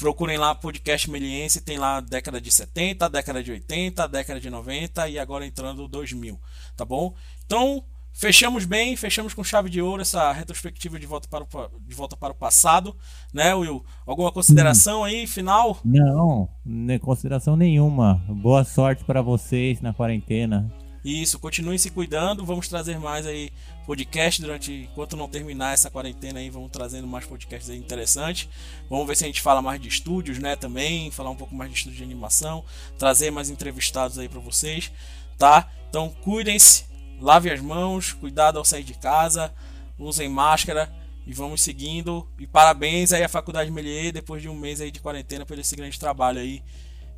Procurem 0.02 0.36
lá 0.36 0.52
podcast 0.52 1.08
Meliense, 1.08 1.60
tem 1.60 1.78
lá 1.78 2.00
década 2.00 2.40
de 2.40 2.50
70, 2.50 3.08
década 3.08 3.40
de 3.40 3.52
80, 3.52 4.08
década 4.08 4.40
de 4.40 4.50
90 4.50 5.08
e 5.08 5.16
agora 5.16 5.46
entrando 5.46 5.86
2000, 5.86 6.40
tá 6.76 6.84
bom? 6.84 7.14
Então, 7.46 7.84
fechamos 8.12 8.64
bem, 8.64 8.96
fechamos 8.96 9.32
com 9.32 9.44
chave 9.44 9.70
de 9.70 9.80
ouro 9.80 10.02
essa 10.02 10.32
retrospectiva 10.32 10.98
de 10.98 11.06
volta 11.06 11.28
para 11.28 11.44
o, 11.44 11.80
de 11.86 11.94
volta 11.94 12.16
para 12.16 12.32
o 12.32 12.34
passado, 12.34 12.96
né, 13.32 13.54
Will? 13.54 13.84
Alguma 14.04 14.32
consideração 14.32 15.04
aí, 15.04 15.24
final? 15.24 15.78
Não, 15.84 16.48
nem 16.66 16.98
consideração 16.98 17.54
nenhuma. 17.54 18.20
Boa 18.28 18.64
sorte 18.64 19.04
para 19.04 19.22
vocês 19.22 19.80
na 19.80 19.94
quarentena. 19.94 20.68
Isso, 21.04 21.38
continuem 21.38 21.78
se 21.78 21.90
cuidando, 21.90 22.44
vamos 22.44 22.66
trazer 22.66 22.98
mais 22.98 23.24
aí 23.24 23.50
podcast 23.86 24.40
durante 24.40 24.88
enquanto 24.90 25.16
não 25.16 25.28
terminar 25.28 25.74
essa 25.74 25.90
quarentena 25.90 26.38
aí, 26.38 26.48
vamos 26.50 26.70
trazendo 26.70 27.06
mais 27.06 27.24
podcasts 27.26 27.68
aí 27.68 27.76
interessantes. 27.78 28.48
Vamos 28.88 29.06
ver 29.06 29.16
se 29.16 29.24
a 29.24 29.26
gente 29.26 29.40
fala 29.42 29.60
mais 29.60 29.80
de 29.80 29.88
estúdios, 29.88 30.38
né, 30.38 30.56
também, 30.56 31.10
falar 31.10 31.30
um 31.30 31.36
pouco 31.36 31.54
mais 31.54 31.70
de 31.70 31.76
estúdio 31.76 31.98
de 31.98 32.04
animação, 32.04 32.64
trazer 32.98 33.30
mais 33.30 33.50
entrevistados 33.50 34.18
aí 34.18 34.28
para 34.28 34.40
vocês, 34.40 34.92
tá? 35.36 35.68
Então, 35.88 36.08
cuidem-se, 36.22 36.84
lavem 37.20 37.52
as 37.52 37.60
mãos, 37.60 38.12
cuidado 38.12 38.58
ao 38.58 38.64
sair 38.64 38.84
de 38.84 38.94
casa, 38.94 39.52
usem 39.98 40.28
máscara 40.28 40.90
e 41.26 41.32
vamos 41.32 41.60
seguindo. 41.62 42.26
E 42.38 42.46
parabéns 42.46 43.12
aí 43.12 43.22
à 43.22 43.28
Faculdade 43.28 43.70
Melier 43.70 44.12
depois 44.12 44.40
de 44.42 44.48
um 44.48 44.54
mês 44.58 44.80
aí 44.80 44.90
de 44.90 45.00
quarentena 45.00 45.44
por 45.44 45.58
esse 45.58 45.76
grande 45.76 45.98
trabalho 45.98 46.40
aí 46.40 46.62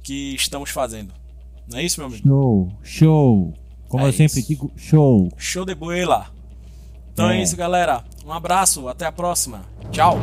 que 0.02 0.34
estamos 0.34 0.70
fazendo. 0.70 1.14
Não 1.70 1.78
é 1.78 1.82
isso, 1.84 2.00
meu 2.00 2.08
amigo? 2.08 2.26
Show, 2.28 2.78
show. 2.82 3.54
Como 3.88 4.04
É 4.04 4.08
eu 4.08 4.12
sempre 4.12 4.40
isso. 4.40 4.48
digo, 4.48 4.72
show. 4.76 5.30
Show 5.38 5.64
de 5.64 5.74
boela. 5.74 6.33
Então 7.14 7.30
é 7.30 7.40
isso, 7.40 7.56
galera. 7.56 8.02
Um 8.26 8.32
abraço, 8.32 8.88
até 8.88 9.06
a 9.06 9.12
próxima. 9.12 9.62
Tchau. 9.92 10.18